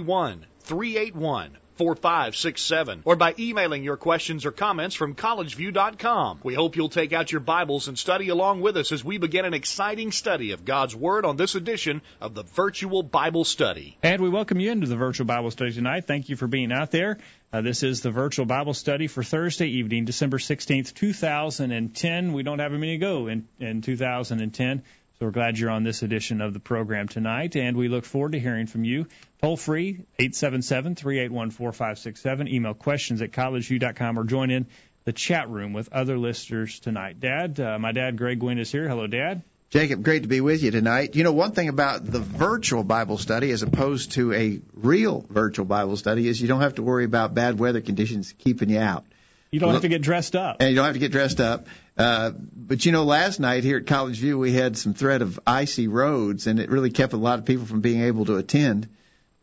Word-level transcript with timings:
381 0.00 0.46
381 0.60 1.58
4567 1.80 3.02
or 3.06 3.16
by 3.16 3.34
emailing 3.38 3.82
your 3.82 3.96
questions 3.96 4.44
or 4.44 4.52
comments 4.52 4.94
from 4.94 5.14
collegeview.com. 5.14 6.40
We 6.42 6.52
hope 6.52 6.76
you'll 6.76 6.90
take 6.90 7.14
out 7.14 7.32
your 7.32 7.40
Bibles 7.40 7.88
and 7.88 7.98
study 7.98 8.28
along 8.28 8.60
with 8.60 8.76
us 8.76 8.92
as 8.92 9.02
we 9.02 9.16
begin 9.16 9.46
an 9.46 9.54
exciting 9.54 10.12
study 10.12 10.52
of 10.52 10.66
God's 10.66 10.94
Word 10.94 11.24
on 11.24 11.36
this 11.36 11.54
edition 11.54 12.02
of 12.20 12.34
the 12.34 12.42
Virtual 12.42 13.02
Bible 13.02 13.44
Study. 13.44 13.96
And 14.02 14.20
we 14.20 14.28
welcome 14.28 14.60
you 14.60 14.70
into 14.70 14.88
the 14.88 14.96
Virtual 14.96 15.24
Bible 15.24 15.50
Study 15.50 15.72
tonight. 15.72 16.06
Thank 16.06 16.28
you 16.28 16.36
for 16.36 16.46
being 16.46 16.70
out 16.70 16.90
there. 16.90 17.16
Uh, 17.50 17.62
this 17.62 17.82
is 17.82 18.02
the 18.02 18.10
Virtual 18.10 18.44
Bible 18.44 18.74
Study 18.74 19.06
for 19.06 19.24
Thursday 19.24 19.68
evening, 19.68 20.04
December 20.04 20.36
16th, 20.36 20.92
2010. 20.92 22.32
We 22.34 22.42
don't 22.42 22.58
have 22.58 22.74
a 22.74 22.78
minute 22.78 22.92
to 22.92 22.98
go 22.98 23.26
in, 23.26 23.48
in 23.58 23.80
2010. 23.80 24.82
So 25.20 25.26
we're 25.26 25.32
glad 25.32 25.58
you're 25.58 25.68
on 25.68 25.84
this 25.84 26.02
edition 26.02 26.40
of 26.40 26.54
the 26.54 26.60
program 26.60 27.06
tonight, 27.06 27.54
and 27.54 27.76
we 27.76 27.88
look 27.88 28.06
forward 28.06 28.32
to 28.32 28.40
hearing 28.40 28.66
from 28.66 28.84
you. 28.84 29.06
Toll 29.42 29.58
free, 29.58 30.06
877-381-4567. 30.18 32.48
Email 32.48 32.72
questions 32.72 33.20
at 33.20 33.30
collegeview.com 33.30 34.18
or 34.18 34.24
join 34.24 34.50
in 34.50 34.66
the 35.04 35.12
chat 35.12 35.50
room 35.50 35.74
with 35.74 35.92
other 35.92 36.16
listeners 36.16 36.80
tonight. 36.80 37.20
Dad, 37.20 37.60
uh, 37.60 37.78
my 37.78 37.92
dad, 37.92 38.16
Greg 38.16 38.38
Gwynn, 38.38 38.58
is 38.58 38.72
here. 38.72 38.88
Hello, 38.88 39.06
Dad. 39.06 39.42
Jacob, 39.68 40.02
great 40.02 40.22
to 40.22 40.28
be 40.28 40.40
with 40.40 40.62
you 40.62 40.70
tonight. 40.70 41.14
You 41.14 41.22
know, 41.22 41.32
one 41.32 41.52
thing 41.52 41.68
about 41.68 42.06
the 42.06 42.20
virtual 42.20 42.82
Bible 42.82 43.18
study 43.18 43.50
as 43.50 43.60
opposed 43.60 44.12
to 44.12 44.32
a 44.32 44.62
real 44.72 45.26
virtual 45.28 45.66
Bible 45.66 45.98
study 45.98 46.28
is 46.28 46.40
you 46.40 46.48
don't 46.48 46.62
have 46.62 46.76
to 46.76 46.82
worry 46.82 47.04
about 47.04 47.34
bad 47.34 47.58
weather 47.58 47.82
conditions 47.82 48.32
keeping 48.38 48.70
you 48.70 48.80
out. 48.80 49.04
You 49.50 49.58
don't 49.58 49.72
have 49.72 49.82
to 49.82 49.88
get 49.88 50.00
dressed 50.00 50.36
up. 50.36 50.58
And 50.60 50.70
you 50.70 50.76
don't 50.76 50.84
have 50.84 50.94
to 50.94 51.00
get 51.00 51.10
dressed 51.10 51.40
up. 51.40 51.66
Uh, 51.96 52.30
but 52.34 52.86
you 52.86 52.92
know, 52.92 53.04
last 53.04 53.40
night 53.40 53.64
here 53.64 53.78
at 53.78 53.86
College 53.86 54.18
View, 54.18 54.38
we 54.38 54.52
had 54.52 54.76
some 54.76 54.94
threat 54.94 55.22
of 55.22 55.38
icy 55.46 55.88
roads, 55.88 56.46
and 56.46 56.58
it 56.58 56.70
really 56.70 56.90
kept 56.90 57.12
a 57.12 57.18
lot 57.18 57.38
of 57.38 57.44
people 57.44 57.66
from 57.66 57.80
being 57.80 58.02
able 58.02 58.24
to 58.26 58.36
attend. 58.36 58.88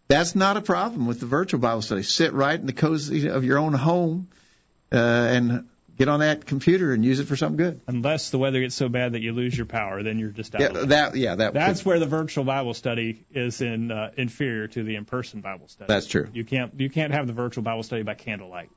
That's 0.08 0.36
not 0.36 0.58
a 0.58 0.62
problem 0.62 1.06
with 1.06 1.20
the 1.20 1.26
virtual 1.26 1.60
Bible 1.60 1.82
study. 1.82 2.04
Sit 2.04 2.34
right 2.34 2.58
in 2.58 2.66
the 2.66 2.74
cozy 2.74 3.28
of 3.30 3.44
your 3.44 3.58
own 3.58 3.74
home 3.74 4.30
uh, 4.92 4.96
and 4.96 5.68
get 5.98 6.08
on 6.08 6.22
that 6.22 6.46
computer 6.46 6.94
and 6.94 7.04
use 7.04 7.20
it 7.20 7.26
for 7.26 7.36
something 7.36 7.58
good. 7.58 7.82
Unless 7.88 8.30
the 8.30 8.38
weather 8.38 8.62
gets 8.62 8.76
so 8.76 8.88
bad 8.88 9.14
that 9.14 9.22
you 9.22 9.34
lose 9.34 9.58
your 9.58 9.66
power, 9.66 10.04
then 10.04 10.20
you're 10.20 10.30
just 10.30 10.56
out. 10.56 10.62
Yeah, 10.62 10.70
that 10.70 11.16
yeah, 11.16 11.36
that. 11.36 11.54
That's 11.54 11.82
could. 11.82 11.90
where 11.90 12.00
the 12.00 12.06
virtual 12.06 12.44
Bible 12.46 12.74
study 12.74 13.26
is 13.32 13.62
in 13.62 13.92
uh, 13.92 14.12
inferior 14.16 14.68
to 14.68 14.84
the 14.84 14.96
in-person 14.96 15.42
Bible 15.42 15.68
study. 15.68 15.88
That's 15.88 16.08
true. 16.08 16.30
You 16.34 16.46
can't 16.46 16.80
you 16.80 16.90
can't 16.90 17.14
have 17.14 17.28
the 17.28 17.34
virtual 17.34 17.64
Bible 17.64 17.84
study 17.84 18.04
by 18.04 18.14
candlelight. 18.14 18.70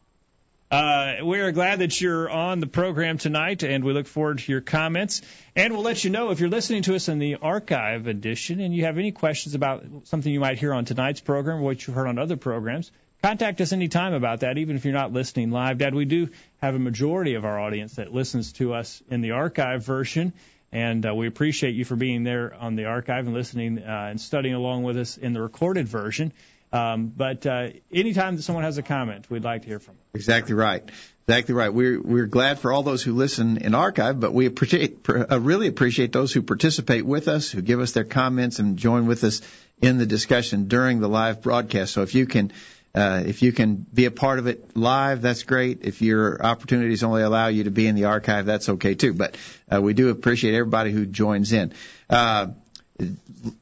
Uh, 0.70 1.16
we 1.24 1.40
are 1.40 1.50
glad 1.50 1.80
that 1.80 2.00
you're 2.00 2.30
on 2.30 2.60
the 2.60 2.66
program 2.68 3.18
tonight, 3.18 3.64
and 3.64 3.82
we 3.82 3.92
look 3.92 4.06
forward 4.06 4.38
to 4.38 4.52
your 4.52 4.60
comments. 4.60 5.20
And 5.56 5.72
we'll 5.72 5.82
let 5.82 6.04
you 6.04 6.10
know 6.10 6.30
if 6.30 6.38
you're 6.38 6.48
listening 6.48 6.82
to 6.82 6.94
us 6.94 7.08
in 7.08 7.18
the 7.18 7.36
archive 7.42 8.06
edition 8.06 8.60
and 8.60 8.72
you 8.72 8.84
have 8.84 8.96
any 8.96 9.10
questions 9.10 9.56
about 9.56 9.84
something 10.04 10.32
you 10.32 10.38
might 10.38 10.60
hear 10.60 10.72
on 10.72 10.84
tonight's 10.84 11.20
program 11.20 11.58
or 11.58 11.62
what 11.62 11.84
you've 11.84 11.96
heard 11.96 12.06
on 12.06 12.20
other 12.20 12.36
programs. 12.36 12.92
Contact 13.20 13.60
us 13.60 13.72
anytime 13.72 14.12
about 14.12 14.40
that, 14.40 14.58
even 14.58 14.76
if 14.76 14.84
you're 14.84 14.94
not 14.94 15.12
listening 15.12 15.50
live. 15.50 15.78
Dad, 15.78 15.92
we 15.92 16.04
do 16.04 16.28
have 16.62 16.76
a 16.76 16.78
majority 16.78 17.34
of 17.34 17.44
our 17.44 17.58
audience 17.58 17.96
that 17.96 18.14
listens 18.14 18.52
to 18.52 18.72
us 18.72 19.02
in 19.10 19.22
the 19.22 19.32
archive 19.32 19.84
version, 19.84 20.32
and 20.70 21.04
uh, 21.04 21.12
we 21.12 21.26
appreciate 21.26 21.74
you 21.74 21.84
for 21.84 21.96
being 21.96 22.22
there 22.22 22.54
on 22.54 22.76
the 22.76 22.84
archive 22.84 23.26
and 23.26 23.34
listening 23.34 23.80
uh, 23.80 24.06
and 24.10 24.20
studying 24.20 24.54
along 24.54 24.84
with 24.84 24.96
us 24.96 25.18
in 25.18 25.32
the 25.32 25.42
recorded 25.42 25.88
version. 25.88 26.32
Um, 26.72 27.08
but 27.08 27.46
uh, 27.46 27.70
anytime 27.92 28.36
that 28.36 28.42
someone 28.42 28.64
has 28.64 28.78
a 28.78 28.82
comment, 28.82 29.28
we'd 29.28 29.44
like 29.44 29.62
to 29.62 29.68
hear 29.68 29.80
from 29.80 29.94
them. 29.94 30.04
Exactly 30.14 30.54
right. 30.54 30.88
Exactly 31.26 31.54
right. 31.54 31.72
We're 31.72 32.00
we're 32.00 32.26
glad 32.26 32.58
for 32.58 32.72
all 32.72 32.82
those 32.82 33.02
who 33.02 33.14
listen 33.14 33.58
in 33.58 33.74
archive, 33.74 34.18
but 34.18 34.32
we 34.32 34.46
appreciate 34.46 34.98
uh, 35.08 35.40
really 35.40 35.68
appreciate 35.68 36.12
those 36.12 36.32
who 36.32 36.42
participate 36.42 37.04
with 37.06 37.28
us, 37.28 37.50
who 37.50 37.62
give 37.62 37.80
us 37.80 37.92
their 37.92 38.04
comments 38.04 38.58
and 38.58 38.76
join 38.76 39.06
with 39.06 39.22
us 39.24 39.40
in 39.80 39.98
the 39.98 40.06
discussion 40.06 40.66
during 40.66 41.00
the 41.00 41.08
live 41.08 41.42
broadcast. 41.42 41.92
So 41.92 42.02
if 42.02 42.14
you 42.14 42.26
can. 42.26 42.52
Uh, 42.92 43.22
if 43.24 43.40
you 43.40 43.52
can 43.52 43.76
be 43.94 44.06
a 44.06 44.10
part 44.10 44.40
of 44.40 44.48
it 44.48 44.76
live, 44.76 45.22
that's 45.22 45.44
great. 45.44 45.82
If 45.82 46.02
your 46.02 46.44
opportunities 46.44 47.04
only 47.04 47.22
allow 47.22 47.46
you 47.46 47.62
to 47.62 47.70
be 47.70 47.86
in 47.86 47.94
the 47.94 48.06
archive, 48.06 48.46
that's 48.46 48.68
okay 48.68 48.96
too. 48.96 49.14
But 49.14 49.36
uh, 49.72 49.80
we 49.80 49.94
do 49.94 50.08
appreciate 50.08 50.56
everybody 50.56 50.90
who 50.90 51.06
joins 51.06 51.52
in. 51.52 51.72
Uh, 52.08 52.48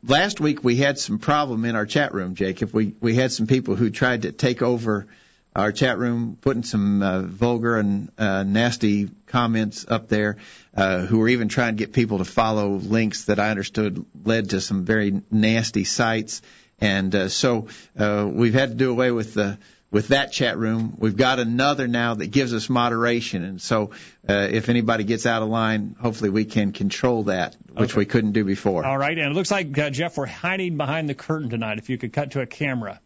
last 0.03 0.41
week 0.41 0.65
we 0.65 0.77
had 0.77 0.99
some 0.99 1.19
problem 1.19 1.65
in 1.65 1.77
our 1.77 1.87
chat 1.87 2.15
room, 2.15 2.35
Jacob. 2.35 2.73
We 2.73 2.95
we 3.01 3.15
had 3.15 3.33
some 3.33 3.47
people 3.47 3.77
who 3.77 3.91
tried 3.91 4.23
to 4.23 4.33
take 4.33 4.63
over 4.63 5.07
our 5.55 5.73
chat 5.73 5.99
room, 5.99 6.39
putting 6.41 6.63
some 6.63 7.03
uh, 7.03 7.23
vulgar 7.23 7.79
and 7.79 8.11
uh, 8.17 8.45
nasty 8.45 9.11
comments 9.27 9.85
up 9.89 10.09
there, 10.09 10.37
uh, 10.77 11.01
who 11.01 11.19
were 11.19 11.29
even 11.29 11.49
trying 11.49 11.77
to 11.77 11.79
get 11.79 11.93
people 11.93 12.19
to 12.19 12.25
follow 12.25 12.71
links 12.75 13.25
that 13.25 13.41
I 13.41 13.51
understood 13.51 14.05
led 14.25 14.51
to 14.51 14.61
some 14.61 14.85
very 14.85 15.23
nasty 15.31 15.85
sites. 15.85 16.43
And 16.81 17.13
uh, 17.15 17.29
so 17.29 17.69
uh, 17.99 18.29
we've 18.31 18.55
had 18.55 18.71
to 18.71 18.75
do 18.77 18.91
away 18.91 19.11
with 19.11 19.35
the 19.35 19.59
with 19.91 20.09
that 20.09 20.33
chat 20.33 20.59
room. 20.59 20.95
We've 20.99 21.17
got 21.17 21.39
another 21.39 21.89
now 21.89 22.15
that 22.15 22.27
gives 22.27 22.53
us 22.53 22.69
moderation, 22.69 23.43
and 23.43 23.61
so 23.61 23.91
uh, 24.29 24.49
if 24.51 24.69
anybody 24.69 25.05
gets 25.05 25.27
out 25.27 25.43
of 25.43 25.49
line, 25.49 25.97
hopefully 26.01 26.31
we 26.31 26.45
can 26.45 26.73
control 26.73 27.25
that, 27.25 27.57
which 27.79 27.93
okay. 27.93 27.99
we 27.99 28.07
couldn't 28.07 28.33
do 28.33 28.45
before. 28.45 28.85
All 28.85 28.99
right, 28.99 29.17
and 29.17 29.31
it 29.31 29.35
looks 29.35 29.51
like 29.51 29.77
uh, 29.79 29.91
Jeff, 29.91 30.17
we're 30.17 30.27
hiding 30.27 30.77
behind 30.77 31.09
the 31.09 31.15
curtain 31.15 31.51
tonight. 31.51 31.79
If 31.79 31.89
you 31.89 31.99
could 31.99 32.13
cut 32.13 32.33
to 32.33 32.41
a 32.41 32.47
camera, 32.47 33.01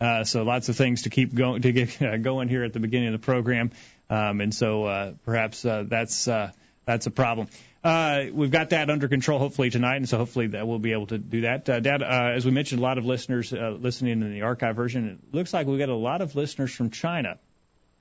uh, 0.00 0.24
so 0.24 0.42
lots 0.42 0.68
of 0.68 0.76
things 0.76 1.02
to 1.02 1.10
keep 1.10 1.34
going 1.34 1.62
to 1.62 1.72
get 1.72 2.00
uh, 2.02 2.16
going 2.16 2.48
here 2.48 2.64
at 2.64 2.72
the 2.72 2.80
beginning 2.80 3.14
of 3.14 3.20
the 3.20 3.24
program, 3.24 3.70
um, 4.10 4.40
and 4.40 4.54
so 4.54 4.84
uh, 4.84 5.12
perhaps 5.24 5.64
uh, 5.64 5.84
that's 5.86 6.28
uh, 6.28 6.52
that's 6.84 7.06
a 7.06 7.10
problem. 7.10 7.48
Uh, 7.84 8.26
we've 8.32 8.52
got 8.52 8.70
that 8.70 8.90
under 8.90 9.08
control 9.08 9.40
hopefully 9.40 9.70
tonight, 9.70 9.96
and 9.96 10.08
so 10.08 10.18
hopefully 10.18 10.48
that 10.48 10.68
we'll 10.68 10.78
be 10.78 10.92
able 10.92 11.08
to 11.08 11.18
do 11.18 11.40
that. 11.42 11.68
Uh, 11.68 11.80
Dad, 11.80 12.02
uh, 12.02 12.32
as 12.34 12.44
we 12.44 12.52
mentioned, 12.52 12.80
a 12.80 12.82
lot 12.82 12.98
of 12.98 13.04
listeners 13.04 13.52
uh, 13.52 13.76
listening 13.78 14.22
in 14.22 14.32
the 14.32 14.42
archive 14.42 14.76
version. 14.76 15.08
It 15.08 15.34
looks 15.34 15.52
like 15.52 15.66
we've 15.66 15.80
got 15.80 15.88
a 15.88 15.94
lot 15.94 16.20
of 16.20 16.36
listeners 16.36 16.72
from 16.72 16.90
China. 16.90 17.38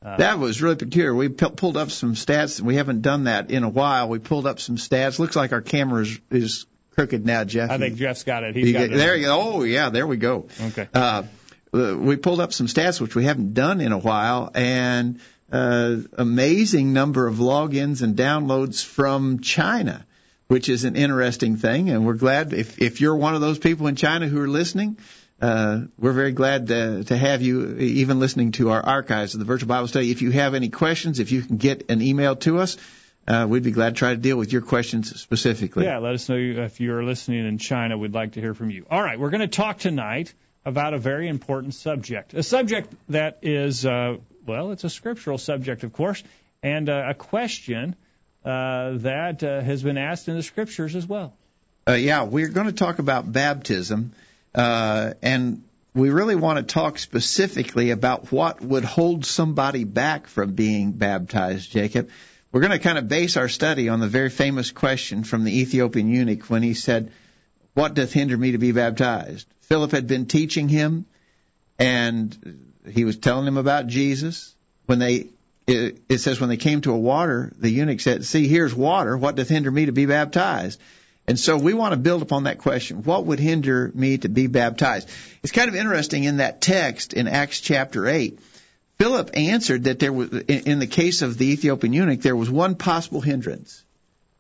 Uh, 0.03 0.17
that 0.17 0.39
was 0.39 0.61
really 0.61 0.75
peculiar. 0.75 1.13
We 1.13 1.29
p- 1.29 1.49
pulled 1.49 1.77
up 1.77 1.91
some 1.91 2.15
stats, 2.15 2.57
and 2.57 2.67
we 2.67 2.75
haven't 2.75 3.01
done 3.01 3.25
that 3.25 3.51
in 3.51 3.63
a 3.63 3.69
while. 3.69 4.09
We 4.09 4.17
pulled 4.19 4.47
up 4.47 4.59
some 4.59 4.77
stats. 4.77 5.19
Looks 5.19 5.35
like 5.35 5.51
our 5.51 5.61
camera 5.61 6.01
is, 6.01 6.19
is 6.31 6.65
crooked 6.95 7.25
now, 7.25 7.43
Jeff. 7.43 7.69
I 7.69 7.77
think 7.77 7.97
Jeff's 7.97 8.23
got 8.23 8.43
it. 8.43 8.55
He's 8.55 8.73
got 8.73 8.83
it. 8.83 8.91
There 8.91 9.15
you 9.15 9.25
go. 9.25 9.39
Oh, 9.39 9.63
yeah, 9.63 9.89
there 9.89 10.07
we 10.07 10.17
go. 10.17 10.47
Okay. 10.59 10.87
Uh, 10.93 11.23
we 11.71 12.15
pulled 12.17 12.41
up 12.41 12.51
some 12.51 12.67
stats 12.67 12.99
which 12.99 13.15
we 13.15 13.25
haven't 13.25 13.53
done 13.53 13.79
in 13.79 13.91
a 13.91 13.97
while, 13.97 14.51
and 14.55 15.19
uh, 15.51 15.97
amazing 16.17 16.93
number 16.93 17.27
of 17.27 17.35
logins 17.35 18.01
and 18.01 18.15
downloads 18.15 18.83
from 18.83 19.39
China, 19.39 20.05
which 20.47 20.67
is 20.67 20.83
an 20.83 20.95
interesting 20.95 21.57
thing. 21.57 21.89
And 21.89 22.05
we're 22.05 22.15
glad 22.15 22.53
if, 22.53 22.81
if 22.81 23.01
you're 23.01 23.15
one 23.15 23.35
of 23.35 23.41
those 23.41 23.59
people 23.59 23.87
in 23.87 23.95
China 23.95 24.27
who 24.27 24.41
are 24.41 24.47
listening, 24.49 24.97
uh, 25.41 25.81
we're 25.97 26.13
very 26.13 26.31
glad 26.31 26.67
to, 26.67 27.03
to 27.05 27.17
have 27.17 27.41
you 27.41 27.77
even 27.77 28.19
listening 28.19 28.51
to 28.53 28.69
our 28.69 28.81
archives 28.81 29.33
of 29.33 29.39
the 29.39 29.45
virtual 29.45 29.67
Bible 29.67 29.87
study. 29.87 30.11
If 30.11 30.21
you 30.21 30.31
have 30.31 30.53
any 30.53 30.69
questions, 30.69 31.19
if 31.19 31.31
you 31.31 31.41
can 31.41 31.57
get 31.57 31.89
an 31.89 32.01
email 32.01 32.35
to 32.37 32.59
us, 32.59 32.77
uh, 33.27 33.47
we'd 33.49 33.63
be 33.63 33.71
glad 33.71 33.95
to 33.95 33.95
try 33.95 34.11
to 34.11 34.19
deal 34.19 34.37
with 34.37 34.51
your 34.51 34.61
questions 34.61 35.19
specifically. 35.19 35.85
Yeah, 35.85 35.97
let 35.97 36.13
us 36.13 36.27
know 36.29 36.35
if 36.37 36.79
you're 36.79 37.03
listening 37.03 37.47
in 37.47 37.57
China. 37.57 37.97
We'd 37.97 38.13
like 38.13 38.33
to 38.33 38.41
hear 38.41 38.53
from 38.53 38.69
you. 38.69 38.85
All 38.89 39.01
right, 39.01 39.19
we're 39.19 39.29
going 39.29 39.41
to 39.41 39.47
talk 39.47 39.79
tonight 39.79 40.33
about 40.65 40.93
a 40.93 40.97
very 40.97 41.27
important 41.27 41.73
subject, 41.73 42.33
a 42.33 42.43
subject 42.43 42.93
that 43.09 43.39
is 43.41 43.85
uh, 43.85 44.17
well, 44.45 44.71
it's 44.71 44.83
a 44.83 44.89
scriptural 44.89 45.37
subject, 45.37 45.83
of 45.83 45.93
course, 45.93 46.23
and 46.63 46.89
uh, 46.89 47.05
a 47.09 47.13
question 47.13 47.95
uh, 48.43 48.97
that 48.97 49.43
uh, 49.43 49.61
has 49.61 49.83
been 49.83 49.97
asked 49.97 50.27
in 50.27 50.35
the 50.35 50.43
scriptures 50.43 50.95
as 50.95 51.07
well. 51.07 51.33
Uh, 51.87 51.93
yeah, 51.93 52.23
we're 52.23 52.49
going 52.49 52.67
to 52.67 52.73
talk 52.73 52.99
about 52.99 53.31
baptism, 53.31 54.13
uh, 54.53 55.13
and 55.21 55.63
we 55.93 56.09
really 56.09 56.35
want 56.35 56.57
to 56.57 56.73
talk 56.73 56.97
specifically 56.97 57.91
about 57.91 58.31
what 58.31 58.61
would 58.61 58.85
hold 58.85 59.25
somebody 59.25 59.83
back 59.83 60.27
from 60.27 60.53
being 60.53 60.93
baptized, 60.93 61.71
Jacob. 61.71 62.09
We're 62.51 62.61
going 62.61 62.71
to 62.71 62.79
kind 62.79 62.97
of 62.97 63.07
base 63.07 63.37
our 63.37 63.49
study 63.49 63.89
on 63.89 63.99
the 63.99 64.07
very 64.07 64.29
famous 64.29 64.71
question 64.71 65.23
from 65.23 65.43
the 65.43 65.59
Ethiopian 65.61 66.09
eunuch 66.09 66.49
when 66.49 66.63
he 66.63 66.73
said, 66.73 67.11
What 67.73 67.93
doth 67.93 68.11
hinder 68.11 68.37
me 68.37 68.51
to 68.51 68.57
be 68.57 68.71
baptized? 68.71 69.47
Philip 69.61 69.91
had 69.91 70.07
been 70.07 70.25
teaching 70.25 70.67
him, 70.67 71.05
and 71.79 72.73
he 72.89 73.05
was 73.05 73.17
telling 73.17 73.47
him 73.47 73.57
about 73.57 73.87
Jesus. 73.87 74.53
When 74.85 74.99
they, 74.99 75.27
it, 75.67 76.01
it 76.09 76.17
says 76.17 76.41
when 76.41 76.49
they 76.49 76.57
came 76.57 76.81
to 76.81 76.91
a 76.91 76.97
water, 76.97 77.53
the 77.57 77.69
eunuch 77.69 78.01
said, 78.01 78.25
"See, 78.25 78.47
here's 78.47 78.75
water. 78.75 79.17
What 79.17 79.35
doth 79.35 79.47
hinder 79.47 79.71
me 79.71 79.85
to 79.85 79.93
be 79.93 80.05
baptized?" 80.05 80.79
And 81.31 81.39
so 81.39 81.55
we 81.55 81.73
want 81.73 81.93
to 81.93 81.97
build 81.97 82.21
upon 82.21 82.43
that 82.43 82.57
question. 82.57 83.03
What 83.03 83.25
would 83.27 83.39
hinder 83.39 83.89
me 83.95 84.17
to 84.17 84.27
be 84.27 84.47
baptized? 84.47 85.07
It's 85.41 85.53
kind 85.53 85.69
of 85.69 85.75
interesting 85.75 86.25
in 86.25 86.37
that 86.37 86.59
text 86.59 87.13
in 87.13 87.29
Acts 87.29 87.61
chapter 87.61 88.05
8. 88.05 88.37
Philip 88.97 89.29
answered 89.33 89.85
that 89.85 89.99
there 89.99 90.11
was, 90.11 90.29
in 90.29 90.79
the 90.79 90.87
case 90.87 91.21
of 91.21 91.37
the 91.37 91.53
Ethiopian 91.53 91.93
eunuch, 91.93 92.19
there 92.19 92.35
was 92.35 92.49
one 92.49 92.75
possible 92.75 93.21
hindrance, 93.21 93.81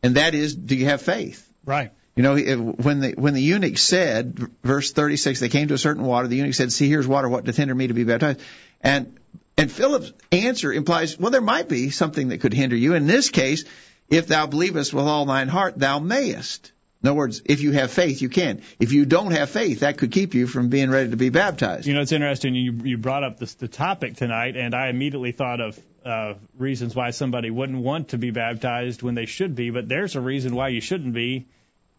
and 0.03 0.15
that 0.15 0.35
is, 0.35 0.53
do 0.53 0.75
you 0.75 0.87
have 0.87 1.01
faith? 1.01 1.49
Right. 1.63 1.93
You 2.17 2.23
know, 2.23 2.35
when 2.35 2.99
the 2.99 3.13
when 3.13 3.35
the 3.35 3.41
eunuch 3.41 3.77
said, 3.77 4.49
verse 4.61 4.91
36, 4.91 5.39
they 5.39 5.47
came 5.47 5.69
to 5.69 5.75
a 5.75 5.77
certain 5.77 6.03
water. 6.03 6.27
The 6.27 6.35
eunuch 6.35 6.55
said, 6.55 6.73
"See, 6.73 6.89
here's 6.89 7.07
water. 7.07 7.29
What 7.29 7.45
doth 7.45 7.55
hinder 7.55 7.73
me 7.73 7.87
to 7.87 7.93
be 7.93 8.03
baptized?" 8.03 8.41
And 8.81 9.17
and 9.57 9.71
Philip's 9.71 10.11
answer 10.33 10.73
implies, 10.73 11.17
well, 11.17 11.31
there 11.31 11.39
might 11.39 11.69
be 11.69 11.89
something 11.89 12.27
that 12.29 12.41
could 12.41 12.53
hinder 12.53 12.75
you. 12.75 12.95
In 12.95 13.07
this 13.07 13.29
case, 13.29 13.63
if 14.09 14.27
thou 14.27 14.45
believest 14.45 14.93
with 14.93 15.05
all 15.05 15.25
thine 15.25 15.47
heart, 15.47 15.79
thou 15.79 15.99
mayest. 15.99 16.73
In 17.03 17.09
other 17.09 17.17
words, 17.17 17.41
if 17.45 17.61
you 17.61 17.71
have 17.71 17.91
faith, 17.91 18.21
you 18.21 18.29
can. 18.29 18.61
If 18.79 18.91
you 18.91 19.05
don't 19.05 19.31
have 19.31 19.49
faith, 19.49 19.79
that 19.79 19.97
could 19.97 20.11
keep 20.11 20.35
you 20.35 20.45
from 20.45 20.69
being 20.69 20.91
ready 20.91 21.09
to 21.09 21.17
be 21.17 21.29
baptized. 21.29 21.87
You 21.87 21.95
know, 21.95 22.01
it's 22.01 22.11
interesting. 22.11 22.53
You 22.53 22.73
you 22.83 22.97
brought 22.97 23.23
up 23.23 23.39
this, 23.39 23.55
the 23.55 23.67
topic 23.67 24.17
tonight, 24.17 24.55
and 24.55 24.75
I 24.75 24.89
immediately 24.89 25.31
thought 25.31 25.61
of 25.61 25.79
uh, 26.05 26.35
reasons 26.57 26.95
why 26.95 27.09
somebody 27.09 27.49
wouldn't 27.49 27.79
want 27.79 28.09
to 28.09 28.19
be 28.19 28.29
baptized 28.29 29.01
when 29.01 29.15
they 29.15 29.25
should 29.25 29.55
be. 29.55 29.71
But 29.71 29.87
there's 29.87 30.15
a 30.15 30.21
reason 30.21 30.53
why 30.53 30.69
you 30.69 30.81
shouldn't 30.81 31.13
be 31.13 31.47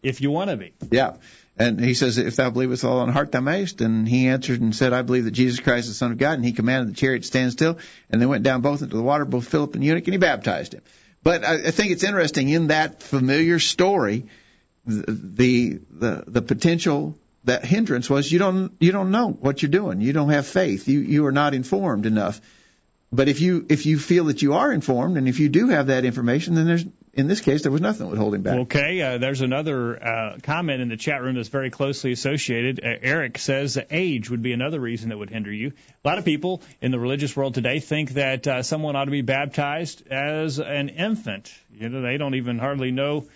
if 0.01 0.21
you 0.21 0.31
want 0.31 0.51
to 0.51 0.57
be. 0.57 0.73
Yeah. 0.91 1.15
And 1.57 1.79
he 1.79 1.93
says, 1.93 2.17
If 2.17 2.35
thou 2.35 2.49
believest 2.49 2.83
all 2.83 2.99
thine 2.99 3.13
heart, 3.13 3.31
thou 3.31 3.41
mayest. 3.41 3.81
And 3.81 4.07
he 4.07 4.27
answered 4.27 4.61
and 4.61 4.75
said, 4.75 4.93
I 4.93 5.01
believe 5.01 5.25
that 5.25 5.31
Jesus 5.31 5.59
Christ 5.59 5.85
is 5.85 5.93
the 5.93 5.97
Son 5.97 6.11
of 6.11 6.17
God. 6.17 6.33
And 6.33 6.45
he 6.45 6.51
commanded 6.51 6.93
the 6.93 6.99
chariot 6.99 7.21
to 7.21 7.27
stand 7.27 7.51
still. 7.51 7.77
And 8.09 8.21
they 8.21 8.25
went 8.25 8.43
down 8.43 8.61
both 8.61 8.81
into 8.81 8.95
the 8.95 9.03
water, 9.03 9.25
both 9.25 9.47
Philip 9.47 9.75
and 9.75 9.83
eunuch, 9.83 10.05
and 10.05 10.13
he 10.13 10.17
baptized 10.17 10.73
him. 10.73 10.81
But 11.21 11.45
I, 11.45 11.67
I 11.67 11.71
think 11.71 11.91
it's 11.91 12.03
interesting 12.03 12.49
in 12.49 12.67
that 12.67 13.03
familiar 13.03 13.59
story 13.59 14.25
the 14.85 15.79
the 15.89 16.23
the 16.27 16.41
potential 16.41 17.17
that 17.45 17.65
hindrance 17.65 18.09
was 18.09 18.31
you 18.31 18.39
don't 18.39 18.73
you 18.79 18.91
don't 18.91 19.11
know 19.11 19.29
what 19.29 19.61
you're 19.61 19.71
doing. 19.71 20.01
You 20.01 20.13
don't 20.13 20.29
have 20.29 20.47
faith. 20.47 20.87
You 20.87 20.99
you 20.99 21.25
are 21.25 21.31
not 21.31 21.53
informed 21.53 22.05
enough. 22.05 22.41
But 23.11 23.29
if 23.29 23.41
you 23.41 23.65
if 23.69 23.85
you 23.85 23.99
feel 23.99 24.25
that 24.25 24.41
you 24.41 24.53
are 24.53 24.71
informed 24.71 25.17
and 25.17 25.27
if 25.27 25.39
you 25.39 25.47
do 25.47 25.69
have 25.69 25.87
that 25.87 26.03
information, 26.03 26.55
then 26.55 26.65
there's 26.65 26.85
in 27.13 27.27
this 27.27 27.41
case 27.41 27.61
there 27.61 27.71
was 27.71 27.79
nothing 27.79 28.05
that 28.05 28.09
would 28.09 28.17
hold 28.17 28.33
him 28.33 28.41
back. 28.41 28.57
Okay, 28.61 29.01
uh, 29.01 29.17
there's 29.19 29.41
another 29.41 30.03
uh, 30.03 30.37
comment 30.41 30.81
in 30.81 30.89
the 30.89 30.97
chat 30.97 31.21
room 31.21 31.35
that's 31.35 31.49
very 31.49 31.69
closely 31.69 32.11
associated. 32.11 32.79
Uh, 32.83 32.95
Eric 33.01 33.37
says 33.37 33.77
age 33.91 34.31
would 34.31 34.41
be 34.41 34.51
another 34.51 34.79
reason 34.79 35.09
that 35.09 35.17
would 35.17 35.29
hinder 35.29 35.53
you. 35.53 35.73
A 36.03 36.07
lot 36.07 36.17
of 36.17 36.25
people 36.25 36.63
in 36.81 36.89
the 36.89 36.97
religious 36.97 37.35
world 37.37 37.53
today 37.53 37.79
think 37.79 38.11
that 38.11 38.47
uh, 38.47 38.63
someone 38.63 38.95
ought 38.95 39.05
to 39.05 39.11
be 39.11 39.21
baptized 39.21 40.07
as 40.07 40.59
an 40.59 40.89
infant. 40.89 41.53
You 41.71 41.89
know, 41.89 42.01
they 42.01 42.17
don't 42.17 42.35
even 42.35 42.57
hardly 42.57 42.89
know. 42.89 43.27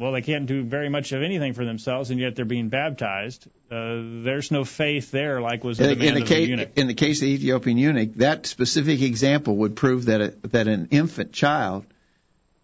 Well, 0.00 0.12
they 0.12 0.22
can't 0.22 0.46
do 0.46 0.62
very 0.62 0.88
much 0.88 1.12
of 1.12 1.22
anything 1.22 1.52
for 1.52 1.66
themselves, 1.66 2.10
and 2.10 2.18
yet 2.18 2.34
they're 2.34 2.46
being 2.46 2.70
baptized. 2.70 3.46
Uh, 3.70 4.00
there's 4.24 4.50
no 4.50 4.64
faith 4.64 5.10
there, 5.10 5.42
like 5.42 5.62
was 5.62 5.78
in, 5.78 5.98
the, 5.98 6.06
in 6.06 6.14
the 6.14 6.22
case, 6.22 6.46
the 6.46 6.50
eunuch. 6.50 6.70
In 6.74 6.86
the 6.86 6.94
case 6.94 7.18
of 7.18 7.26
the 7.26 7.34
Ethiopian 7.34 7.76
eunuch, 7.76 8.14
that 8.14 8.46
specific 8.46 9.02
example 9.02 9.56
would 9.56 9.76
prove 9.76 10.06
that 10.06 10.22
a, 10.22 10.28
that 10.48 10.68
an 10.68 10.88
infant 10.90 11.34
child 11.34 11.84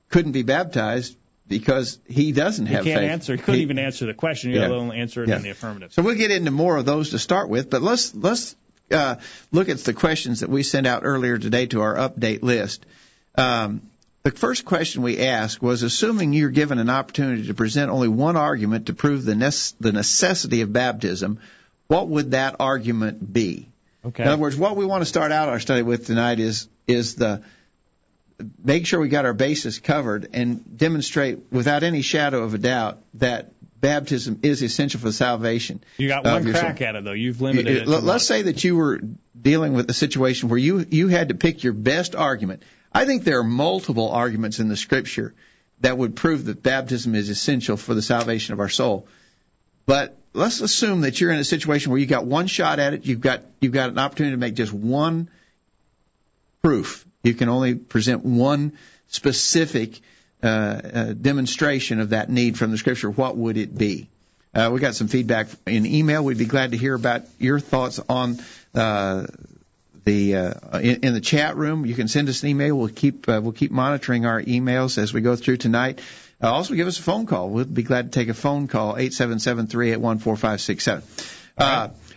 couldn't 0.08 0.32
be 0.32 0.44
baptized 0.44 1.14
because 1.46 1.98
he 2.08 2.32
doesn't 2.32 2.66
have 2.66 2.84
he 2.84 2.90
can't 2.92 3.02
faith. 3.02 3.10
answer. 3.10 3.36
He 3.36 3.42
couldn't 3.42 3.56
he, 3.56 3.62
even 3.64 3.78
answer 3.78 4.06
the 4.06 4.14
question. 4.14 4.52
You 4.52 4.60
yeah. 4.60 4.68
only 4.68 4.96
answer 4.96 5.22
it 5.22 5.28
yeah. 5.28 5.36
in 5.36 5.42
the 5.42 5.50
affirmative. 5.50 5.92
So 5.92 6.00
we'll 6.00 6.16
get 6.16 6.30
into 6.30 6.50
more 6.50 6.78
of 6.78 6.86
those 6.86 7.10
to 7.10 7.18
start 7.18 7.50
with, 7.50 7.68
but 7.68 7.82
let's 7.82 8.14
let's 8.14 8.56
uh, 8.90 9.16
look 9.52 9.68
at 9.68 9.76
the 9.80 9.92
questions 9.92 10.40
that 10.40 10.48
we 10.48 10.62
sent 10.62 10.86
out 10.86 11.02
earlier 11.04 11.36
today 11.36 11.66
to 11.66 11.82
our 11.82 11.96
update 11.96 12.42
list. 12.42 12.86
Um, 13.34 13.82
the 14.26 14.36
first 14.36 14.64
question 14.64 15.02
we 15.02 15.20
asked 15.20 15.62
was 15.62 15.84
assuming 15.84 16.32
you're 16.32 16.50
given 16.50 16.80
an 16.80 16.90
opportunity 16.90 17.46
to 17.46 17.54
present 17.54 17.92
only 17.92 18.08
one 18.08 18.36
argument 18.36 18.86
to 18.86 18.92
prove 18.92 19.24
the, 19.24 19.36
ne- 19.36 19.72
the 19.78 19.92
necessity 19.92 20.62
of 20.62 20.72
baptism, 20.72 21.38
what 21.86 22.08
would 22.08 22.32
that 22.32 22.56
argument 22.58 23.32
be? 23.32 23.68
Okay. 24.04 24.24
In 24.24 24.28
other 24.28 24.42
words, 24.42 24.56
what 24.56 24.74
we 24.76 24.84
want 24.84 25.02
to 25.02 25.06
start 25.06 25.30
out 25.30 25.48
our 25.48 25.60
study 25.60 25.82
with 25.82 26.06
tonight 26.06 26.40
is 26.40 26.68
is 26.88 27.14
the 27.14 27.42
make 28.64 28.86
sure 28.86 29.00
we 29.00 29.08
got 29.08 29.24
our 29.24 29.32
bases 29.32 29.78
covered 29.78 30.28
and 30.32 30.76
demonstrate 30.76 31.38
without 31.52 31.84
any 31.84 32.02
shadow 32.02 32.42
of 32.42 32.54
a 32.54 32.58
doubt 32.58 32.98
that 33.14 33.52
baptism 33.86 34.40
is 34.42 34.62
essential 34.62 34.98
for 34.98 35.12
salvation. 35.12 35.80
You 35.96 36.08
got 36.08 36.24
one 36.24 36.50
crack 36.50 36.82
at 36.82 36.96
it 36.96 37.04
though. 37.04 37.12
You've 37.12 37.40
limited 37.40 37.86
you, 37.86 37.94
it. 37.94 38.02
Let's 38.02 38.26
say 38.26 38.42
that 38.42 38.64
you 38.64 38.74
were 38.74 39.00
dealing 39.40 39.74
with 39.74 39.88
a 39.88 39.92
situation 39.92 40.48
where 40.48 40.58
you 40.58 40.84
you 40.90 41.06
had 41.06 41.28
to 41.28 41.36
pick 41.36 41.62
your 41.62 41.72
best 41.72 42.16
argument. 42.16 42.64
I 42.92 43.04
think 43.04 43.22
there 43.22 43.38
are 43.38 43.44
multiple 43.44 44.10
arguments 44.10 44.58
in 44.58 44.68
the 44.68 44.76
scripture 44.76 45.34
that 45.82 45.96
would 45.96 46.16
prove 46.16 46.46
that 46.46 46.64
baptism 46.64 47.14
is 47.14 47.28
essential 47.28 47.76
for 47.76 47.94
the 47.94 48.02
salvation 48.02 48.54
of 48.54 48.60
our 48.60 48.68
soul. 48.68 49.06
But 49.84 50.18
let's 50.32 50.60
assume 50.60 51.02
that 51.02 51.20
you're 51.20 51.30
in 51.30 51.38
a 51.38 51.44
situation 51.44 51.92
where 51.92 52.00
you 52.00 52.06
got 52.06 52.26
one 52.26 52.48
shot 52.48 52.80
at 52.80 52.92
it, 52.92 53.06
you've 53.06 53.20
got 53.20 53.42
you've 53.60 53.72
got 53.72 53.90
an 53.90 53.98
opportunity 54.00 54.34
to 54.34 54.40
make 54.40 54.54
just 54.54 54.72
one 54.72 55.30
proof. 56.60 57.06
You 57.22 57.34
can 57.34 57.48
only 57.48 57.76
present 57.76 58.24
one 58.24 58.72
specific 59.06 60.00
uh, 60.42 60.46
uh, 60.46 61.12
demonstration 61.12 62.00
of 62.00 62.10
that 62.10 62.28
need 62.28 62.58
from 62.58 62.70
the 62.70 62.78
scripture. 62.78 63.10
What 63.10 63.36
would 63.36 63.56
it 63.56 63.76
be? 63.76 64.08
Uh, 64.54 64.70
we 64.72 64.80
got 64.80 64.94
some 64.94 65.08
feedback 65.08 65.48
in 65.66 65.84
email. 65.86 66.24
We'd 66.24 66.38
be 66.38 66.46
glad 66.46 66.70
to 66.70 66.76
hear 66.76 66.94
about 66.94 67.22
your 67.38 67.60
thoughts 67.60 68.00
on 68.08 68.38
uh, 68.74 69.26
the 70.04 70.36
uh, 70.36 70.78
in, 70.78 71.02
in, 71.02 71.14
the 71.14 71.20
chat 71.20 71.56
room. 71.56 71.84
You 71.84 71.94
can 71.94 72.08
send 72.08 72.28
us 72.28 72.42
an 72.42 72.50
email. 72.50 72.76
We'll 72.76 72.88
keep 72.88 73.28
uh, 73.28 73.40
we'll 73.42 73.52
keep 73.52 73.70
monitoring 73.70 74.24
our 74.24 74.40
emails 74.40 74.98
as 74.98 75.12
we 75.12 75.20
go 75.20 75.36
through 75.36 75.58
tonight. 75.58 76.00
Uh, 76.42 76.52
also, 76.52 76.74
give 76.74 76.86
us 76.86 76.98
a 76.98 77.02
phone 77.02 77.26
call. 77.26 77.50
We'd 77.50 77.74
be 77.74 77.82
glad 77.82 78.12
to 78.12 78.18
take 78.18 78.28
a 78.28 78.34
phone 78.34 78.68
call 78.68 78.96
eight 78.96 79.12
seven 79.12 79.38
seven 79.38 79.66
three 79.66 79.92
eight 79.92 80.00
one 80.00 80.18
four 80.18 80.36
five 80.36 80.60
six 80.60 80.84
seven. 80.84 81.02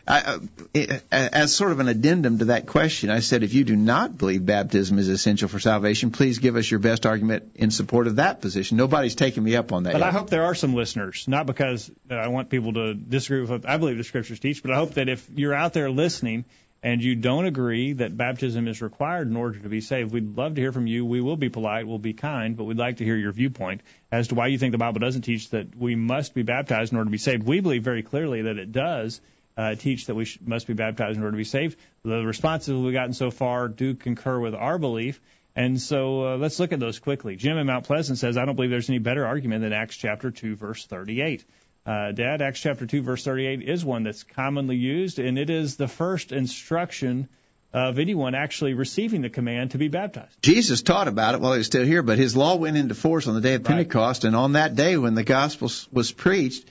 Uh, 0.09 0.39
I, 0.73 1.01
as 1.11 1.53
sort 1.53 1.71
of 1.71 1.79
an 1.79 1.87
addendum 1.87 2.39
to 2.39 2.45
that 2.45 2.65
question, 2.65 3.11
I 3.11 3.19
said 3.19 3.43
if 3.43 3.53
you 3.53 3.63
do 3.63 3.75
not 3.75 4.17
believe 4.17 4.43
baptism 4.43 4.97
is 4.97 5.07
essential 5.07 5.47
for 5.47 5.59
salvation, 5.59 6.09
please 6.09 6.39
give 6.39 6.55
us 6.55 6.69
your 6.69 6.79
best 6.79 7.05
argument 7.05 7.51
in 7.55 7.69
support 7.69 8.07
of 8.07 8.15
that 8.15 8.41
position. 8.41 8.77
Nobody's 8.77 9.13
taken 9.13 9.43
me 9.43 9.55
up 9.55 9.71
on 9.71 9.83
that. 9.83 9.93
But 9.93 9.99
yet. 9.99 10.07
I 10.07 10.11
hope 10.11 10.31
there 10.31 10.45
are 10.45 10.55
some 10.55 10.73
listeners, 10.73 11.27
not 11.27 11.45
because 11.45 11.91
I 12.09 12.29
want 12.29 12.49
people 12.49 12.73
to 12.73 12.95
disagree 12.95 13.41
with 13.41 13.51
what 13.51 13.69
I 13.69 13.77
believe 13.77 13.97
the 13.97 14.03
scriptures 14.03 14.39
teach, 14.39 14.63
but 14.63 14.71
I 14.71 14.77
hope 14.77 14.95
that 14.95 15.09
if 15.09 15.29
you're 15.35 15.53
out 15.53 15.73
there 15.73 15.91
listening 15.91 16.45
and 16.81 17.03
you 17.03 17.13
don't 17.13 17.45
agree 17.45 17.93
that 17.93 18.17
baptism 18.17 18.67
is 18.67 18.81
required 18.81 19.27
in 19.27 19.35
order 19.35 19.59
to 19.59 19.69
be 19.69 19.81
saved, 19.81 20.11
we'd 20.11 20.35
love 20.35 20.55
to 20.55 20.61
hear 20.61 20.71
from 20.71 20.87
you. 20.87 21.05
We 21.05 21.21
will 21.21 21.37
be 21.37 21.49
polite, 21.49 21.85
we'll 21.85 21.99
be 21.99 22.13
kind, 22.13 22.57
but 22.57 22.63
we'd 22.63 22.77
like 22.77 22.97
to 22.97 23.05
hear 23.05 23.17
your 23.17 23.31
viewpoint 23.31 23.81
as 24.11 24.29
to 24.29 24.35
why 24.35 24.47
you 24.47 24.57
think 24.57 24.71
the 24.71 24.79
Bible 24.79 25.01
doesn't 25.01 25.21
teach 25.21 25.51
that 25.51 25.75
we 25.75 25.93
must 25.93 26.33
be 26.33 26.41
baptized 26.41 26.93
in 26.93 26.97
order 26.97 27.09
to 27.09 27.11
be 27.11 27.19
saved. 27.19 27.43
We 27.43 27.59
believe 27.59 27.83
very 27.83 28.01
clearly 28.01 28.41
that 28.43 28.57
it 28.57 28.71
does 28.71 29.21
uh, 29.59 29.75
teach 29.75 30.05
that 30.05 30.15
we 30.15 30.23
sh- 30.23 30.39
must 30.41 30.67
be 30.67 30.73
baptized 30.73 31.17
in 31.17 31.23
order 31.23 31.33
to 31.33 31.37
be 31.37 31.43
saved. 31.43 31.77
The 32.03 32.23
responses 32.23 32.73
we've 32.73 32.93
gotten 32.93 33.11
so 33.11 33.29
far 33.29 33.67
do 33.67 33.93
concur 33.93 34.39
with 34.39 34.55
our 34.55 34.79
belief. 34.79 35.19
And 35.53 35.81
so 35.81 36.25
uh, 36.25 36.37
let's 36.37 36.59
look 36.61 36.71
at 36.71 36.79
those 36.79 36.99
quickly. 36.99 37.35
Jim 37.35 37.57
in 37.57 37.67
Mount 37.67 37.85
Pleasant 37.85 38.17
says, 38.17 38.37
I 38.37 38.45
don't 38.45 38.55
believe 38.55 38.71
there's 38.71 38.89
any 38.89 38.99
better 38.99 39.25
argument 39.25 39.63
than 39.63 39.73
Acts 39.73 39.97
chapter 39.97 40.31
2, 40.31 40.55
verse 40.55 40.85
38. 40.85 41.43
Uh, 41.85 42.13
Dad, 42.13 42.41
Acts 42.41 42.61
chapter 42.61 42.85
2, 42.85 43.01
verse 43.01 43.25
38 43.25 43.67
is 43.67 43.83
one 43.83 44.03
that's 44.03 44.23
commonly 44.23 44.77
used, 44.77 45.19
and 45.19 45.37
it 45.37 45.49
is 45.49 45.75
the 45.75 45.89
first 45.89 46.31
instruction 46.31 47.27
of 47.73 47.99
anyone 47.99 48.35
actually 48.35 48.75
receiving 48.75 49.21
the 49.21 49.29
command 49.29 49.71
to 49.71 49.77
be 49.77 49.89
baptized. 49.89 50.41
Jesus 50.41 50.81
taught 50.81 51.09
about 51.09 51.35
it 51.35 51.41
while 51.41 51.51
he 51.51 51.57
was 51.57 51.67
still 51.67 51.85
here, 51.85 52.01
but 52.01 52.17
his 52.17 52.33
law 52.33 52.55
went 52.55 52.77
into 52.77 52.95
force 52.95 53.27
on 53.27 53.35
the 53.35 53.41
day 53.41 53.55
of 53.55 53.63
Pentecost, 53.65 54.23
right. 54.23 54.27
and 54.29 54.37
on 54.37 54.53
that 54.53 54.75
day 54.75 54.95
when 54.95 55.15
the 55.15 55.23
gospel 55.25 55.69
was 55.91 56.13
preached, 56.13 56.63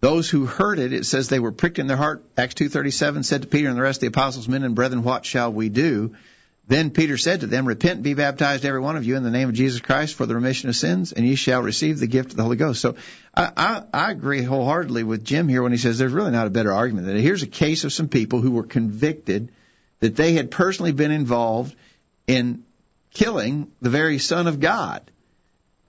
those 0.00 0.30
who 0.30 0.46
heard 0.46 0.78
it, 0.78 0.92
it 0.92 1.06
says 1.06 1.28
they 1.28 1.40
were 1.40 1.52
pricked 1.52 1.78
in 1.78 1.86
their 1.86 1.96
heart. 1.96 2.24
Acts 2.36 2.54
2:37 2.54 3.24
said 3.24 3.42
to 3.42 3.48
Peter 3.48 3.68
and 3.68 3.76
the 3.76 3.82
rest 3.82 3.98
of 3.98 4.00
the 4.02 4.06
apostles, 4.18 4.48
"Men 4.48 4.62
and 4.62 4.74
brethren, 4.74 5.02
what 5.02 5.26
shall 5.26 5.52
we 5.52 5.68
do?" 5.68 6.14
Then 6.68 6.90
Peter 6.90 7.16
said 7.16 7.40
to 7.40 7.46
them, 7.46 7.66
Repent 7.66 7.94
and 7.94 8.02
be 8.04 8.12
baptized, 8.12 8.66
every 8.66 8.80
one 8.80 8.96
of 8.96 9.04
you, 9.04 9.16
in 9.16 9.22
the 9.22 9.30
name 9.30 9.48
of 9.48 9.54
Jesus 9.54 9.80
Christ 9.80 10.14
for 10.14 10.26
the 10.26 10.34
remission 10.34 10.68
of 10.68 10.76
sins, 10.76 11.12
and 11.12 11.26
ye 11.26 11.34
shall 11.34 11.62
receive 11.62 11.98
the 11.98 12.06
gift 12.06 12.32
of 12.32 12.36
the 12.36 12.42
Holy 12.42 12.58
Ghost. 12.58 12.82
So 12.82 12.96
I, 13.34 13.50
I, 13.56 13.82
I 13.94 14.10
agree 14.10 14.42
wholeheartedly 14.42 15.02
with 15.02 15.24
Jim 15.24 15.48
here 15.48 15.62
when 15.62 15.72
he 15.72 15.78
says 15.78 15.96
there's 15.96 16.12
really 16.12 16.30
not 16.30 16.46
a 16.46 16.50
better 16.50 16.72
argument. 16.72 17.06
That 17.06 17.16
here's 17.16 17.42
a 17.42 17.46
case 17.46 17.84
of 17.84 17.92
some 17.94 18.08
people 18.08 18.42
who 18.42 18.50
were 18.50 18.64
convicted 18.64 19.50
that 20.00 20.14
they 20.14 20.34
had 20.34 20.50
personally 20.50 20.92
been 20.92 21.10
involved 21.10 21.74
in 22.26 22.64
killing 23.14 23.72
the 23.80 23.90
very 23.90 24.18
Son 24.18 24.46
of 24.46 24.60
God. 24.60 25.10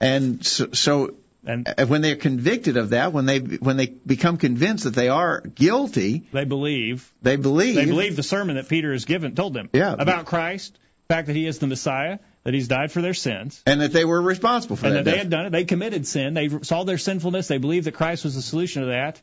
And 0.00 0.44
so, 0.44 0.68
so 0.72 1.14
and 1.44 1.66
when 1.88 2.02
they're 2.02 2.16
convicted 2.16 2.76
of 2.76 2.90
that, 2.90 3.12
when 3.12 3.24
they 3.24 3.38
when 3.38 3.76
they 3.76 3.86
become 3.86 4.36
convinced 4.36 4.84
that 4.84 4.94
they 4.94 5.08
are 5.08 5.40
guilty, 5.40 6.28
they 6.32 6.44
believe. 6.44 7.10
They 7.22 7.36
believe. 7.36 7.76
They 7.76 7.86
believe 7.86 8.16
the 8.16 8.22
sermon 8.22 8.56
that 8.56 8.68
Peter 8.68 8.92
has 8.92 9.06
given 9.06 9.34
told 9.34 9.54
them 9.54 9.70
yeah. 9.72 9.94
about 9.98 10.26
Christ, 10.26 10.78
the 11.08 11.14
fact 11.14 11.28
that 11.28 11.36
he 11.36 11.46
is 11.46 11.58
the 11.58 11.66
Messiah, 11.66 12.18
that 12.44 12.52
he's 12.52 12.68
died 12.68 12.92
for 12.92 13.00
their 13.00 13.14
sins, 13.14 13.62
and 13.66 13.80
that 13.80 13.92
they 13.92 14.04
were 14.04 14.20
responsible 14.20 14.76
for 14.76 14.86
and 14.86 14.96
that. 14.96 14.98
And 14.98 15.06
that 15.06 15.10
they 15.10 15.18
had 15.18 15.30
done 15.30 15.46
it. 15.46 15.50
They 15.50 15.64
committed 15.64 16.06
sin. 16.06 16.34
They 16.34 16.48
saw 16.62 16.84
their 16.84 16.98
sinfulness. 16.98 17.48
They 17.48 17.58
believed 17.58 17.86
that 17.86 17.92
Christ 17.94 18.24
was 18.24 18.34
the 18.34 18.42
solution 18.42 18.82
to 18.82 18.88
that, 18.88 19.20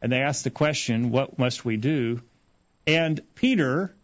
and 0.00 0.10
they 0.10 0.20
asked 0.20 0.44
the 0.44 0.50
question, 0.50 1.10
"What 1.10 1.38
must 1.38 1.64
we 1.64 1.76
do?" 1.76 2.22
And 2.86 3.20
Peter 3.34 3.94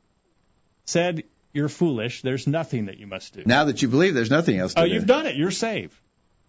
said, 0.84 1.24
"You're 1.54 1.70
foolish. 1.70 2.20
There's 2.20 2.46
nothing 2.46 2.86
that 2.86 2.98
you 2.98 3.06
must 3.06 3.32
do." 3.32 3.44
Now 3.46 3.64
that 3.64 3.80
you 3.80 3.88
believe, 3.88 4.12
there's 4.12 4.30
nothing 4.30 4.58
else 4.58 4.74
to 4.74 4.82
oh, 4.82 4.86
do. 4.86 4.92
you've 4.92 5.06
done 5.06 5.24
it. 5.24 5.36
You're 5.36 5.50
saved. 5.50 5.94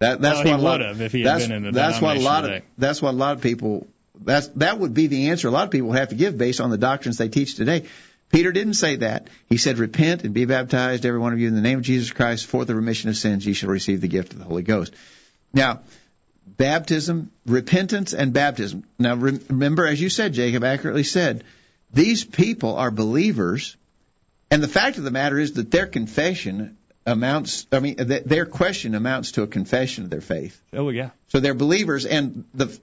That, 0.01 0.19
that's 0.19 0.39
oh, 0.39 0.43
well, 0.43 0.45
he 0.45 0.51
what 0.51 0.59
a 0.59 0.63
lot, 0.63 0.79
would 0.79 0.87
have 0.87 1.01
if 1.01 1.11
he 1.11 1.21
had 1.21 1.27
that's, 1.27 1.47
been 1.47 1.57
in 1.57 1.65
a 1.67 1.71
that's 1.71 2.01
what 2.01 2.17
a 2.17 2.19
lot 2.19 2.41
today. 2.41 2.57
of 2.57 2.63
that's 2.77 3.01
what 3.01 3.13
a 3.13 3.17
lot 3.17 3.37
of 3.37 3.41
people 3.41 3.87
that's 4.19 4.47
that 4.49 4.79
would 4.79 4.93
be 4.93 5.07
the 5.07 5.29
answer 5.29 5.47
a 5.47 5.51
lot 5.51 5.65
of 5.65 5.71
people 5.71 5.91
have 5.91 6.09
to 6.09 6.15
give 6.15 6.37
based 6.37 6.59
on 6.59 6.69
the 6.69 6.77
doctrines 6.77 7.17
they 7.17 7.29
teach 7.29 7.55
today. 7.55 7.85
Peter 8.29 8.51
didn't 8.51 8.75
say 8.75 8.95
that. 8.97 9.29
He 9.47 9.57
said, 9.57 9.77
"Repent 9.77 10.23
and 10.23 10.33
be 10.33 10.45
baptized, 10.45 11.05
every 11.05 11.19
one 11.19 11.33
of 11.33 11.39
you, 11.39 11.47
in 11.47 11.55
the 11.55 11.61
name 11.61 11.79
of 11.79 11.83
Jesus 11.83 12.11
Christ, 12.11 12.45
for 12.45 12.65
the 12.65 12.73
remission 12.73 13.09
of 13.09 13.17
sins. 13.17 13.45
Ye 13.45 13.53
shall 13.53 13.69
receive 13.69 14.01
the 14.01 14.07
gift 14.07 14.33
of 14.33 14.39
the 14.39 14.45
Holy 14.45 14.63
Ghost." 14.63 14.93
Now, 15.53 15.81
baptism, 16.57 17.29
repentance, 17.45 18.13
and 18.13 18.33
baptism. 18.33 18.83
Now, 18.97 19.15
remember, 19.15 19.85
as 19.85 20.01
you 20.01 20.09
said, 20.09 20.33
Jacob 20.33 20.63
accurately 20.63 21.03
said, 21.03 21.43
these 21.93 22.23
people 22.23 22.75
are 22.75 22.91
believers, 22.91 23.75
and 24.49 24.63
the 24.63 24.67
fact 24.67 24.97
of 24.97 25.03
the 25.03 25.11
matter 25.11 25.37
is 25.37 25.53
that 25.53 25.71
their 25.71 25.87
confession 25.87 26.77
amounts. 27.05 27.67
I 27.71 27.79
mean, 27.79 27.95
their 27.97 28.45
question 28.45 28.95
amounts 28.95 29.33
to 29.33 29.43
a 29.43 29.47
confession 29.47 30.03
of 30.03 30.09
their 30.09 30.21
faith. 30.21 30.61
Oh 30.73 30.89
yeah. 30.89 31.11
So 31.27 31.39
they're 31.39 31.53
believers, 31.53 32.05
and 32.05 32.45
the 32.53 32.79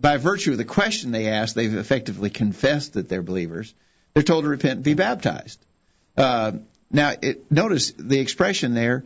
by 0.00 0.16
virtue 0.16 0.52
of 0.52 0.58
the 0.58 0.64
question 0.64 1.10
they 1.10 1.28
ask, 1.28 1.54
they've 1.54 1.74
effectively 1.74 2.30
confessed 2.30 2.94
that 2.94 3.08
they're 3.08 3.22
believers. 3.22 3.74
They're 4.14 4.22
told 4.22 4.44
to 4.44 4.50
repent 4.50 4.76
and 4.76 4.84
be 4.84 4.94
baptized. 4.94 5.64
Uh, 6.16 6.52
now, 6.90 7.14
it, 7.20 7.50
notice 7.50 7.92
the 7.92 8.18
expression 8.18 8.74
there 8.74 9.04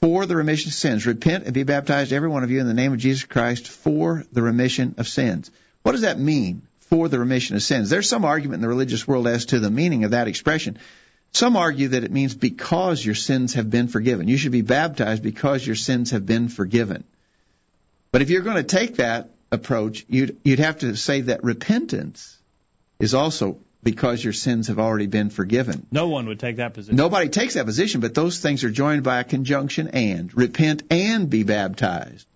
for 0.00 0.26
the 0.26 0.36
remission 0.36 0.70
of 0.70 0.74
sins. 0.74 1.06
Repent 1.06 1.44
and 1.44 1.52
be 1.52 1.64
baptized, 1.64 2.12
every 2.12 2.28
one 2.28 2.44
of 2.44 2.50
you, 2.50 2.60
in 2.60 2.66
the 2.66 2.74
name 2.74 2.92
of 2.92 2.98
Jesus 2.98 3.24
Christ 3.24 3.68
for 3.68 4.24
the 4.32 4.42
remission 4.42 4.94
of 4.98 5.06
sins. 5.06 5.50
What 5.82 5.92
does 5.92 6.00
that 6.02 6.18
mean, 6.18 6.62
for 6.80 7.08
the 7.08 7.18
remission 7.18 7.56
of 7.56 7.62
sins? 7.62 7.90
There's 7.90 8.08
some 8.08 8.24
argument 8.24 8.56
in 8.56 8.62
the 8.62 8.68
religious 8.68 9.06
world 9.06 9.26
as 9.26 9.46
to 9.46 9.60
the 9.60 9.70
meaning 9.70 10.04
of 10.04 10.12
that 10.12 10.28
expression. 10.28 10.78
Some 11.32 11.56
argue 11.56 11.88
that 11.88 12.04
it 12.04 12.10
means 12.10 12.34
because 12.34 13.04
your 13.04 13.14
sins 13.14 13.54
have 13.54 13.70
been 13.70 13.88
forgiven. 13.88 14.28
You 14.28 14.36
should 14.36 14.52
be 14.52 14.62
baptized 14.62 15.22
because 15.22 15.64
your 15.64 15.76
sins 15.76 16.10
have 16.10 16.26
been 16.26 16.48
forgiven. 16.48 17.04
But 18.12 18.22
if 18.22 18.30
you're 18.30 18.42
going 18.42 18.56
to 18.56 18.62
take 18.64 18.96
that 18.96 19.30
approach, 19.52 20.04
you'd, 20.08 20.38
you'd 20.44 20.58
have 20.58 20.78
to 20.78 20.96
say 20.96 21.22
that 21.22 21.44
repentance 21.44 22.36
is 22.98 23.14
also 23.14 23.58
because 23.82 24.22
your 24.22 24.32
sins 24.32 24.68
have 24.68 24.78
already 24.78 25.06
been 25.06 25.30
forgiven. 25.30 25.86
No 25.90 26.08
one 26.08 26.26
would 26.26 26.40
take 26.40 26.56
that 26.56 26.74
position. 26.74 26.96
Nobody 26.96 27.28
takes 27.28 27.54
that 27.54 27.64
position, 27.64 28.00
but 28.00 28.14
those 28.14 28.38
things 28.38 28.64
are 28.64 28.70
joined 28.70 29.04
by 29.04 29.20
a 29.20 29.24
conjunction 29.24 29.88
and. 29.88 30.34
Repent 30.36 30.82
and 30.90 31.30
be 31.30 31.44
baptized 31.44 32.26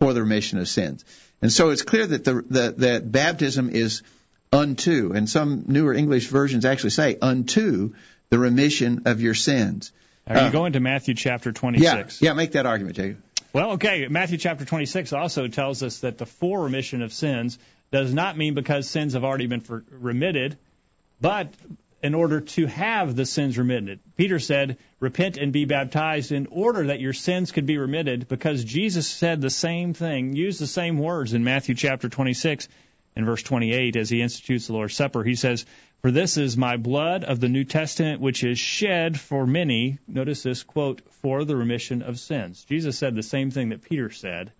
for 0.00 0.12
the 0.12 0.22
remission 0.22 0.58
of 0.58 0.68
sins. 0.68 1.04
And 1.40 1.52
so 1.52 1.70
it's 1.70 1.82
clear 1.82 2.06
that 2.06 2.24
the, 2.24 2.42
the 2.48 2.74
that 2.78 3.12
baptism 3.12 3.70
is 3.70 4.02
unto, 4.52 5.12
and 5.14 5.28
some 5.28 5.64
newer 5.68 5.94
English 5.94 6.26
versions 6.28 6.64
actually 6.64 6.90
say 6.90 7.16
unto 7.20 7.94
the 8.30 8.38
remission 8.38 9.02
of 9.06 9.20
your 9.20 9.34
sins. 9.34 9.92
Are 10.26 10.36
you 10.36 10.42
uh, 10.42 10.50
going 10.50 10.74
to 10.74 10.80
Matthew 10.80 11.14
chapter 11.14 11.52
26? 11.52 12.20
Yeah, 12.20 12.30
yeah, 12.30 12.34
make 12.34 12.52
that 12.52 12.66
argument, 12.66 12.96
Jacob. 12.96 13.22
Well, 13.52 13.72
okay. 13.72 14.06
Matthew 14.08 14.36
chapter 14.38 14.64
26 14.64 15.12
also 15.12 15.48
tells 15.48 15.82
us 15.82 16.00
that 16.00 16.18
the 16.18 16.26
for 16.26 16.64
remission 16.64 17.02
of 17.02 17.12
sins 17.12 17.58
does 17.90 18.12
not 18.12 18.36
mean 18.36 18.54
because 18.54 18.88
sins 18.88 19.14
have 19.14 19.24
already 19.24 19.46
been 19.46 19.60
for, 19.60 19.84
remitted, 19.90 20.58
but 21.20 21.54
in 22.02 22.14
order 22.14 22.42
to 22.42 22.66
have 22.66 23.16
the 23.16 23.24
sins 23.24 23.58
remitted. 23.58 24.00
Peter 24.16 24.38
said, 24.38 24.76
Repent 25.00 25.36
and 25.36 25.52
be 25.52 25.64
baptized 25.64 26.30
in 26.30 26.46
order 26.50 26.88
that 26.88 27.00
your 27.00 27.12
sins 27.12 27.50
could 27.50 27.66
be 27.66 27.78
remitted, 27.78 28.28
because 28.28 28.64
Jesus 28.64 29.08
said 29.08 29.40
the 29.40 29.50
same 29.50 29.94
thing, 29.94 30.36
used 30.36 30.60
the 30.60 30.66
same 30.66 30.98
words 30.98 31.32
in 31.32 31.42
Matthew 31.42 31.74
chapter 31.74 32.08
26 32.08 32.68
and 33.16 33.26
verse 33.26 33.42
28 33.42 33.96
as 33.96 34.10
he 34.10 34.22
institutes 34.22 34.66
the 34.66 34.74
Lord's 34.74 34.94
Supper. 34.94 35.24
He 35.24 35.34
says, 35.34 35.66
For 36.02 36.10
this 36.10 36.36
is 36.36 36.56
my 36.56 36.76
blood 36.76 37.24
of 37.24 37.40
the 37.40 37.48
New 37.48 37.64
Testament, 37.64 38.20
which 38.20 38.44
is 38.44 38.58
shed 38.58 39.18
for 39.18 39.46
many, 39.46 39.98
notice 40.06 40.42
this 40.42 40.62
quote, 40.62 41.02
for 41.22 41.44
the 41.44 41.56
remission 41.56 42.02
of 42.02 42.18
sins. 42.18 42.64
Jesus 42.64 42.96
said 42.96 43.14
the 43.14 43.22
same 43.22 43.50
thing 43.50 43.70
that 43.70 43.82
Peter 43.82 44.10
said. 44.10 44.52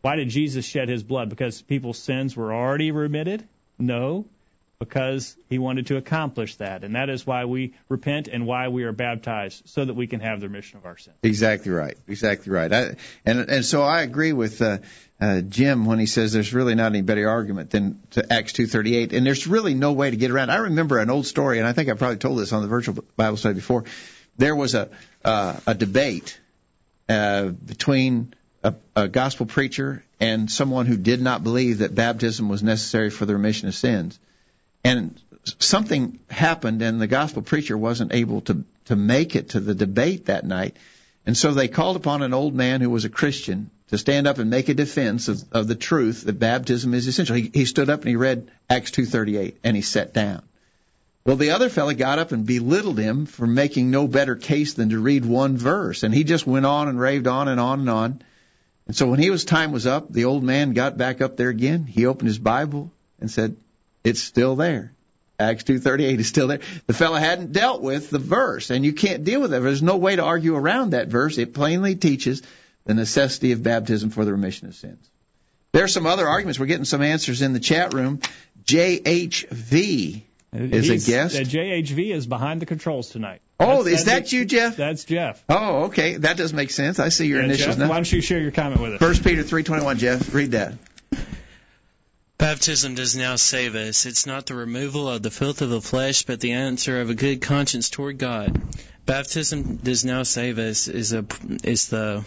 Why 0.00 0.16
did 0.16 0.30
Jesus 0.30 0.64
shed 0.64 0.88
his 0.88 1.02
blood? 1.02 1.28
Because 1.28 1.60
people's 1.60 1.98
sins 1.98 2.34
were 2.34 2.54
already 2.54 2.90
remitted? 2.90 3.46
No 3.78 4.24
because 4.80 5.36
he 5.50 5.58
wanted 5.58 5.86
to 5.88 5.98
accomplish 5.98 6.56
that. 6.56 6.84
And 6.84 6.96
that 6.96 7.10
is 7.10 7.26
why 7.26 7.44
we 7.44 7.74
repent 7.90 8.28
and 8.28 8.46
why 8.46 8.68
we 8.68 8.84
are 8.84 8.92
baptized, 8.92 9.68
so 9.68 9.84
that 9.84 9.94
we 9.94 10.06
can 10.06 10.20
have 10.20 10.40
the 10.40 10.48
remission 10.48 10.78
of 10.78 10.86
our 10.86 10.96
sins. 10.96 11.16
Exactly 11.22 11.70
right. 11.70 11.96
Exactly 12.08 12.50
right. 12.50 12.72
I, 12.72 12.96
and, 13.24 13.40
and 13.40 13.64
so 13.64 13.82
I 13.82 14.00
agree 14.00 14.32
with 14.32 14.60
uh, 14.62 14.78
uh, 15.20 15.40
Jim 15.42 15.84
when 15.84 15.98
he 15.98 16.06
says 16.06 16.32
there's 16.32 16.54
really 16.54 16.74
not 16.74 16.86
any 16.86 17.02
better 17.02 17.28
argument 17.28 17.70
than 17.70 18.00
to 18.12 18.32
Acts 18.32 18.52
2.38. 18.52 19.12
And 19.12 19.26
there's 19.26 19.46
really 19.46 19.74
no 19.74 19.92
way 19.92 20.10
to 20.10 20.16
get 20.16 20.30
around. 20.30 20.50
I 20.50 20.56
remember 20.56 20.98
an 20.98 21.10
old 21.10 21.26
story, 21.26 21.58
and 21.58 21.68
I 21.68 21.72
think 21.72 21.88
I 21.88 21.94
probably 21.94 22.16
told 22.16 22.38
this 22.38 22.52
on 22.52 22.62
the 22.62 22.68
virtual 22.68 23.04
Bible 23.16 23.36
study 23.36 23.54
before. 23.54 23.84
There 24.38 24.56
was 24.56 24.74
a, 24.74 24.88
uh, 25.24 25.60
a 25.66 25.74
debate 25.74 26.40
uh, 27.08 27.48
between 27.48 28.34
a, 28.62 28.74
a 28.96 29.08
gospel 29.08 29.46
preacher 29.46 30.04
and 30.18 30.50
someone 30.50 30.86
who 30.86 30.96
did 30.96 31.20
not 31.20 31.42
believe 31.42 31.78
that 31.78 31.94
baptism 31.94 32.48
was 32.48 32.62
necessary 32.62 33.10
for 33.10 33.26
the 33.26 33.34
remission 33.34 33.68
of 33.68 33.74
sins 33.74 34.18
and 34.84 35.20
something 35.58 36.18
happened 36.30 36.82
and 36.82 37.00
the 37.00 37.06
gospel 37.06 37.42
preacher 37.42 37.76
wasn't 37.76 38.12
able 38.12 38.42
to 38.42 38.64
to 38.86 38.96
make 38.96 39.36
it 39.36 39.50
to 39.50 39.60
the 39.60 39.74
debate 39.74 40.26
that 40.26 40.44
night 40.44 40.76
and 41.26 41.36
so 41.36 41.52
they 41.52 41.68
called 41.68 41.96
upon 41.96 42.22
an 42.22 42.34
old 42.34 42.54
man 42.54 42.80
who 42.80 42.90
was 42.90 43.04
a 43.04 43.08
christian 43.08 43.70
to 43.90 43.98
stand 43.98 44.26
up 44.26 44.38
and 44.38 44.50
make 44.50 44.68
a 44.68 44.74
defense 44.74 45.28
of, 45.28 45.42
of 45.52 45.68
the 45.68 45.74
truth 45.74 46.24
that 46.24 46.38
baptism 46.38 46.94
is 46.94 47.06
essential 47.06 47.36
he, 47.36 47.50
he 47.52 47.64
stood 47.64 47.90
up 47.90 48.00
and 48.00 48.08
he 48.08 48.16
read 48.16 48.50
acts 48.68 48.90
238 48.90 49.58
and 49.62 49.76
he 49.76 49.82
sat 49.82 50.12
down 50.14 50.42
well 51.24 51.36
the 51.36 51.50
other 51.50 51.68
fellow 51.68 51.92
got 51.92 52.18
up 52.18 52.32
and 52.32 52.46
belittled 52.46 52.98
him 52.98 53.26
for 53.26 53.46
making 53.46 53.90
no 53.90 54.08
better 54.08 54.36
case 54.36 54.74
than 54.74 54.90
to 54.90 54.98
read 54.98 55.24
one 55.24 55.56
verse 55.56 56.02
and 56.02 56.14
he 56.14 56.24
just 56.24 56.46
went 56.46 56.66
on 56.66 56.88
and 56.88 56.98
raved 56.98 57.26
on 57.26 57.48
and 57.48 57.60
on 57.60 57.80
and 57.80 57.90
on 57.90 58.22
and 58.86 58.96
so 58.96 59.06
when 59.08 59.20
he 59.20 59.30
was 59.30 59.44
time 59.44 59.72
was 59.72 59.86
up 59.86 60.12
the 60.12 60.24
old 60.24 60.42
man 60.42 60.72
got 60.72 60.96
back 60.96 61.20
up 61.20 61.36
there 61.36 61.48
again 61.48 61.84
he 61.84 62.06
opened 62.06 62.28
his 62.28 62.38
bible 62.38 62.90
and 63.20 63.30
said 63.30 63.56
it's 64.04 64.22
still 64.22 64.56
there. 64.56 64.92
Acts 65.38 65.64
2:38 65.64 66.20
is 66.20 66.28
still 66.28 66.48
there. 66.48 66.60
The 66.86 66.92
fellow 66.92 67.16
hadn't 67.16 67.52
dealt 67.52 67.82
with 67.82 68.10
the 68.10 68.18
verse, 68.18 68.70
and 68.70 68.84
you 68.84 68.92
can't 68.92 69.24
deal 69.24 69.40
with 69.40 69.54
it. 69.54 69.62
There's 69.62 69.82
no 69.82 69.96
way 69.96 70.16
to 70.16 70.22
argue 70.22 70.54
around 70.54 70.90
that 70.90 71.08
verse. 71.08 71.38
It 71.38 71.54
plainly 71.54 71.94
teaches 71.94 72.42
the 72.90 72.94
necessity 72.94 73.52
of 73.52 73.62
baptism 73.62 74.10
for 74.10 74.24
the 74.24 74.32
remission 74.32 74.66
of 74.66 74.74
sins. 74.74 75.08
There 75.70 75.84
are 75.84 75.88
some 75.88 76.06
other 76.06 76.26
arguments. 76.26 76.58
We're 76.58 76.66
getting 76.66 76.84
some 76.84 77.02
answers 77.02 77.40
in 77.40 77.52
the 77.52 77.60
chat 77.60 77.94
room. 77.94 78.18
JHV 78.64 80.22
is 80.52 80.88
He's, 80.88 81.08
a 81.08 81.10
guest. 81.12 81.36
Uh, 81.36 81.40
JHV 81.42 82.12
is 82.12 82.26
behind 82.26 82.60
the 82.60 82.66
controls 82.66 83.10
tonight. 83.10 83.42
Oh, 83.60 83.84
that's, 83.84 84.00
is 84.00 84.04
that 84.06 84.32
you, 84.32 84.44
Jeff? 84.44 84.74
That's 84.74 85.04
Jeff. 85.04 85.40
Oh, 85.48 85.84
okay. 85.84 86.16
That 86.16 86.36
does 86.36 86.52
make 86.52 86.70
sense. 86.72 86.98
I 86.98 87.10
see 87.10 87.28
your 87.28 87.38
yeah, 87.38 87.44
initials 87.44 87.76
Jeff, 87.76 87.78
now. 87.78 87.88
Why 87.88 87.94
don't 87.94 88.12
you 88.12 88.20
share 88.20 88.40
your 88.40 88.50
comment 88.50 88.80
with 88.80 88.94
us? 88.94 88.98
First 88.98 89.22
Peter 89.22 89.44
3:21, 89.44 89.98
Jeff. 89.98 90.34
Read 90.34 90.50
that. 90.52 90.72
Baptism 92.40 92.94
does 92.94 93.14
now 93.14 93.36
save 93.36 93.74
us. 93.74 94.06
It's 94.06 94.24
not 94.24 94.46
the 94.46 94.54
removal 94.54 95.10
of 95.10 95.22
the 95.22 95.30
filth 95.30 95.60
of 95.60 95.68
the 95.68 95.82
flesh, 95.82 96.22
but 96.22 96.40
the 96.40 96.52
answer 96.52 97.02
of 97.02 97.10
a 97.10 97.14
good 97.14 97.42
conscience 97.42 97.90
toward 97.90 98.16
God. 98.16 98.58
Baptism 99.04 99.76
does 99.76 100.06
now 100.06 100.22
save 100.22 100.58
us 100.58 100.88
is 100.88 101.12
a 101.12 101.26
is 101.62 101.90
the 101.90 102.24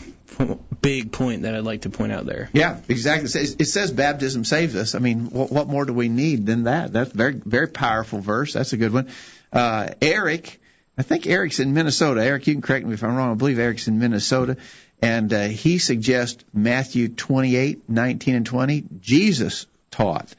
big 0.79 1.11
point 1.11 1.41
that 1.41 1.55
I'd 1.55 1.63
like 1.63 1.81
to 1.81 1.89
point 1.89 2.11
out 2.11 2.27
there. 2.27 2.51
Yeah, 2.53 2.79
exactly. 2.87 3.27
It 3.41 3.65
says 3.65 3.91
baptism 3.91 4.45
saves 4.45 4.75
us. 4.75 4.93
I 4.93 4.99
mean, 4.99 5.31
what, 5.31 5.51
what 5.51 5.67
more 5.67 5.83
do 5.83 5.93
we 5.93 6.09
need 6.09 6.45
than 6.45 6.65
that? 6.65 6.93
That's 6.93 7.11
very 7.11 7.33
very 7.33 7.67
powerful 7.67 8.19
verse. 8.19 8.53
That's 8.53 8.73
a 8.73 8.77
good 8.77 8.93
one. 8.93 9.09
Uh, 9.51 9.89
Eric, 9.99 10.61
I 10.95 11.01
think 11.01 11.25
Eric's 11.25 11.59
in 11.59 11.73
Minnesota. 11.73 12.23
Eric, 12.23 12.45
you 12.45 12.53
can 12.53 12.61
correct 12.61 12.85
me 12.85 12.93
if 12.93 13.03
I'm 13.03 13.15
wrong. 13.15 13.31
I 13.31 13.33
believe 13.33 13.57
Eric's 13.57 13.87
in 13.87 13.97
Minnesota, 13.97 14.57
and 15.01 15.33
uh, 15.33 15.47
he 15.47 15.79
suggests 15.79 16.43
Matthew 16.53 17.09
28, 17.09 17.89
19, 17.89 18.35
and 18.35 18.45
20. 18.45 18.83
Jesus 18.99 19.65
taught. 19.93 20.33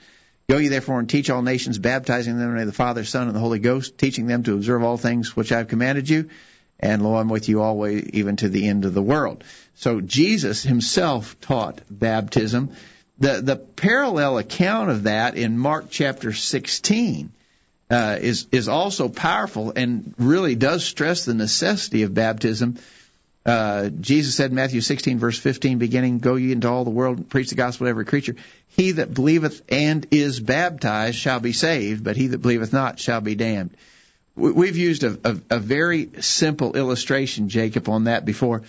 Go 0.48 0.58
ye 0.58 0.68
therefore 0.68 0.98
and 0.98 1.08
teach 1.08 1.30
all 1.30 1.42
nations, 1.42 1.78
baptizing 1.78 2.36
them 2.36 2.42
in 2.42 2.48
the 2.50 2.54
name 2.58 2.68
of 2.68 2.74
the 2.74 2.76
Father, 2.76 3.04
Son, 3.04 3.28
and 3.28 3.34
the 3.34 3.40
Holy 3.40 3.60
Ghost, 3.60 3.96
teaching 3.96 4.26
them 4.26 4.42
to 4.42 4.54
observe 4.54 4.82
all 4.82 4.98
things 4.98 5.34
which 5.34 5.52
I 5.52 5.58
have 5.58 5.68
commanded 5.68 6.08
you. 6.08 6.28
And 6.78 7.02
lo, 7.02 7.16
I'm 7.16 7.30
with 7.30 7.48
you 7.48 7.62
always, 7.62 8.10
even 8.10 8.36
to 8.36 8.48
the 8.48 8.68
end 8.68 8.84
of 8.84 8.92
the 8.92 9.02
world. 9.02 9.42
So 9.76 10.00
Jesus 10.00 10.62
himself 10.62 11.40
taught 11.40 11.80
baptism. 11.88 12.72
The 13.18 13.40
the 13.40 13.56
parallel 13.56 14.38
account 14.38 14.90
of 14.90 15.04
that 15.04 15.36
in 15.36 15.56
Mark 15.56 15.86
chapter 15.88 16.32
16 16.32 17.32
uh, 17.90 18.18
is 18.20 18.46
is 18.50 18.68
also 18.68 19.08
powerful 19.08 19.72
and 19.74 20.14
really 20.18 20.56
does 20.56 20.84
stress 20.84 21.24
the 21.24 21.34
necessity 21.34 22.02
of 22.02 22.12
baptism 22.12 22.76
uh, 23.46 23.90
Jesus 23.90 24.34
said 24.34 24.50
in 24.50 24.56
Matthew 24.56 24.80
16, 24.80 25.18
verse 25.18 25.38
15, 25.38 25.78
beginning, 25.78 26.18
Go 26.18 26.36
ye 26.36 26.52
into 26.52 26.68
all 26.68 26.84
the 26.84 26.90
world 26.90 27.18
and 27.18 27.28
preach 27.28 27.50
the 27.50 27.56
gospel 27.56 27.86
to 27.86 27.90
every 27.90 28.06
creature. 28.06 28.36
He 28.68 28.92
that 28.92 29.12
believeth 29.12 29.62
and 29.68 30.06
is 30.10 30.40
baptized 30.40 31.18
shall 31.18 31.40
be 31.40 31.52
saved, 31.52 32.02
but 32.02 32.16
he 32.16 32.28
that 32.28 32.38
believeth 32.38 32.72
not 32.72 32.98
shall 32.98 33.20
be 33.20 33.34
damned. 33.34 33.76
We've 34.34 34.76
used 34.76 35.04
a, 35.04 35.18
a, 35.24 35.36
a 35.50 35.58
very 35.58 36.10
simple 36.20 36.74
illustration, 36.74 37.50
Jacob, 37.50 37.88
on 37.88 38.04
that 38.04 38.24
before. 38.24 38.62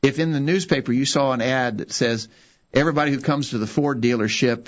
If 0.00 0.18
in 0.18 0.32
the 0.32 0.40
newspaper 0.40 0.92
you 0.92 1.04
saw 1.04 1.32
an 1.32 1.42
ad 1.42 1.78
that 1.78 1.92
says, 1.92 2.26
everybody 2.72 3.12
who 3.12 3.20
comes 3.20 3.50
to 3.50 3.58
the 3.58 3.66
Ford 3.66 4.00
dealership 4.00 4.66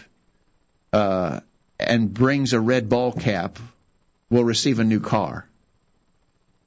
uh, 0.92 1.40
and 1.80 2.12
brings 2.12 2.52
a 2.52 2.60
red 2.60 2.88
ball 2.88 3.12
cap 3.12 3.58
will 4.30 4.44
receive 4.44 4.78
a 4.78 4.84
new 4.84 5.00
car 5.00 5.48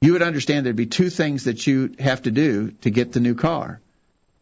you 0.00 0.12
would 0.12 0.22
understand 0.22 0.64
there'd 0.64 0.76
be 0.76 0.86
two 0.86 1.10
things 1.10 1.44
that 1.44 1.66
you 1.66 1.94
have 1.98 2.22
to 2.22 2.30
do 2.30 2.70
to 2.82 2.90
get 2.90 3.12
the 3.12 3.20
new 3.20 3.34
car. 3.34 3.80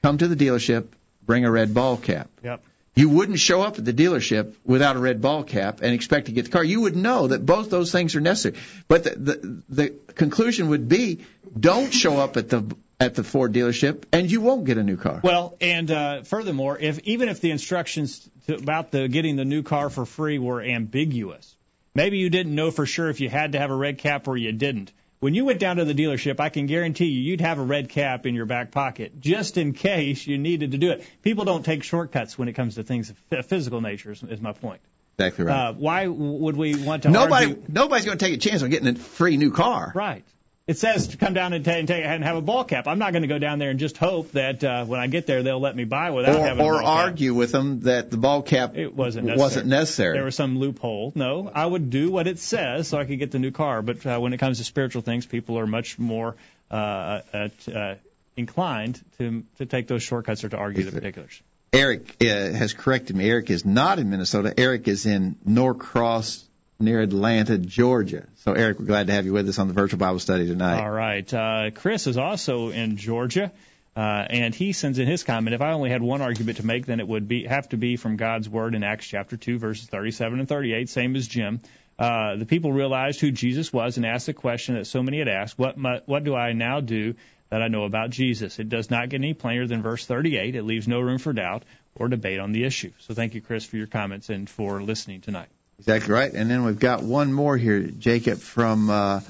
Come 0.02 0.18
to 0.18 0.28
the 0.28 0.36
dealership, 0.36 0.88
bring 1.24 1.44
a 1.44 1.50
red 1.50 1.74
ball 1.74 1.96
cap. 1.96 2.28
Yep. 2.42 2.62
You 2.94 3.10
wouldn't 3.10 3.38
show 3.38 3.60
up 3.60 3.78
at 3.78 3.84
the 3.84 3.92
dealership 3.92 4.54
without 4.64 4.96
a 4.96 4.98
red 4.98 5.20
ball 5.20 5.44
cap 5.44 5.80
and 5.82 5.92
expect 5.92 6.26
to 6.26 6.32
get 6.32 6.46
the 6.46 6.50
car. 6.50 6.64
You 6.64 6.82
would 6.82 6.96
know 6.96 7.26
that 7.26 7.44
both 7.44 7.68
those 7.68 7.92
things 7.92 8.16
are 8.16 8.20
necessary. 8.20 8.56
But 8.88 9.04
the 9.04 9.10
the, 9.10 9.62
the 9.68 9.94
conclusion 10.14 10.68
would 10.68 10.88
be 10.88 11.20
don't 11.58 11.92
show 11.92 12.18
up 12.18 12.38
at 12.38 12.48
the 12.48 12.74
at 12.98 13.14
the 13.14 13.22
Ford 13.22 13.52
dealership 13.52 14.04
and 14.12 14.30
you 14.30 14.40
won't 14.40 14.64
get 14.64 14.78
a 14.78 14.82
new 14.82 14.96
car. 14.96 15.20
Well, 15.22 15.56
and 15.60 15.90
uh, 15.90 16.22
furthermore, 16.22 16.78
if 16.78 16.98
even 17.00 17.28
if 17.28 17.42
the 17.42 17.50
instructions 17.50 18.26
to, 18.46 18.54
about 18.54 18.90
the 18.92 19.08
getting 19.08 19.36
the 19.36 19.44
new 19.44 19.62
car 19.62 19.90
for 19.90 20.06
free 20.06 20.38
were 20.38 20.62
ambiguous, 20.62 21.54
maybe 21.94 22.16
you 22.16 22.30
didn't 22.30 22.54
know 22.54 22.70
for 22.70 22.86
sure 22.86 23.10
if 23.10 23.20
you 23.20 23.28
had 23.28 23.52
to 23.52 23.58
have 23.58 23.70
a 23.70 23.76
red 23.76 23.98
cap 23.98 24.26
or 24.26 24.38
you 24.38 24.52
didn't. 24.52 24.92
When 25.18 25.34
you 25.34 25.46
went 25.46 25.60
down 25.60 25.76
to 25.76 25.84
the 25.84 25.94
dealership, 25.94 26.40
I 26.40 26.50
can 26.50 26.66
guarantee 26.66 27.06
you, 27.06 27.20
you'd 27.20 27.40
have 27.40 27.58
a 27.58 27.62
red 27.62 27.88
cap 27.88 28.26
in 28.26 28.34
your 28.34 28.44
back 28.44 28.70
pocket 28.70 29.18
just 29.18 29.56
in 29.56 29.72
case 29.72 30.26
you 30.26 30.36
needed 30.36 30.72
to 30.72 30.78
do 30.78 30.90
it. 30.90 31.06
People 31.22 31.44
don't 31.44 31.64
take 31.64 31.82
shortcuts 31.82 32.38
when 32.38 32.48
it 32.48 32.52
comes 32.52 32.74
to 32.74 32.82
things 32.82 33.10
of 33.10 33.46
physical 33.46 33.80
nature. 33.80 34.12
Is, 34.12 34.22
is 34.22 34.40
my 34.40 34.52
point. 34.52 34.80
Exactly 35.18 35.46
right. 35.46 35.68
Uh, 35.68 35.72
why 35.72 36.06
would 36.06 36.56
we 36.56 36.76
want 36.76 37.04
to? 37.04 37.10
Nobody, 37.10 37.46
argue? 37.46 37.62
nobody's 37.68 38.04
going 38.04 38.18
to 38.18 38.24
take 38.24 38.34
a 38.34 38.38
chance 38.38 38.62
on 38.62 38.68
getting 38.68 38.88
a 38.88 38.94
free 38.94 39.38
new 39.38 39.50
car. 39.50 39.90
Right. 39.94 40.24
It 40.66 40.78
says 40.78 41.08
to 41.08 41.16
come 41.16 41.32
down 41.32 41.52
and, 41.52 41.66
and, 41.68 41.86
take, 41.86 42.04
and 42.04 42.24
have 42.24 42.34
a 42.36 42.40
ball 42.40 42.64
cap. 42.64 42.88
I'm 42.88 42.98
not 42.98 43.12
going 43.12 43.22
to 43.22 43.28
go 43.28 43.38
down 43.38 43.60
there 43.60 43.70
and 43.70 43.78
just 43.78 43.96
hope 43.98 44.32
that 44.32 44.64
uh, 44.64 44.84
when 44.84 44.98
I 44.98 45.06
get 45.06 45.24
there 45.24 45.44
they'll 45.44 45.60
let 45.60 45.76
me 45.76 45.84
buy 45.84 46.10
without 46.10 46.34
Or, 46.34 46.44
having 46.44 46.64
a 46.64 46.66
or 46.66 46.72
ball 46.72 46.80
cap. 46.80 46.88
Or 46.88 47.02
argue 47.02 47.34
with 47.34 47.52
them 47.52 47.80
that 47.82 48.10
the 48.10 48.16
ball 48.16 48.42
cap 48.42 48.76
It 48.76 48.92
wasn't 48.92 49.26
necessary. 49.26 49.44
wasn't 49.44 49.66
necessary. 49.68 50.16
There 50.16 50.24
was 50.24 50.34
some 50.34 50.58
loophole. 50.58 51.12
No, 51.14 51.48
I 51.54 51.64
would 51.64 51.90
do 51.90 52.10
what 52.10 52.26
it 52.26 52.40
says 52.40 52.88
so 52.88 52.98
I 52.98 53.04
could 53.04 53.20
get 53.20 53.30
the 53.30 53.38
new 53.38 53.52
car. 53.52 53.80
But 53.80 54.04
uh, 54.04 54.18
when 54.18 54.32
it 54.32 54.38
comes 54.38 54.58
to 54.58 54.64
spiritual 54.64 55.02
things, 55.02 55.24
people 55.24 55.56
are 55.56 55.68
much 55.68 56.00
more 56.00 56.34
uh, 56.68 57.20
uh, 57.32 57.48
uh, 57.72 57.94
inclined 58.36 59.00
to 59.18 59.44
to 59.58 59.66
take 59.66 59.86
those 59.86 60.02
shortcuts 60.02 60.42
or 60.42 60.48
to 60.48 60.56
argue 60.56 60.82
the 60.82 60.90
particulars. 60.90 61.40
Eric 61.72 62.16
uh, 62.20 62.24
has 62.24 62.72
corrected 62.72 63.14
me. 63.14 63.30
Eric 63.30 63.50
is 63.50 63.64
not 63.64 64.00
in 64.00 64.10
Minnesota. 64.10 64.52
Eric 64.58 64.88
is 64.88 65.06
in 65.06 65.36
Norcross 65.44 66.42
near 66.78 67.00
Atlanta, 67.00 67.58
Georgia. 67.58 68.26
So, 68.36 68.52
Eric, 68.52 68.78
we're 68.78 68.86
glad 68.86 69.06
to 69.06 69.12
have 69.12 69.24
you 69.24 69.32
with 69.32 69.48
us 69.48 69.58
on 69.58 69.68
the 69.68 69.74
virtual 69.74 69.98
Bible 69.98 70.18
study 70.18 70.46
tonight. 70.46 70.82
All 70.82 70.90
right. 70.90 71.32
Uh, 71.32 71.70
Chris 71.74 72.06
is 72.06 72.18
also 72.18 72.70
in 72.70 72.96
Georgia. 72.96 73.52
Uh, 73.96 74.26
and 74.28 74.54
he 74.54 74.72
sends 74.72 74.98
in 74.98 75.08
his 75.08 75.24
comment. 75.24 75.54
If 75.54 75.62
I 75.62 75.72
only 75.72 75.88
had 75.88 76.02
one 76.02 76.20
argument 76.20 76.58
to 76.58 76.66
make, 76.66 76.84
then 76.84 77.00
it 77.00 77.08
would 77.08 77.28
be 77.28 77.46
have 77.46 77.70
to 77.70 77.78
be 77.78 77.96
from 77.96 78.16
God's 78.16 78.46
word 78.46 78.74
in 78.74 78.84
Acts 78.84 79.06
chapter 79.06 79.38
2, 79.38 79.58
verses 79.58 79.88
37 79.88 80.38
and 80.38 80.48
38, 80.48 80.90
same 80.90 81.16
as 81.16 81.26
Jim. 81.26 81.60
Uh, 81.98 82.36
the 82.36 82.44
people 82.44 82.74
realized 82.74 83.20
who 83.20 83.30
Jesus 83.30 83.72
was 83.72 83.96
and 83.96 84.04
asked 84.04 84.26
the 84.26 84.34
question 84.34 84.74
that 84.74 84.86
so 84.86 85.02
many 85.02 85.18
had 85.18 85.28
asked: 85.28 85.58
What 85.58 85.78
mu- 85.78 86.00
what 86.04 86.24
do 86.24 86.34
I 86.34 86.52
now 86.52 86.80
do 86.80 87.14
that 87.48 87.62
I 87.62 87.68
know 87.68 87.84
about 87.84 88.10
Jesus? 88.10 88.58
It 88.58 88.68
does 88.68 88.90
not 88.90 89.08
get 89.08 89.22
any 89.22 89.32
plainer 89.32 89.66
than 89.66 89.80
verse 89.80 90.04
38. 90.04 90.56
It 90.56 90.62
leaves 90.64 90.86
no 90.86 91.00
room 91.00 91.16
for 91.16 91.32
doubt 91.32 91.64
or 91.94 92.08
debate 92.08 92.38
on 92.38 92.52
the 92.52 92.64
issue. 92.64 92.92
So 92.98 93.14
thank 93.14 93.34
you, 93.34 93.40
Chris, 93.40 93.64
for 93.64 93.78
your 93.78 93.86
comments 93.86 94.28
and 94.28 94.50
for 94.50 94.82
listening 94.82 95.22
tonight. 95.22 95.48
Exactly 95.78 96.12
right. 96.12 96.32
And 96.32 96.50
then 96.50 96.64
we've 96.64 96.78
got 96.78 97.02
one 97.02 97.32
more 97.32 97.56
here, 97.56 97.82
Jacob, 97.82 98.38
from 98.38 98.90
uh, 98.90 99.20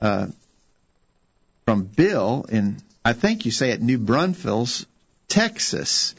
uh, 0.00 0.26
from 1.64 1.84
Bill 1.84 2.46
in 2.48 2.78
I 3.04 3.12
think 3.12 3.44
you 3.44 3.50
say 3.50 3.70
it 3.70 3.82
New 3.82 3.98
Braunfels, 3.98 4.86
Texas. 5.28 6.14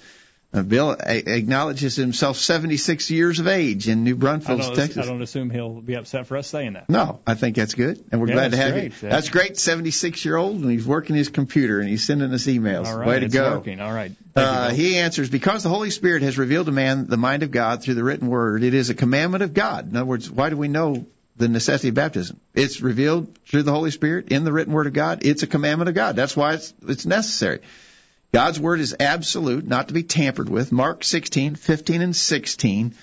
Uh, 0.54 0.62
Bill 0.62 0.92
acknowledges 1.00 1.96
himself 1.96 2.38
76 2.38 3.10
years 3.10 3.40
of 3.40 3.48
age 3.48 3.88
in 3.90 4.04
New 4.04 4.16
Braunfels, 4.16 4.70
Texas. 4.76 5.04
I 5.04 5.10
don't 5.10 5.24
assume 5.24 5.50
he'll 5.50 5.82
be 5.82 5.96
upset 5.96 6.28
for 6.28 6.38
us 6.38 6.46
saying 6.48 6.74
that. 6.74 6.88
No, 6.90 7.22
I 7.26 7.34
think 7.34 7.56
that's 7.56 7.74
good, 7.74 8.04
and 8.12 8.22
we're 8.22 8.28
Yeah, 8.28 8.34
glad 8.36 8.52
to 8.52 8.58
have 8.58 8.74
great. 8.74 8.94
you. 9.02 9.10
That's 9.10 9.30
great. 9.30 9.58
76 9.58 10.24
year 10.24 10.38
old, 10.38 10.62
and 10.62 10.70
he's 10.72 10.86
working 10.86 11.16
his 11.16 11.30
computer 11.30 11.80
and 11.80 11.90
he's 11.90 12.04
sending 12.04 12.32
us 12.32 12.46
emails. 12.46 12.86
All 12.86 12.98
right, 13.00 13.08
Way 13.08 13.20
to 13.22 13.26
it's 13.26 13.34
go. 13.34 13.56
working. 13.58 13.80
All 13.80 13.92
right. 13.92 14.12
Thank 14.36 14.36
you, 14.36 14.42
Uh, 14.44 14.70
he 14.70 14.98
answers, 14.98 15.28
because 15.30 15.64
the 15.64 15.70
Holy 15.70 15.90
Spirit 15.90 16.22
has 16.22 16.38
revealed 16.38 16.68
to 16.68 16.72
man 16.72 17.08
the 17.08 17.18
mind 17.18 17.42
of 17.42 17.50
God 17.50 17.82
through 17.82 17.96
the 17.96 18.04
written 18.04 18.28
word, 18.28 18.62
it 18.64 18.76
is 18.76 18.92
a 18.92 18.94
commandment 18.94 19.42
of 19.44 19.56
God. 19.56 19.90
In 19.90 19.96
other 19.98 20.06
words, 20.06 20.30
why 20.30 20.52
do 20.52 20.58
we 20.58 20.68
know 20.68 21.08
the 21.36 21.48
necessity 21.48 21.90
of 21.90 21.96
baptism? 21.96 22.40
It's 22.54 22.80
revealed 22.80 23.36
through 23.48 23.64
the 23.64 23.72
Holy 23.72 23.90
Spirit 23.90 24.28
in 24.32 24.44
the 24.44 24.54
written 24.54 24.72
word 24.74 24.86
of 24.86 24.94
God. 24.94 25.26
It's 25.26 25.42
a 25.42 25.48
commandment 25.48 25.90
of 25.90 25.96
God. 25.96 26.16
That's 26.16 26.38
why 26.38 26.54
it's, 26.54 26.74
it's 26.88 27.08
necessary. 27.08 27.62
God's 28.34 28.60
word 28.60 28.80
is 28.80 28.96
absolute, 29.00 29.68
not 29.68 29.90
to 29.90 29.94
be 29.94 30.02
tampered 30.02 30.50
with. 30.50 30.72
Mark 30.72 31.04
16, 31.04 31.54
15, 31.54 32.02
and 32.02 32.16
16 32.16 32.96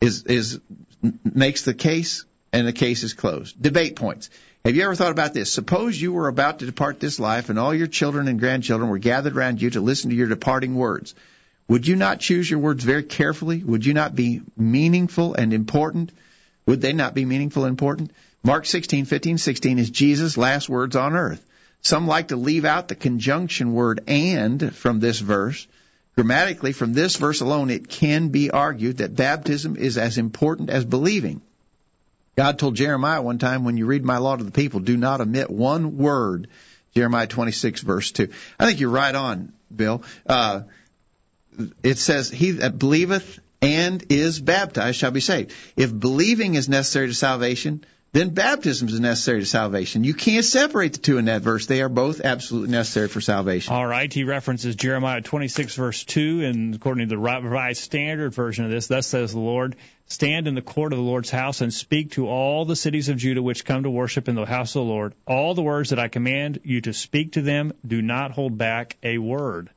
is, 0.00 0.24
is, 0.24 0.60
makes 1.22 1.62
the 1.62 1.74
case, 1.74 2.24
and 2.54 2.66
the 2.66 2.72
case 2.72 3.02
is 3.02 3.12
closed. 3.12 3.60
Debate 3.60 3.96
points. 3.96 4.30
Have 4.64 4.74
you 4.74 4.82
ever 4.82 4.94
thought 4.94 5.12
about 5.12 5.34
this? 5.34 5.52
Suppose 5.52 6.00
you 6.00 6.12
were 6.12 6.26
about 6.26 6.60
to 6.60 6.66
depart 6.66 7.00
this 7.00 7.20
life 7.20 7.50
and 7.50 7.58
all 7.58 7.74
your 7.74 7.86
children 7.86 8.28
and 8.28 8.40
grandchildren 8.40 8.88
were 8.88 8.98
gathered 8.98 9.36
around 9.36 9.60
you 9.60 9.70
to 9.70 9.80
listen 9.82 10.08
to 10.08 10.16
your 10.16 10.26
departing 10.26 10.74
words. 10.74 11.14
Would 11.68 11.86
you 11.86 11.94
not 11.94 12.20
choose 12.20 12.50
your 12.50 12.60
words 12.60 12.82
very 12.82 13.02
carefully? 13.02 13.62
Would 13.62 13.84
you 13.84 13.92
not 13.92 14.14
be 14.14 14.40
meaningful 14.56 15.34
and 15.34 15.52
important? 15.52 16.12
Would 16.64 16.80
they 16.80 16.94
not 16.94 17.12
be 17.12 17.26
meaningful 17.26 17.64
and 17.64 17.72
important? 17.72 18.10
Mark 18.42 18.64
16, 18.64 19.04
15, 19.04 19.36
16 19.36 19.78
is 19.78 19.90
Jesus' 19.90 20.38
last 20.38 20.68
words 20.68 20.96
on 20.96 21.14
earth. 21.14 21.44
Some 21.86 22.08
like 22.08 22.28
to 22.28 22.36
leave 22.36 22.64
out 22.64 22.88
the 22.88 22.96
conjunction 22.96 23.72
word 23.72 24.00
and 24.08 24.74
from 24.74 24.98
this 24.98 25.20
verse. 25.20 25.68
Grammatically, 26.16 26.72
from 26.72 26.94
this 26.94 27.14
verse 27.14 27.40
alone, 27.40 27.70
it 27.70 27.88
can 27.88 28.30
be 28.30 28.50
argued 28.50 28.96
that 28.96 29.14
baptism 29.14 29.76
is 29.76 29.96
as 29.96 30.18
important 30.18 30.68
as 30.68 30.84
believing. 30.84 31.42
God 32.36 32.58
told 32.58 32.74
Jeremiah 32.74 33.22
one 33.22 33.38
time, 33.38 33.62
when 33.62 33.76
you 33.76 33.86
read 33.86 34.04
my 34.04 34.18
law 34.18 34.34
to 34.34 34.42
the 34.42 34.50
people, 34.50 34.80
do 34.80 34.96
not 34.96 35.20
omit 35.20 35.48
one 35.48 35.96
word. 35.96 36.48
Jeremiah 36.92 37.28
26 37.28 37.82
verse 37.82 38.10
2. 38.10 38.30
I 38.58 38.66
think 38.66 38.80
you're 38.80 38.90
right 38.90 39.14
on, 39.14 39.52
Bill. 39.74 40.02
Uh, 40.26 40.62
it 41.84 41.98
says, 41.98 42.28
he 42.28 42.50
that 42.50 42.80
believeth 42.80 43.38
and 43.62 44.04
is 44.10 44.40
baptized 44.40 44.98
shall 44.98 45.12
be 45.12 45.20
saved. 45.20 45.52
If 45.76 45.96
believing 45.96 46.56
is 46.56 46.68
necessary 46.68 47.06
to 47.06 47.14
salvation, 47.14 47.84
then 48.16 48.30
baptism 48.30 48.88
is 48.88 48.98
necessary 48.98 49.40
to 49.40 49.46
salvation. 49.46 50.02
You 50.02 50.14
can't 50.14 50.44
separate 50.44 50.94
the 50.94 50.98
two 51.00 51.18
in 51.18 51.26
that 51.26 51.42
verse. 51.42 51.66
They 51.66 51.82
are 51.82 51.88
both 51.88 52.20
absolutely 52.20 52.70
necessary 52.70 53.08
for 53.08 53.20
salvation. 53.20 53.74
All 53.74 53.86
right. 53.86 54.12
He 54.12 54.24
references 54.24 54.74
Jeremiah 54.74 55.20
26, 55.20 55.74
verse 55.74 56.04
2, 56.04 56.42
and 56.44 56.74
according 56.74 57.08
to 57.08 57.14
the 57.14 57.18
Revised 57.18 57.82
Standard 57.82 58.32
version 58.32 58.64
of 58.64 58.70
this, 58.70 58.86
thus 58.86 59.06
says 59.06 59.32
the 59.32 59.38
Lord, 59.38 59.76
Stand 60.06 60.46
in 60.46 60.54
the 60.54 60.62
court 60.62 60.92
of 60.92 60.98
the 60.98 61.04
Lord's 61.04 61.30
house 61.30 61.60
and 61.60 61.74
speak 61.74 62.12
to 62.12 62.28
all 62.28 62.64
the 62.64 62.76
cities 62.76 63.08
of 63.08 63.16
Judah 63.16 63.42
which 63.42 63.64
come 63.64 63.82
to 63.82 63.90
worship 63.90 64.28
in 64.28 64.36
the 64.36 64.46
house 64.46 64.76
of 64.76 64.86
the 64.86 64.92
Lord. 64.92 65.14
All 65.26 65.54
the 65.54 65.62
words 65.62 65.90
that 65.90 65.98
I 65.98 66.06
command 66.06 66.60
you 66.62 66.80
to 66.82 66.92
speak 66.92 67.32
to 67.32 67.42
them, 67.42 67.72
do 67.84 68.00
not 68.00 68.30
hold 68.30 68.56
back 68.56 68.96
a 69.02 69.18
word. 69.18 69.68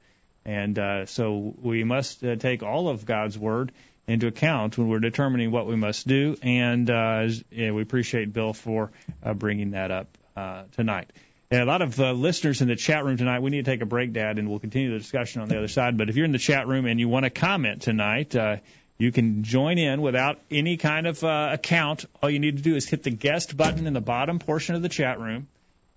And 0.46 0.80
uh, 0.80 1.06
so 1.08 1.56
we 1.62 1.84
must 1.84 2.24
uh, 2.24 2.36
take 2.36 2.64
all 2.64 2.90
of 2.90 3.06
God's 3.06 3.38
word 3.38 3.72
into 4.10 4.26
account 4.26 4.78
when 4.78 4.88
we're 4.88 5.00
determining 5.00 5.52
what 5.52 5.68
we 5.68 5.76
must 5.76 6.08
do. 6.08 6.36
And 6.42 6.90
uh, 6.90 7.30
yeah, 7.52 7.72
we 7.72 7.84
appreciate 7.84 8.34
Bill 8.34 8.54
for 8.54 8.92
uh, 9.24 9.34
bringing 9.34 9.72
that 9.72 9.92
up 9.92 10.08
uh, 10.36 10.64
tonight. 10.72 11.12
And 11.52 11.62
a 11.62 11.66
lot 11.66 11.82
of 11.82 12.00
uh, 12.00 12.12
listeners 12.12 12.62
in 12.62 12.68
the 12.68 12.76
chat 12.76 13.06
room 13.06 13.18
tonight. 13.18 13.42
We 13.42 13.52
need 13.52 13.66
to 13.66 13.72
take 13.72 13.82
a 13.82 13.86
break, 13.86 14.14
Dad, 14.14 14.40
and 14.40 14.50
we'll 14.50 14.60
continue 14.60 14.92
the 14.92 14.98
discussion 14.98 15.42
on 15.42 15.48
the 15.48 15.58
other 15.58 15.68
side. 15.68 15.98
But 15.98 16.10
if 16.10 16.16
you're 16.16 16.26
in 16.26 16.32
the 16.32 16.40
chat 16.40 16.68
room 16.68 16.86
and 16.86 17.00
you 17.00 17.08
want 17.08 17.26
to 17.26 17.30
comment 17.30 17.84
tonight, 17.84 18.36
uh, 18.36 18.58
you 18.98 19.12
can 19.12 19.44
join 19.44 19.78
in 19.78 20.02
without 20.02 20.40
any 20.50 20.78
kind 20.78 21.08
of 21.08 21.24
uh, 21.24 21.50
account. 21.54 22.06
All 22.22 22.30
you 22.30 22.40
need 22.40 22.58
to 22.58 22.64
do 22.64 22.76
is 22.76 22.88
hit 22.90 23.04
the 23.04 23.12
guest 23.12 23.56
button 23.56 23.86
in 23.86 23.94
the 23.94 24.02
bottom 24.02 24.40
portion 24.40 24.76
of 24.76 24.82
the 24.82 24.90
chat 24.90 25.20
room. 25.20 25.48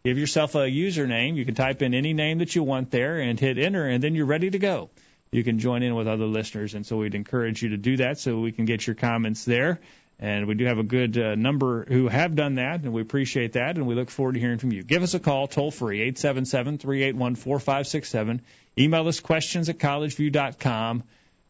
Give 0.05 0.19
yourself 0.19 0.55
a 0.55 0.67
username. 0.71 1.37
You 1.37 1.45
can 1.45 1.55
type 1.55 1.81
in 1.81 1.95
any 1.95 2.13
name 2.13 2.39
that 2.39 2.55
you 2.55 2.63
want 2.63 2.91
there 2.91 3.21
and 3.21 3.39
hit 3.39 3.59
enter, 3.59 3.87
and 3.87 4.03
then 4.03 4.15
you're 4.15 4.27
ready 4.27 4.51
to 4.51 4.59
go 4.59 4.91
you 5.33 5.43
can 5.43 5.59
join 5.59 5.83
in 5.83 5.95
with 5.95 6.07
other 6.07 6.27
listeners. 6.27 6.75
And 6.75 6.87
so 6.87 6.99
we'd 6.99 7.15
encourage 7.15 7.63
you 7.63 7.71
to 7.71 7.79
do 7.79 7.97
that 7.97 8.19
so 8.19 8.39
we 8.39 8.53
can 8.53 8.67
get 8.67 8.87
your 8.87 8.95
comments 8.95 9.45
there. 9.45 9.81
And 10.21 10.47
we 10.47 10.55
do 10.55 10.67
have 10.67 10.79
a 10.79 10.85
good 10.85 11.19
uh, 11.19 11.35
number 11.35 11.85
who 11.85 12.07
have 12.07 12.37
done 12.37 12.57
that, 12.57 12.83
and 12.83 12.93
we 12.93 13.03
appreciate 13.03 13.55
that, 13.55 13.77
and 13.77 13.89
we 13.89 13.97
look 13.97 14.09
forward 14.09 14.35
to 14.35 14.41
hearing 14.41 14.59
from 14.59 14.71
you. 14.71 14.85
Give 14.85 15.03
us 15.03 15.15
a 15.15 15.19
call, 15.19 15.49
toll 15.49 15.73
free, 15.73 16.01
877 16.01 16.79
381 16.79 17.35
4567. 17.35 18.43
Email 18.79 19.09
us 19.09 19.19
questions 19.19 19.69
at 19.69 19.79
collegeview.com, 19.79 21.03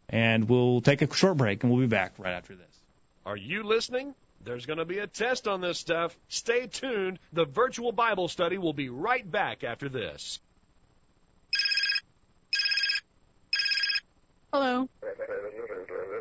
and 0.09 0.49
we'll 0.49 0.81
take 0.81 1.03
a 1.03 1.15
short 1.15 1.37
break, 1.37 1.63
and 1.63 1.71
we'll 1.71 1.83
be 1.83 1.87
back 1.87 2.15
right 2.19 2.33
after 2.33 2.55
this. 2.55 2.81
Are 3.27 3.37
you 3.37 3.63
listening? 3.63 4.15
There's 4.43 4.65
going 4.65 4.79
to 4.79 4.87
be 4.87 4.99
a 4.99 5.07
test 5.07 5.47
on 5.49 5.61
this 5.61 5.79
stuff. 5.79 6.17
Stay 6.29 6.67
tuned. 6.67 7.19
The 7.35 7.45
virtual 7.45 7.93
Bible 7.93 8.29
study 8.29 8.57
will 8.57 8.73
be 8.73 8.89
right 8.89 9.29
back 9.31 9.65
after 9.65 9.91
this. 9.91 10.41
Hello. 14.53 14.87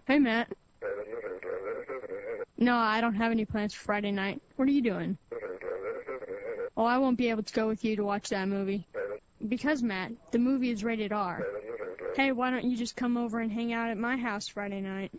Hey, 0.06 0.18
Matt. 0.18 0.48
No, 2.58 2.78
I 2.78 3.02
don't 3.02 3.16
have 3.16 3.34
any 3.34 3.44
plans 3.44 3.74
for 3.74 3.84
Friday 3.84 4.12
night. 4.12 4.42
What 4.56 4.70
are 4.70 4.72
you 4.72 4.82
doing? 4.82 5.18
Oh, 6.78 6.86
I 6.86 6.98
won't 7.00 7.18
be 7.18 7.30
able 7.30 7.44
to 7.44 7.54
go 7.54 7.68
with 7.68 7.84
you 7.84 7.98
to 7.98 8.06
watch 8.06 8.30
that 8.30 8.48
movie. 8.48 8.88
Because, 9.46 9.84
Matt, 9.84 10.14
the 10.32 10.40
movie 10.40 10.70
is 10.70 10.82
rated 10.82 11.12
R. 11.12 11.46
Hey, 12.16 12.32
why 12.32 12.52
don't 12.52 12.64
you 12.64 12.78
just 12.78 12.96
come 12.96 13.18
over 13.18 13.40
and 13.40 13.52
hang 13.52 13.74
out 13.74 13.90
at 13.90 13.98
my 13.98 14.16
house 14.16 14.48
Friday 14.48 14.80
night? 14.80 15.12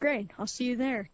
Great, 0.00 0.30
I'll 0.38 0.46
see 0.46 0.64
you 0.64 0.76
there. 0.76 1.10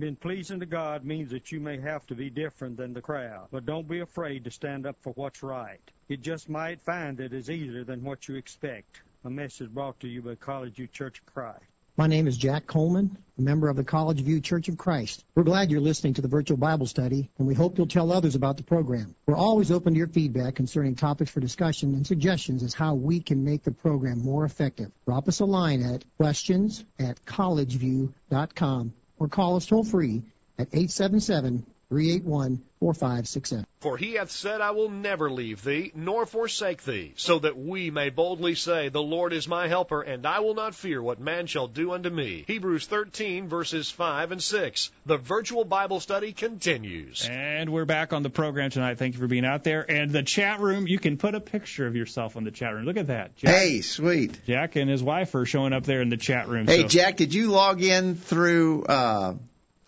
Being 0.00 0.16
pleasing 0.16 0.58
to 0.60 0.66
God 0.66 1.04
means 1.04 1.30
that 1.30 1.52
you 1.52 1.60
may 1.60 1.78
have 1.80 2.06
to 2.06 2.16
be 2.16 2.28
different 2.28 2.76
than 2.76 2.92
the 2.92 3.02
crowd, 3.02 3.48
but 3.52 3.66
don't 3.66 3.86
be 3.86 4.00
afraid 4.00 4.44
to 4.44 4.50
stand 4.50 4.84
up 4.84 4.96
for 5.00 5.12
what's 5.12 5.44
right. 5.44 5.80
You 6.08 6.16
just 6.16 6.48
might 6.48 6.82
find 6.82 7.16
that 7.18 7.26
it 7.26 7.32
is 7.34 7.50
easier 7.50 7.84
than 7.84 8.02
what 8.02 8.26
you 8.26 8.34
expect. 8.34 9.02
A 9.24 9.30
message 9.30 9.70
brought 9.70 9.98
to 10.00 10.08
you 10.08 10.22
by 10.22 10.36
College 10.36 10.74
View 10.74 10.86
Church 10.86 11.18
of 11.18 11.26
Christ. 11.26 11.64
My 11.96 12.06
name 12.06 12.28
is 12.28 12.38
Jack 12.38 12.68
Coleman, 12.68 13.18
a 13.36 13.42
member 13.42 13.68
of 13.68 13.74
the 13.74 13.82
College 13.82 14.20
View 14.20 14.40
Church 14.40 14.68
of 14.68 14.78
Christ. 14.78 15.24
We're 15.34 15.42
glad 15.42 15.72
you're 15.72 15.80
listening 15.80 16.14
to 16.14 16.22
the 16.22 16.28
virtual 16.28 16.56
Bible 16.56 16.86
study, 16.86 17.28
and 17.36 17.48
we 17.48 17.54
hope 17.54 17.76
you'll 17.76 17.88
tell 17.88 18.12
others 18.12 18.36
about 18.36 18.58
the 18.58 18.62
program. 18.62 19.16
We're 19.26 19.34
always 19.34 19.72
open 19.72 19.94
to 19.94 19.98
your 19.98 20.06
feedback 20.06 20.54
concerning 20.54 20.94
topics 20.94 21.32
for 21.32 21.40
discussion 21.40 21.94
and 21.94 22.06
suggestions 22.06 22.62
as 22.62 22.74
how 22.74 22.94
we 22.94 23.18
can 23.18 23.42
make 23.42 23.64
the 23.64 23.72
program 23.72 24.20
more 24.20 24.44
effective. 24.44 24.92
Drop 25.04 25.26
us 25.26 25.40
a 25.40 25.44
line 25.44 25.82
at 25.82 26.04
questions 26.16 26.84
at 27.00 27.24
collegeview.com 27.24 28.92
or 29.18 29.28
call 29.28 29.56
us 29.56 29.66
toll 29.66 29.82
free 29.82 30.22
at 30.60 30.68
877 30.68 31.66
381 31.90 32.62
4567. 32.80 33.64
For 33.80 33.96
he 33.96 34.14
hath 34.14 34.30
said, 34.30 34.60
I 34.60 34.72
will 34.72 34.88
never 34.90 35.30
leave 35.30 35.62
thee, 35.64 35.90
nor 35.94 36.26
forsake 36.26 36.84
thee, 36.84 37.14
so 37.16 37.38
that 37.38 37.56
we 37.56 37.90
may 37.90 38.10
boldly 38.10 38.56
say, 38.56 38.88
The 38.88 39.02
Lord 39.02 39.32
is 39.32 39.48
my 39.48 39.68
helper, 39.68 40.02
and 40.02 40.26
I 40.26 40.40
will 40.40 40.54
not 40.54 40.74
fear 40.74 41.00
what 41.02 41.20
man 41.20 41.46
shall 41.46 41.66
do 41.68 41.92
unto 41.92 42.10
me. 42.10 42.44
Hebrews 42.46 42.86
13, 42.86 43.48
verses 43.48 43.90
5 43.90 44.32
and 44.32 44.42
6. 44.42 44.90
The 45.06 45.16
virtual 45.16 45.64
Bible 45.64 46.00
study 46.00 46.32
continues. 46.32 47.26
And 47.30 47.70
we're 47.70 47.84
back 47.84 48.12
on 48.12 48.22
the 48.22 48.30
program 48.30 48.70
tonight. 48.70 48.98
Thank 48.98 49.14
you 49.14 49.20
for 49.20 49.28
being 49.28 49.46
out 49.46 49.64
there. 49.64 49.88
And 49.88 50.10
the 50.12 50.22
chat 50.24 50.60
room, 50.60 50.86
you 50.86 50.98
can 50.98 51.16
put 51.16 51.34
a 51.34 51.40
picture 51.40 51.86
of 51.86 51.96
yourself 51.96 52.36
on 52.36 52.44
the 52.44 52.50
chat 52.50 52.74
room. 52.74 52.84
Look 52.84 52.96
at 52.96 53.06
that. 53.06 53.36
Jack, 53.36 53.54
Hey, 53.54 53.80
sweet. 53.80 54.40
Jack 54.46 54.76
and 54.76 54.90
his 54.90 55.02
wife 55.02 55.34
are 55.34 55.46
showing 55.46 55.72
up 55.72 55.84
there 55.84 56.02
in 56.02 56.10
the 56.10 56.16
chat 56.16 56.48
room. 56.48 56.66
Hey, 56.66 56.82
so- 56.82 56.88
Jack, 56.88 57.16
did 57.16 57.32
you 57.32 57.50
log 57.50 57.80
in 57.80 58.14
through 58.16 58.84
uh, 58.84 59.34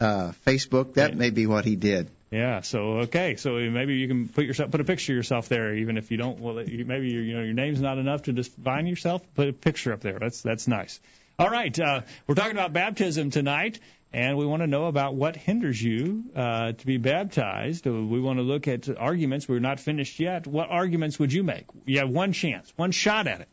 uh, 0.00 0.32
Facebook? 0.46 0.94
That 0.94 1.16
may 1.16 1.30
be 1.30 1.46
what 1.46 1.64
he 1.64 1.76
did. 1.76 2.10
Yeah. 2.30 2.60
So 2.60 2.98
okay. 3.00 3.36
So 3.36 3.54
maybe 3.54 3.94
you 3.94 4.06
can 4.08 4.28
put 4.28 4.44
yourself 4.44 4.70
put 4.70 4.80
a 4.80 4.84
picture 4.84 5.12
of 5.12 5.16
yourself 5.16 5.48
there, 5.48 5.74
even 5.74 5.96
if 5.96 6.10
you 6.10 6.16
don't. 6.16 6.38
Well, 6.38 6.62
you- 6.62 6.84
maybe 6.84 7.08
you 7.10 7.34
know 7.34 7.42
your 7.42 7.54
name's 7.54 7.80
not 7.80 7.98
enough 7.98 8.22
to 8.24 8.32
define 8.32 8.86
yourself. 8.86 9.22
Put 9.34 9.48
a 9.48 9.52
picture 9.52 9.92
up 9.92 10.00
there. 10.00 10.18
That's 10.18 10.40
that's 10.42 10.68
nice. 10.68 11.00
All 11.38 11.48
right. 11.50 11.78
Uh, 11.78 12.02
we're 12.26 12.34
talking 12.34 12.52
about 12.52 12.72
baptism 12.72 13.30
tonight, 13.30 13.80
and 14.12 14.36
we 14.36 14.44
want 14.46 14.62
to 14.62 14.66
know 14.68 14.84
about 14.86 15.14
what 15.14 15.34
hinders 15.36 15.82
you 15.82 16.24
uh, 16.36 16.72
to 16.72 16.86
be 16.86 16.98
baptized. 16.98 17.86
Uh, 17.86 17.92
We 17.92 18.20
want 18.20 18.38
to 18.38 18.42
look 18.42 18.68
at 18.68 18.88
arguments. 18.96 19.48
We're 19.48 19.58
not 19.58 19.80
finished 19.80 20.20
yet. 20.20 20.46
What 20.46 20.68
arguments 20.70 21.18
would 21.18 21.32
you 21.32 21.42
make? 21.42 21.64
You 21.86 21.98
have 21.98 22.10
one 22.10 22.32
chance, 22.32 22.72
one 22.76 22.92
shot 22.92 23.26
at 23.26 23.40
it. 23.40 23.48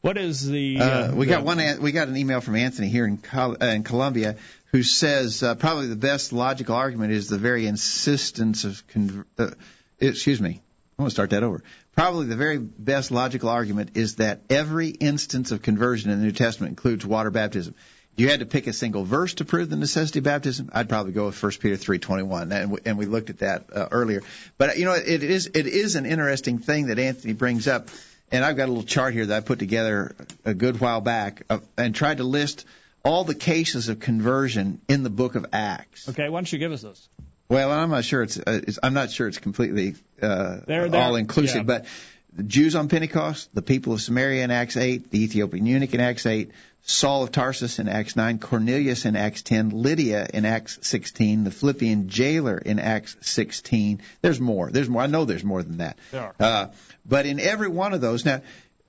What 0.00 0.16
is 0.18 0.46
the? 0.46 0.78
Uh, 0.80 1.14
we 1.14 1.26
the- 1.26 1.32
got 1.32 1.44
one. 1.44 1.58
an- 1.60 1.80
We 1.80 1.92
got 1.92 2.08
an 2.08 2.16
email 2.16 2.40
from 2.40 2.56
Anthony 2.56 2.88
here 2.88 3.04
in 3.06 3.16
Col- 3.18 3.56
uh, 3.60 3.66
in 3.66 3.82
Columbia 3.84 4.36
who 4.70 4.82
says 4.82 5.42
uh, 5.42 5.54
probably 5.54 5.86
the 5.86 5.96
best 5.96 6.32
logical 6.32 6.74
argument 6.74 7.12
is 7.12 7.28
the 7.28 7.38
very 7.38 7.66
insistence 7.66 8.64
of. 8.64 8.86
Con- 8.88 9.24
uh, 9.38 9.50
excuse 9.98 10.40
me. 10.40 10.60
I 10.98 11.02
want 11.02 11.10
to 11.10 11.14
start 11.14 11.30
that 11.30 11.44
over. 11.44 11.62
Probably 11.94 12.26
the 12.26 12.36
very 12.36 12.58
best 12.58 13.12
logical 13.12 13.48
argument 13.48 13.90
is 13.94 14.16
that 14.16 14.40
every 14.50 14.88
instance 14.88 15.52
of 15.52 15.62
conversion 15.62 16.10
in 16.10 16.18
the 16.18 16.24
New 16.24 16.32
Testament 16.32 16.70
includes 16.72 17.06
water 17.06 17.30
baptism. 17.30 17.76
If 18.14 18.22
you 18.22 18.28
had 18.28 18.40
to 18.40 18.46
pick 18.46 18.66
a 18.66 18.72
single 18.72 19.04
verse 19.04 19.34
to 19.34 19.44
prove 19.44 19.70
the 19.70 19.76
necessity 19.76 20.18
of 20.18 20.24
baptism, 20.24 20.70
I'd 20.72 20.88
probably 20.88 21.12
go 21.12 21.26
with 21.26 21.40
1 21.40 21.52
Peter 21.60 21.76
3:21, 21.76 22.50
and 22.50 22.72
we, 22.72 22.78
and 22.84 22.98
we 22.98 23.06
looked 23.06 23.30
at 23.30 23.38
that 23.38 23.66
uh, 23.72 23.86
earlier. 23.92 24.22
But 24.58 24.76
you 24.76 24.86
know, 24.86 24.92
it 24.92 25.22
is 25.22 25.46
it 25.54 25.68
is 25.68 25.94
an 25.94 26.04
interesting 26.04 26.58
thing 26.58 26.88
that 26.88 26.98
Anthony 26.98 27.32
brings 27.32 27.68
up, 27.68 27.90
and 28.32 28.44
I've 28.44 28.56
got 28.56 28.64
a 28.64 28.72
little 28.72 28.82
chart 28.82 29.14
here 29.14 29.26
that 29.26 29.36
I 29.36 29.40
put 29.40 29.60
together 29.60 30.16
a 30.44 30.52
good 30.52 30.80
while 30.80 31.00
back 31.00 31.42
of, 31.48 31.64
and 31.76 31.94
tried 31.94 32.16
to 32.16 32.24
list 32.24 32.66
all 33.04 33.24
the 33.24 33.34
cases 33.34 33.88
of 33.88 34.00
conversion 34.00 34.80
in 34.88 35.02
the 35.02 35.10
book 35.10 35.34
of 35.34 35.46
Acts. 35.52 36.08
Okay. 36.08 36.28
Why 36.28 36.38
don't 36.38 36.52
you 36.52 36.58
give 36.58 36.72
us 36.72 36.82
those? 36.82 37.08
Well, 37.48 37.70
I'm 37.70 37.90
not 37.90 38.04
sure 38.04 38.22
it's, 38.22 38.38
uh, 38.38 38.60
it's 38.66 38.78
I'm 38.82 38.94
not 38.94 39.10
sure 39.10 39.26
it's 39.28 39.38
completely 39.38 39.94
uh, 40.20 40.58
They're- 40.66 40.88
they're- 40.88 41.00
all 41.00 41.16
inclusive, 41.16 41.56
yeah. 41.56 41.62
but 41.62 41.86
the 42.34 42.42
Jews 42.42 42.74
on 42.76 42.88
Pentecost, 42.88 43.48
the 43.54 43.62
people 43.62 43.94
of 43.94 44.02
Samaria 44.02 44.44
in 44.44 44.50
Acts 44.50 44.76
8, 44.76 45.10
the 45.10 45.24
Ethiopian 45.24 45.64
eunuch 45.64 45.94
in 45.94 46.00
Acts 46.00 46.26
8, 46.26 46.50
Saul 46.82 47.22
of 47.22 47.32
Tarsus 47.32 47.78
in 47.78 47.88
Acts 47.88 48.16
9, 48.16 48.38
Cornelius 48.38 49.04
in 49.06 49.16
Acts 49.16 49.42
10, 49.42 49.70
Lydia 49.70 50.26
in 50.32 50.44
Acts 50.44 50.78
16, 50.82 51.44
the 51.44 51.50
Philippian 51.50 52.08
jailer 52.08 52.58
in 52.58 52.78
Acts 52.78 53.16
16. 53.22 54.00
There's 54.20 54.40
more. 54.40 54.70
There's 54.70 54.88
more. 54.88 55.02
I 55.02 55.06
know 55.06 55.24
there's 55.24 55.42
more 55.44 55.62
than 55.62 55.78
that. 55.78 55.98
There 56.12 56.22
are. 56.22 56.34
Uh, 56.38 56.66
but 57.06 57.24
in 57.26 57.40
every 57.40 57.68
one 57.68 57.94
of 57.94 58.00
those, 58.02 58.24
now 58.24 58.42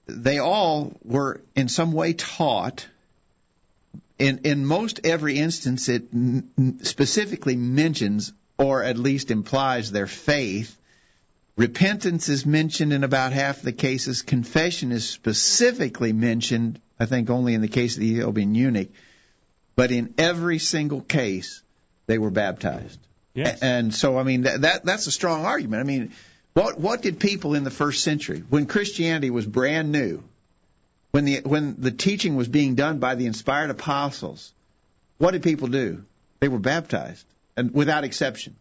they 0.05 0.39
all 0.39 0.93
were 1.03 1.41
in 1.55 1.69
some 1.69 1.91
way 1.93 2.13
taught 2.13 2.87
in 4.19 4.39
in 4.43 4.65
most 4.65 4.99
every 5.05 5.37
instance 5.37 5.89
it 5.89 6.03
specifically 6.83 7.55
mentions 7.55 8.33
or 8.57 8.83
at 8.83 8.97
least 8.97 9.31
implies 9.31 9.91
their 9.91 10.07
faith. 10.07 10.77
Repentance 11.55 12.29
is 12.29 12.45
mentioned 12.45 12.93
in 12.93 13.03
about 13.03 13.31
half 13.31 13.61
the 13.61 13.71
cases. 13.71 14.21
Confession 14.21 14.91
is 14.91 15.09
specifically 15.09 16.13
mentioned 16.13 16.79
i 16.99 17.05
think 17.05 17.29
only 17.29 17.53
in 17.53 17.61
the 17.61 17.69
case 17.69 17.95
of 17.95 18.01
the 18.01 18.11
ethiopian 18.11 18.53
eunuch. 18.53 18.89
But 19.75 19.91
in 19.91 20.13
every 20.17 20.59
single 20.59 21.01
case 21.01 21.63
they 22.07 22.17
were 22.17 22.31
baptized. 22.31 22.99
Yes. 23.33 23.61
And 23.61 23.93
so 23.93 24.17
i 24.17 24.23
mean 24.23 24.41
that, 24.41 24.61
that 24.61 24.85
that's 24.85 25.07
a 25.07 25.11
strong 25.11 25.45
argument. 25.45 25.79
I 25.79 25.85
mean 25.85 26.11
what 26.53 26.77
what 26.77 27.01
did 27.01 27.19
people 27.19 27.55
in 27.55 27.63
the 27.63 27.71
first 27.71 28.03
century 28.03 28.43
when 28.49 28.65
christianity 28.65 29.29
was 29.29 29.45
brand 29.45 29.91
new 29.91 30.23
when 31.11 31.25
the 31.25 31.41
when 31.43 31.75
the 31.79 31.91
teaching 31.91 32.35
was 32.35 32.47
being 32.47 32.75
done 32.75 32.99
by 32.99 33.15
the 33.15 33.25
inspired 33.25 33.69
apostles, 33.69 34.53
what 35.17 35.31
did 35.31 35.43
people 35.43 35.67
do? 35.67 36.03
They 36.39 36.47
were 36.47 36.59
baptized, 36.59 37.25
and 37.57 37.73
without 37.73 38.03
exception. 38.03 38.55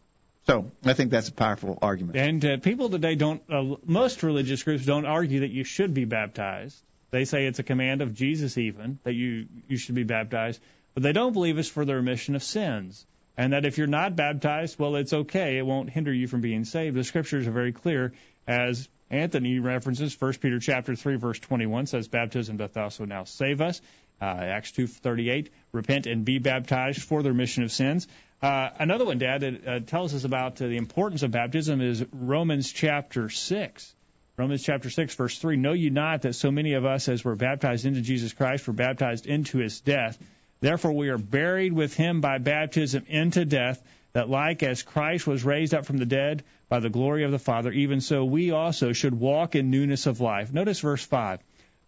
So 0.48 0.70
I 0.82 0.94
think 0.94 1.10
that's 1.10 1.28
a 1.28 1.32
powerful 1.32 1.78
argument. 1.82 2.16
And 2.16 2.42
uh, 2.42 2.56
people 2.56 2.88
today 2.88 3.16
don't, 3.16 3.42
uh, 3.50 3.76
most 3.84 4.22
religious 4.22 4.62
groups 4.62 4.86
don't 4.86 5.04
argue 5.04 5.40
that 5.40 5.50
you 5.50 5.62
should 5.62 5.92
be 5.92 6.06
baptized. 6.06 6.74
They 7.10 7.26
say 7.26 7.44
it's 7.44 7.58
a 7.58 7.62
command 7.62 8.00
of 8.00 8.14
Jesus, 8.14 8.56
even, 8.56 8.98
that 9.04 9.12
you, 9.12 9.46
you 9.68 9.76
should 9.76 9.94
be 9.94 10.04
baptized. 10.04 10.58
But 10.94 11.02
they 11.02 11.12
don't 11.12 11.34
believe 11.34 11.58
it's 11.58 11.68
for 11.68 11.84
the 11.84 11.94
remission 11.94 12.34
of 12.34 12.42
sins. 12.42 13.04
And 13.36 13.52
that 13.52 13.66
if 13.66 13.76
you're 13.76 13.86
not 13.86 14.16
baptized, 14.16 14.78
well, 14.78 14.96
it's 14.96 15.12
okay. 15.12 15.58
It 15.58 15.66
won't 15.66 15.90
hinder 15.90 16.12
you 16.12 16.26
from 16.26 16.40
being 16.40 16.64
saved. 16.64 16.96
The 16.96 17.04
scriptures 17.04 17.46
are 17.46 17.52
very 17.52 17.72
clear, 17.72 18.14
as 18.46 18.88
Anthony 19.10 19.58
references. 19.58 20.18
1 20.18 20.34
Peter 20.34 20.58
chapter 20.58 20.94
3, 20.94 21.16
verse 21.16 21.38
21 21.38 21.86
says, 21.86 22.08
Baptism 22.08 22.56
doth 22.56 22.76
also 22.76 23.04
now 23.04 23.24
save 23.24 23.60
us. 23.60 23.80
Uh, 24.20 24.24
Acts 24.24 24.72
2:38, 24.72 25.48
repent 25.72 26.06
and 26.06 26.24
be 26.24 26.38
baptized 26.38 27.02
for 27.02 27.22
the 27.22 27.30
remission 27.30 27.62
of 27.62 27.70
sins. 27.70 28.08
Uh, 28.42 28.70
another 28.78 29.04
one, 29.04 29.18
Dad, 29.18 29.40
that 29.42 29.68
uh, 29.68 29.80
tells 29.80 30.14
us 30.14 30.24
about 30.24 30.60
uh, 30.60 30.66
the 30.66 30.76
importance 30.76 31.22
of 31.22 31.30
baptism 31.30 31.80
is 31.80 32.04
Romans 32.12 32.72
chapter 32.72 33.28
6. 33.28 33.94
Romans 34.36 34.62
chapter 34.62 34.90
6, 34.90 35.14
verse 35.14 35.38
3 35.38 35.56
Know 35.56 35.72
ye 35.72 35.90
not 35.90 36.22
that 36.22 36.34
so 36.34 36.50
many 36.50 36.74
of 36.74 36.84
us 36.84 37.08
as 37.08 37.24
were 37.24 37.36
baptized 37.36 37.86
into 37.86 38.00
Jesus 38.00 38.32
Christ 38.32 38.66
were 38.66 38.72
baptized 38.72 39.26
into 39.26 39.58
his 39.58 39.80
death? 39.80 40.18
Therefore 40.60 40.92
we 40.92 41.08
are 41.08 41.18
buried 41.18 41.72
with 41.72 41.94
him 41.94 42.20
by 42.20 42.38
baptism 42.38 43.04
into 43.08 43.44
death, 43.44 43.82
that 44.12 44.28
like 44.28 44.62
as 44.62 44.82
Christ 44.82 45.26
was 45.26 45.44
raised 45.44 45.74
up 45.74 45.86
from 45.86 45.98
the 45.98 46.06
dead 46.06 46.44
by 46.68 46.80
the 46.80 46.90
glory 46.90 47.24
of 47.24 47.30
the 47.30 47.38
Father, 47.38 47.72
even 47.72 48.00
so 48.00 48.24
we 48.24 48.50
also 48.50 48.92
should 48.92 49.18
walk 49.18 49.54
in 49.54 49.70
newness 49.70 50.06
of 50.06 50.20
life. 50.20 50.52
Notice 50.52 50.80
verse 50.80 51.04
5. 51.04 51.40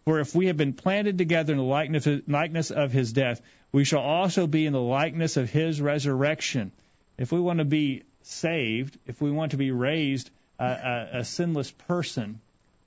For 0.05 0.21
if 0.21 0.35
we 0.35 0.47
have 0.47 0.57
been 0.57 0.73
planted 0.73 1.19
together 1.19 1.53
in 1.53 1.59
the 1.59 2.23
likeness 2.27 2.71
of 2.71 2.93
his 2.93 3.13
death, 3.13 3.43
we 3.73 3.85
shall 3.85 4.01
also 4.01 4.47
be 4.47 4.67
in 4.67 4.73
the 4.73 4.81
likeness 4.81 5.37
of 5.37 5.51
his 5.51 5.81
resurrection. 5.81 6.73
If 7.19 7.31
we 7.31 7.41
want 7.41 7.59
to 7.59 7.67
be 7.67 8.05
saved, 8.23 8.99
if 9.07 9.21
we 9.21 9.31
want 9.31 9.51
to 9.51 9.59
be 9.59 9.71
raised 9.71 10.31
a, 10.59 10.65
a, 10.65 11.19
a 11.19 11.25
sinless 11.25 11.71
person, 11.71 12.41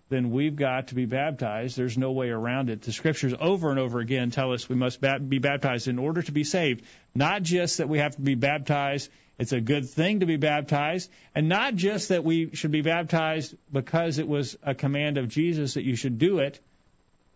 then 0.10 0.32
we've 0.32 0.56
got 0.56 0.90
to 0.90 0.96
be 0.96 1.06
baptized. 1.06 1.78
There's 1.78 1.98
no 1.98 2.12
way 2.12 2.30
around 2.30 2.70
it. 2.70 2.82
The 2.82 2.92
scriptures 2.92 3.34
over 3.40 3.70
and 3.70 3.80
over 3.80 4.00
again 4.00 4.32
tell 4.32 4.54
us 4.54 4.68
we 4.68 4.76
must 4.76 5.00
be 5.02 5.40
baptized 5.40 5.88
in 5.88 6.00
order 6.00 6.22
to 6.22 6.32
be 6.32 6.44
saved. 6.44 6.84
Not 7.16 7.44
just 7.44 7.78
that 7.78 7.90
we 7.90 8.00
have 8.00 8.16
to 8.16 8.22
be 8.22 8.36
baptized, 8.36 9.10
it's 9.40 9.52
a 9.52 9.62
good 9.62 9.90
thing 9.90 10.20
to 10.20 10.26
be 10.26 10.38
baptized, 10.38 11.10
and 11.34 11.50
not 11.50 11.76
just 11.76 12.10
that 12.10 12.24
we 12.24 12.54
should 12.54 12.72
be 12.72 12.82
baptized 12.82 13.56
because 13.72 14.20
it 14.20 14.28
was 14.28 14.58
a 14.64 14.76
command 14.76 15.18
of 15.18 15.28
Jesus 15.28 15.74
that 15.74 15.84
you 15.84 15.96
should 15.96 16.20
do 16.20 16.40
it 16.40 16.60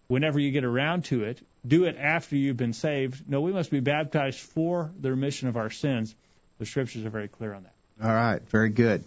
whenever 0.07 0.39
you 0.39 0.51
get 0.51 0.63
around 0.63 1.05
to 1.05 1.23
it. 1.23 1.39
Do 1.67 1.86
it 1.86 1.97
after 1.97 2.36
you've 2.36 2.57
been 2.57 2.73
saved. 2.73 3.27
No, 3.27 3.41
we 3.41 3.51
must 3.51 3.71
be 3.71 3.79
baptized 3.79 4.39
for 4.39 4.91
the 4.99 5.10
remission 5.10 5.47
of 5.47 5.57
our 5.57 5.69
sins. 5.69 6.15
The 6.60 6.65
scriptures 6.65 7.05
are 7.05 7.10
very 7.10 7.27
clear 7.27 7.53
on 7.53 7.63
that. 7.63 7.73
All 8.01 8.13
right, 8.13 8.41
very 8.49 8.69
good. 8.69 9.03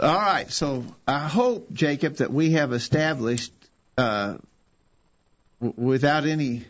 All 0.00 0.16
right, 0.16 0.50
so 0.50 0.84
I 1.06 1.28
hope, 1.28 1.72
Jacob, 1.72 2.16
that 2.16 2.32
we 2.32 2.52
have 2.52 2.72
established, 2.72 3.52
uh, 3.96 4.38
w- 5.60 5.88
without 5.88 6.26
any 6.26 6.64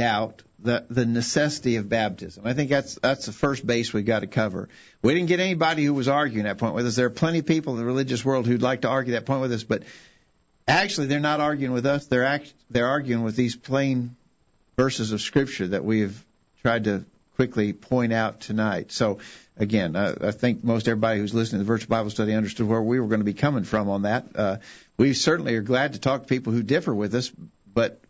doubt, 0.00 0.42
the 0.58 0.84
the 0.88 1.04
necessity 1.04 1.76
of 1.76 1.88
baptism. 1.88 2.46
I 2.46 2.54
think 2.54 2.70
that's 2.70 2.94
that's 2.96 3.26
the 3.26 3.32
first 3.32 3.66
base 3.66 3.92
we've 3.92 4.06
got 4.06 4.20
to 4.20 4.26
cover. 4.26 4.68
We 5.02 5.14
didn't 5.14 5.28
get 5.28 5.40
anybody 5.40 5.84
who 5.84 5.92
was 5.92 6.08
arguing 6.08 6.44
that 6.44 6.58
point 6.58 6.74
with 6.74 6.86
us. 6.86 6.96
There 6.96 7.06
are 7.06 7.10
plenty 7.10 7.40
of 7.40 7.46
people 7.46 7.74
in 7.74 7.78
the 7.78 7.84
religious 7.84 8.24
world 8.24 8.46
who'd 8.46 8.62
like 8.62 8.82
to 8.82 8.88
argue 8.88 9.12
that 9.12 9.26
point 9.26 9.42
with 9.42 9.52
us, 9.52 9.62
but 9.62 9.82
actually 10.66 11.08
they're 11.08 11.20
not 11.20 11.40
arguing 11.40 11.72
with 11.72 11.84
us. 11.84 12.06
They're 12.06 12.24
act, 12.24 12.52
they're 12.70 12.88
arguing 12.88 13.22
with 13.24 13.36
these 13.36 13.56
plain 13.56 14.16
verses 14.76 15.12
of 15.12 15.20
scripture 15.20 15.68
that 15.68 15.84
we've 15.84 16.24
tried 16.62 16.84
to 16.84 17.04
quickly 17.36 17.72
point 17.74 18.12
out 18.12 18.40
tonight. 18.40 18.92
So 18.92 19.18
again, 19.58 19.96
I, 19.96 20.28
I 20.28 20.30
think 20.30 20.64
most 20.64 20.88
everybody 20.88 21.20
who's 21.20 21.34
listening 21.34 21.60
to 21.60 21.64
the 21.64 21.72
virtual 21.72 21.90
Bible 21.90 22.10
study 22.10 22.32
understood 22.34 22.66
where 22.66 22.82
we 22.82 23.00
were 23.00 23.08
going 23.08 23.20
to 23.20 23.32
be 23.32 23.34
coming 23.34 23.64
from 23.64 23.90
on 23.90 24.02
that. 24.02 24.26
Uh, 24.34 24.56
we 24.96 25.12
certainly 25.12 25.54
are 25.56 25.62
glad 25.62 25.92
to 25.92 26.00
talk 26.00 26.22
to 26.22 26.28
people 26.28 26.54
who 26.54 26.62
differ 26.62 26.94
with 26.94 27.14
us, 27.14 27.30
but 27.72 28.00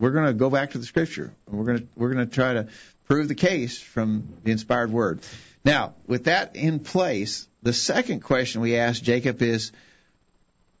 we're 0.00 0.10
going 0.10 0.26
to 0.26 0.32
go 0.32 0.50
back 0.50 0.70
to 0.70 0.78
the 0.78 0.86
Scripture. 0.86 1.32
and 1.46 1.58
We're 1.58 1.66
going 1.66 1.78
to 1.78 1.86
we're 1.94 2.12
going 2.12 2.26
to 2.26 2.34
try 2.34 2.54
to 2.54 2.68
prove 3.06 3.28
the 3.28 3.34
case 3.34 3.80
from 3.80 4.34
the 4.42 4.50
inspired 4.50 4.90
Word. 4.90 5.20
Now, 5.64 5.94
with 6.06 6.24
that 6.24 6.56
in 6.56 6.80
place, 6.80 7.46
the 7.62 7.74
second 7.74 8.20
question 8.20 8.62
we 8.62 8.76
asked 8.76 9.04
Jacob 9.04 9.42
is, 9.42 9.72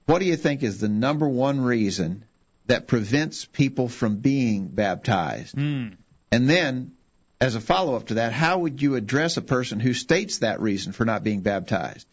what 0.06 0.20
do 0.20 0.24
you 0.24 0.36
think 0.36 0.62
is 0.62 0.80
the 0.80 0.88
number 0.88 1.28
one 1.28 1.60
reason 1.60 2.24
that 2.66 2.88
prevents 2.88 3.44
people 3.44 3.88
from 3.88 4.16
being 4.16 4.68
baptized? 4.68 5.54
Mm. 5.54 5.96
And 6.32 6.48
then, 6.48 6.92
as 7.40 7.56
a 7.56 7.60
follow 7.60 7.96
up 7.96 8.06
to 8.06 8.14
that, 8.14 8.32
how 8.32 8.60
would 8.60 8.80
you 8.80 8.94
address 8.94 9.36
a 9.36 9.42
person 9.42 9.80
who 9.80 9.92
states 9.92 10.38
that 10.38 10.60
reason 10.60 10.92
for 10.92 11.04
not 11.04 11.22
being 11.22 11.40
baptized? 11.42 12.06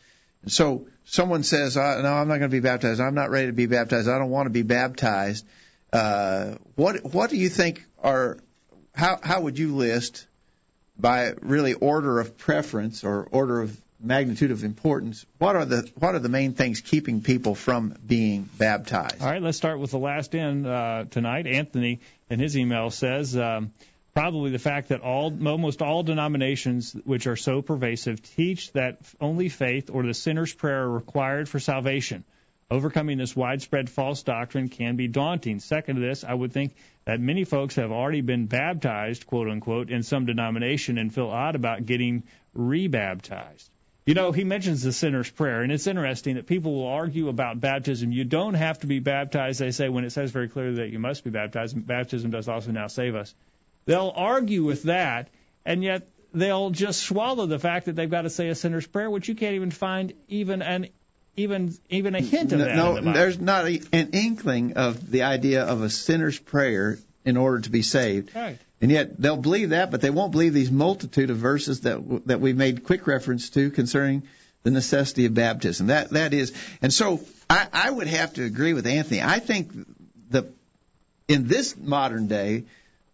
And 0.44 0.52
so 0.52 0.88
someone 1.06 1.44
says, 1.44 1.78
uh, 1.78 2.02
"No, 2.02 2.14
I'm 2.14 2.28
not 2.28 2.40
going 2.40 2.50
to 2.52 2.56
be 2.56 2.60
baptized. 2.60 3.00
I'm 3.00 3.16
not 3.16 3.30
ready 3.30 3.48
to 3.48 3.54
be 3.54 3.66
baptized. 3.66 4.10
I 4.10 4.18
don't 4.18 4.30
want 4.30 4.48
to 4.48 4.52
be 4.52 4.64
baptized." 4.64 5.46
Uh, 5.92 6.56
what 6.76 7.14
What 7.14 7.30
do 7.30 7.38
you 7.38 7.50
think 7.50 7.84
are 8.04 8.38
how 8.94 9.20
how 9.22 9.42
would 9.42 9.58
you 9.58 9.76
list 9.76 10.28
by 10.98 11.34
really 11.42 11.74
order 11.74 12.20
of 12.20 12.38
preference 12.38 13.04
or 13.04 13.28
order 13.32 13.62
of 13.62 13.80
magnitude 14.00 14.52
of 14.52 14.64
importance, 14.64 15.26
what 15.38 15.56
are 15.56 15.66
the 15.66 15.90
what 15.96 16.16
are 16.16 16.20
the 16.20 16.30
main 16.30 16.54
things 16.54 16.82
keeping 16.82 17.22
people 17.22 17.56
from 17.56 17.96
being 18.06 18.50
baptized? 18.58 19.22
All 19.22 19.30
right, 19.30 19.42
let's 19.42 19.58
start 19.58 19.80
with 19.80 19.92
the 19.92 20.00
last 20.00 20.36
end 20.36 20.68
uh, 20.68 21.06
tonight. 21.10 21.48
Anthony, 21.48 22.00
in 22.30 22.40
his 22.40 22.58
email, 22.58 22.90
says 22.90 23.36
um, 23.36 23.72
probably 24.14 24.52
the 24.52 24.60
fact 24.60 24.90
that 24.90 25.02
all 25.02 25.34
almost 25.48 25.82
all 25.82 26.04
denominations, 26.04 26.94
which 27.06 27.28
are 27.28 27.36
so 27.36 27.62
pervasive, 27.62 28.22
teach 28.22 28.72
that 28.74 29.00
only 29.20 29.50
faith 29.50 29.90
or 29.92 30.04
the 30.04 30.14
sinner's 30.14 30.54
prayer 30.54 30.84
are 30.84 30.92
required 30.92 31.50
for 31.50 31.60
salvation. 31.60 32.24
Overcoming 32.70 33.18
this 33.18 33.34
widespread 33.34 33.90
false 33.90 34.24
doctrine 34.24 34.68
can 34.68 34.98
be 34.98 35.08
daunting. 35.08 35.60
Second 35.60 35.96
to 35.96 36.02
this, 36.02 36.26
I 36.26 36.34
would 36.34 36.52
think 36.52 36.76
that 37.06 37.22
many 37.22 37.46
folks 37.46 37.76
have 37.76 37.94
already 37.94 38.20
been 38.20 38.48
baptized, 38.48 39.26
quote 39.26 39.48
unquote, 39.48 39.90
in 39.90 40.04
some 40.04 40.26
denomination 40.26 40.98
and 40.98 41.14
feel 41.14 41.30
odd 41.30 41.56
about 41.56 41.86
getting 41.86 42.24
rebaptized. 42.54 43.70
You 44.06 44.16
know, 44.16 44.34
he 44.34 44.44
mentions 44.44 44.84
the 44.84 44.92
sinner's 44.92 45.30
prayer, 45.30 45.62
and 45.62 45.72
it's 45.72 45.88
interesting 45.88 46.36
that 46.36 46.46
people 46.46 46.74
will 46.74 46.88
argue 46.88 47.30
about 47.30 47.62
baptism. 47.62 48.12
You 48.12 48.26
don't 48.26 48.54
have 48.54 48.80
to 48.80 48.88
be 48.88 49.00
baptized, 49.00 49.60
they 49.60 49.72
say, 49.72 49.88
when 49.88 50.04
it 50.04 50.12
says 50.12 50.32
very 50.32 50.50
clearly 50.50 50.76
that 50.76 50.90
you 50.90 51.00
must 51.00 51.24
be 51.24 51.30
baptized. 51.30 51.86
Baptism 51.86 52.32
does 52.32 52.50
also 52.50 52.72
now 52.72 52.88
save 52.88 53.16
us. 53.16 53.34
They'll 53.86 54.14
argue 54.14 54.64
with 54.64 54.84
that, 54.84 55.30
and 55.66 55.84
yet 55.84 56.08
they'll 56.34 56.70
just 56.70 57.02
swallow 57.02 57.46
the 57.46 57.60
fact 57.60 57.86
that 57.86 57.96
they've 57.96 58.10
got 58.10 58.22
to 58.22 58.30
say 58.30 58.50
a 58.50 58.56
sinner's 58.56 58.88
prayer, 58.88 59.10
which 59.10 59.28
you 59.28 59.36
can't 59.36 59.56
even 59.56 59.72
find 59.72 60.14
even 60.28 60.62
an 60.62 60.88
even 61.38 61.78
even 61.90 62.16
a 62.16 62.22
hint 62.22 62.52
of 62.52 62.60
that. 62.60 62.76
No, 62.76 63.00
the 63.00 63.14
there's 63.14 63.40
not 63.40 63.66
a, 63.66 63.82
an 63.94 64.10
inkling 64.14 64.74
of 64.74 65.10
the 65.10 65.24
idea 65.24 65.64
of 65.64 65.84
a 65.84 65.90
sinner's 65.90 66.38
prayer 66.38 66.98
in 67.24 67.38
order 67.38 67.60
to 67.60 67.70
be 67.70 67.84
saved. 67.84 68.36
Right. 68.36 68.58
And 68.82 68.92
yet 68.92 69.20
they'll 69.20 69.38
believe 69.38 69.70
that, 69.70 69.90
but 69.90 70.02
they 70.02 70.10
won't 70.10 70.32
believe 70.32 70.54
these 70.54 70.72
multitude 70.72 71.30
of 71.30 71.38
verses 71.38 71.82
that 71.82 72.24
that 72.26 72.42
we've 72.42 72.58
made 72.58 72.84
quick 72.84 73.08
reference 73.08 73.50
to 73.52 73.70
concerning 73.70 74.24
the 74.64 74.72
necessity 74.72 75.26
of 75.26 75.34
baptism. 75.34 75.88
That 75.88 76.10
that 76.12 76.34
is, 76.34 76.54
and 76.82 76.92
so 76.92 77.22
I, 77.50 77.68
I 77.72 77.90
would 77.90 78.08
have 78.08 78.34
to 78.34 78.44
agree 78.44 78.74
with 78.74 78.86
Anthony. 78.88 79.22
I 79.22 79.40
think 79.40 79.72
the 80.30 80.52
in 81.28 81.48
this 81.48 81.78
modern 81.78 82.28
day, 82.28 82.66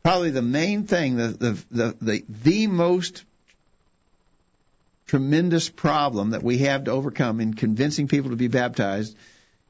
probably 0.02 0.32
the 0.32 0.42
main 0.42 0.88
thing, 0.88 1.18
the 1.18 1.28
the 1.28 1.66
the 1.72 1.98
the, 2.02 2.26
the 2.30 2.68
most 2.68 3.24
tremendous 5.14 5.70
problem 5.70 6.32
that 6.32 6.42
we 6.42 6.58
have 6.58 6.86
to 6.86 6.92
overcome 6.92 7.40
in 7.40 7.54
convincing 7.54 8.08
people 8.08 8.32
to 8.32 8.36
be 8.36 8.48
baptized 8.48 9.16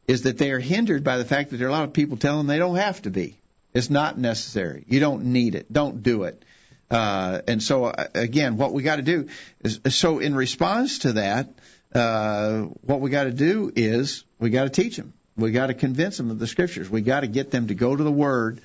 is 0.07 0.21
that 0.21 0.37
they 0.37 0.51
are 0.51 0.59
hindered 0.59 1.03
by 1.03 1.17
the 1.17 1.25
fact 1.25 1.49
that 1.49 1.57
there 1.57 1.67
are 1.67 1.69
a 1.69 1.73
lot 1.73 1.83
of 1.83 1.91
people 1.91 2.15
telling 2.15 2.37
them 2.37 2.47
they 2.47 2.57
don't 2.57 2.77
have 2.77 3.01
to 3.01 3.09
be. 3.09 3.37
It's 3.73 3.89
not 3.89 4.17
necessary. 4.17 4.85
You 4.87 5.01
don't 5.01 5.25
need 5.25 5.55
it. 5.55 5.65
Don't 5.69 6.01
do 6.01 6.23
it. 6.23 6.45
Uh, 6.89 7.41
and 7.45 7.61
so, 7.61 7.83
uh, 7.83 8.07
again, 8.15 8.55
what 8.55 8.71
we 8.71 8.83
got 8.83 8.95
to 8.95 9.01
do 9.01 9.27
is 9.61 9.81
so 9.89 10.19
in 10.19 10.33
response 10.33 10.99
to 10.99 11.13
that, 11.13 11.49
uh, 11.93 12.61
what 12.85 13.01
we 13.01 13.09
got 13.09 13.25
to 13.25 13.31
do 13.31 13.69
is 13.75 14.23
we 14.39 14.49
got 14.49 14.63
to 14.63 14.69
teach 14.69 14.95
them. 14.95 15.11
We 15.35 15.51
got 15.51 15.67
to 15.67 15.73
convince 15.73 16.15
them 16.15 16.31
of 16.31 16.39
the 16.39 16.47
scriptures. 16.47 16.89
We 16.89 17.01
got 17.01 17.19
to 17.19 17.27
get 17.27 17.51
them 17.51 17.67
to 17.67 17.75
go 17.75 17.93
to 17.93 18.01
the 18.01 18.11
Word 18.13 18.61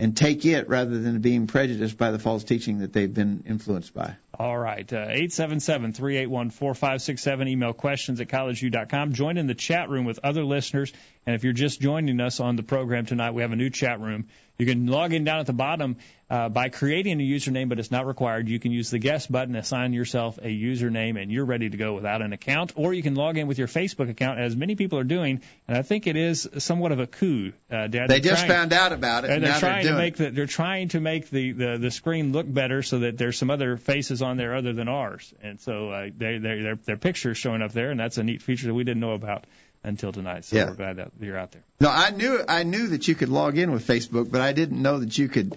and 0.00 0.16
take 0.16 0.44
it 0.44 0.68
rather 0.68 0.98
than 0.98 1.20
being 1.20 1.46
prejudiced 1.46 1.98
by 1.98 2.10
the 2.10 2.18
false 2.18 2.44
teaching 2.44 2.78
that 2.78 2.92
they've 2.92 3.12
been 3.12 3.42
influenced 3.46 3.92
by. 3.92 4.16
All 4.38 4.56
right. 4.56 4.90
Uh, 4.92 4.96
877 4.96 5.92
381 5.92 6.50
4567. 6.50 7.48
Email 7.48 7.72
questions 7.72 8.20
at 8.20 8.28
collegeview.com. 8.28 9.12
Join 9.12 9.36
in 9.36 9.48
the 9.48 9.54
chat 9.54 9.88
room 9.88 10.04
with 10.04 10.20
other 10.22 10.44
listeners. 10.44 10.92
And 11.26 11.34
if 11.34 11.42
you're 11.42 11.52
just 11.52 11.80
joining 11.80 12.20
us 12.20 12.38
on 12.38 12.54
the 12.54 12.62
program 12.62 13.06
tonight, 13.06 13.32
we 13.32 13.42
have 13.42 13.52
a 13.52 13.56
new 13.56 13.70
chat 13.70 14.00
room. 14.00 14.28
You 14.58 14.66
can 14.66 14.86
log 14.86 15.12
in 15.12 15.24
down 15.24 15.40
at 15.40 15.46
the 15.46 15.52
bottom 15.52 15.96
uh, 16.30 16.48
by 16.48 16.68
creating 16.68 17.20
a 17.20 17.24
username, 17.24 17.68
but 17.68 17.78
it's 17.78 17.90
not 17.90 18.06
required. 18.06 18.48
You 18.48 18.58
can 18.58 18.70
use 18.70 18.90
the 18.90 18.98
guest 18.98 19.32
button, 19.32 19.56
assign 19.56 19.92
yourself 19.92 20.38
a 20.38 20.48
username, 20.48 21.20
and 21.20 21.32
you're 21.32 21.44
ready 21.44 21.70
to 21.70 21.76
go 21.76 21.94
without 21.94 22.20
an 22.20 22.32
account. 22.32 22.72
Or 22.76 22.92
you 22.92 23.02
can 23.02 23.14
log 23.14 23.38
in 23.38 23.46
with 23.46 23.58
your 23.58 23.68
Facebook 23.68 24.10
account, 24.10 24.38
as 24.38 24.54
many 24.54 24.76
people 24.76 24.98
are 24.98 25.04
doing. 25.04 25.40
And 25.66 25.76
I 25.76 25.82
think 25.82 26.06
it 26.06 26.16
is 26.16 26.48
somewhat 26.58 26.92
of 26.92 27.00
a 27.00 27.06
coup. 27.06 27.52
Uh, 27.70 27.86
Dad, 27.86 28.08
they 28.08 28.20
just 28.20 28.44
trying, 28.44 28.50
found 28.50 28.72
out 28.72 28.92
about 28.92 29.24
it. 29.24 29.30
And 29.30 29.42
they're 29.42 29.58
trying 29.58 29.84
they're 29.84 29.92
to 29.92 29.98
make 29.98 30.16
the, 30.16 30.30
they're 30.30 30.46
trying 30.46 30.88
to 30.88 31.00
make 31.00 31.30
the, 31.30 31.52
the 31.52 31.78
the 31.78 31.90
screen 31.90 32.32
look 32.32 32.52
better 32.52 32.82
so 32.82 33.00
that 33.00 33.16
there's 33.16 33.38
some 33.38 33.50
other 33.50 33.76
faces 33.78 34.20
on 34.20 34.36
there 34.36 34.54
other 34.54 34.72
than 34.74 34.88
ours. 34.88 35.32
And 35.42 35.58
so 35.60 35.90
uh, 35.90 36.08
they, 36.16 36.38
they, 36.38 36.60
their 36.60 36.76
their 36.76 36.96
pictures 36.98 37.38
showing 37.38 37.62
up 37.62 37.72
there, 37.72 37.90
and 37.90 37.98
that's 37.98 38.18
a 38.18 38.22
neat 38.22 38.42
feature 38.42 38.66
that 38.66 38.74
we 38.74 38.84
didn't 38.84 39.00
know 39.00 39.12
about 39.12 39.44
until 39.82 40.12
tonight. 40.12 40.44
So 40.44 40.56
yeah. 40.56 40.66
we're 40.66 40.74
glad 40.74 40.96
that 40.96 41.12
you're 41.20 41.38
out 41.38 41.52
there. 41.52 41.62
No, 41.80 41.88
I 41.88 42.10
knew 42.10 42.44
I 42.46 42.64
knew 42.64 42.88
that 42.88 43.08
you 43.08 43.14
could 43.14 43.28
log 43.28 43.56
in 43.56 43.70
with 43.72 43.86
Facebook, 43.86 44.30
but 44.30 44.40
I 44.40 44.52
didn't 44.52 44.82
know 44.82 44.98
that 44.98 45.16
you 45.16 45.28
could 45.28 45.56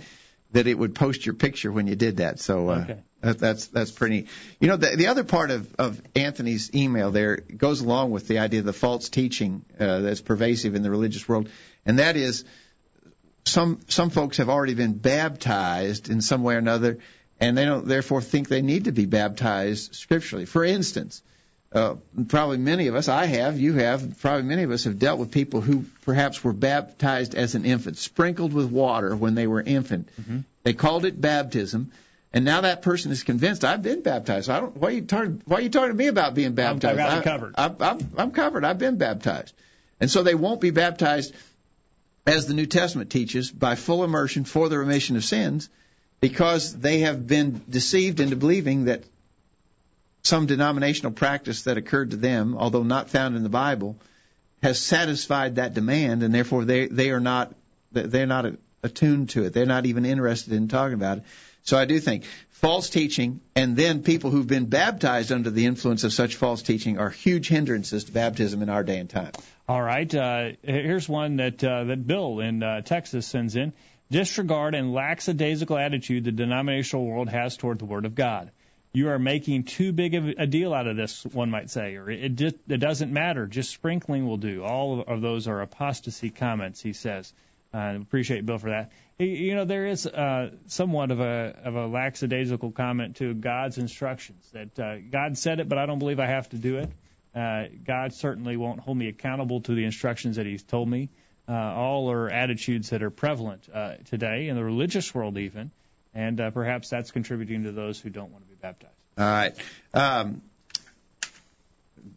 that 0.51 0.67
it 0.67 0.77
would 0.77 0.95
post 0.95 1.25
your 1.25 1.35
picture 1.35 1.71
when 1.71 1.87
you 1.87 1.95
did 1.95 2.17
that. 2.17 2.39
So 2.39 2.69
uh, 2.69 2.79
okay. 2.81 2.97
that, 3.21 3.39
that's 3.39 3.67
that's 3.67 3.91
pretty. 3.91 4.27
You 4.59 4.67
know, 4.67 4.77
the 4.77 4.95
the 4.95 5.07
other 5.07 5.23
part 5.23 5.51
of 5.51 5.73
of 5.75 6.01
Anthony's 6.15 6.73
email 6.75 7.11
there 7.11 7.37
goes 7.37 7.81
along 7.81 8.11
with 8.11 8.27
the 8.27 8.39
idea 8.39 8.59
of 8.59 8.65
the 8.65 8.73
false 8.73 9.09
teaching 9.09 9.65
uh, 9.79 9.99
that's 9.99 10.21
pervasive 10.21 10.75
in 10.75 10.83
the 10.83 10.91
religious 10.91 11.27
world, 11.27 11.49
and 11.85 11.99
that 11.99 12.15
is 12.15 12.45
some 13.45 13.79
some 13.87 14.09
folks 14.09 14.37
have 14.37 14.49
already 14.49 14.73
been 14.73 14.93
baptized 14.93 16.09
in 16.09 16.21
some 16.21 16.43
way 16.43 16.55
or 16.55 16.59
another, 16.59 16.99
and 17.39 17.57
they 17.57 17.65
don't 17.65 17.87
therefore 17.87 18.21
think 18.21 18.47
they 18.47 18.61
need 18.61 18.85
to 18.85 18.91
be 18.91 19.05
baptized 19.05 19.95
scripturally. 19.95 20.45
For 20.45 20.63
instance 20.63 21.23
uh, 21.73 21.95
probably 22.27 22.57
many 22.57 22.87
of 22.87 22.95
us, 22.95 23.07
I 23.07 23.25
have, 23.25 23.59
you 23.59 23.73
have, 23.75 24.19
probably 24.19 24.43
many 24.43 24.63
of 24.63 24.71
us 24.71 24.83
have 24.83 24.99
dealt 24.99 25.19
with 25.19 25.31
people 25.31 25.61
who 25.61 25.85
perhaps 26.03 26.43
were 26.43 26.51
baptized 26.51 27.33
as 27.33 27.55
an 27.55 27.63
infant, 27.63 27.97
sprinkled 27.97 28.51
with 28.51 28.65
water 28.69 29.15
when 29.15 29.35
they 29.35 29.47
were 29.47 29.61
infant. 29.61 30.09
Mm-hmm. 30.19 30.39
They 30.63 30.73
called 30.73 31.05
it 31.05 31.19
baptism, 31.19 31.91
and 32.33 32.43
now 32.43 32.61
that 32.61 32.81
person 32.81 33.11
is 33.11 33.23
convinced 33.23 33.63
I've 33.63 33.81
been 33.81 34.01
baptized. 34.01 34.49
I 34.49 34.59
don't. 34.59 34.75
Why 34.75 34.89
are 34.89 34.91
you 34.91 35.01
talking? 35.01 35.41
Why 35.45 35.57
are 35.57 35.61
you 35.61 35.69
talking 35.69 35.89
to 35.91 35.95
me 35.95 36.07
about 36.07 36.35
being 36.35 36.53
baptized? 36.53 36.99
I'm, 36.99 37.19
I, 37.19 37.23
covered. 37.23 37.55
I, 37.57 37.73
I'm, 37.79 38.11
I'm 38.17 38.31
covered. 38.31 38.65
I've 38.65 38.77
been 38.77 38.97
baptized, 38.97 39.53
and 39.99 40.11
so 40.11 40.23
they 40.23 40.35
won't 40.35 40.61
be 40.61 40.71
baptized 40.71 41.33
as 42.27 42.45
the 42.45 42.53
New 42.53 42.67
Testament 42.67 43.09
teaches 43.09 43.49
by 43.49 43.75
full 43.75 44.03
immersion 44.03 44.43
for 44.43 44.69
the 44.69 44.77
remission 44.77 45.15
of 45.15 45.23
sins, 45.23 45.69
because 46.19 46.77
they 46.77 46.99
have 46.99 47.25
been 47.25 47.61
deceived 47.69 48.19
into 48.19 48.35
believing 48.35 48.85
that 48.85 49.03
some 50.23 50.45
denominational 50.45 51.11
practice 51.11 51.63
that 51.63 51.77
occurred 51.77 52.11
to 52.11 52.17
them, 52.17 52.55
although 52.57 52.83
not 52.83 53.09
found 53.09 53.35
in 53.35 53.43
the 53.43 53.49
Bible, 53.49 53.97
has 54.61 54.79
satisfied 54.79 55.55
that 55.55 55.73
demand, 55.73 56.23
and 56.23 56.33
therefore 56.33 56.65
they 56.65 56.87
they 56.87 57.11
are 57.11 57.19
not 57.19 57.53
they're 57.91 58.27
not 58.27 58.45
attuned 58.83 59.29
to 59.29 59.43
it. 59.43 59.53
They're 59.53 59.65
not 59.65 59.85
even 59.85 60.05
interested 60.05 60.53
in 60.53 60.67
talking 60.67 60.93
about 60.93 61.19
it. 61.19 61.23
So 61.63 61.77
I 61.77 61.85
do 61.85 61.99
think 61.99 62.25
false 62.49 62.89
teaching 62.89 63.41
and 63.55 63.75
then 63.75 64.01
people 64.01 64.31
who've 64.31 64.47
been 64.47 64.65
baptized 64.65 65.31
under 65.31 65.49
the 65.49 65.65
influence 65.65 66.03
of 66.03 66.13
such 66.13 66.35
false 66.35 66.61
teaching 66.61 66.97
are 66.97 67.09
huge 67.09 67.47
hindrances 67.47 68.05
to 68.05 68.11
baptism 68.11 68.61
in 68.63 68.69
our 68.69 68.83
day 68.83 68.97
and 68.97 69.09
time. 69.09 69.31
All 69.67 69.81
right. 69.81 70.13
Uh, 70.13 70.51
here's 70.63 71.07
one 71.07 71.37
that 71.37 71.63
uh, 71.63 71.85
that 71.85 72.05
Bill 72.07 72.39
in 72.39 72.63
uh, 72.63 72.81
Texas 72.81 73.25
sends 73.27 73.55
in. 73.55 73.73
Disregard 74.09 74.75
and 74.75 74.93
lackadaisical 74.93 75.77
attitude 75.77 76.25
the 76.25 76.31
denominational 76.31 77.05
world 77.05 77.29
has 77.29 77.55
toward 77.55 77.79
the 77.79 77.85
Word 77.85 78.05
of 78.05 78.13
God 78.13 78.51
you 78.93 79.09
are 79.09 79.19
making 79.19 79.63
too 79.63 79.93
big 79.93 80.15
of 80.15 80.27
a 80.27 80.45
deal 80.45 80.73
out 80.73 80.87
of 80.87 80.97
this, 80.97 81.23
one 81.25 81.49
might 81.49 81.69
say, 81.69 81.95
or 81.95 82.09
it, 82.09 82.35
just, 82.35 82.55
it 82.67 82.77
doesn't 82.77 83.11
matter. 83.11 83.47
Just 83.47 83.71
sprinkling 83.71 84.27
will 84.27 84.37
do. 84.37 84.63
All 84.63 85.01
of 85.01 85.21
those 85.21 85.47
are 85.47 85.61
apostasy 85.61 86.29
comments, 86.29 86.81
he 86.81 86.93
says. 86.93 87.31
I 87.73 87.91
uh, 87.91 87.99
appreciate 88.01 88.45
Bill 88.45 88.57
for 88.57 88.71
that. 88.71 88.91
You 89.17 89.55
know, 89.55 89.63
there 89.63 89.87
is 89.87 90.05
uh, 90.05 90.49
somewhat 90.67 91.11
of 91.11 91.21
a 91.21 91.55
of 91.63 91.75
a 91.75 91.87
lackadaisical 91.87 92.71
comment 92.71 93.17
to 93.17 93.33
God's 93.33 93.77
instructions 93.77 94.49
that 94.51 94.77
uh, 94.77 94.97
God 95.09 95.37
said 95.37 95.61
it, 95.61 95.69
but 95.69 95.77
I 95.77 95.85
don't 95.85 95.99
believe 95.99 96.19
I 96.19 96.25
have 96.25 96.49
to 96.49 96.57
do 96.57 96.79
it. 96.79 96.89
Uh, 97.33 97.67
God 97.85 98.13
certainly 98.13 98.57
won't 98.57 98.81
hold 98.81 98.97
me 98.97 99.07
accountable 99.07 99.61
to 99.61 99.73
the 99.73 99.85
instructions 99.85 100.35
that 100.35 100.45
He's 100.45 100.63
told 100.63 100.89
me. 100.89 101.11
Uh, 101.47 101.53
all 101.53 102.11
are 102.11 102.29
attitudes 102.29 102.89
that 102.89 103.03
are 103.03 103.09
prevalent 103.09 103.69
uh, 103.73 103.95
today 104.05 104.49
in 104.49 104.57
the 104.57 104.63
religious 104.63 105.13
world, 105.15 105.37
even 105.37 105.71
and 106.13 106.39
uh, 106.39 106.51
perhaps 106.51 106.89
that's 106.89 107.11
contributing 107.11 107.63
to 107.63 107.71
those 107.71 107.99
who 107.99 108.09
don't 108.09 108.31
want 108.31 108.43
to 108.43 108.49
be 108.49 108.57
baptized. 108.61 108.93
All 109.17 109.25
right. 109.25 109.55
Um, 109.93 110.41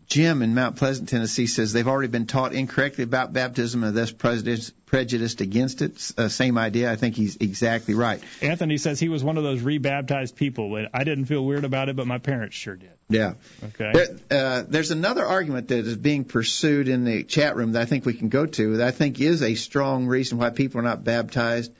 Jim 0.06 0.42
in 0.42 0.54
Mount 0.54 0.76
Pleasant, 0.76 1.08
Tennessee 1.08 1.46
says 1.46 1.72
they've 1.72 1.88
already 1.88 2.08
been 2.08 2.26
taught 2.26 2.52
incorrectly 2.52 3.04
about 3.04 3.32
baptism 3.32 3.82
and 3.82 3.96
thus 3.96 4.12
prejudiced 4.12 5.40
against 5.40 5.82
it. 5.82 6.12
Uh, 6.16 6.28
same 6.28 6.56
idea. 6.56 6.92
I 6.92 6.96
think 6.96 7.16
he's 7.16 7.36
exactly 7.36 7.94
right. 7.94 8.22
Anthony 8.40 8.76
says 8.76 9.00
he 9.00 9.08
was 9.08 9.24
one 9.24 9.38
of 9.38 9.42
those 9.42 9.60
rebaptized 9.60 10.36
people. 10.36 10.86
I 10.92 11.04
didn't 11.04 11.24
feel 11.24 11.44
weird 11.44 11.64
about 11.64 11.88
it, 11.88 11.96
but 11.96 12.06
my 12.06 12.18
parents 12.18 12.54
sure 12.54 12.76
did. 12.76 12.92
Yeah. 13.08 13.34
Okay. 13.64 13.92
There, 13.92 14.16
uh, 14.30 14.62
there's 14.68 14.90
another 14.90 15.24
argument 15.24 15.68
that 15.68 15.78
is 15.78 15.96
being 15.96 16.24
pursued 16.24 16.88
in 16.88 17.04
the 17.04 17.24
chat 17.24 17.56
room 17.56 17.72
that 17.72 17.82
I 17.82 17.84
think 17.84 18.06
we 18.06 18.14
can 18.14 18.28
go 18.28 18.46
to 18.46 18.76
that 18.76 18.86
I 18.86 18.90
think 18.92 19.20
is 19.20 19.42
a 19.42 19.54
strong 19.56 20.06
reason 20.06 20.38
why 20.38 20.50
people 20.50 20.80
are 20.80 20.84
not 20.84 21.02
baptized, 21.02 21.72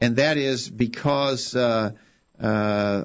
and 0.00 0.16
that 0.16 0.36
is 0.36 0.68
because, 0.68 1.54
uh, 1.54 1.92
uh, 2.40 3.04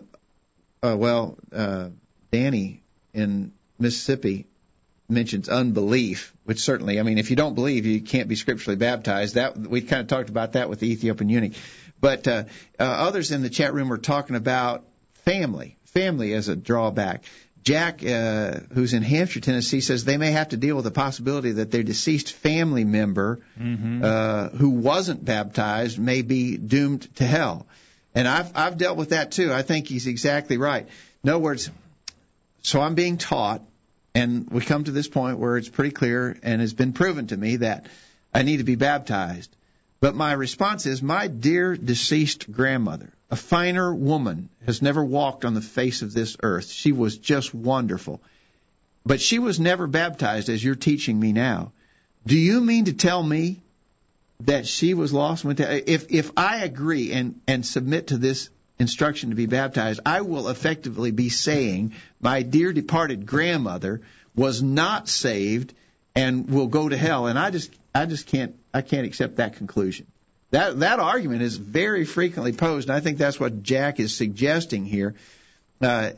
uh, 0.81 0.95
well, 0.97 1.37
uh, 1.51 1.89
Danny 2.31 2.83
in 3.13 3.51
Mississippi 3.77 4.47
mentions 5.09 5.49
unbelief, 5.49 6.33
which 6.45 6.59
certainly, 6.59 6.99
I 6.99 7.03
mean, 7.03 7.17
if 7.17 7.29
you 7.29 7.35
don't 7.35 7.55
believe, 7.55 7.85
you 7.85 8.01
can't 8.01 8.27
be 8.27 8.35
scripturally 8.35 8.77
baptized. 8.77 9.35
That 9.35 9.57
we 9.57 9.81
kind 9.81 10.01
of 10.01 10.07
talked 10.07 10.29
about 10.29 10.53
that 10.53 10.69
with 10.69 10.79
the 10.79 10.91
Ethiopian 10.91 11.29
eunuch, 11.29 11.53
but 11.99 12.27
uh, 12.27 12.43
uh, 12.79 12.83
others 12.83 13.31
in 13.31 13.41
the 13.41 13.49
chat 13.49 13.73
room 13.73 13.91
are 13.91 13.97
talking 13.97 14.35
about 14.35 14.85
family, 15.25 15.77
family 15.85 16.33
as 16.33 16.47
a 16.47 16.55
drawback. 16.55 17.23
Jack, 17.65 18.05
uh, 18.05 18.59
who's 18.73 18.93
in 18.93 19.01
Hampshire, 19.01 19.39
Tennessee, 19.39 19.81
says 19.81 20.05
they 20.05 20.17
may 20.17 20.31
have 20.31 20.49
to 20.49 20.57
deal 20.57 20.75
with 20.75 20.85
the 20.85 20.91
possibility 20.91 21.53
that 21.53 21.71
their 21.71 21.81
deceased 21.81 22.31
family 22.31 22.83
member 22.83 23.39
mm-hmm. 23.59 24.03
uh, 24.03 24.49
who 24.49 24.69
wasn't 24.69 25.25
baptized 25.25 25.97
may 25.97 26.21
be 26.21 26.57
doomed 26.57 27.13
to 27.15 27.25
hell. 27.25 27.65
And 28.13 28.27
I've 28.27 28.55
I've 28.55 28.77
dealt 28.77 28.97
with 28.97 29.09
that 29.09 29.31
too. 29.31 29.51
I 29.51 29.63
think 29.63 29.87
he's 29.87 30.05
exactly 30.05 30.57
right. 30.57 30.87
In 31.23 31.29
other 31.31 31.39
words, 31.39 31.71
so 32.61 32.81
I'm 32.81 32.93
being 32.93 33.17
taught, 33.17 33.63
and 34.13 34.47
we 34.51 34.61
come 34.61 34.83
to 34.83 34.91
this 34.91 35.07
point 35.07 35.39
where 35.39 35.57
it's 35.57 35.67
pretty 35.67 35.91
clear 35.91 36.37
and 36.43 36.61
has 36.61 36.75
been 36.75 36.93
proven 36.93 37.27
to 37.27 37.35
me 37.35 37.57
that 37.57 37.87
I 38.31 38.43
need 38.43 38.57
to 38.57 38.63
be 38.63 38.75
baptized. 38.75 39.53
But 40.05 40.13
my 40.13 40.33
response 40.33 40.85
is, 40.85 41.01
my 41.01 41.25
dear 41.25 41.75
deceased 41.75 42.51
grandmother, 42.51 43.11
a 43.31 43.35
finer 43.35 43.91
woman, 43.91 44.49
has 44.63 44.79
never 44.79 45.03
walked 45.03 45.43
on 45.45 45.55
the 45.55 45.61
face 45.61 46.03
of 46.03 46.13
this 46.13 46.37
earth. 46.43 46.69
She 46.69 46.91
was 46.91 47.17
just 47.17 47.55
wonderful. 47.55 48.21
But 49.03 49.19
she 49.19 49.39
was 49.39 49.59
never 49.59 49.87
baptized 49.87 50.47
as 50.47 50.63
you're 50.63 50.75
teaching 50.75 51.19
me 51.19 51.33
now. 51.33 51.71
Do 52.23 52.37
you 52.37 52.61
mean 52.61 52.85
to 52.85 52.93
tell 52.93 53.23
me 53.23 53.63
that 54.41 54.67
she 54.67 54.93
was 54.93 55.11
lost? 55.11 55.43
If 55.43 56.11
if 56.11 56.29
I 56.37 56.57
agree 56.57 57.11
and 57.11 57.41
and 57.47 57.65
submit 57.65 58.09
to 58.09 58.19
this 58.19 58.51
instruction 58.77 59.31
to 59.31 59.35
be 59.35 59.47
baptized, 59.47 60.01
I 60.05 60.21
will 60.21 60.49
effectively 60.49 61.09
be 61.09 61.29
saying 61.29 61.93
my 62.21 62.43
dear 62.43 62.73
departed 62.73 63.25
grandmother 63.25 64.01
was 64.35 64.61
not 64.61 65.09
saved 65.09 65.73
and 66.15 66.49
will 66.49 66.67
go 66.67 66.87
to 66.87 66.97
hell. 66.97 67.27
And 67.27 67.37
I 67.37 67.51
just 67.51 67.73
I 67.93 68.05
just 68.05 68.27
can't 68.27 68.55
I 68.73 68.81
can't 68.81 69.05
accept 69.05 69.37
that 69.37 69.57
conclusion. 69.57 70.07
That 70.51 70.79
that 70.79 70.99
argument 70.99 71.41
is 71.41 71.57
very 71.57 72.05
frequently 72.05 72.53
posed, 72.53 72.89
and 72.89 72.95
I 72.95 73.01
think 73.01 73.17
that's 73.17 73.39
what 73.39 73.63
Jack 73.63 73.99
is 73.99 74.15
suggesting 74.15 74.85
here. 74.85 75.15
Uh, 75.81 76.11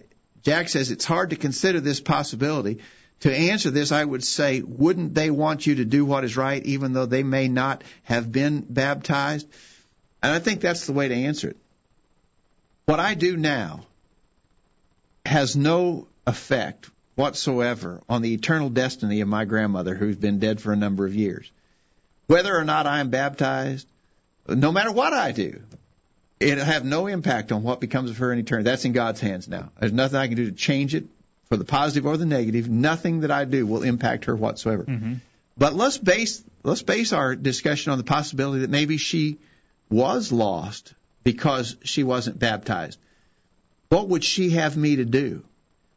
Jack 0.44 0.70
says 0.70 0.92
it's 0.92 1.06
hard 1.06 1.32
to 1.32 1.36
consider 1.36 1.80
this 1.80 2.00
possibility. 2.00 2.80
To 3.22 3.36
answer 3.36 3.72
this, 3.72 3.92
I 3.92 4.06
would 4.06 4.24
say, 4.24 4.62
wouldn't 4.62 5.16
they 5.16 5.32
want 5.32 5.66
you 5.66 5.76
to 5.76 5.86
do 5.86 6.06
what 6.06 6.24
is 6.24 6.38
right, 6.38 6.64
even 6.66 6.94
though 6.94 7.08
they 7.08 7.24
may 7.24 7.48
not 7.48 7.84
have 8.04 8.32
been 8.32 8.62
baptized? 8.62 9.48
And 10.22 10.32
I 10.32 10.40
think 10.40 10.62
that's 10.62 10.86
the 10.86 10.94
way 10.94 11.08
to 11.08 11.16
answer 11.16 11.50
it. 11.50 11.58
What 12.86 13.00
I 13.00 13.16
do 13.16 13.36
now 13.36 13.88
has 15.26 15.56
no 15.56 16.08
effect 16.28 16.90
whatsoever 17.18 18.00
on 18.08 18.22
the 18.22 18.34
eternal 18.34 18.70
destiny 18.70 19.22
of 19.22 19.28
my 19.28 19.44
grandmother 19.44 19.96
who's 19.96 20.16
been 20.16 20.38
dead 20.38 20.62
for 20.62 20.72
a 20.72 20.76
number 20.76 21.06
of 21.06 21.16
years. 21.16 21.52
Whether 22.28 22.56
or 22.56 22.64
not 22.64 22.86
I 22.86 23.00
am 23.00 23.10
baptized, 23.10 23.88
no 24.48 24.72
matter 24.72 24.92
what 24.92 25.14
I 25.14 25.32
do, 25.32 25.62
it'll 26.40 26.64
have 26.64 26.86
no 26.86 27.08
impact 27.08 27.52
on 27.52 27.64
what 27.64 27.82
becomes 27.82 28.12
of 28.12 28.18
her 28.20 28.32
in 28.32 28.38
eternity. 28.38 28.70
That's 28.70 28.86
in 28.86 28.92
God's 28.92 29.20
hands 29.20 29.48
now. 29.48 29.72
There's 29.80 29.94
nothing 29.94 30.20
I 30.20 30.28
can 30.28 30.38
do 30.38 30.46
to 30.46 30.56
change 30.56 30.94
it 30.94 31.06
for 31.50 31.58
the 31.58 31.66
positive 31.66 32.06
or 32.06 32.18
the 32.18 32.26
negative. 32.28 32.70
Nothing 32.70 33.22
that 33.22 33.32
I 33.32 33.46
do 33.46 33.66
will 33.66 33.82
impact 33.82 34.26
her 34.26 34.36
whatsoever. 34.36 34.84
Mm-hmm. 34.84 35.14
But 35.58 35.74
let's 35.74 35.98
base 35.98 36.44
let's 36.64 36.84
base 36.84 37.14
our 37.14 37.36
discussion 37.36 37.92
on 37.92 37.98
the 37.98 38.04
possibility 38.04 38.62
that 38.62 38.70
maybe 38.70 38.98
she 38.98 39.40
was 39.90 40.32
lost 40.32 40.94
because 41.24 41.78
she 41.84 42.04
wasn't 42.04 42.38
baptized. 42.38 43.00
What 43.90 44.10
would 44.10 44.24
she 44.24 44.52
have 44.52 44.78
me 44.78 44.98
to 44.98 45.06
do? 45.06 45.44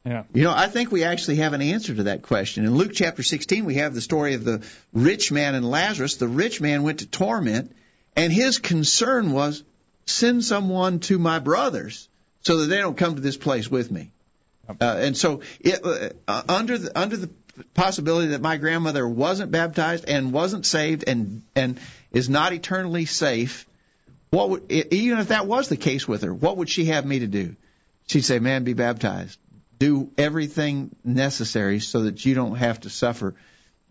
Yeah. 0.04 0.24
You 0.32 0.44
know, 0.44 0.52
I 0.54 0.68
think 0.68 0.90
we 0.90 1.04
actually 1.04 1.36
have 1.36 1.52
an 1.52 1.60
answer 1.60 1.94
to 1.94 2.04
that 2.04 2.22
question. 2.22 2.64
In 2.64 2.74
Luke 2.74 2.92
chapter 2.94 3.22
16, 3.22 3.64
we 3.64 3.74
have 3.74 3.94
the 3.94 4.00
story 4.00 4.34
of 4.34 4.44
the 4.44 4.64
rich 4.92 5.30
man 5.30 5.54
and 5.54 5.68
Lazarus. 5.68 6.16
The 6.16 6.28
rich 6.28 6.60
man 6.60 6.82
went 6.82 7.00
to 7.00 7.06
torment, 7.06 7.76
and 8.16 8.32
his 8.32 8.58
concern 8.58 9.32
was 9.32 9.62
send 10.06 10.44
someone 10.44 11.00
to 11.00 11.18
my 11.18 11.38
brothers 11.38 12.08
so 12.42 12.58
that 12.58 12.66
they 12.66 12.78
don't 12.78 12.96
come 12.96 13.14
to 13.14 13.20
this 13.20 13.36
place 13.36 13.70
with 13.70 13.90
me. 13.90 14.10
Uh, 14.68 14.96
and 14.98 15.16
so, 15.16 15.42
it, 15.58 15.84
uh, 16.28 16.42
under 16.48 16.78
the 16.78 16.98
under 16.98 17.16
the 17.16 17.28
possibility 17.74 18.28
that 18.28 18.40
my 18.40 18.56
grandmother 18.56 19.06
wasn't 19.06 19.50
baptized 19.50 20.08
and 20.08 20.32
wasn't 20.32 20.64
saved 20.64 21.04
and 21.06 21.42
and 21.54 21.78
is 22.12 22.28
not 22.28 22.52
eternally 22.52 23.04
safe, 23.04 23.66
what 24.30 24.48
would, 24.48 24.70
even 24.70 25.18
if 25.18 25.28
that 25.28 25.46
was 25.46 25.68
the 25.68 25.76
case 25.76 26.06
with 26.06 26.22
her, 26.22 26.32
what 26.32 26.56
would 26.56 26.70
she 26.70 26.86
have 26.86 27.04
me 27.04 27.18
to 27.18 27.26
do? 27.26 27.56
She'd 28.06 28.24
say, 28.24 28.38
man, 28.38 28.64
be 28.64 28.74
baptized. 28.74 29.38
Do 29.80 30.10
everything 30.16 30.94
necessary 31.02 31.80
so 31.80 32.02
that 32.02 32.24
you 32.24 32.34
don't 32.34 32.56
have 32.56 32.80
to 32.80 32.90
suffer 32.90 33.34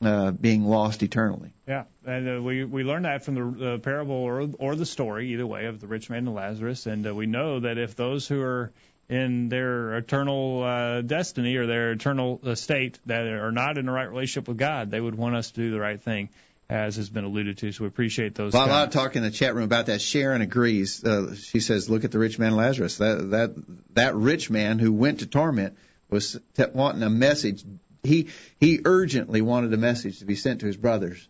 uh, 0.02 0.32
being 0.32 0.64
lost 0.64 1.04
eternally. 1.04 1.52
Yeah, 1.68 1.84
and 2.06 2.38
uh, 2.38 2.42
we 2.42 2.64
we 2.64 2.84
learned 2.84 3.06
that 3.06 3.26
from 3.26 3.36
the 3.36 3.74
uh, 3.74 3.78
parable 3.80 4.16
or 4.16 4.50
or 4.58 4.76
the 4.76 4.86
story, 4.86 5.34
either 5.34 5.46
way, 5.46 5.66
of 5.66 5.82
the 5.82 5.88
rich 5.88 6.10
man 6.10 6.20
and 6.20 6.36
Lazarus, 6.36 6.86
and 6.86 7.06
uh, 7.06 7.14
we 7.14 7.26
know 7.26 7.60
that 7.60 7.78
if 7.78 7.96
those 7.96 8.28
who 8.28 8.42
are 8.42 8.72
in 9.10 9.50
their 9.50 9.98
eternal 9.98 10.64
uh, 10.64 11.02
destiny 11.02 11.56
or 11.56 11.66
their 11.66 11.92
eternal 11.92 12.40
uh, 12.46 12.56
state 12.56 13.00
that 13.08 13.26
are 13.26 13.52
not 13.52 13.78
in 13.78 13.88
the 13.88 13.92
right 13.92 14.10
relationship 14.10 14.48
with 14.48 14.58
God, 14.58 14.92
they 14.92 15.02
would 15.02 15.16
want 15.16 15.36
us 15.36 15.52
to 15.52 15.62
do 15.62 15.72
the 15.72 15.80
right 15.80 16.02
thing 16.02 16.30
as 16.70 16.98
has 16.98 17.10
been 17.10 17.24
alluded 17.24 17.58
to. 17.58 17.72
So 17.72 17.84
we 17.84 17.88
appreciate 17.88 18.36
those. 18.36 18.54
Well, 18.54 18.66
a 18.66 18.68
lot 18.68 18.88
of 18.88 18.94
talk 18.94 19.16
in 19.16 19.24
the 19.24 19.32
chat 19.32 19.56
room 19.56 19.64
about 19.64 19.88
that. 19.88 20.02
Sharon 20.02 20.42
agrees. 20.42 21.04
Uh, 21.04 21.36
she 21.36 21.60
says, 21.60 21.90
"Look 21.90 22.04
at 22.04 22.12
the 22.12 22.20
rich 22.20 22.38
man 22.38 22.56
Lazarus. 22.56 22.98
That 22.98 23.32
that 23.32 23.56
that 23.96 24.16
rich 24.16 24.50
man 24.50 24.80
who 24.80 24.94
went 24.94 25.20
to 25.20 25.26
torment 25.26 25.78
was 26.10 26.40
wanting 26.74 27.04
a 27.04 27.10
message. 27.10 27.64
He 28.04 28.28
he 28.60 28.82
urgently 28.86 29.42
wanted 29.42 29.74
a 29.74 29.78
message 29.78 30.20
to 30.20 30.26
be 30.26 30.36
sent 30.36 30.62
to 30.62 30.68
his 30.68 30.78
brothers. 30.78 31.28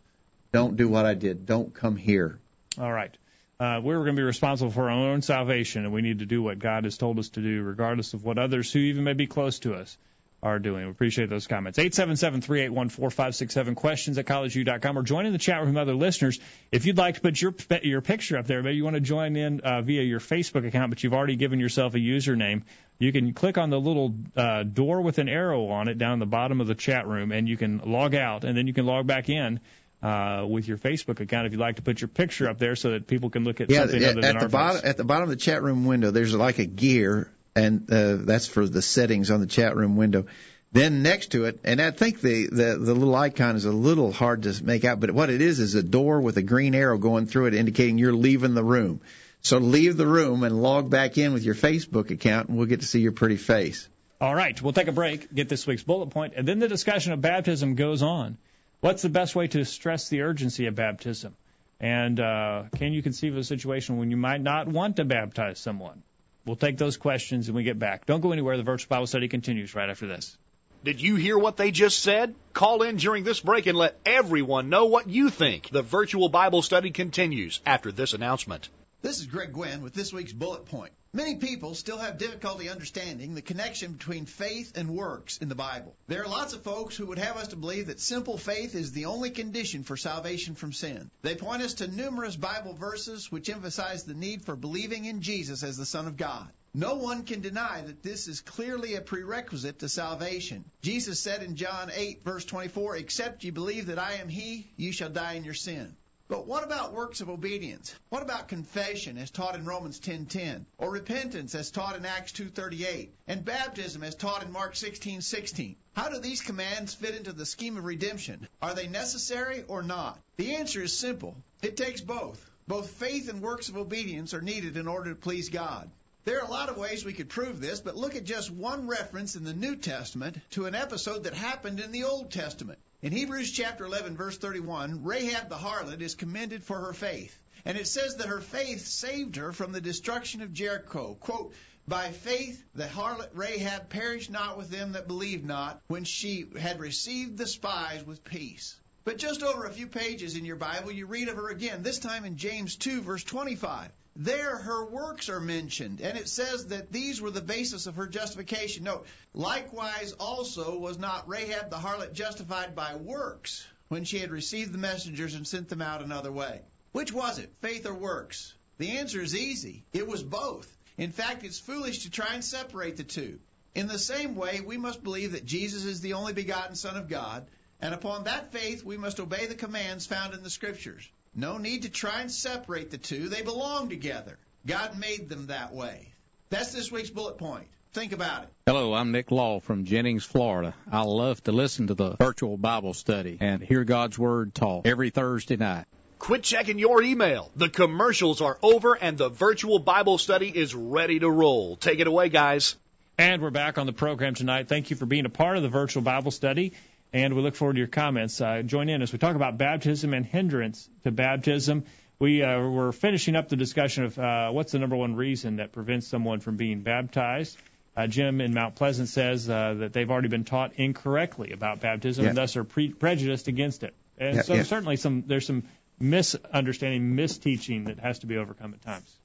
Don't 0.52 0.76
do 0.76 0.90
what 0.90 1.06
I 1.06 1.14
did. 1.14 1.46
Don't 1.46 1.74
come 1.74 1.96
here. 1.96 2.40
All 2.78 2.92
right. 2.92 3.16
Uh, 3.60 3.82
we're 3.84 3.98
going 3.98 4.16
to 4.16 4.22
be 4.22 4.24
responsible 4.24 4.72
for 4.72 4.90
our 4.90 5.12
own 5.12 5.22
salvation, 5.22 5.84
and 5.84 5.94
we 5.94 6.02
need 6.02 6.20
to 6.20 6.26
do 6.26 6.42
what 6.42 6.60
God 6.60 6.86
has 6.86 6.98
told 6.98 7.20
us 7.20 7.28
to 7.30 7.42
do, 7.42 7.62
regardless 7.62 8.14
of 8.14 8.24
what 8.24 8.38
others 8.38 8.72
who 8.72 8.80
even 8.80 9.04
may 9.04 9.12
be 9.12 9.28
close 9.28 9.60
to 9.60 9.74
us 9.74 9.98
are 10.42 10.60
doing. 10.60 10.86
We 10.86 10.92
appreciate 10.92 11.30
those 11.30 11.48
comments. 11.48 11.78
877-381-4567, 11.80 13.76
questions 13.76 14.18
at 14.18 14.26
collegeview.com, 14.26 14.98
or 14.98 15.04
join 15.04 15.26
in 15.26 15.34
the 15.34 15.40
chat 15.40 15.60
room 15.60 15.74
with 15.74 15.78
other 15.78 15.96
listeners. 15.96 16.40
If 16.72 16.86
you'd 16.86 16.98
like 16.98 17.16
to 17.16 17.22
put 17.22 17.42
your 17.42 17.54
your 17.84 18.02
picture 18.02 18.38
up 18.38 18.48
there, 18.48 18.64
maybe 18.64 18.78
you 18.78 18.84
want 18.84 18.96
to 18.96 19.02
join 19.02 19.36
in 19.36 19.60
uh, 19.60 19.82
via 19.82 20.04
your 20.04 20.20
Facebook 20.20 20.66
account, 20.66 20.92
but 20.92 21.04
you've 21.04 21.14
already 21.14 21.36
given 21.36 21.60
yourself 21.60 21.94
a 21.96 21.98
username, 21.98 22.64
you 23.00 23.12
can 23.12 23.34
click 23.34 23.58
on 23.58 23.70
the 23.70 23.80
little 23.80 24.16
uh, 24.36 24.64
door 24.64 25.02
with 25.02 25.18
an 25.18 25.28
arrow 25.30 25.68
on 25.68 25.90
it 25.90 25.98
down 25.98 26.20
the 26.20 26.26
bottom 26.26 26.62
of 26.62 26.68
the 26.68 26.76
chat 26.76 27.08
room, 27.08 27.32
and 27.32 27.48
you 27.48 27.58
can 27.58 27.80
log 27.86 28.16
out, 28.16 28.44
and 28.44 28.58
then 28.58 28.68
you 28.68 28.74
can 28.74 28.86
log 28.86 29.08
back 29.08 29.30
in. 29.30 29.60
Uh, 30.02 30.46
with 30.48 30.66
your 30.66 30.78
Facebook 30.78 31.20
account, 31.20 31.46
if 31.46 31.52
you'd 31.52 31.60
like 31.60 31.76
to 31.76 31.82
put 31.82 32.00
your 32.00 32.08
picture 32.08 32.50
up 32.50 32.58
there 32.58 32.74
so 32.78 32.92
that 32.92 33.06
people 33.06 33.30
can 33.30 33.44
look 33.44 33.60
at 33.60 33.70
yeah, 33.70 33.82
something 33.82 34.02
at, 34.02 34.12
other 34.12 34.22
than 34.22 34.38
at 34.38 34.42
the 34.44 34.48
bottom, 34.48 34.80
face. 34.80 34.90
At 34.90 34.96
the 34.96 35.04
bottom 35.04 35.24
of 35.24 35.30
the 35.30 35.36
chat 35.36 35.62
room 35.62 35.84
window, 35.84 36.10
there's 36.10 36.34
like 36.34 36.58
a 36.58 36.66
gear, 36.66 37.30
and 37.60 37.92
uh, 37.92 38.16
that's 38.26 38.48
for 38.48 38.68
the 38.68 38.82
settings 38.82 39.32
on 39.32 39.42
the 39.42 39.48
chat 39.48 39.76
room 39.76 39.98
window. 39.98 40.26
Then 40.72 41.02
next 41.02 41.32
to 41.32 41.46
it, 41.46 41.60
and 41.64 41.82
I 41.82 41.92
think 41.92 42.22
the, 42.22 42.48
the, 42.48 42.78
the 42.78 42.94
little 42.94 43.16
icon 43.16 43.56
is 43.56 43.66
a 43.66 43.72
little 43.72 44.12
hard 44.12 44.44
to 44.44 44.64
make 44.64 44.86
out, 44.86 45.00
but 45.00 45.12
what 45.12 45.32
it 45.32 45.42
is 45.42 45.60
is 45.60 45.74
a 45.74 45.82
door 45.82 46.22
with 46.22 46.38
a 46.38 46.44
green 46.44 46.76
arrow 46.76 46.98
going 47.00 47.26
through 47.26 47.48
it 47.48 47.56
indicating 47.56 47.98
you're 47.98 48.14
leaving 48.14 48.54
the 48.54 48.64
room. 48.64 49.02
So 49.42 49.58
leave 49.58 49.98
the 49.98 50.06
room 50.06 50.44
and 50.44 50.62
log 50.62 50.90
back 50.90 51.18
in 51.18 51.34
with 51.34 51.44
your 51.44 51.56
Facebook 51.56 52.12
account, 52.12 52.50
and 52.50 52.58
we'll 52.58 52.68
get 52.68 52.82
to 52.82 52.86
see 52.86 53.00
your 53.00 53.14
pretty 53.14 53.38
face. 53.38 53.90
All 54.22 54.36
right, 54.36 54.62
we'll 54.62 54.74
take 54.74 54.90
a 54.90 54.92
break, 54.92 55.34
get 55.34 55.50
this 55.50 55.66
week's 55.66 55.84
bullet 55.84 56.12
point, 56.12 56.34
and 56.36 56.48
then 56.48 56.60
the 56.60 56.68
discussion 56.68 57.14
of 57.14 57.22
baptism 57.22 57.76
goes 57.76 58.04
on. 58.04 58.38
What's 58.82 59.02
the 59.02 59.10
best 59.10 59.36
way 59.36 59.48
to 59.48 59.66
stress 59.66 60.10
the 60.10 60.22
urgency 60.22 60.68
of 60.68 60.76
baptism? 60.76 61.36
And 61.80 62.20
uh, 62.20 62.64
can 62.76 62.94
you 62.94 63.02
conceive 63.02 63.34
of 63.34 63.40
a 63.40 63.44
situation 63.44 63.98
when 63.98 64.12
you 64.12 64.18
might 64.18 64.42
not 64.42 64.68
want 64.68 64.98
to 64.98 65.06
baptize 65.06 65.58
someone? 65.58 66.04
We'll 66.50 66.56
take 66.56 66.80
those 66.80 66.98
questions 66.98 67.48
and 67.48 67.56
we 67.56 67.62
get 67.62 67.78
back. 67.78 68.08
Don't 68.08 68.22
go 68.22 68.32
anywhere. 68.32 68.58
The 68.58 68.64
virtual 68.64 68.88
Bible 68.90 69.06
study 69.06 69.28
continues 69.28 69.76
right 69.76 69.88
after 69.88 70.08
this. 70.08 70.36
Did 70.84 71.00
you 71.00 71.16
hear 71.16 71.38
what 71.38 71.58
they 71.58 71.70
just 71.70 72.00
said? 72.00 72.34
Call 72.54 72.82
in 72.82 72.96
during 72.96 73.24
this 73.24 73.40
break 73.40 73.68
and 73.68 73.78
let 73.78 74.00
everyone 74.04 74.70
know 74.70 74.86
what 74.86 75.08
you 75.08 75.30
think. 75.30 75.70
The 75.70 75.84
virtual 75.84 76.28
Bible 76.28 76.64
study 76.64 76.90
continues 76.90 77.62
after 77.68 77.92
this 77.92 78.14
announcement. 78.14 78.68
This 79.04 79.20
is 79.20 79.28
Greg 79.28 79.54
Gwynn 79.54 79.84
with 79.84 79.94
this 79.94 80.12
week's 80.12 80.34
Bullet 80.34 80.66
Point. 80.66 80.92
Many 81.12 81.38
people 81.38 81.74
still 81.74 81.98
have 81.98 82.20
difficulty 82.20 82.70
understanding 82.70 83.34
the 83.34 83.42
connection 83.42 83.94
between 83.94 84.28
faith 84.28 84.74
and 84.76 84.92
works 84.92 85.38
in 85.38 85.50
the 85.50 85.56
Bible. 85.56 85.96
There 86.08 86.24
are 86.24 86.28
lots 86.28 86.54
of 86.54 86.62
folks 86.62 86.96
who 86.96 87.08
would 87.08 87.18
have 87.18 87.36
us 87.36 87.48
to 87.48 87.56
believe 87.56 87.88
that 87.88 88.00
simple 88.00 88.38
faith 88.38 88.76
is 88.76 88.92
the 88.92 89.06
only 89.06 89.32
condition 89.32 89.84
for 89.84 89.98
salvation 89.98 90.54
from 90.54 90.72
sin. 90.72 91.10
They 91.24 91.34
point 91.34 91.64
us 91.64 91.74
to 91.76 91.88
numerous 91.88 92.36
Bible 92.36 92.74
verses 92.74 93.32
which 93.32 93.50
emphasize 93.50 94.04
the 94.04 94.14
need 94.14 94.46
for 94.46 94.56
believing 94.56 95.06
in 95.06 95.24
Jesus 95.24 95.64
as 95.64 95.78
the 95.78 95.86
Son 95.86 96.06
of 96.06 96.16
God. 96.16 96.48
No 96.76 96.98
one 96.98 97.24
can 97.24 97.42
deny 97.42 97.82
that 97.82 98.04
this 98.04 98.28
is 98.28 98.42
clearly 98.42 98.94
a 98.94 99.02
prerequisite 99.02 99.80
to 99.80 99.90
salvation. 99.90 100.64
Jesus 100.84 101.20
said 101.20 101.42
in 101.42 101.56
John 101.56 101.90
8, 101.92 102.24
verse 102.24 102.46
24, 102.46 102.98
Except 102.98 103.44
ye 103.44 103.50
believe 103.50 103.88
that 103.88 103.98
I 103.98 104.18
am 104.22 104.30
He, 104.30 104.72
you 104.78 104.92
shall 104.92 105.10
die 105.10 105.34
in 105.34 105.44
your 105.44 105.56
sin. 105.56 105.96
But 106.30 106.46
what 106.46 106.64
about 106.64 106.94
works 106.94 107.22
of 107.22 107.30
obedience? 107.32 107.96
What 108.10 108.22
about 108.22 108.50
confession 108.50 109.18
as 109.18 109.32
taught 109.32 109.56
in 109.56 109.66
Romans 109.66 110.00
10:10 110.00 110.68
or 110.78 110.92
repentance 110.92 111.56
as 111.56 111.72
taught 111.72 111.96
in 111.96 112.06
Acts 112.06 112.32
2:38 112.34 113.10
and 113.26 113.44
baptism 113.44 114.04
as 114.04 114.14
taught 114.14 114.44
in 114.44 114.52
Mark 114.52 114.76
16:16? 114.76 115.76
How 115.94 116.10
do 116.10 116.20
these 116.20 116.42
commands 116.42 116.94
fit 116.94 117.16
into 117.16 117.34
the 117.34 117.48
scheme 117.48 117.78
of 117.78 117.84
redemption? 117.84 118.48
Are 118.62 118.76
they 118.76 118.88
necessary 118.88 119.64
or 119.68 119.82
not? 119.82 120.22
The 120.38 120.54
answer 120.58 120.84
is 120.84 120.96
simple. 120.96 121.36
It 121.64 121.76
takes 121.76 122.02
both. 122.02 122.48
Both 122.68 122.92
faith 122.92 123.28
and 123.28 123.42
works 123.42 123.70
of 123.70 123.78
obedience 123.78 124.36
are 124.36 124.42
needed 124.42 124.78
in 124.78 124.88
order 124.88 125.10
to 125.10 125.20
please 125.20 125.50
God. 125.50 125.90
There 126.26 126.40
are 126.40 126.48
a 126.48 126.52
lot 126.52 126.70
of 126.70 126.78
ways 126.78 127.04
we 127.04 127.14
could 127.14 127.30
prove 127.30 127.60
this, 127.60 127.80
but 127.80 127.98
look 127.98 128.16
at 128.16 128.24
just 128.24 128.52
one 128.52 128.86
reference 128.86 129.36
in 129.36 129.46
the 129.46 129.54
New 129.56 129.76
Testament 129.76 130.38
to 130.52 130.68
an 130.68 130.76
episode 130.76 131.24
that 131.24 131.34
happened 131.34 131.80
in 131.80 131.92
the 131.92 132.04
Old 132.04 132.30
Testament. 132.30 132.78
In 133.02 133.14
Hebrews 133.14 133.52
chapter 133.54 133.86
11 133.86 134.18
verse 134.18 134.38
31, 134.38 135.06
Rahab 135.06 135.48
the 135.48 135.56
harlot 135.56 136.02
is 136.02 136.16
commended 136.16 136.66
for 136.66 136.78
her 136.78 136.92
faith. 136.92 137.40
And 137.64 137.78
it 137.78 137.88
says 137.88 138.18
that 138.18 138.28
her 138.28 138.42
faith 138.42 138.86
saved 138.86 139.38
her 139.38 139.54
from 139.54 139.72
the 139.72 139.80
destruction 139.80 140.42
of 140.42 140.52
Jericho. 140.52 141.16
Quote, 141.18 141.54
by 141.88 142.12
faith 142.12 142.62
the 142.76 142.88
harlot 142.88 143.30
Rahab 143.34 143.88
perished 143.88 144.30
not 144.30 144.58
with 144.58 144.70
them 144.70 144.92
that 144.92 145.08
believed 145.08 145.46
not, 145.46 145.82
when 145.88 146.04
she 146.04 146.46
had 146.60 146.82
received 146.82 147.38
the 147.38 147.48
spies 147.48 148.06
with 148.06 148.26
peace. 148.26 148.78
But 149.06 149.18
just 149.18 149.44
over 149.44 149.64
a 149.64 149.72
few 149.72 149.88
pages 149.88 150.36
in 150.36 150.44
your 150.44 150.58
Bible, 150.58 150.92
you 150.92 151.06
read 151.06 151.30
of 151.30 151.38
her 151.38 151.48
again, 151.48 151.84
this 151.84 152.00
time 152.00 152.26
in 152.26 152.36
James 152.36 152.76
2, 152.76 153.02
verse 153.02 153.24
25. 153.24 153.92
There, 154.22 154.58
her 154.58 154.86
works 154.86 155.30
are 155.30 155.40
mentioned, 155.40 156.02
and 156.02 156.18
it 156.18 156.28
says 156.28 156.68
that 156.68 156.92
these 156.92 157.22
were 157.22 157.32
the 157.32 157.40
basis 157.40 157.88
of 157.88 157.96
her 157.96 158.06
justification. 158.06 158.84
Note, 158.84 159.08
likewise 159.34 160.12
also 160.12 160.78
was 160.78 160.98
not 160.98 161.30
Rahab 161.30 161.70
the 161.70 161.78
harlot 161.78 162.12
justified 162.12 162.76
by 162.76 162.98
works 162.98 163.66
when 163.88 164.04
she 164.04 164.20
had 164.20 164.30
received 164.30 164.74
the 164.74 164.78
messengers 164.78 165.36
and 165.36 165.48
sent 165.48 165.70
them 165.70 165.82
out 165.82 166.04
another 166.04 166.34
way. 166.34 166.60
Which 166.92 167.14
was 167.14 167.40
it, 167.40 167.54
faith 167.62 167.86
or 167.86 167.94
works? 167.94 168.54
The 168.78 168.98
answer 168.98 169.22
is 169.22 169.38
easy. 169.38 169.86
It 169.94 170.06
was 170.06 170.22
both. 170.22 170.68
In 170.98 171.14
fact, 171.14 171.46
it's 171.46 171.58
foolish 171.58 172.00
to 172.00 172.10
try 172.10 172.34
and 172.34 172.44
separate 172.44 172.98
the 172.98 173.06
two. 173.06 173.40
In 173.74 173.88
the 173.88 173.98
same 173.98 174.36
way, 174.36 174.60
we 174.60 174.76
must 174.76 175.02
believe 175.02 175.32
that 175.32 175.46
Jesus 175.46 175.86
is 175.86 176.02
the 176.02 176.16
only 176.16 176.34
begotten 176.34 176.76
Son 176.76 176.98
of 176.98 177.08
God, 177.08 177.48
and 177.80 177.94
upon 177.94 178.26
that 178.26 178.52
faith 178.52 178.84
we 178.84 178.98
must 178.98 179.22
obey 179.22 179.46
the 179.46 179.56
commands 179.56 180.08
found 180.08 180.34
in 180.34 180.44
the 180.44 180.50
Scriptures. 180.50 181.10
No 181.36 181.58
need 181.58 181.84
to 181.84 181.90
try 181.90 182.22
and 182.22 182.32
separate 182.32 182.92
the 182.92 182.98
two. 182.98 183.30
They 183.30 183.42
belong 183.42 183.90
together. 183.90 184.38
God 184.66 184.98
made 184.98 185.30
them 185.30 185.48
that 185.48 185.74
way. 185.74 186.08
That's 186.50 186.74
this 186.74 186.92
week's 186.92 187.10
bullet 187.10 187.38
point. 187.38 187.68
Think 187.94 188.12
about 188.12 188.44
it. 188.44 188.50
Hello, 188.68 188.94
I'm 188.94 189.12
Nick 189.12 189.32
Law 189.32 189.60
from 189.60 189.86
Jennings, 189.86 190.24
Florida. 190.24 190.76
I 190.92 191.02
love 191.02 191.44
to 191.46 191.52
listen 191.52 191.88
to 191.88 191.94
the 191.94 192.16
virtual 192.18 192.58
Bible 192.58 192.94
study 192.94 193.38
and 193.40 193.64
hear 193.64 193.84
God's 193.84 194.18
Word 194.18 194.54
taught 194.54 194.86
every 194.86 195.10
Thursday 195.10 195.58
night. 195.58 195.86
Quit 196.20 196.44
checking 196.44 196.78
your 196.78 197.02
email. 197.02 197.50
The 197.56 197.70
commercials 197.70 198.42
are 198.42 198.58
over 198.62 198.94
and 198.96 199.18
the 199.18 199.30
virtual 199.30 199.80
Bible 199.80 200.18
study 200.18 200.50
is 200.50 200.76
ready 200.76 201.20
to 201.20 201.30
roll. 201.30 201.78
Take 201.78 202.00
it 202.00 202.08
away, 202.08 202.30
guys. 202.30 202.76
And 203.18 203.42
we're 203.42 203.50
back 203.50 203.78
on 203.78 203.86
the 203.86 203.94
program 203.94 204.36
tonight. 204.36 204.68
Thank 204.68 204.92
you 204.92 204.96
for 204.96 205.06
being 205.06 205.26
a 205.26 205.30
part 205.30 205.58
of 205.58 205.64
the 205.64 205.70
virtual 205.70 206.04
Bible 206.04 206.32
study 206.32 206.74
and 207.14 207.34
we 207.36 207.42
look 207.42 207.56
forward 207.56 207.74
to 207.74 207.80
your 207.80 207.88
comments. 207.88 208.40
Uh, 208.42 208.62
join 208.62 208.90
in 208.90 209.02
as 209.02 209.12
we 209.12 209.20
talk 209.20 209.36
about 209.36 209.58
baptism 209.58 210.14
and 210.14 210.26
hindrance 210.26 210.90
to 211.04 211.12
baptism. 211.12 211.86
We 212.20 212.44
uh, 212.44 212.62
we're 212.68 212.92
finishing 212.92 213.36
up 213.36 213.50
the 213.50 213.56
discussion 213.56 214.04
of 214.06 214.20
uh, 214.20 214.50
what's 214.52 214.72
the 214.74 214.80
number 214.80 214.96
one 214.96 215.16
reason 215.16 215.58
that 215.58 215.72
prevents 215.72 216.08
someone 216.08 216.40
from 216.42 216.58
being 216.58 216.82
baptized. 216.82 217.58
Uh, 217.96 218.08
Jim 218.08 218.40
in 218.42 218.54
Mount 218.54 218.76
Pleasant 218.76 219.10
says 219.10 219.50
uh, 219.50 219.74
that 219.80 219.94
they've 219.94 220.10
already 220.10 220.28
been 220.30 220.44
taught 220.46 220.74
incorrectly 220.76 221.52
about 221.52 221.82
baptism 221.82 222.24
Yeah. 222.24 222.30
and 222.30 222.38
thus 222.38 222.56
are 222.56 222.64
pre- 222.64 222.94
prejudiced 222.94 223.48
against 223.48 223.84
it. 223.84 223.94
And 224.18 224.36
Yeah, 224.38 224.42
so 224.44 224.54
yeah. 224.54 224.64
certainly 224.64 224.96
some 224.96 225.24
there's 225.28 225.46
some 225.46 225.64
misunderstanding, 226.00 227.16
misteaching 227.16 227.86
that 227.88 228.00
has 228.00 228.20
to 228.20 228.28
be 228.28 228.38
overcome 228.38 228.74
at 228.74 228.82
times. 228.82 229.20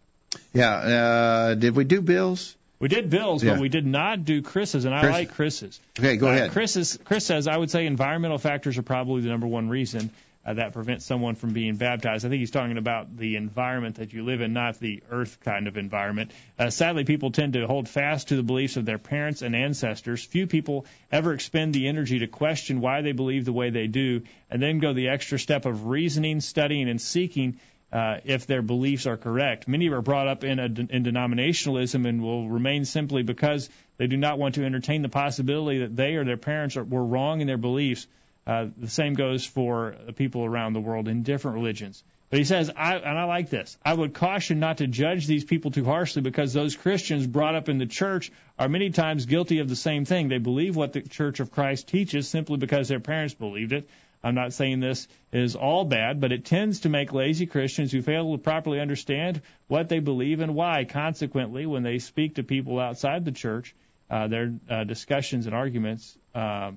Yeah. 0.53 0.71
Uh, 0.73 1.55
did 1.55 1.77
we 1.77 1.85
do 1.85 2.01
bills? 2.01 2.57
We 2.85 2.89
did 2.89 3.09
Bill's, 3.09 3.43
Yeah. 3.43 3.53
but 3.53 3.61
we 3.63 3.71
did 3.71 3.87
not 3.87 4.27
do 4.27 4.43
Chris's, 4.43 4.85
and 4.85 4.95
I 4.95 5.01
Chris- 5.01 5.13
like 5.15 5.31
Chris's. 5.33 5.81
Okay, 5.99 6.19
go 6.19 6.29
Uh, 6.29 6.33
ahead. 6.33 6.51
Chris, 6.51 6.77
is, 6.77 6.99
Chris 7.03 7.25
says, 7.25 7.49
I 7.49 7.57
would 7.57 7.71
say 7.71 7.87
environmental 7.87 8.37
factors 8.37 8.77
are 8.77 8.83
probably 8.83 9.23
the 9.23 9.31
number 9.31 9.47
one 9.47 9.71
reason 9.71 10.11
uh, 10.45 10.53
that 10.53 10.75
prevents 10.75 11.07
someone 11.07 11.35
from 11.35 11.55
being 11.55 11.77
baptized. 11.77 12.27
I 12.27 12.29
think 12.29 12.41
he's 12.41 12.51
talking 12.51 12.77
about 12.77 13.17
the 13.17 13.37
environment 13.37 13.95
that 13.95 14.13
you 14.13 14.23
live 14.23 14.43
in, 14.43 14.53
not 14.53 14.79
the 14.81 15.03
earth 15.11 15.39
kind 15.43 15.67
of 15.67 15.79
environment. 15.79 16.31
Uh, 16.59 16.69
sadly, 16.69 17.05
people 17.05 17.31
tend 17.31 17.55
to 17.55 17.67
hold 17.67 17.89
fast 17.89 18.29
to 18.29 18.37
the 18.37 18.43
beliefs 18.43 18.77
of 18.77 18.85
their 18.85 18.99
parents 18.99 19.41
and 19.41 19.57
ancestors. 19.57 20.23
Few 20.23 20.47
people 20.47 20.85
ever 21.11 21.33
expend 21.33 21.73
the 21.73 21.89
energy 21.89 22.19
to 22.19 22.27
question 22.27 22.83
why 22.83 23.01
they 23.01 23.13
believe 23.13 23.47
the 23.47 23.55
way 23.55 23.71
they 23.71 23.87
do, 23.87 24.21
and 24.51 24.61
then 24.63 24.79
go 24.81 24.93
the 24.93 25.09
extra 25.09 25.39
step 25.39 25.65
of 25.65 25.87
reasoning, 25.87 26.43
studying, 26.43 26.91
and 26.91 27.01
seeking 27.01 27.57
uh, 27.95 28.19
if 28.25 28.49
their 28.49 28.61
beliefs 28.61 29.07
are 29.07 29.17
correct. 29.17 29.69
Many 29.69 29.89
are 29.91 30.03
brought 30.03 30.27
up 30.27 30.43
in, 30.43 30.59
a, 30.59 30.65
in 30.65 31.05
denominationalism 31.05 32.07
and 32.09 32.21
will 32.21 32.49
remain 32.49 32.85
simply 32.85 33.23
because 33.23 33.71
they 33.99 34.09
do 34.09 34.17
not 34.17 34.37
want 34.37 34.57
to 34.57 34.65
entertain 34.65 35.03
the 35.03 35.09
possibility 35.09 35.79
that 35.79 35.95
they 35.95 36.17
or 36.17 36.25
their 36.25 36.37
parents 36.37 36.77
are, 36.77 36.83
were 36.83 37.05
wrong 37.05 37.41
in 37.41 37.47
their 37.47 37.57
beliefs. 37.57 38.09
Uh, 38.49 38.67
the 38.77 38.89
same 38.89 39.15
goes 39.15 39.47
for 39.47 39.95
people 40.17 40.45
around 40.45 40.73
the 40.73 40.81
world 40.81 41.07
in 41.07 41.23
different 41.23 41.55
religions. 41.55 42.03
But 42.31 42.39
he 42.41 42.45
says, 42.45 42.69
I, 42.77 42.97
and 42.97 43.17
I 43.17 43.25
like 43.25 43.49
this, 43.49 43.79
I 43.85 43.95
would 43.95 44.13
caution 44.13 44.59
not 44.59 44.79
to 44.79 44.89
judge 44.89 45.29
these 45.29 45.45
people 45.45 45.71
too 45.71 45.85
harshly 45.85 46.21
because 46.21 46.53
those 46.53 46.75
Christians 46.75 47.29
brought 47.29 47.55
up 47.55 47.69
in 47.69 47.79
the 47.79 47.87
church 47.87 48.33
are 48.59 48.69
many 48.69 48.91
times 48.91 49.27
guilty 49.27 49.61
of 49.61 49.69
the 49.69 49.77
same 49.77 50.05
thing. 50.05 50.29
They 50.29 50.39
believe 50.39 50.75
what 50.75 50.93
the 50.93 51.03
Church 51.03 51.39
of 51.39 51.53
Christ 51.53 51.87
teaches 51.87 52.27
simply 52.27 52.57
because 52.57 52.89
their 52.89 52.99
parents 52.99 53.35
believed 53.35 53.73
it. 53.73 53.89
I'm 54.25 54.35
not 54.35 54.55
saying 54.55 54.81
this 54.81 55.07
is 55.33 55.55
all 55.55 55.85
bad, 55.85 56.21
but 56.21 56.33
it 56.33 56.47
tends 56.47 56.81
to 56.81 56.89
make 56.89 57.13
lazy 57.13 57.45
Christians 57.45 57.93
who 57.93 58.01
fail 58.01 58.33
to 58.33 58.39
properly 58.39 58.81
understand 58.81 59.43
what 59.69 59.91
they 59.91 59.99
believe 59.99 60.41
and 60.41 60.55
why. 60.55 60.85
Consequently, 60.85 61.67
when 61.67 61.83
they 61.83 61.99
speak 61.99 62.37
to 62.37 62.43
people 62.43 62.81
outside 62.81 63.27
the 63.27 63.33
church, 63.33 63.75
uh, 64.11 64.27
their 64.29 64.55
uh, 64.71 64.85
discussions 64.85 65.47
and 65.47 65.55
arguments 65.55 66.17
uh, 66.35 66.73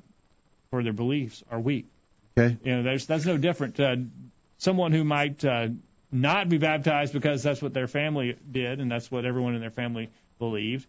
for 0.70 0.84
their 0.84 0.93
beliefs 0.93 1.41
are 1.50 1.60
weak. 1.60 1.86
Okay. 2.38 2.58
You 2.64 2.76
know, 2.76 2.84
there's 2.84 3.06
that's 3.06 3.26
no 3.26 3.38
different. 3.38 3.80
Uh, 3.80 3.95
someone 4.58 4.91
who 4.91 5.06
might 5.06 5.43
uh, 5.45 5.70
not 6.12 6.50
be 6.50 6.58
baptized 6.58 7.14
because 7.14 7.43
that's 7.43 7.62
what 7.62 7.74
their 7.74 7.88
family 7.88 8.38
did 8.52 8.80
and 8.82 8.91
that's 8.91 9.10
what 9.10 9.26
everyone 9.26 9.56
in 9.56 9.62
their 9.62 9.72
family 9.72 10.10
believed, 10.38 10.86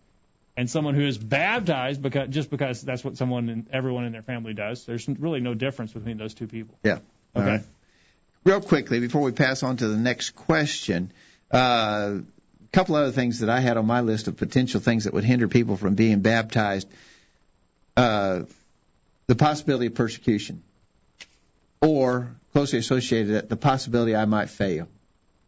and 0.59 0.69
someone 0.69 0.97
who 0.97 1.07
is 1.07 1.17
baptized 1.17 2.03
because 2.03 2.31
just 2.31 2.51
because 2.51 2.83
that's 2.83 3.05
what 3.05 3.17
someone 3.17 3.49
in, 3.49 3.67
everyone 3.73 4.05
in 4.05 4.13
their 4.13 4.23
family 4.23 4.55
does. 4.55 4.85
There's 4.85 5.09
really 5.09 5.39
no 5.39 5.55
difference 5.55 5.93
between 5.93 6.19
those 6.19 6.35
two 6.35 6.49
people. 6.49 6.77
Yeah. 6.83 6.99
Okay. 7.37 7.47
right. 7.47 7.61
Real 8.43 8.61
quickly, 8.61 8.99
before 8.99 9.23
we 9.23 9.31
pass 9.31 9.63
on 9.63 9.77
to 9.77 9.87
the 9.87 9.97
next 9.97 10.31
question, 10.31 11.13
uh, 11.55 12.17
a 12.19 12.23
couple 12.73 12.97
other 12.97 13.13
things 13.13 13.39
that 13.39 13.49
I 13.49 13.61
had 13.61 13.77
on 13.77 13.87
my 13.87 14.01
list 14.01 14.27
of 14.27 14.37
potential 14.37 14.81
things 14.81 15.05
that 15.05 15.15
would 15.15 15.23
hinder 15.23 15.47
people 15.47 15.77
from 15.77 15.95
being 15.95 16.23
baptized. 16.23 16.89
Uh, 17.97 18.43
the 19.29 19.37
possibility 19.37 19.87
of 19.87 19.95
persecution, 19.95 20.65
or 21.81 22.35
closely 22.53 22.81
associated 22.81 23.49
the 23.49 23.57
possibility 23.57 24.17
I 24.17 24.25
might 24.25 24.51
fail. 24.51 24.89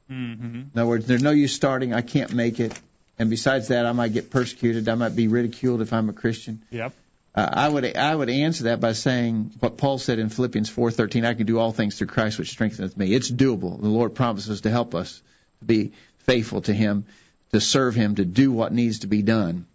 Mm-hmm. 0.08 0.54
In 0.54 0.70
other 0.76 0.86
words, 0.86 1.06
there's 1.06 1.22
no 1.22 1.32
use 1.32 1.52
starting. 1.52 1.94
I 1.94 2.02
can't 2.02 2.32
make 2.32 2.60
it. 2.60 2.78
And 3.20 3.28
besides 3.28 3.68
that, 3.68 3.84
I 3.84 3.92
might 3.92 4.14
get 4.14 4.30
persecuted. 4.30 4.88
I 4.88 4.94
might 4.94 5.14
be 5.14 5.28
ridiculed 5.28 5.82
if 5.82 5.92
I'm 5.92 6.08
a 6.08 6.14
Christian. 6.14 6.62
Yep. 6.70 6.94
Uh, 7.34 7.50
I 7.52 7.68
would 7.68 7.94
I 7.94 8.16
would 8.16 8.30
answer 8.30 8.64
that 8.64 8.80
by 8.80 8.94
saying 8.94 9.52
what 9.60 9.76
Paul 9.76 9.98
said 9.98 10.18
in 10.18 10.30
Philippians 10.30 10.70
4:13. 10.70 11.26
I 11.26 11.34
can 11.34 11.44
do 11.44 11.58
all 11.58 11.70
things 11.70 11.96
through 11.98 12.06
Christ, 12.06 12.38
which 12.38 12.48
strengtheneth 12.48 12.96
me. 12.96 13.12
It's 13.12 13.30
doable. 13.30 13.78
The 13.78 13.90
Lord 13.90 14.14
promises 14.14 14.62
to 14.62 14.70
help 14.70 14.94
us 14.94 15.20
to 15.58 15.66
be 15.66 15.92
faithful 16.20 16.62
to 16.62 16.72
Him, 16.72 17.04
to 17.52 17.60
serve 17.60 17.94
Him, 17.94 18.14
to 18.14 18.24
do 18.24 18.52
what 18.52 18.72
needs 18.72 19.00
to 19.00 19.06
be 19.06 19.20
done. 19.20 19.66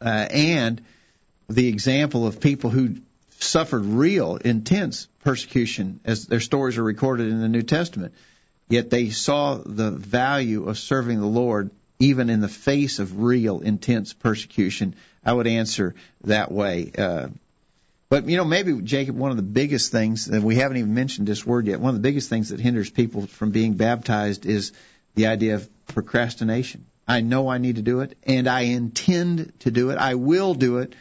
Uh, 0.00 0.28
and 0.30 0.80
the 1.50 1.68
example 1.68 2.26
of 2.26 2.40
people 2.40 2.70
who 2.70 2.96
suffered 3.40 3.84
real, 3.84 4.36
intense 4.36 5.06
persecution, 5.22 6.00
as 6.06 6.24
their 6.24 6.40
stories 6.40 6.78
are 6.78 6.82
recorded 6.82 7.28
in 7.28 7.42
the 7.42 7.48
New 7.48 7.62
Testament, 7.62 8.14
yet 8.70 8.88
they 8.88 9.10
saw 9.10 9.56
the 9.56 9.90
value 9.90 10.66
of 10.66 10.78
serving 10.78 11.20
the 11.20 11.26
Lord 11.26 11.72
even 11.98 12.30
in 12.30 12.40
the 12.40 12.48
face 12.48 12.98
of 12.98 13.20
real, 13.20 13.60
intense 13.60 14.12
persecution. 14.12 14.94
I 15.24 15.32
would 15.32 15.46
answer 15.46 15.94
that 16.24 16.50
way. 16.52 16.92
Uh, 16.96 17.28
but 18.08 18.26
you 18.26 18.36
know, 18.36 18.44
maybe 18.44 18.80
Jacob, 18.82 19.16
one 19.16 19.30
of 19.30 19.36
the 19.36 19.42
biggest 19.42 19.92
things, 19.92 20.28
and 20.28 20.42
we 20.42 20.56
haven't 20.56 20.78
even 20.78 20.94
mentioned 20.94 21.26
this 21.26 21.44
word 21.44 21.66
yet. 21.66 21.80
One 21.80 21.90
of 21.90 21.96
the 21.96 22.06
biggest 22.08 22.28
things 22.28 22.50
that 22.50 22.60
hinders 22.60 22.90
people 22.90 23.26
from 23.26 23.50
being 23.50 23.74
baptized 23.74 24.46
is 24.46 24.72
the 25.14 25.26
idea 25.26 25.56
of 25.56 25.68
procrastination. 25.86 26.86
I 27.06 27.20
know 27.20 27.48
I 27.48 27.58
need 27.58 27.76
to 27.76 27.82
do 27.82 28.00
it, 28.00 28.16
and 28.22 28.48
I 28.48 28.60
intend 28.62 29.52
to 29.60 29.70
do 29.70 29.90
it. 29.90 29.98
I 29.98 30.14
will 30.14 30.54
do 30.54 30.78
it, 30.78 30.94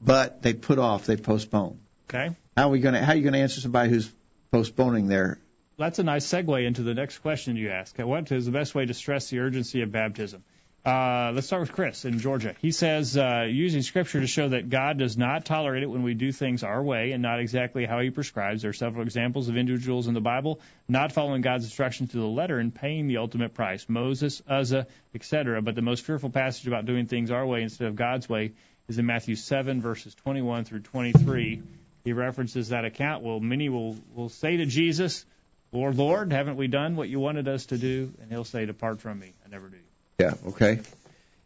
but 0.00 0.42
they 0.42 0.52
put 0.52 0.78
off, 0.78 1.06
they 1.06 1.16
postpone. 1.16 1.78
Okay. 2.08 2.34
How 2.56 2.68
are 2.68 2.70
we 2.70 2.80
going 2.80 2.94
to? 2.94 3.04
How 3.04 3.12
are 3.12 3.16
you 3.16 3.22
going 3.22 3.34
to 3.34 3.40
answer 3.40 3.60
somebody 3.60 3.90
who's 3.90 4.10
postponing 4.50 5.08
their? 5.08 5.38
That's 5.78 6.00
a 6.00 6.02
nice 6.02 6.26
segue 6.26 6.66
into 6.66 6.82
the 6.82 6.92
next 6.92 7.18
question 7.18 7.54
you 7.54 7.70
ask. 7.70 7.96
What 7.98 8.32
is 8.32 8.46
the 8.46 8.50
best 8.50 8.74
way 8.74 8.84
to 8.84 8.94
stress 8.94 9.30
the 9.30 9.38
urgency 9.38 9.82
of 9.82 9.92
baptism? 9.92 10.42
Uh, 10.84 11.30
let's 11.32 11.46
start 11.46 11.60
with 11.60 11.72
Chris 11.72 12.04
in 12.04 12.18
Georgia. 12.18 12.56
He 12.60 12.72
says, 12.72 13.16
uh, 13.16 13.46
using 13.48 13.82
scripture 13.82 14.20
to 14.20 14.26
show 14.26 14.48
that 14.48 14.70
God 14.70 14.98
does 14.98 15.16
not 15.16 15.44
tolerate 15.44 15.84
it 15.84 15.86
when 15.86 16.02
we 16.02 16.14
do 16.14 16.32
things 16.32 16.64
our 16.64 16.82
way 16.82 17.12
and 17.12 17.22
not 17.22 17.38
exactly 17.38 17.84
how 17.84 18.00
he 18.00 18.10
prescribes. 18.10 18.62
There 18.62 18.70
are 18.70 18.74
several 18.74 19.04
examples 19.04 19.48
of 19.48 19.56
individuals 19.56 20.08
in 20.08 20.14
the 20.14 20.20
Bible 20.20 20.60
not 20.88 21.12
following 21.12 21.42
God's 21.42 21.64
instructions 21.64 22.10
to 22.10 22.16
the 22.16 22.26
letter 22.26 22.58
and 22.58 22.74
paying 22.74 23.06
the 23.06 23.18
ultimate 23.18 23.54
price. 23.54 23.86
Moses, 23.88 24.42
Uzzah, 24.48 24.88
etc. 25.14 25.62
But 25.62 25.76
the 25.76 25.82
most 25.82 26.04
fearful 26.04 26.30
passage 26.30 26.66
about 26.66 26.86
doing 26.86 27.06
things 27.06 27.30
our 27.30 27.46
way 27.46 27.62
instead 27.62 27.86
of 27.86 27.94
God's 27.94 28.28
way 28.28 28.52
is 28.88 28.98
in 28.98 29.06
Matthew 29.06 29.36
7, 29.36 29.80
verses 29.80 30.12
21 30.16 30.64
through 30.64 30.80
23. 30.80 31.62
He 32.02 32.12
references 32.12 32.70
that 32.70 32.84
account. 32.84 33.22
Well, 33.22 33.38
many 33.38 33.68
will, 33.68 33.96
will 34.12 34.28
say 34.28 34.56
to 34.56 34.66
Jesus, 34.66 35.24
Lord, 35.72 35.96
Lord, 35.96 36.32
haven't 36.32 36.56
we 36.56 36.66
done 36.66 36.96
what 36.96 37.08
you 37.08 37.20
wanted 37.20 37.46
us 37.46 37.66
to 37.66 37.78
do? 37.78 38.12
And 38.22 38.30
he'll 38.30 38.44
say, 38.44 38.64
Depart 38.66 39.00
from 39.00 39.18
me. 39.18 39.32
I 39.44 39.48
never 39.50 39.68
do. 39.68 39.76
Yeah, 40.18 40.34
okay. 40.48 40.80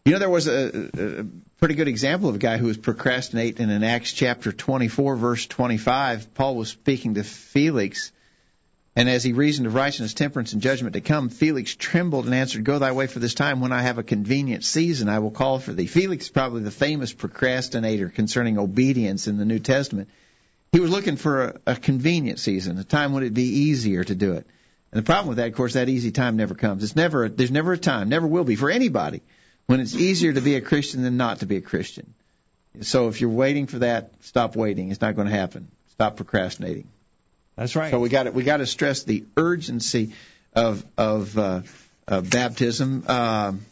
You 0.05 0.13
know, 0.13 0.19
there 0.19 0.31
was 0.31 0.49
a, 0.49 1.21
a 1.21 1.25
pretty 1.59 1.75
good 1.75 1.89
example 1.89 2.29
of 2.29 2.35
a 2.35 2.39
guy 2.39 2.57
who 2.57 2.67
was 2.67 2.77
procrastinating 2.77 3.71
in 3.71 3.85
Acts 3.85 4.13
chapter 4.13 4.51
24, 4.51 5.17
verse 5.17 5.47
25. 5.47 6.35
Paul 6.35 6.57
was 6.57 6.71
speaking 6.71 7.15
to 7.15 7.23
Felix, 7.23 8.11
and 8.97 9.09
as 9.09 9.23
he 9.23 9.33
reasoned 9.33 9.69
of 9.69 9.75
righteousness, 9.75 10.15
temperance, 10.15 10.53
and 10.53 10.63
judgment 10.63 10.95
to 10.95 11.01
come, 11.01 11.29
Felix 11.29 11.77
trembled 11.77 12.27
and 12.27 12.35
answered, 12.35 12.65
Go 12.65 12.81
thy 12.81 12.93
way 12.93 13.07
for 13.07 13.21
this 13.21 13.35
time. 13.35 13.61
When 13.61 13.73
I 13.73 13.83
have 13.83 13.99
a 13.99 14.03
convenient 14.03 14.65
season, 14.65 15.09
I 15.09 15.21
will 15.21 15.31
call 15.31 15.61
for 15.61 15.73
thee. 15.73 15.87
Felix 15.87 16.25
is 16.25 16.31
probably 16.31 16.63
the 16.63 16.73
famous 16.73 17.13
procrastinator 17.13 18.09
concerning 18.09 18.59
obedience 18.59 19.29
in 19.29 19.39
the 19.39 19.45
New 19.45 19.61
Testament. 19.61 20.09
He 20.73 20.81
was 20.81 20.91
looking 20.91 21.17
for 21.17 21.45
a, 21.45 21.61
a 21.73 21.77
convenient 21.77 22.39
season, 22.39 22.79
a 22.79 22.85
time 22.85 23.13
when 23.13 23.23
it'd 23.23 23.35
be 23.35 23.43
easier 23.43 24.03
to 24.03 24.15
do 24.15 24.33
it. 24.33 24.47
And 24.91 24.99
the 24.99 25.05
problem 25.05 25.29
with 25.29 25.37
that, 25.37 25.49
of 25.49 25.55
course, 25.55 25.75
that 25.75 25.89
easy 25.89 26.11
time 26.11 26.37
never 26.37 26.55
comes. 26.55 26.83
It's 26.83 26.97
never, 26.97 27.29
there's 27.29 27.51
never 27.51 27.73
a 27.75 27.79
time, 27.79 28.09
never 28.09 28.27
will 28.27 28.45
be 28.45 28.57
for 28.57 28.71
anybody 28.71 29.21
when 29.67 29.81
it's 29.81 29.95
easier 29.95 30.33
to 30.33 30.41
be 30.41 30.57
a 30.57 30.61
Christian 30.61 31.03
than 31.03 31.17
not 31.17 31.41
to 31.41 31.47
be 31.47 31.57
a 31.57 31.61
Christian. 31.61 32.15
So 32.81 33.09
if 33.09 33.21
you're 33.21 33.31
waiting 33.31 33.67
for 33.67 33.81
that, 33.81 34.13
stop 34.21 34.57
waiting. 34.57 34.91
It's 34.91 35.01
not 35.01 35.15
going 35.15 35.29
to 35.29 35.35
happen. 35.35 35.69
Stop 35.91 36.17
procrastinating. 36.17 36.89
That's 37.57 37.77
right. 37.77 37.91
So 37.91 38.01
we 38.01 38.09
got 38.09 38.23
to, 38.25 38.31
we 38.33 38.43
got 38.43 38.59
to 38.59 38.67
stress 38.67 39.03
the 39.05 39.25
urgency 39.37 40.15
of 40.55 40.85
of, 40.97 41.37
uh, 41.39 41.63
of 42.09 42.31
baptism. 42.31 43.05
Um, 43.07 43.67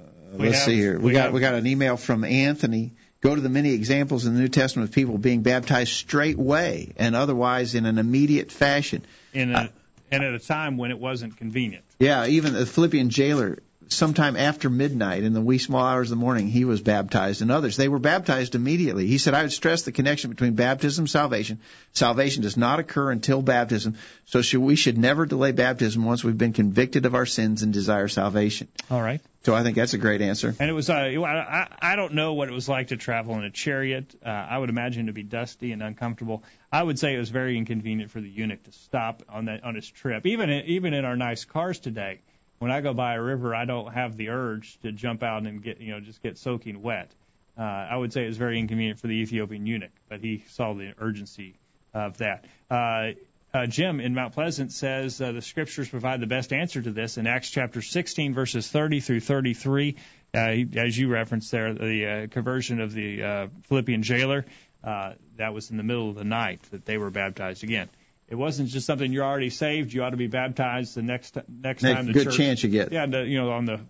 uh, 0.00 0.04
let's 0.34 0.58
have- 0.58 0.64
see 0.64 0.76
here. 0.76 0.96
We, 0.98 1.06
we 1.06 1.12
got 1.12 1.24
have- 1.24 1.34
we 1.34 1.40
got 1.40 1.54
an 1.54 1.66
email 1.66 1.96
from 1.96 2.22
Anthony. 2.22 2.92
Go 3.24 3.34
to 3.34 3.40
the 3.40 3.48
many 3.48 3.72
examples 3.72 4.26
in 4.26 4.34
the 4.34 4.40
New 4.40 4.48
Testament 4.48 4.90
of 4.90 4.94
people 4.94 5.16
being 5.16 5.40
baptized 5.40 5.92
straightway 5.92 6.92
and 6.98 7.16
otherwise 7.16 7.74
in 7.74 7.86
an 7.86 7.96
immediate 7.96 8.52
fashion. 8.52 9.02
in 9.32 9.54
a, 9.54 9.58
uh, 9.58 9.68
and 10.10 10.22
at 10.22 10.34
a 10.34 10.38
time 10.38 10.76
when 10.76 10.90
it 10.90 10.98
wasn't 10.98 11.38
convenient. 11.38 11.84
Yeah, 11.98 12.26
even 12.26 12.52
the 12.52 12.66
Philippian 12.66 13.08
jailer, 13.08 13.60
sometime 13.88 14.36
after 14.36 14.70
midnight 14.70 15.22
in 15.22 15.32
the 15.32 15.40
wee 15.40 15.58
small 15.58 15.84
hours 15.84 16.10
of 16.10 16.18
the 16.18 16.20
morning, 16.24 16.48
he 16.48 16.64
was 16.64 16.80
baptized, 16.80 17.42
and 17.42 17.50
others 17.50 17.76
they 17.76 17.88
were 17.88 17.98
baptized 17.98 18.54
immediately. 18.54 19.06
He 19.06 19.18
said, 19.18 19.34
"I 19.34 19.42
would 19.42 19.52
stress 19.52 19.82
the 19.82 19.92
connection 19.92 20.30
between 20.30 20.54
baptism 20.54 21.02
and 21.02 21.10
salvation. 21.10 21.60
Salvation 21.92 22.42
does 22.42 22.56
not 22.56 22.78
occur 22.78 23.10
until 23.10 23.42
baptism, 23.42 23.96
so 24.26 24.42
should, 24.42 24.60
we 24.60 24.76
should 24.76 24.98
never 24.98 25.26
delay 25.26 25.52
baptism 25.52 26.04
once 26.04 26.24
we've 26.24 26.38
been 26.38 26.52
convicted 26.52 27.06
of 27.06 27.14
our 27.14 27.26
sins 27.26 27.62
and 27.62 27.72
desire 27.72 28.08
salvation." 28.08 28.68
All 28.90 29.02
right. 29.02 29.20
So 29.44 29.54
I 29.54 29.62
think 29.62 29.76
that's 29.76 29.92
a 29.92 29.98
great 29.98 30.22
answer. 30.22 30.54
And 30.58 30.70
it 30.70 30.72
was, 30.72 30.88
uh, 30.88 30.94
I, 30.94 31.68
I 31.78 31.96
don't 31.96 32.14
know 32.14 32.32
what 32.32 32.48
it 32.48 32.52
was 32.52 32.66
like 32.66 32.88
to 32.88 32.96
travel 32.96 33.34
in 33.34 33.44
a 33.44 33.50
chariot. 33.50 34.14
Uh, 34.24 34.30
I 34.30 34.56
would 34.56 34.70
imagine 34.70 35.06
to 35.06 35.12
be 35.12 35.22
dusty 35.22 35.72
and 35.72 35.82
uncomfortable. 35.82 36.42
I 36.72 36.82
would 36.82 36.98
say 36.98 37.14
it 37.14 37.18
was 37.18 37.28
very 37.28 37.58
inconvenient 37.58 38.10
for 38.10 38.22
the 38.22 38.28
eunuch 38.28 38.62
to 38.64 38.72
stop 38.72 39.22
on 39.28 39.44
that 39.44 39.62
on 39.62 39.74
his 39.74 39.86
trip. 39.86 40.24
Even 40.24 40.48
in, 40.48 40.64
even 40.66 40.94
in 40.94 41.04
our 41.04 41.14
nice 41.14 41.44
cars 41.44 41.78
today, 41.78 42.20
when 42.58 42.70
I 42.70 42.80
go 42.80 42.94
by 42.94 43.14
a 43.14 43.22
river, 43.22 43.54
I 43.54 43.64
don't 43.64 43.92
have 43.92 44.16
the 44.16 44.30
urge 44.30 44.78
to 44.82 44.92
jump 44.92 45.22
out 45.22 45.46
and 45.46 45.62
get 45.62 45.80
you 45.80 45.92
know 45.92 46.00
just 46.00 46.22
get 46.22 46.38
soaking 46.38 46.82
wet. 46.82 47.12
Uh, 47.56 47.62
I 47.62 47.96
would 47.96 48.12
say 48.12 48.24
it 48.24 48.28
was 48.28 48.36
very 48.36 48.58
inconvenient 48.58 48.98
for 48.98 49.06
the 49.06 49.14
Ethiopian 49.14 49.66
eunuch, 49.66 49.92
but 50.08 50.20
he 50.20 50.44
saw 50.48 50.74
the 50.74 50.92
urgency 50.98 51.54
of 51.92 52.18
that. 52.18 52.46
Uh, 52.68 53.12
uh, 53.54 53.66
Jim 53.66 54.00
in 54.00 54.14
Mount 54.14 54.34
Pleasant 54.34 54.72
says 54.72 55.20
uh, 55.20 55.30
the 55.30 55.40
scriptures 55.40 55.88
provide 55.88 56.20
the 56.20 56.26
best 56.26 56.52
answer 56.52 56.82
to 56.82 56.90
this 56.90 57.18
in 57.18 57.28
Acts 57.28 57.50
chapter 57.50 57.80
16, 57.80 58.34
verses 58.34 58.68
30 58.68 58.98
through 58.98 59.20
33. 59.20 59.94
Uh, 60.34 60.38
as 60.76 60.98
you 60.98 61.08
referenced 61.08 61.52
there, 61.52 61.72
the 61.72 62.06
uh, 62.06 62.26
conversion 62.26 62.80
of 62.80 62.92
the 62.92 63.22
uh, 63.22 63.46
Philippian 63.68 64.02
jailer, 64.02 64.44
uh, 64.82 65.12
that 65.36 65.54
was 65.54 65.70
in 65.70 65.76
the 65.76 65.84
middle 65.84 66.10
of 66.10 66.16
the 66.16 66.24
night 66.24 66.60
that 66.72 66.84
they 66.84 66.98
were 66.98 67.10
baptized 67.10 67.62
again. 67.62 67.88
It 68.28 68.36
wasn't 68.36 68.70
just 68.70 68.86
something 68.86 69.12
you're 69.12 69.24
already 69.24 69.50
saved. 69.50 69.92
You 69.92 70.02
ought 70.02 70.10
to 70.10 70.16
be 70.16 70.26
baptized 70.26 70.94
the 70.94 71.02
next 71.02 71.36
next 71.48 71.82
Next 71.82 71.96
time 71.96 72.06
the 72.06 72.12
good 72.12 72.24
church. 72.24 72.36
chance 72.36 72.62
you 72.62 72.70
get. 72.70 72.92
Yeah, 72.92 73.06
the, 73.06 73.24
you 73.24 73.38
know, 73.38 73.50
on 73.50 73.64
the 73.64 73.80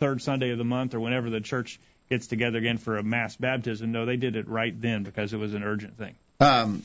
third 0.00 0.22
Sunday 0.22 0.50
of 0.50 0.58
the 0.58 0.64
month 0.64 0.94
or 0.94 1.00
whenever 1.00 1.30
the 1.30 1.40
church 1.40 1.80
gets 2.08 2.26
together 2.26 2.58
again 2.58 2.78
for 2.78 2.96
a 2.96 3.02
mass 3.02 3.36
baptism. 3.36 3.92
No, 3.92 4.06
they 4.06 4.16
did 4.16 4.36
it 4.36 4.48
right 4.48 4.78
then 4.78 5.02
because 5.02 5.32
it 5.32 5.38
was 5.38 5.54
an 5.54 5.62
urgent 5.62 5.96
thing. 5.96 6.14
Um, 6.40 6.82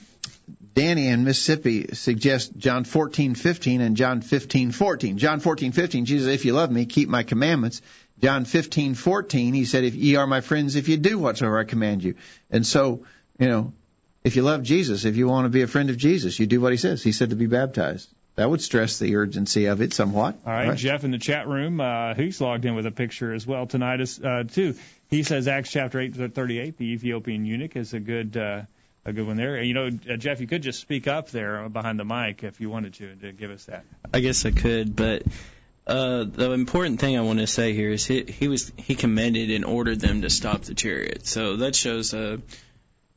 Danny 0.73 1.07
in 1.07 1.23
Mississippi 1.23 1.87
suggests 1.93 2.49
John 2.55 2.83
14:15 2.83 3.81
and 3.81 3.97
John 3.97 4.21
15:14. 4.21 5.17
John 5.17 5.41
14:15, 5.41 6.05
Jesus, 6.05 6.27
if 6.27 6.45
you 6.45 6.53
love 6.53 6.71
me, 6.71 6.85
keep 6.85 7.09
my 7.09 7.23
commandments. 7.23 7.81
John 8.21 8.45
15:14, 8.45 9.53
he 9.53 9.65
said, 9.65 9.83
"If 9.83 9.95
ye 9.95 10.15
are 10.15 10.27
my 10.27 10.41
friends, 10.41 10.75
if 10.75 10.89
you 10.89 10.97
do 10.97 11.17
whatsoever 11.17 11.57
I 11.57 11.63
command 11.63 12.03
you." 12.03 12.15
And 12.51 12.65
so, 12.65 13.05
you 13.39 13.47
know, 13.47 13.73
if 14.23 14.35
you 14.35 14.41
love 14.41 14.63
Jesus, 14.63 15.05
if 15.05 15.17
you 15.17 15.27
want 15.27 15.45
to 15.45 15.49
be 15.49 15.61
a 15.61 15.67
friend 15.67 15.89
of 15.89 15.97
Jesus, 15.97 16.39
you 16.39 16.45
do 16.45 16.59
what 16.61 16.71
he 16.71 16.77
says. 16.77 17.03
He 17.03 17.11
said 17.11 17.29
to 17.29 17.35
be 17.35 17.47
baptized. 17.47 18.09
That 18.35 18.49
would 18.49 18.61
stress 18.61 18.99
the 18.99 19.17
urgency 19.17 19.65
of 19.65 19.81
it 19.81 19.93
somewhat. 19.93 20.39
All 20.45 20.53
right, 20.53 20.77
Jeff 20.77 21.03
in 21.03 21.11
the 21.11 21.17
chat 21.17 21.47
room, 21.47 21.81
uh, 21.81 22.13
he's 22.13 22.39
logged 22.39 22.63
in 22.63 22.73
with 22.73 22.85
a 22.85 22.91
picture 22.91 23.33
as 23.33 23.45
well 23.45 23.67
tonight 23.67 23.99
as 23.99 24.19
uh, 24.19 24.43
too. 24.49 24.75
He 25.09 25.23
says 25.23 25.47
Acts 25.47 25.71
chapter 25.71 25.99
8 25.99 26.15
to 26.15 26.29
38, 26.29 26.77
the 26.77 26.85
Ethiopian 26.85 27.45
eunuch 27.45 27.75
is 27.75 27.93
a 27.93 27.99
good 27.99 28.37
uh, 28.37 28.61
a 29.05 29.11
good 29.11 29.27
one 29.27 29.35
there. 29.35 29.55
And, 29.55 29.67
you 29.67 29.73
know, 29.73 29.87
uh, 29.87 30.15
Jeff, 30.15 30.39
you 30.39 30.47
could 30.47 30.61
just 30.61 30.79
speak 30.79 31.07
up 31.07 31.31
there 31.31 31.67
behind 31.67 31.99
the 31.99 32.05
mic 32.05 32.43
if 32.43 32.61
you 32.61 32.69
wanted 32.69 32.93
to 32.95 33.15
to 33.15 33.31
give 33.33 33.51
us 33.51 33.65
that. 33.65 33.83
I 34.13 34.21
guess 34.21 34.45
I 34.45 34.51
could, 34.51 34.95
but 34.95 35.23
uh, 35.85 36.23
the 36.23 36.51
important 36.51 36.99
thing 36.99 37.17
I 37.17 37.21
want 37.21 37.39
to 37.39 37.47
say 37.47 37.73
here 37.73 37.91
is 37.91 38.05
he, 38.05 38.23
he 38.23 38.47
was 38.47 38.71
he 38.77 38.95
commanded 38.95 39.49
and 39.51 39.65
ordered 39.65 39.99
them 39.99 40.21
to 40.21 40.29
stop 40.29 40.61
the 40.61 40.75
chariot. 40.75 41.25
So 41.25 41.57
that 41.57 41.75
shows 41.75 42.13
uh, 42.13 42.37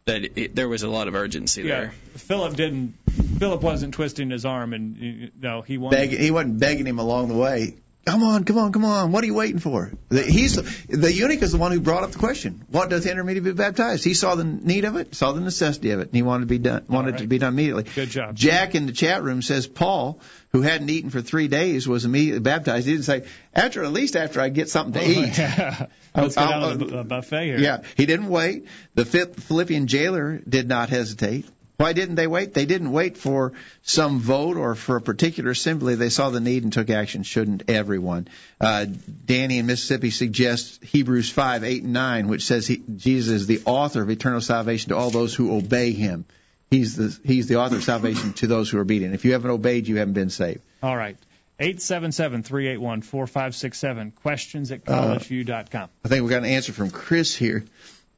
that 0.07 0.39
it, 0.39 0.55
there 0.55 0.69
was 0.69 0.83
a 0.83 0.89
lot 0.89 1.09
of 1.09 1.15
urgency 1.15 1.63
Yeah, 1.63 1.69
there. 1.69 1.95
Philip 2.17 2.57
didn't. 2.57 2.95
Philip 3.39 3.63
wasn't 3.63 3.95
twisting 3.95 4.31
his 4.31 4.45
arm, 4.45 4.73
and 4.73 4.97
you 4.97 5.31
no, 5.41 5.63
he 5.63 5.79
wanted. 5.79 5.97
Begging, 5.97 6.21
he 6.21 6.31
wasn't 6.31 6.59
begging 6.59 6.87
him 6.87 6.99
along 6.99 7.29
the 7.29 7.37
way. 7.37 7.77
Come 8.05 8.25
on, 8.25 8.43
come 8.43 8.59
on, 8.59 8.73
come 8.73 8.85
on. 8.85 9.13
What 9.13 9.23
are 9.23 9.29
you 9.29 9.35
waiting 9.35 9.61
for? 9.61 9.93
The, 10.09 10.23
he's 10.23 10.57
the 10.87 11.13
eunuch 11.13 11.41
is 11.41 11.53
the 11.53 11.59
one 11.59 11.71
who 11.71 11.79
brought 11.81 12.03
up 12.03 12.11
the 12.11 12.19
question. 12.19 12.65
What 12.69 12.91
doth 12.91 13.05
hinder 13.05 13.23
me 13.23 13.35
to 13.35 13.41
be 13.41 13.53
baptized? 13.53 14.03
He 14.03 14.15
saw 14.15 14.35
the 14.35 14.43
need 14.43 14.85
of 14.85 14.97
it, 14.97 15.15
saw 15.15 15.31
the 15.33 15.41
necessity 15.41 15.93
of 15.93 16.01
it, 16.01 16.09
and 16.09 16.17
he 16.17 16.23
wanted 16.23 16.41
to 16.41 16.47
be 16.47 16.59
done. 16.59 16.85
Wanted 16.89 17.19
to 17.19 17.29
be 17.29 17.39
done 17.39 17.53
immediately. 17.53 17.85
Good 17.85 18.11
job. 18.11 18.35
Jack 18.35 18.75
in 18.75 18.87
the 18.87 18.93
chat 18.93 19.23
room 19.23 19.41
says 19.41 19.69
Paul, 19.69 20.19
who 20.53 20.61
hadn't 20.61 20.91
eaten 20.91 21.11
for 21.11 21.23
three 21.23 21.49
days, 21.49 21.89
was 21.89 22.05
immediately 22.05 22.41
baptized. 22.41 22.87
He 22.87 22.93
didn't 22.93 23.07
say 23.07 23.25
after 23.55 23.83
at 23.83 23.93
least 23.93 24.17
after 24.17 24.41
I 24.41 24.51
get 24.51 24.69
something 24.69 25.03
to 25.03 25.09
eat. 25.09 25.39
Yeah. 25.39 25.87
Let's 26.15 26.37
go 26.37 26.47
down 26.47 26.79
to 26.79 26.85
the 26.85 27.05
buffet 27.05 27.45
here. 27.45 27.59
Yeah, 27.59 27.83
he 27.97 28.07
didn't 28.07 28.29
wait. 28.29 28.67
The 28.95 29.05
fifth 29.05 29.43
Philippian 29.43 29.87
jailer 29.87 30.41
did 30.47 30.69
not 30.69 30.91
hesitate. 30.91 31.47
Why 31.79 31.95
didn't 31.95 32.15
they 32.15 32.29
wait? 32.29 32.55
They 32.55 32.67
didn't 32.67 32.93
wait 32.93 33.17
for 33.17 33.55
some 33.83 34.21
vote 34.21 34.57
or 34.57 34.77
for 34.77 34.97
a 34.97 35.01
particular 35.01 35.51
assembly. 35.51 35.97
They 35.97 36.11
saw 36.11 36.31
the 36.31 36.39
need 36.39 36.63
and 36.63 36.73
took 36.73 36.91
action. 36.91 37.25
Shouldn't 37.25 37.69
everyone? 37.69 38.29
Uh, 38.61 38.87
Danny 39.25 39.59
in 39.59 39.67
Mississippi 39.67 40.11
suggests 40.11 40.79
Hebrews 40.87 41.31
5, 41.31 41.65
8, 41.65 41.83
and 41.83 41.93
9, 41.93 42.29
which 42.29 42.45
says 42.45 42.69
he, 42.69 42.83
Jesus 42.95 43.33
is 43.33 43.47
the 43.49 43.63
author 43.65 44.01
of 44.01 44.11
eternal 44.11 44.41
salvation 44.41 44.91
to 44.91 44.97
all 44.97 45.11
those 45.11 45.35
who 45.35 45.57
obey 45.57 45.91
him. 45.91 46.25
He's 46.73 46.97
the, 46.97 47.17
he's 47.23 47.47
the 47.49 47.57
author 47.57 47.77
of 47.77 47.85
salvation 47.85 48.33
to 48.35 48.47
those 48.47 48.71
who 48.71 48.79
are 48.79 48.81
obedient. 48.81 49.15
If 49.15 49.27
you 49.27 49.33
haven't 49.35 49.51
obeyed, 49.51 49.89
you 49.89 49.97
haven't 49.97 50.15
been 50.15 50.31
saved. 50.31 50.61
All 50.83 50.97
right. 50.97 51.19
877-381-4567. 51.61 54.15
Questions 54.17 54.73
at 54.73 54.85
collegeview.com. 54.85 55.89
I 56.05 56.09
think 56.09 56.25
we 56.25 56.31
got 56.31 56.39
an 56.39 56.47
answer 56.47 56.73
from 56.73 56.91
Chris 56.91 57.37
here. 57.37 57.65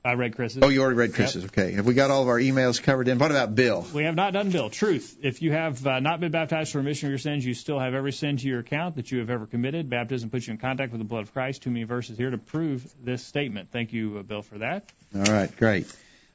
I 0.04 0.14
read 0.14 0.36
Chris's. 0.36 0.62
Oh, 0.62 0.68
you 0.68 0.82
already 0.82 0.98
read 0.98 1.14
Chris's. 1.14 1.46
Okay. 1.46 1.72
Have 1.72 1.86
we 1.86 1.94
got 1.94 2.10
all 2.10 2.22
of 2.22 2.28
our 2.28 2.38
emails 2.38 2.80
covered 2.82 3.08
in? 3.08 3.18
What 3.18 3.30
about 3.32 3.54
Bill? 3.54 3.86
We 3.94 4.04
have 4.04 4.14
not 4.14 4.34
done 4.34 4.50
Bill. 4.50 4.68
Truth. 4.68 5.16
If 5.22 5.40
you 5.40 5.50
have 5.52 5.84
uh, 5.86 6.00
not 6.00 6.20
been 6.20 6.30
baptized 6.30 6.72
for 6.72 6.78
remission 6.78 7.06
of 7.08 7.10
your 7.10 7.18
sins, 7.18 7.42
you 7.44 7.54
still 7.54 7.78
have 7.80 7.94
every 7.94 8.12
sin 8.12 8.36
to 8.36 8.46
your 8.46 8.60
account 8.60 8.96
that 8.96 9.10
you 9.10 9.20
have 9.20 9.30
ever 9.30 9.46
committed. 9.46 9.88
Baptism 9.88 10.28
puts 10.28 10.46
you 10.46 10.52
in 10.52 10.58
contact 10.58 10.92
with 10.92 11.00
the 11.00 11.06
blood 11.06 11.22
of 11.22 11.32
Christ. 11.32 11.62
Too 11.62 11.70
many 11.70 11.84
verses 11.84 12.18
here 12.18 12.30
to 12.30 12.36
prove 12.38 12.86
this 13.02 13.24
statement. 13.24 13.70
Thank 13.72 13.94
you, 13.94 14.18
uh, 14.18 14.22
Bill, 14.22 14.42
for 14.42 14.58
that. 14.58 14.92
All 15.16 15.22
right, 15.22 15.54
great. 15.56 15.86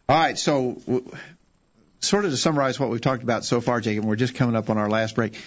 All 0.10 0.18
right, 0.18 0.36
so 0.38 0.74
w- 0.88 1.08
sort 2.00 2.26
of 2.26 2.32
to 2.32 2.38
summarize 2.38 2.80
what 2.80 2.90
we've 2.90 3.02
talked 3.02 3.24
about 3.24 3.46
so 3.46 3.62
far, 3.62 3.82
Jacob, 3.82 4.06
we're 4.06 4.16
just 4.16 4.36
coming 4.36 4.56
up 4.56 4.70
on 4.70 4.78
our 4.78 4.90
last 4.90 5.16
break. 5.16 5.40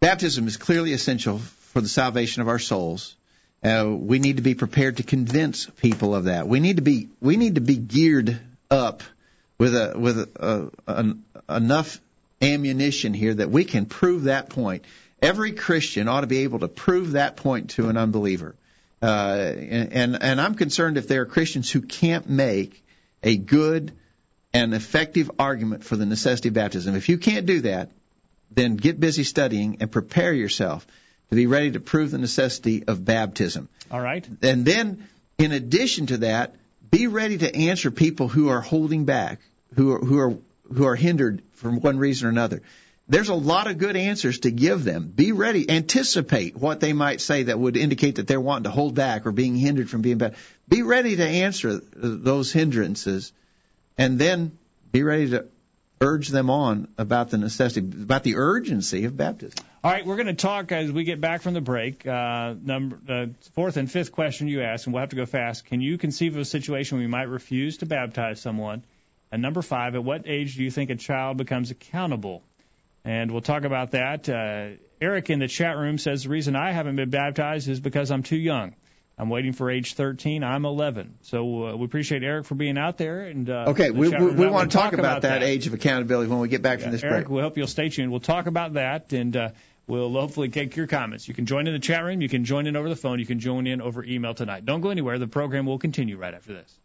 Baptism 0.00 0.46
is 0.46 0.56
clearly 0.56 0.92
essential 0.92 1.38
for 1.38 1.80
the 1.80 1.88
salvation 1.88 2.42
of 2.42 2.48
our 2.48 2.58
souls. 2.58 3.16
Uh, 3.62 3.88
we 3.96 4.18
need 4.18 4.36
to 4.36 4.42
be 4.42 4.54
prepared 4.54 4.96
to 4.96 5.02
convince 5.02 5.66
people 5.66 6.14
of 6.14 6.24
that. 6.24 6.48
We 6.48 6.58
need 6.58 6.76
to 6.76 6.82
be 6.82 7.08
we 7.20 7.36
need 7.36 7.54
to 7.54 7.60
be 7.60 7.76
geared 7.76 8.40
up 8.70 9.04
with 9.58 9.76
a 9.76 9.94
with 9.96 10.18
a, 10.18 10.70
a, 10.88 11.56
enough 11.56 12.00
ammunition 12.40 13.14
here 13.14 13.34
that 13.34 13.50
we 13.50 13.64
can 13.64 13.86
prove 13.86 14.24
that 14.24 14.48
point. 14.48 14.84
Every 15.20 15.52
Christian 15.52 16.08
ought 16.08 16.22
to 16.22 16.26
be 16.26 16.38
able 16.38 16.58
to 16.60 16.68
prove 16.68 17.12
that 17.12 17.36
point 17.36 17.70
to 17.70 17.88
an 17.88 17.96
unbeliever. 17.96 18.56
Uh, 19.00 19.52
and, 19.56 19.92
and, 19.92 20.22
and 20.22 20.40
I'm 20.40 20.54
concerned 20.54 20.96
if 20.96 21.06
there 21.06 21.22
are 21.22 21.26
Christians 21.26 21.70
who 21.70 21.80
can't 21.80 22.28
make 22.28 22.84
a 23.22 23.36
good 23.36 23.92
and 24.54 24.74
effective 24.74 25.30
argument 25.38 25.84
for 25.84 25.96
the 25.96 26.06
necessity 26.06 26.48
of 26.48 26.54
baptism. 26.54 26.94
If 26.94 27.08
you 27.08 27.18
can't 27.18 27.46
do 27.46 27.60
that, 27.62 27.90
then 28.50 28.76
get 28.76 29.00
busy 29.00 29.24
studying 29.24 29.78
and 29.80 29.90
prepare 29.90 30.32
yourself 30.32 30.86
to 31.30 31.36
be 31.36 31.46
ready 31.46 31.70
to 31.72 31.80
prove 31.80 32.10
the 32.10 32.18
necessity 32.18 32.84
of 32.86 33.04
baptism. 33.04 33.68
All 33.90 34.00
right. 34.00 34.26
And 34.42 34.64
then, 34.64 35.08
in 35.38 35.52
addition 35.52 36.06
to 36.06 36.18
that, 36.18 36.54
be 36.90 37.06
ready 37.06 37.38
to 37.38 37.56
answer 37.56 37.90
people 37.90 38.28
who 38.28 38.50
are 38.50 38.60
holding 38.60 39.06
back, 39.06 39.40
who 39.74 39.92
are, 39.92 39.98
who 39.98 40.18
are 40.18 40.36
who 40.74 40.84
are 40.86 40.96
hindered 40.96 41.42
from 41.52 41.80
one 41.80 41.98
reason 41.98 42.26
or 42.26 42.30
another. 42.30 42.62
There's 43.08 43.28
a 43.28 43.34
lot 43.34 43.66
of 43.66 43.78
good 43.78 43.96
answers 43.96 44.40
to 44.40 44.50
give 44.50 44.84
them. 44.84 45.12
Be 45.14 45.32
ready. 45.32 45.68
Anticipate 45.68 46.56
what 46.56 46.80
they 46.80 46.92
might 46.92 47.20
say 47.20 47.44
that 47.44 47.58
would 47.58 47.76
indicate 47.76 48.16
that 48.16 48.26
they're 48.26 48.40
wanting 48.40 48.64
to 48.64 48.70
hold 48.70 48.94
back 48.94 49.26
or 49.26 49.32
being 49.32 49.56
hindered 49.56 49.90
from 49.90 50.02
being 50.02 50.18
baptized. 50.18 50.42
Be 50.68 50.82
ready 50.82 51.16
to 51.16 51.26
answer 51.26 51.80
those 51.94 52.52
hindrances, 52.52 53.32
and 53.98 54.18
then 54.18 54.58
be 54.90 55.02
ready 55.02 55.30
to 55.30 55.46
urge 56.00 56.28
them 56.28 56.50
on 56.50 56.88
about 56.98 57.30
the 57.30 57.38
necessity, 57.38 57.80
about 57.80 58.24
the 58.24 58.36
urgency 58.36 59.04
of 59.04 59.16
baptism. 59.16 59.64
All 59.84 59.90
right, 59.90 60.04
we're 60.04 60.16
going 60.16 60.26
to 60.26 60.34
talk 60.34 60.72
as 60.72 60.90
we 60.90 61.04
get 61.04 61.20
back 61.20 61.42
from 61.42 61.54
the 61.54 61.60
break. 61.60 62.06
Uh, 62.06 62.54
number 62.60 62.98
uh, 63.08 63.26
fourth 63.54 63.76
and 63.76 63.90
fifth 63.90 64.12
question 64.12 64.48
you 64.48 64.62
asked, 64.62 64.86
and 64.86 64.94
we'll 64.94 65.00
have 65.00 65.10
to 65.10 65.16
go 65.16 65.26
fast. 65.26 65.64
Can 65.64 65.80
you 65.80 65.98
conceive 65.98 66.34
of 66.34 66.40
a 66.40 66.44
situation 66.44 66.98
where 66.98 67.06
we 67.06 67.10
might 67.10 67.28
refuse 67.28 67.78
to 67.78 67.86
baptize 67.86 68.40
someone? 68.40 68.84
And 69.30 69.42
number 69.42 69.62
five, 69.62 69.94
at 69.94 70.04
what 70.04 70.26
age 70.26 70.56
do 70.56 70.64
you 70.64 70.70
think 70.70 70.90
a 70.90 70.96
child 70.96 71.36
becomes 71.36 71.70
accountable? 71.70 72.42
And 73.04 73.30
we'll 73.30 73.40
talk 73.40 73.64
about 73.64 73.92
that. 73.92 74.28
Uh, 74.28 74.78
Eric 75.00 75.30
in 75.30 75.38
the 75.38 75.48
chat 75.48 75.76
room 75.76 75.98
says 75.98 76.24
the 76.24 76.28
reason 76.28 76.54
I 76.54 76.72
haven't 76.72 76.96
been 76.96 77.10
baptized 77.10 77.68
is 77.68 77.80
because 77.80 78.10
I'm 78.10 78.22
too 78.22 78.36
young. 78.36 78.74
I'm 79.18 79.28
waiting 79.28 79.52
for 79.52 79.70
age 79.70 79.94
13. 79.94 80.42
I'm 80.42 80.64
11. 80.64 81.18
So 81.22 81.66
uh, 81.66 81.76
we 81.76 81.84
appreciate 81.84 82.22
Eric 82.22 82.46
for 82.46 82.54
being 82.54 82.78
out 82.78 82.96
there. 82.96 83.22
And 83.22 83.48
uh, 83.48 83.66
okay, 83.68 83.90
we, 83.90 84.08
we, 84.08 84.26
we 84.32 84.46
want 84.46 84.70
to 84.70 84.76
talk, 84.76 84.94
about, 84.94 85.04
about 85.04 85.22
that, 85.22 85.40
that, 85.40 85.42
age 85.42 85.66
of 85.66 85.74
accountability 85.74 86.30
when 86.30 86.40
we 86.40 86.48
get 86.48 86.62
back 86.62 86.78
yeah, 86.78 86.84
from 86.84 86.92
this 86.92 87.04
Eric, 87.04 87.26
break. 87.26 87.28
we 87.28 87.42
hope 87.42 87.56
you'll 87.56 87.66
stay 87.66 87.88
tuned. 87.88 88.10
We'll 88.10 88.20
talk 88.20 88.46
about 88.46 88.74
that, 88.74 89.12
and 89.12 89.36
uh, 89.36 89.48
we'll 89.86 90.10
hopefully 90.12 90.48
take 90.48 90.74
your 90.76 90.86
comments. 90.86 91.28
You 91.28 91.34
can 91.34 91.46
join 91.46 91.66
in 91.66 91.74
the 91.74 91.78
chat 91.78 92.02
room. 92.02 92.22
You 92.22 92.28
can 92.28 92.44
join 92.44 92.66
in 92.66 92.74
over 92.74 92.88
the 92.88 92.96
phone. 92.96 93.18
You 93.18 93.26
can 93.26 93.38
join 93.38 93.66
in 93.66 93.82
over 93.82 94.02
email 94.02 94.34
tonight. 94.34 94.64
Don't 94.64 94.80
go 94.80 94.90
anywhere. 94.90 95.18
The 95.18 95.28
program 95.28 95.66
will 95.66 95.78
continue 95.78 96.16
right 96.16 96.34
after 96.34 96.54
this. 96.54 96.78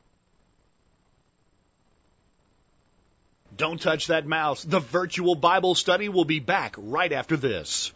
Don't 3.56 3.82
touch 3.82 4.08
that 4.08 4.28
mouse. 4.28 4.64
The 4.64 4.80
virtual 4.80 5.34
Bible 5.34 5.74
study 5.74 6.10
will 6.10 6.26
be 6.26 6.40
back 6.40 6.76
right 6.78 7.12
after 7.12 7.36
this. 7.36 7.92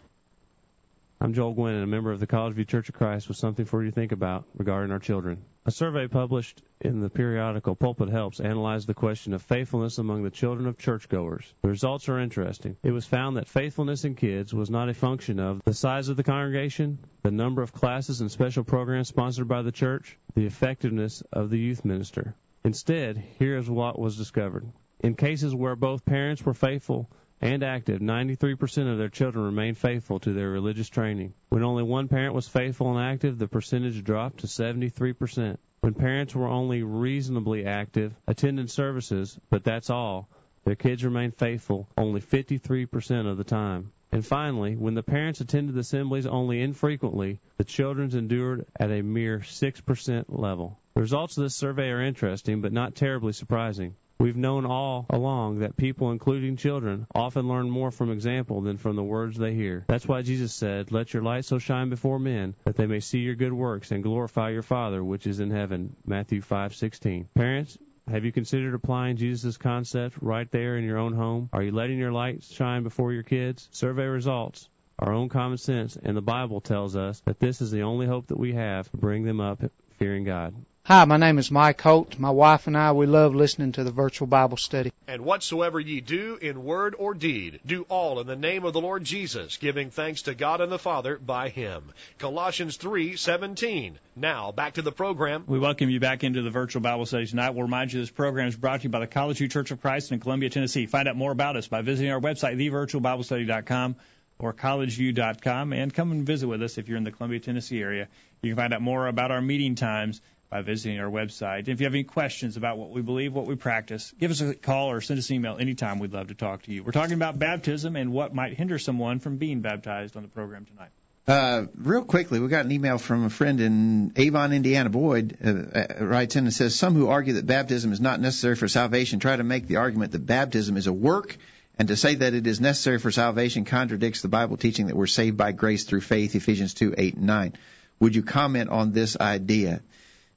I'm 1.22 1.34
Joel 1.34 1.54
Gwynn, 1.54 1.74
and 1.74 1.84
a 1.84 1.86
member 1.86 2.10
of 2.10 2.18
the 2.18 2.26
College 2.26 2.54
View 2.54 2.64
Church 2.64 2.88
of 2.88 2.96
Christ 2.96 3.28
with 3.28 3.36
something 3.36 3.64
for 3.64 3.80
you 3.80 3.90
to 3.90 3.94
think 3.94 4.10
about 4.10 4.44
regarding 4.56 4.90
our 4.90 4.98
children. 4.98 5.44
A 5.64 5.70
survey 5.70 6.08
published 6.08 6.64
in 6.80 6.98
the 6.98 7.08
periodical 7.08 7.76
Pulpit 7.76 8.08
Helps 8.08 8.40
analyzed 8.40 8.88
the 8.88 8.94
question 8.94 9.32
of 9.32 9.40
faithfulness 9.40 9.98
among 9.98 10.24
the 10.24 10.30
children 10.30 10.66
of 10.66 10.78
churchgoers. 10.78 11.54
The 11.62 11.68
results 11.68 12.08
are 12.08 12.18
interesting. 12.18 12.76
It 12.82 12.90
was 12.90 13.06
found 13.06 13.36
that 13.36 13.46
faithfulness 13.46 14.04
in 14.04 14.16
kids 14.16 14.52
was 14.52 14.68
not 14.68 14.88
a 14.88 14.94
function 14.94 15.38
of 15.38 15.62
the 15.64 15.74
size 15.74 16.08
of 16.08 16.16
the 16.16 16.24
congregation, 16.24 16.98
the 17.22 17.30
number 17.30 17.62
of 17.62 17.72
classes 17.72 18.20
and 18.20 18.28
special 18.28 18.64
programs 18.64 19.06
sponsored 19.06 19.46
by 19.46 19.62
the 19.62 19.70
church, 19.70 20.18
the 20.34 20.46
effectiveness 20.46 21.22
of 21.32 21.50
the 21.50 21.58
youth 21.58 21.84
minister. 21.84 22.34
Instead, 22.64 23.22
here 23.38 23.56
is 23.56 23.70
what 23.70 23.96
was 23.96 24.16
discovered. 24.16 24.66
In 24.98 25.14
cases 25.14 25.54
where 25.54 25.76
both 25.76 26.04
parents 26.04 26.44
were 26.44 26.54
faithful 26.54 27.08
and 27.42 27.64
active, 27.64 28.00
93% 28.00 28.90
of 28.90 28.98
their 28.98 29.08
children 29.08 29.44
remained 29.44 29.76
faithful 29.76 30.20
to 30.20 30.32
their 30.32 30.48
religious 30.48 30.88
training. 30.88 31.34
When 31.48 31.64
only 31.64 31.82
one 31.82 32.06
parent 32.06 32.34
was 32.34 32.46
faithful 32.46 32.96
and 32.96 33.04
active, 33.04 33.36
the 33.36 33.48
percentage 33.48 34.02
dropped 34.04 34.38
to 34.38 34.46
73%. 34.46 35.58
When 35.80 35.94
parents 35.94 36.36
were 36.36 36.46
only 36.46 36.84
reasonably 36.84 37.66
active, 37.66 38.14
attended 38.28 38.70
services, 38.70 39.36
but 39.50 39.64
that's 39.64 39.90
all, 39.90 40.28
their 40.64 40.76
kids 40.76 41.04
remained 41.04 41.34
faithful 41.34 41.88
only 41.98 42.20
53% 42.20 43.28
of 43.28 43.36
the 43.36 43.44
time. 43.44 43.90
And 44.12 44.24
finally, 44.24 44.76
when 44.76 44.94
the 44.94 45.02
parents 45.02 45.40
attended 45.40 45.76
assemblies 45.76 46.26
only 46.26 46.60
infrequently, 46.60 47.40
the 47.56 47.64
children 47.64 48.16
endured 48.16 48.66
at 48.78 48.92
a 48.92 49.02
mere 49.02 49.38
6% 49.40 50.24
level. 50.28 50.78
The 50.94 51.00
results 51.00 51.36
of 51.38 51.42
this 51.42 51.56
survey 51.56 51.88
are 51.88 52.02
interesting, 52.02 52.60
but 52.60 52.72
not 52.72 52.94
terribly 52.94 53.32
surprising. 53.32 53.96
We've 54.22 54.36
known 54.36 54.66
all 54.66 55.04
along 55.10 55.58
that 55.58 55.76
people, 55.76 56.12
including 56.12 56.56
children, 56.56 57.08
often 57.12 57.48
learn 57.48 57.68
more 57.68 57.90
from 57.90 58.12
example 58.12 58.60
than 58.60 58.78
from 58.78 58.94
the 58.94 59.02
words 59.02 59.36
they 59.36 59.52
hear. 59.52 59.84
That's 59.88 60.06
why 60.06 60.22
Jesus 60.22 60.54
said, 60.54 60.92
Let 60.92 61.12
your 61.12 61.24
light 61.24 61.44
so 61.44 61.58
shine 61.58 61.90
before 61.90 62.20
men 62.20 62.54
that 62.64 62.76
they 62.76 62.86
may 62.86 63.00
see 63.00 63.18
your 63.18 63.34
good 63.34 63.52
works 63.52 63.90
and 63.90 64.00
glorify 64.00 64.50
your 64.50 64.62
Father 64.62 65.02
which 65.02 65.26
is 65.26 65.40
in 65.40 65.50
heaven. 65.50 65.96
Matthew 66.06 66.40
5:16. 66.40 67.34
Parents, 67.34 67.76
have 68.06 68.24
you 68.24 68.30
considered 68.30 68.74
applying 68.74 69.16
Jesus' 69.16 69.56
concept 69.56 70.16
right 70.20 70.48
there 70.52 70.76
in 70.76 70.84
your 70.84 70.98
own 70.98 71.14
home? 71.14 71.48
Are 71.52 71.64
you 71.64 71.72
letting 71.72 71.98
your 71.98 72.12
light 72.12 72.44
shine 72.44 72.84
before 72.84 73.12
your 73.12 73.24
kids? 73.24 73.68
Survey 73.72 74.06
results 74.06 74.68
our 75.00 75.12
own 75.12 75.30
common 75.30 75.58
sense, 75.58 75.96
and 76.00 76.16
the 76.16 76.22
Bible 76.22 76.60
tells 76.60 76.94
us 76.94 77.18
that 77.22 77.40
this 77.40 77.60
is 77.60 77.72
the 77.72 77.82
only 77.82 78.06
hope 78.06 78.28
that 78.28 78.38
we 78.38 78.52
have 78.52 78.88
to 78.92 78.96
bring 78.96 79.24
them 79.24 79.40
up 79.40 79.64
fearing 79.98 80.22
God. 80.22 80.54
Hi, 80.84 81.04
my 81.04 81.16
name 81.16 81.38
is 81.38 81.48
Mike 81.48 81.80
Holt. 81.80 82.18
My 82.18 82.32
wife 82.32 82.66
and 82.66 82.76
I, 82.76 82.90
we 82.90 83.06
love 83.06 83.36
listening 83.36 83.70
to 83.72 83.84
the 83.84 83.92
virtual 83.92 84.26
Bible 84.26 84.56
study. 84.56 84.92
And 85.06 85.24
whatsoever 85.24 85.78
ye 85.78 86.00
do 86.00 86.36
in 86.42 86.64
word 86.64 86.96
or 86.98 87.14
deed, 87.14 87.60
do 87.64 87.86
all 87.88 88.18
in 88.18 88.26
the 88.26 88.34
name 88.34 88.64
of 88.64 88.72
the 88.72 88.80
Lord 88.80 89.04
Jesus, 89.04 89.58
giving 89.58 89.90
thanks 89.90 90.22
to 90.22 90.34
God 90.34 90.60
and 90.60 90.72
the 90.72 90.80
Father 90.80 91.18
by 91.18 91.50
him. 91.50 91.92
Colossians 92.18 92.78
3:17. 92.78 93.94
Now, 94.16 94.50
back 94.50 94.74
to 94.74 94.82
the 94.82 94.90
program. 94.90 95.44
We 95.46 95.60
welcome 95.60 95.88
you 95.88 96.00
back 96.00 96.24
into 96.24 96.42
the 96.42 96.50
virtual 96.50 96.82
Bible 96.82 97.06
study 97.06 97.26
tonight. 97.26 97.50
We'll 97.50 97.62
remind 97.62 97.92
you 97.92 98.00
this 98.00 98.10
program 98.10 98.48
is 98.48 98.56
brought 98.56 98.80
to 98.80 98.84
you 98.84 98.90
by 98.90 98.98
the 98.98 99.06
College 99.06 99.38
View 99.38 99.46
Church 99.46 99.70
of 99.70 99.80
Christ 99.80 100.10
in 100.10 100.18
Columbia, 100.18 100.50
Tennessee. 100.50 100.86
Find 100.86 101.06
out 101.06 101.14
more 101.14 101.30
about 101.30 101.56
us 101.56 101.68
by 101.68 101.82
visiting 101.82 102.10
our 102.10 102.20
website, 102.20 102.56
thevirtualbiblestudy.com 102.56 103.94
or 104.40 104.52
collegeview.com, 104.52 105.72
and 105.74 105.94
come 105.94 106.10
and 106.10 106.26
visit 106.26 106.48
with 106.48 106.60
us 106.60 106.76
if 106.76 106.88
you're 106.88 106.98
in 106.98 107.04
the 107.04 107.12
Columbia, 107.12 107.38
Tennessee 107.38 107.80
area. 107.80 108.08
You 108.42 108.50
can 108.50 108.56
find 108.56 108.74
out 108.74 108.82
more 108.82 109.06
about 109.06 109.30
our 109.30 109.40
meeting 109.40 109.76
times 109.76 110.20
by 110.52 110.60
visiting 110.60 111.00
our 111.00 111.10
website. 111.10 111.60
And 111.60 111.68
if 111.68 111.80
you 111.80 111.86
have 111.86 111.94
any 111.94 112.04
questions 112.04 112.58
about 112.58 112.76
what 112.76 112.90
we 112.90 113.00
believe, 113.00 113.32
what 113.32 113.46
we 113.46 113.56
practice, 113.56 114.12
give 114.20 114.30
us 114.30 114.42
a 114.42 114.54
call 114.54 114.90
or 114.90 115.00
send 115.00 115.18
us 115.18 115.30
an 115.30 115.36
email 115.36 115.56
anytime. 115.58 115.98
We'd 115.98 116.12
love 116.12 116.28
to 116.28 116.34
talk 116.34 116.64
to 116.64 116.72
you. 116.72 116.84
We're 116.84 116.92
talking 116.92 117.14
about 117.14 117.38
baptism 117.38 117.96
and 117.96 118.12
what 118.12 118.34
might 118.34 118.52
hinder 118.52 118.78
someone 118.78 119.18
from 119.18 119.38
being 119.38 119.62
baptized 119.62 120.14
on 120.14 120.22
the 120.22 120.28
program 120.28 120.66
tonight. 120.66 120.90
Uh, 121.26 121.68
real 121.76 122.04
quickly, 122.04 122.38
we 122.38 122.48
got 122.48 122.66
an 122.66 122.72
email 122.72 122.98
from 122.98 123.24
a 123.24 123.30
friend 123.30 123.60
in 123.60 124.12
Avon, 124.16 124.52
Indiana. 124.52 124.90
Boyd 124.90 125.38
uh, 125.42 125.48
uh, 125.48 126.04
writes 126.04 126.36
in 126.36 126.44
and 126.44 126.52
says, 126.52 126.74
Some 126.74 126.96
who 126.96 127.08
argue 127.08 127.34
that 127.34 127.46
baptism 127.46 127.90
is 127.90 128.00
not 128.00 128.20
necessary 128.20 128.54
for 128.54 128.68
salvation 128.68 129.20
try 129.20 129.34
to 129.34 129.44
make 129.44 129.66
the 129.66 129.76
argument 129.76 130.12
that 130.12 130.26
baptism 130.26 130.76
is 130.76 130.86
a 130.86 130.92
work, 130.92 131.38
and 131.78 131.88
to 131.88 131.96
say 131.96 132.16
that 132.16 132.34
it 132.34 132.46
is 132.46 132.60
necessary 132.60 132.98
for 132.98 133.10
salvation 133.10 133.64
contradicts 133.64 134.20
the 134.20 134.28
Bible 134.28 134.58
teaching 134.58 134.88
that 134.88 134.96
we're 134.96 135.06
saved 135.06 135.38
by 135.38 135.52
grace 135.52 135.84
through 135.84 136.02
faith, 136.02 136.34
Ephesians 136.34 136.74
2 136.74 136.94
8 136.98 137.14
and 137.14 137.26
9. 137.26 137.52
Would 138.00 138.14
you 138.16 138.22
comment 138.22 138.68
on 138.68 138.92
this 138.92 139.16
idea? 139.16 139.80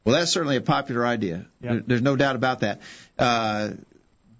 Well, 0.05 0.13
that's 0.13 0.31
certainly 0.31 0.55
a 0.55 0.61
popular 0.61 1.03
idea. 1.05 1.47
Yep. 1.61 1.83
There's 1.87 2.01
no 2.03 2.15
doubt 2.15 2.35
about 2.35 2.59
that. 2.59 2.81
Uh, 3.17 3.71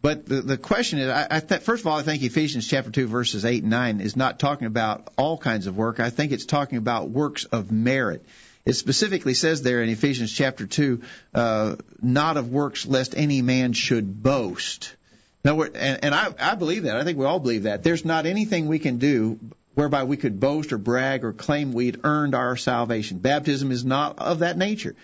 but 0.03 0.27
the, 0.27 0.41
the 0.41 0.57
question 0.57 0.99
is, 0.99 1.09
I, 1.09 1.25
I 1.31 1.39
th- 1.39 1.61
first 1.61 1.81
of 1.81 1.87
all, 1.87 1.97
I 1.97 2.03
think 2.03 2.21
Ephesians 2.21 2.67
chapter 2.67 2.91
2 2.91 3.07
verses 3.07 3.43
8 3.43 3.63
and 3.63 3.71
9 3.71 4.01
is 4.01 4.15
not 4.15 4.37
talking 4.37 4.67
about 4.67 5.11
all 5.17 5.39
kinds 5.39 5.65
of 5.65 5.75
work. 5.75 5.99
I 5.99 6.11
think 6.11 6.31
it's 6.31 6.45
talking 6.45 6.77
about 6.77 7.09
works 7.09 7.45
of 7.45 7.71
merit. 7.71 8.23
It 8.63 8.73
specifically 8.73 9.33
says 9.33 9.63
there 9.63 9.81
in 9.81 9.89
Ephesians 9.89 10.31
chapter 10.31 10.67
2, 10.67 11.01
uh, 11.33 11.75
not 11.99 12.37
of 12.37 12.51
works 12.51 12.85
lest 12.85 13.17
any 13.17 13.41
man 13.41 13.73
should 13.73 14.21
boast. 14.21 14.95
Now, 15.43 15.59
and, 15.63 16.03
and 16.03 16.13
I, 16.13 16.31
I 16.39 16.53
believe 16.53 16.83
that. 16.83 16.95
I 16.95 17.03
think 17.03 17.17
we 17.17 17.25
all 17.25 17.39
believe 17.39 17.63
that. 17.63 17.81
There's 17.81 18.05
not 18.05 18.27
anything 18.27 18.67
we 18.67 18.77
can 18.77 18.99
do 18.99 19.39
whereby 19.73 20.03
we 20.03 20.17
could 20.17 20.39
boast 20.39 20.71
or 20.71 20.77
brag 20.77 21.23
or 21.23 21.33
claim 21.33 21.73
we'd 21.73 22.01
earned 22.03 22.35
our 22.35 22.55
salvation. 22.55 23.17
Baptism 23.17 23.71
is 23.71 23.83
not 23.83 24.19
of 24.19 24.39
that 24.39 24.55
nature 24.55 24.95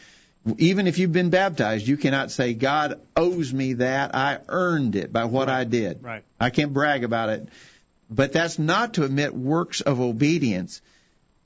even 0.58 0.88
if 0.88 0.98
you've 0.98 1.12
been 1.12 1.30
baptized, 1.30 1.88
you 1.88 1.98
cannot 1.98 2.32
say, 2.32 2.54
God 2.54 3.00
owes 3.16 3.54
me 3.54 3.74
that. 3.74 4.16
I 4.16 4.40
earned 4.48 4.96
it 4.96 5.14
by 5.14 5.26
what 5.26 5.48
right. 5.48 5.60
I 5.60 5.64
did. 5.66 6.04
Right. 6.04 6.24
I 6.40 6.50
can't 6.50 6.74
brag 6.74 7.04
about 7.04 7.30
it. 7.30 7.48
But 8.10 8.34
that's 8.34 8.58
not 8.58 8.96
to 8.96 9.04
admit 9.04 9.34
works 9.34 9.82
of 9.82 10.02
obedience. 10.02 10.82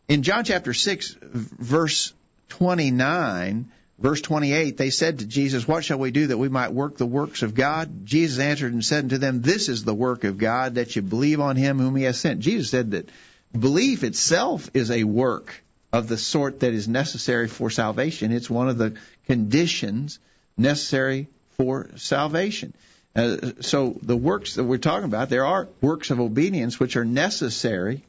In 0.07 0.23
John 0.23 0.45
chapter 0.45 0.73
6, 0.73 1.17
verse 1.21 2.13
29, 2.49 3.69
verse 3.99 4.21
28, 4.21 4.77
they 4.77 4.89
said 4.89 5.19
to 5.19 5.25
Jesus, 5.25 5.67
What 5.67 5.83
shall 5.83 5.99
we 5.99 6.11
do 6.11 6.27
that 6.27 6.37
we 6.37 6.49
might 6.49 6.71
work 6.71 6.97
the 6.97 7.05
works 7.05 7.43
of 7.43 7.53
God? 7.53 8.05
Jesus 8.05 8.39
answered 8.39 8.73
and 8.73 8.83
said 8.83 9.05
unto 9.05 9.17
them, 9.17 9.41
This 9.41 9.67
is 9.67 9.83
the 9.83 9.93
work 9.93 10.23
of 10.23 10.37
God, 10.37 10.75
that 10.75 10.95
you 10.95 11.01
believe 11.01 11.41
on 11.41 11.57
him 11.57 11.79
whom 11.79 11.95
he 11.97 12.03
has 12.03 12.19
sent. 12.19 12.39
Jesus 12.39 12.69
said 12.69 12.91
that 12.91 13.09
belief 13.57 14.03
itself 14.03 14.69
is 14.73 14.89
a 14.89 15.03
work 15.03 15.64
of 15.91 16.07
the 16.07 16.17
sort 16.17 16.61
that 16.61 16.73
is 16.73 16.87
necessary 16.87 17.47
for 17.47 17.69
salvation. 17.69 18.31
It's 18.31 18.49
one 18.49 18.69
of 18.69 18.77
the 18.77 18.95
conditions 19.27 20.19
necessary 20.57 21.27
for 21.57 21.89
salvation. 21.95 22.73
Uh, 23.15 23.37
so 23.61 23.97
the 24.01 24.17
works 24.17 24.55
that 24.55 24.63
we're 24.65 24.77
talking 24.77 25.05
about, 25.05 25.29
there 25.29 25.45
are 25.45 25.69
works 25.81 26.11
of 26.11 26.19
obedience 26.19 26.79
which 26.79 26.97
are 26.97 27.05
necessary. 27.05 28.03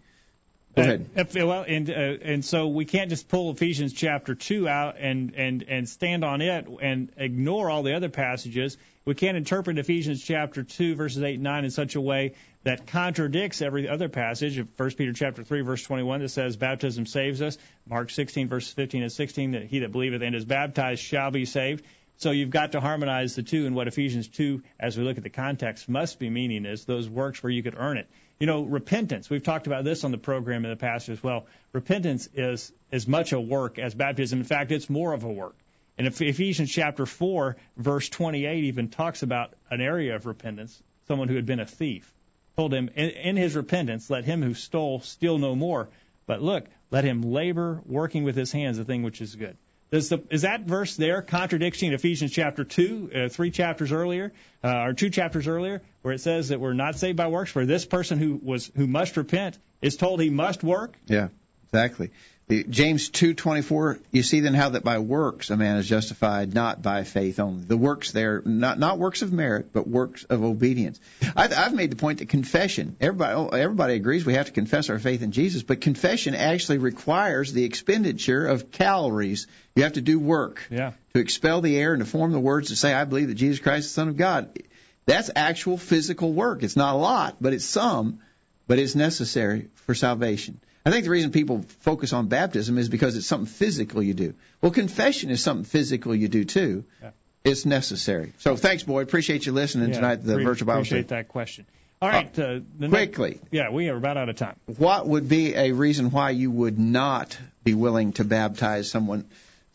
Go 0.76 0.82
ahead. 0.82 1.08
Uh, 1.16 1.46
well, 1.46 1.64
and 1.66 1.88
uh, 1.88 1.94
and 1.94 2.44
so 2.44 2.68
we 2.68 2.84
can't 2.84 3.08
just 3.08 3.28
pull 3.28 3.50
Ephesians 3.50 3.94
chapter 3.94 4.34
two 4.34 4.68
out 4.68 4.96
and 4.98 5.34
and 5.34 5.64
and 5.66 5.88
stand 5.88 6.22
on 6.22 6.42
it 6.42 6.66
and 6.82 7.10
ignore 7.16 7.70
all 7.70 7.82
the 7.82 7.94
other 7.94 8.10
passages. 8.10 8.76
We 9.06 9.14
can't 9.14 9.38
interpret 9.38 9.78
Ephesians 9.78 10.22
chapter 10.22 10.64
two 10.64 10.94
verses 10.94 11.22
eight 11.22 11.36
and 11.36 11.44
nine 11.44 11.64
in 11.64 11.70
such 11.70 11.94
a 11.94 12.00
way 12.00 12.34
that 12.64 12.86
contradicts 12.86 13.62
every 13.62 13.88
other 13.88 14.10
passage 14.10 14.58
of 14.58 14.68
1 14.76 14.90
Peter 14.90 15.14
chapter 15.14 15.42
3 15.42 15.62
verse 15.62 15.82
21 15.82 16.20
that 16.20 16.28
says 16.28 16.56
baptism 16.56 17.06
saves 17.06 17.40
us. 17.40 17.56
Mark 17.88 18.10
16 18.10 18.48
verses 18.48 18.74
15 18.74 19.02
and 19.02 19.12
16 19.12 19.52
that 19.52 19.64
he 19.64 19.78
that 19.78 19.92
believeth 19.92 20.20
and 20.20 20.34
is 20.34 20.44
baptized 20.44 21.00
shall 21.00 21.30
be 21.30 21.46
saved. 21.46 21.84
So 22.18 22.30
you've 22.30 22.50
got 22.50 22.72
to 22.72 22.80
harmonize 22.80 23.34
the 23.34 23.42
two, 23.42 23.66
and 23.66 23.76
what 23.76 23.88
Ephesians 23.88 24.28
2, 24.28 24.62
as 24.80 24.96
we 24.96 25.04
look 25.04 25.18
at 25.18 25.22
the 25.22 25.28
context, 25.28 25.86
must 25.86 26.18
be 26.18 26.30
meaning 26.30 26.64
is 26.64 26.86
those 26.86 27.10
works 27.10 27.42
where 27.42 27.50
you 27.50 27.62
could 27.62 27.74
earn 27.76 27.98
it. 27.98 28.08
You 28.38 28.46
know, 28.46 28.62
repentance. 28.62 29.30
We've 29.30 29.42
talked 29.42 29.66
about 29.66 29.84
this 29.84 30.04
on 30.04 30.10
the 30.10 30.18
program 30.18 30.64
in 30.64 30.70
the 30.70 30.76
past 30.76 31.08
as 31.08 31.22
well. 31.22 31.46
Repentance 31.72 32.28
is 32.34 32.70
as 32.92 33.08
much 33.08 33.32
a 33.32 33.40
work 33.40 33.78
as 33.78 33.94
baptism. 33.94 34.40
In 34.40 34.44
fact, 34.44 34.72
it's 34.72 34.90
more 34.90 35.14
of 35.14 35.24
a 35.24 35.32
work. 35.32 35.56
And 35.96 36.06
Ephesians 36.06 36.70
chapter 36.70 37.06
4, 37.06 37.56
verse 37.78 38.08
28 38.10 38.64
even 38.64 38.88
talks 38.88 39.22
about 39.22 39.54
an 39.70 39.80
area 39.80 40.14
of 40.14 40.26
repentance, 40.26 40.82
someone 41.08 41.28
who 41.28 41.36
had 41.36 41.46
been 41.46 41.60
a 41.60 41.66
thief. 41.66 42.12
Told 42.56 42.74
him, 42.74 42.90
in, 42.94 43.36
his 43.36 43.56
repentance, 43.56 44.10
let 44.10 44.24
him 44.24 44.42
who 44.42 44.54
stole 44.54 45.00
steal 45.00 45.38
no 45.38 45.54
more. 45.54 45.88
But 46.26 46.42
look, 46.42 46.66
let 46.90 47.04
him 47.04 47.22
labor, 47.22 47.80
working 47.86 48.24
with 48.24 48.36
his 48.36 48.52
hands, 48.52 48.76
the 48.76 48.84
thing 48.84 49.02
which 49.02 49.20
is 49.22 49.34
good. 49.36 49.56
Does 49.90 50.08
the, 50.08 50.22
is 50.30 50.42
that 50.42 50.62
verse 50.62 50.96
there 50.96 51.22
contradicting 51.22 51.92
Ephesians 51.92 52.32
chapter 52.32 52.64
2, 52.64 53.10
uh, 53.14 53.28
three 53.28 53.50
chapters 53.50 53.92
earlier, 53.92 54.32
uh, 54.64 54.82
or 54.84 54.92
two 54.94 55.10
chapters 55.10 55.46
earlier, 55.46 55.80
where 56.02 56.12
it 56.12 56.20
says 56.20 56.48
that 56.48 56.58
we're 56.58 56.72
not 56.72 56.96
saved 56.96 57.16
by 57.16 57.28
works? 57.28 57.52
For 57.52 57.64
this 57.64 57.86
person 57.86 58.18
who 58.18 58.40
was 58.42 58.70
who 58.74 58.86
must 58.86 59.16
repent 59.16 59.58
is 59.80 59.96
told 59.96 60.20
he 60.20 60.30
must 60.30 60.64
work. 60.64 60.96
Yeah, 61.06 61.28
exactly. 61.68 62.10
James 62.48 63.10
2:24 63.10 63.98
you 64.12 64.22
see 64.22 64.38
then 64.38 64.54
how 64.54 64.68
that 64.68 64.84
by 64.84 65.00
works 65.00 65.50
a 65.50 65.56
man 65.56 65.78
is 65.78 65.88
justified 65.88 66.54
not 66.54 66.80
by 66.80 67.02
faith 67.02 67.40
only. 67.40 67.64
The 67.64 67.76
works 67.76 68.12
there 68.12 68.40
not 68.44 68.78
not 68.78 69.00
works 69.00 69.22
of 69.22 69.32
merit 69.32 69.72
but 69.72 69.88
works 69.88 70.22
of 70.22 70.44
obedience. 70.44 71.00
I've, 71.34 71.52
I've 71.52 71.74
made 71.74 71.90
the 71.90 71.96
point 71.96 72.20
that 72.20 72.28
confession 72.28 72.96
everybody 73.00 73.60
everybody 73.60 73.94
agrees 73.94 74.24
we 74.24 74.34
have 74.34 74.46
to 74.46 74.52
confess 74.52 74.90
our 74.90 75.00
faith 75.00 75.22
in 75.22 75.32
Jesus 75.32 75.64
but 75.64 75.80
confession 75.80 76.36
actually 76.36 76.78
requires 76.78 77.52
the 77.52 77.64
expenditure 77.64 78.46
of 78.46 78.70
calories. 78.70 79.48
You 79.74 79.82
have 79.82 79.94
to 79.94 80.00
do 80.00 80.20
work 80.20 80.68
yeah. 80.70 80.92
to 81.14 81.20
expel 81.20 81.62
the 81.62 81.76
air 81.76 81.94
and 81.94 82.04
to 82.04 82.08
form 82.08 82.30
the 82.30 82.38
words 82.38 82.68
to 82.68 82.76
say 82.76 82.94
I 82.94 83.06
believe 83.06 83.26
that 83.26 83.34
Jesus 83.34 83.58
Christ 83.58 83.86
is 83.86 83.90
the 83.90 83.94
son 83.94 84.08
of 84.08 84.16
God. 84.16 84.56
That's 85.04 85.30
actual 85.34 85.78
physical 85.78 86.32
work. 86.32 86.62
It's 86.62 86.76
not 86.76 86.94
a 86.94 86.98
lot 86.98 87.38
but 87.40 87.54
it's 87.54 87.64
some 87.64 88.20
but 88.68 88.78
it's 88.78 88.94
necessary 88.94 89.68
for 89.74 89.96
salvation 89.96 90.60
I 90.86 90.90
think 90.90 91.04
the 91.04 91.10
reason 91.10 91.32
people 91.32 91.64
focus 91.80 92.12
on 92.12 92.28
baptism 92.28 92.78
is 92.78 92.88
because 92.88 93.16
it's 93.16 93.26
something 93.26 93.52
physical 93.52 94.00
you 94.00 94.14
do. 94.14 94.34
Well, 94.62 94.70
confession 94.70 95.30
is 95.30 95.42
something 95.42 95.64
physical 95.64 96.14
you 96.14 96.28
do 96.28 96.44
too. 96.44 96.84
Yeah. 97.02 97.10
It's 97.42 97.66
necessary. 97.66 98.34
So 98.38 98.56
thanks, 98.56 98.84
Boyd. 98.84 99.08
Appreciate 99.08 99.46
you 99.46 99.52
listening 99.52 99.88
yeah, 99.88 99.96
tonight. 99.96 100.16
The 100.16 100.34
pre- 100.34 100.44
virtual 100.44 100.66
Bible 100.66 100.82
Appreciate 100.82 101.08
study. 101.08 101.22
that 101.22 101.28
question. 101.28 101.66
All 102.00 102.08
right. 102.08 102.38
Uh, 102.38 102.60
quickly. 102.88 103.30
Next, 103.30 103.48
yeah, 103.50 103.70
we 103.70 103.88
are 103.88 103.96
about 103.96 104.16
out 104.16 104.28
of 104.28 104.36
time. 104.36 104.54
What 104.76 105.08
would 105.08 105.28
be 105.28 105.56
a 105.56 105.72
reason 105.72 106.12
why 106.12 106.30
you 106.30 106.52
would 106.52 106.78
not 106.78 107.36
be 107.64 107.74
willing 107.74 108.12
to 108.14 108.24
baptize 108.24 108.88
someone? 108.88 109.24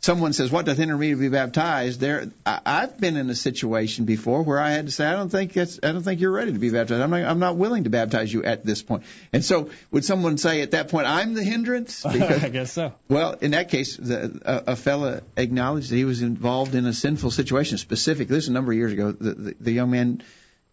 Someone 0.02 0.34
says, 0.34 0.52
"What 0.52 0.66
doth 0.66 0.78
hinder 0.78 0.98
me 0.98 1.12
to 1.12 1.16
be 1.16 1.30
baptized?" 1.30 2.00
There, 2.00 2.28
I, 2.46 2.60
I've 2.66 3.00
been 3.00 3.18
in 3.18 3.30
a 3.30 3.36
situation 3.36 4.06
before 4.06 4.42
where 4.44 4.60
I 4.60 4.72
had 4.72 4.88
to 4.88 4.92
say, 4.92 5.06
"I 5.06 5.14
don't 5.14 5.30
think 5.30 5.54
that's, 5.54 5.80
I 5.82 5.92
don't 5.92 6.04
think 6.04 6.20
you're 6.20 6.32
ready 6.32 6.52
to 6.52 6.60
be 6.60 6.70
baptized. 6.70 7.02
I'm 7.02 7.12
not, 7.12 7.24
I'm 7.24 7.40
not 7.40 7.56
willing 7.56 7.86
to 7.86 7.90
baptize 7.90 8.34
you 8.34 8.44
at 8.44 8.66
this 8.66 8.84
point." 8.84 9.04
And 9.32 9.46
so, 9.46 9.70
would 9.92 10.04
someone 10.04 10.38
say 10.38 10.62
at 10.62 10.72
that 10.72 10.90
point, 10.90 11.08
"I'm 11.08 11.34
the 11.34 11.44
hindrance"? 11.44 12.04
Because, 12.12 12.44
I 12.44 12.50
guess 12.50 12.74
so. 12.74 12.94
Well, 13.08 13.38
in 13.42 13.52
that 13.52 13.70
case, 13.70 13.96
the, 13.96 14.40
a, 14.44 14.72
a 14.74 14.76
fella 14.76 15.22
acknowledged 15.38 15.92
that 15.92 15.96
he 15.96 16.06
was 16.06 16.22
involved 16.22 16.76
in 16.76 16.86
a 16.86 16.94
sinful 16.94 17.32
situation. 17.32 17.78
Specific. 17.78 18.28
This 18.28 18.44
is 18.44 18.50
a 18.50 18.54
number 18.54 18.72
of 18.72 18.78
years 18.78 18.92
ago. 18.92 19.12
The, 19.12 19.34
the, 19.34 19.56
the 19.60 19.72
young 19.72 19.92
man 19.92 20.24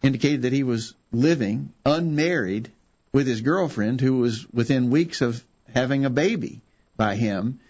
indicated 0.03 0.43
that 0.43 0.53
he 0.53 0.63
was 0.63 0.95
living 1.13 1.73
unmarried 1.87 2.71
with 3.13 3.27
his 3.27 3.41
girlfriend, 3.41 4.01
who 4.01 4.19
was 4.19 4.47
within 4.53 4.91
weeks 4.91 5.23
of 5.23 5.43
having 5.73 6.05
a 6.05 6.11
baby 6.11 6.61
by 6.97 7.15
him 7.15 7.61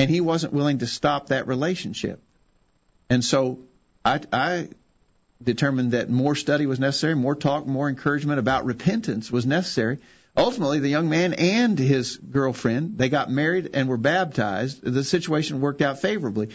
and 0.00 0.08
he 0.08 0.22
wasn't 0.22 0.54
willing 0.54 0.78
to 0.78 0.86
stop 0.86 1.26
that 1.26 1.46
relationship. 1.46 2.22
And 3.10 3.22
so 3.22 3.58
I, 4.02 4.20
I 4.32 4.68
determined 5.42 5.92
that 5.92 6.08
more 6.08 6.34
study 6.34 6.64
was 6.64 6.80
necessary, 6.80 7.14
more 7.14 7.34
talk, 7.34 7.66
more 7.66 7.86
encouragement 7.86 8.38
about 8.38 8.64
repentance 8.64 9.30
was 9.30 9.44
necessary. 9.44 9.98
Ultimately, 10.34 10.78
the 10.78 10.88
young 10.88 11.10
man 11.10 11.34
and 11.34 11.78
his 11.78 12.16
girlfriend, 12.16 12.96
they 12.96 13.10
got 13.10 13.30
married 13.30 13.70
and 13.74 13.90
were 13.90 13.98
baptized. 13.98 14.82
The 14.82 15.04
situation 15.04 15.60
worked 15.60 15.82
out 15.82 16.00
favorably. 16.00 16.48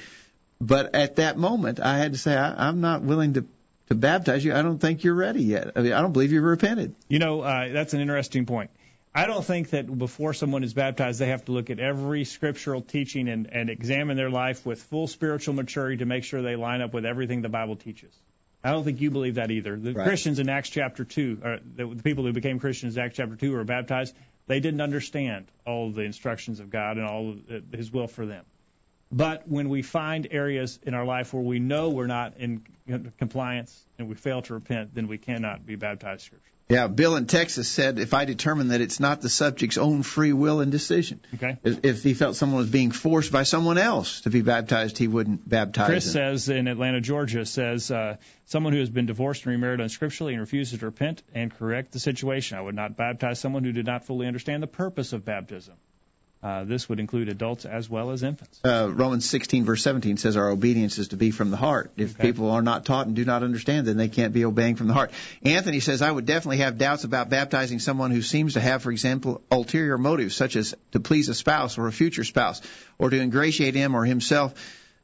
But 0.60 0.96
at 0.96 1.18
that 1.18 1.38
moment, 1.38 1.80
I 1.80 2.00
had 2.00 2.14
to 2.14 2.18
say, 2.18 2.36
I, 2.36 2.68
I'm 2.68 2.82
not 2.82 3.04
willing 3.04 3.34
to 3.34 3.46
to 3.90 3.94
baptize 3.94 4.44
you. 4.44 4.52
I 4.52 4.64
don't 4.64 4.80
think 4.80 5.04
you're 5.04 5.14
ready 5.14 5.44
yet. 5.44 5.74
I 5.76 5.82
mean, 5.82 5.94
I 5.94 6.02
don't 6.02 6.12
believe 6.12 6.32
you've 6.32 6.44
repented. 6.44 6.96
You 7.08 7.20
know, 7.20 7.42
uh, 7.42 7.72
that's 7.72 7.94
an 7.94 8.02
interesting 8.02 8.48
point. 8.48 8.72
I 9.18 9.28
don't 9.28 9.46
think 9.46 9.70
that 9.70 9.98
before 9.98 10.34
someone 10.34 10.66
is 10.66 10.74
baptized, 10.74 11.20
they 11.20 11.30
have 11.30 11.46
to 11.46 11.54
look 11.54 11.70
at 11.70 11.80
every 11.80 12.26
scriptural 12.26 12.82
teaching 12.82 13.30
and, 13.30 13.48
and 13.50 13.70
examine 13.70 14.18
their 14.18 14.30
life 14.30 14.66
with 14.66 14.84
full 14.84 15.08
spiritual 15.08 15.54
maturity 15.54 15.98
to 15.98 16.06
make 16.06 16.26
sure 16.26 16.42
they 16.42 16.58
line 16.58 16.82
up 16.82 16.94
with 16.94 17.06
everything 17.06 17.42
the 17.42 17.48
Bible 17.48 17.78
teaches. 17.78 18.14
I 18.62 18.72
don't 18.72 18.84
think 18.84 19.00
you 19.00 19.12
believe 19.12 19.36
that 19.36 19.52
either. 19.52 19.78
The 19.78 19.94
right. 19.94 20.06
Christians 20.06 20.40
in 20.40 20.50
Acts 20.50 20.70
chapter 20.70 21.06
2, 21.06 21.40
or 21.42 21.60
the, 21.78 21.96
the 21.96 22.04
people 22.04 22.26
who 22.26 22.34
became 22.34 22.60
Christians 22.60 22.98
in 22.98 23.04
Acts 23.04 23.16
chapter 23.16 23.38
2 23.38 23.52
who 23.52 23.56
were 23.56 23.64
baptized, 23.64 24.14
they 24.48 24.60
didn't 24.60 24.82
understand 24.82 25.46
all 25.66 25.92
the 25.92 26.02
instructions 26.02 26.60
of 26.60 26.70
God 26.70 26.98
and 26.98 27.06
all 27.06 27.38
of 27.50 27.64
His 27.72 27.94
will 27.94 28.08
for 28.08 28.26
them. 28.26 28.44
But 29.14 29.48
when 29.48 29.70
we 29.70 29.82
find 29.82 30.28
areas 30.30 30.78
in 30.84 30.94
our 30.94 31.06
life 31.06 31.34
where 31.34 31.44
we 31.44 31.60
know 31.60 31.90
we're 31.90 32.08
not 32.08 32.36
in 32.38 32.64
compliance 33.18 33.86
and 33.98 34.10
we 34.10 34.16
fail 34.16 34.42
to 34.42 34.56
repent, 34.56 34.94
then 34.94 35.08
we 35.08 35.20
cannot 35.20 35.66
be 35.66 35.76
baptized 35.76 36.24
scripture. 36.24 36.52
Yeah, 36.68 36.88
Bill 36.88 37.16
in 37.16 37.28
Texas 37.28 37.68
said 37.68 38.00
if 38.00 38.16
I 38.16 38.26
determine 38.26 38.70
that 38.70 38.82
it's 38.82 39.00
not 39.00 39.22
the 39.22 39.30
subject's 39.30 39.78
own 39.78 40.02
free 40.02 40.34
will 40.34 40.62
and 40.62 40.72
decision, 40.72 41.20
okay. 41.36 41.60
if 41.64 42.02
he 42.02 42.16
felt 42.16 42.36
someone 42.36 42.58
was 42.58 42.70
being 42.70 42.90
forced 42.90 43.32
by 43.32 43.44
someone 43.44 43.78
else 43.78 44.22
to 44.22 44.32
be 44.32 44.42
baptized, 44.42 44.98
he 44.98 45.08
wouldn't 45.08 45.48
baptize 45.48 45.88
Chris 45.88 46.08
him. 46.08 46.12
says 46.14 46.50
in 46.50 46.68
Atlanta, 46.68 47.02
Georgia, 47.02 47.46
says 47.46 47.92
uh, 47.92 48.18
someone 48.46 48.74
who 48.74 48.80
has 48.80 48.90
been 48.90 49.06
divorced 49.06 49.46
and 49.46 49.52
remarried 49.52 49.80
unscripturally 49.80 50.32
and 50.32 50.40
refuses 50.40 50.80
to 50.80 50.86
repent 50.86 51.22
and 51.36 51.54
correct 51.54 51.92
the 51.92 52.00
situation. 52.00 52.58
I 52.58 52.62
would 52.62 52.76
not 52.76 52.98
baptize 52.98 53.40
someone 53.40 53.64
who 53.64 53.72
did 53.72 53.86
not 53.86 54.06
fully 54.06 54.26
understand 54.26 54.64
the 54.64 54.68
purpose 54.68 55.14
of 55.14 55.24
baptism. 55.24 55.76
Uh, 56.46 56.64
this 56.64 56.88
would 56.88 57.00
include 57.00 57.28
adults 57.28 57.66
as 57.66 57.90
well 57.90 58.12
as 58.12 58.22
infants. 58.22 58.60
Uh, 58.64 58.88
Romans 58.94 59.28
16, 59.28 59.66
verse 59.66 59.82
17 59.82 60.18
says 60.18 60.38
our 60.38 60.52
obedience 60.52 61.00
is 61.00 61.08
to 61.08 61.18
be 61.18 61.32
from 61.32 61.50
the 61.50 61.58
heart. 61.58 61.90
If 61.98 62.14
okay. 62.14 62.28
people 62.28 62.52
are 62.52 62.62
not 62.62 62.86
taught 62.86 63.08
and 63.08 63.16
do 63.16 63.26
not 63.26 63.42
understand, 63.42 63.88
then 63.88 63.98
they 63.98 64.10
can't 64.10 64.32
be 64.32 64.46
obeying 64.46 64.76
from 64.76 64.86
the 64.86 64.94
heart. 64.94 65.10
Anthony 65.42 65.80
says, 65.80 66.04
I 66.04 66.12
would 66.12 66.28
definitely 66.28 66.58
have 66.58 66.78
doubts 66.78 67.04
about 67.04 67.32
baptizing 67.32 67.80
someone 67.80 68.12
who 68.12 68.22
seems 68.22 68.54
to 68.54 68.60
have, 68.60 68.84
for 68.84 68.92
example, 68.92 69.42
ulterior 69.50 69.98
motives, 69.98 70.36
such 70.36 70.56
as 70.56 70.76
to 70.92 71.00
please 71.00 71.30
a 71.30 71.34
spouse 71.34 71.80
or 71.80 71.88
a 71.88 71.92
future 71.92 72.24
spouse, 72.24 72.62
or 73.00 73.10
to 73.10 73.20
ingratiate 73.20 73.74
him 73.74 73.96
or 73.96 74.06
himself. 74.06 74.54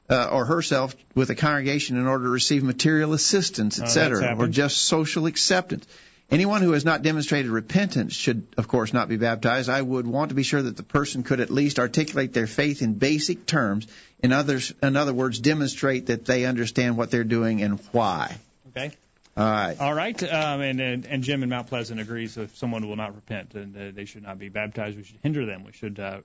Uh, 0.10 0.28
or 0.30 0.44
herself 0.44 0.94
with 1.16 1.30
a 1.30 1.36
congregation 1.36 1.96
in 1.96 2.06
order 2.06 2.26
to 2.26 2.30
receive 2.30 2.64
material 2.64 3.14
assistance, 3.14 3.80
etc., 3.80 4.36
oh, 4.36 4.44
or 4.44 4.48
just 4.48 4.76
social 4.76 5.26
acceptance. 5.26 5.88
Anyone 6.32 6.62
who 6.62 6.72
has 6.72 6.86
not 6.86 7.02
demonstrated 7.02 7.52
repentance 7.52 8.14
should, 8.14 8.48
of 8.58 8.70
course, 8.70 8.94
not 8.94 9.10
be 9.10 9.18
baptized. 9.18 9.70
I 9.70 9.82
would 9.82 10.08
want 10.08 10.30
to 10.30 10.36
be 10.36 10.44
sure 10.44 10.62
that 10.62 10.78
the 10.78 10.84
person 10.84 11.24
could 11.24 11.42
at 11.42 11.50
least 11.50 11.78
articulate 11.78 12.32
their 12.32 12.48
faith 12.48 12.82
in 12.82 12.94
basic 12.94 13.46
terms. 13.46 13.86
In 14.24 14.32
others, 14.32 14.74
in 14.82 14.96
other 14.96 15.14
words, 15.14 15.40
demonstrate 15.40 16.06
that 16.06 16.24
they 16.24 16.46
understand 16.46 16.96
what 16.96 17.12
they're 17.12 17.26
doing 17.26 17.62
and 17.62 17.82
why. 17.92 18.38
Okay. 18.70 18.92
All 19.36 19.44
right. 19.44 19.78
All 19.78 19.94
right. 19.94 20.24
Um, 20.24 20.62
and, 20.62 20.80
and, 20.80 21.06
and 21.06 21.24
Jim 21.24 21.44
in 21.44 21.50
Mount 21.50 21.68
Pleasant 21.68 22.00
agrees 22.00 22.38
if 22.38 22.56
someone 22.56 22.88
will 22.88 22.96
not 22.96 23.14
repent 23.14 23.54
and 23.56 23.76
uh, 23.76 23.92
they 23.94 24.06
should 24.06 24.24
not 24.24 24.40
be 24.40 24.48
baptized, 24.48 24.96
we 24.96 25.04
should 25.04 25.20
hinder 25.22 25.46
them. 25.46 25.66
We 25.66 25.74
should 25.74 26.00
uh, 26.00 26.22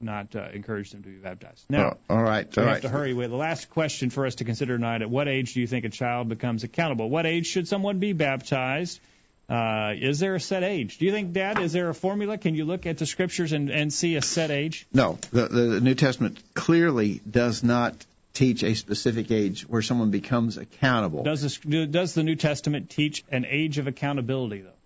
not 0.00 0.36
uh, 0.36 0.48
encourage 0.52 0.92
them 0.92 1.02
to 1.02 1.08
be 1.08 1.16
baptized. 1.16 1.64
Now, 1.68 1.96
oh, 2.08 2.14
all 2.14 2.22
right. 2.22 2.46
All 2.56 2.62
we 2.62 2.66
right. 2.66 2.74
have 2.74 2.82
to 2.82 2.88
hurry. 2.88 3.12
With 3.12 3.30
the 3.30 3.36
last 3.36 3.70
question 3.70 4.10
for 4.10 4.24
us 4.24 4.36
to 4.36 4.44
consider 4.44 4.76
tonight: 4.76 5.02
At 5.02 5.10
what 5.10 5.26
age 5.26 5.54
do 5.54 5.60
you 5.60 5.66
think 5.66 5.84
a 5.84 5.88
child 5.88 6.28
becomes 6.28 6.62
accountable? 6.62 7.10
What 7.10 7.26
age 7.26 7.46
should 7.46 7.66
someone 7.66 7.98
be 7.98 8.12
baptized? 8.12 9.00
Uh, 9.48 9.94
is 9.96 10.18
there 10.18 10.34
a 10.34 10.40
set 10.40 10.62
age? 10.62 10.98
Do 10.98 11.06
you 11.06 11.12
think, 11.12 11.32
Dad, 11.32 11.58
is 11.58 11.72
there 11.72 11.88
a 11.88 11.94
formula? 11.94 12.36
Can 12.36 12.54
you 12.54 12.66
look 12.66 12.84
at 12.84 12.98
the 12.98 13.06
scriptures 13.06 13.52
and, 13.52 13.70
and 13.70 13.92
see 13.92 14.16
a 14.16 14.22
set 14.22 14.50
age? 14.50 14.86
No. 14.92 15.18
The, 15.30 15.48
the 15.48 15.80
New 15.80 15.94
Testament 15.94 16.38
clearly 16.52 17.22
does 17.28 17.64
not 17.64 18.04
teach 18.34 18.62
a 18.62 18.74
specific 18.74 19.30
age 19.30 19.62
where 19.62 19.82
someone 19.82 20.10
becomes 20.10 20.58
accountable. 20.58 21.24
Does, 21.24 21.42
this, 21.42 21.58
does 21.58 22.14
the 22.14 22.22
New 22.22 22.36
Testament 22.36 22.90
teach 22.90 23.24
an 23.32 23.46
age 23.48 23.78
of 23.78 23.86
accountability, 23.86 24.60
though? 24.60 24.77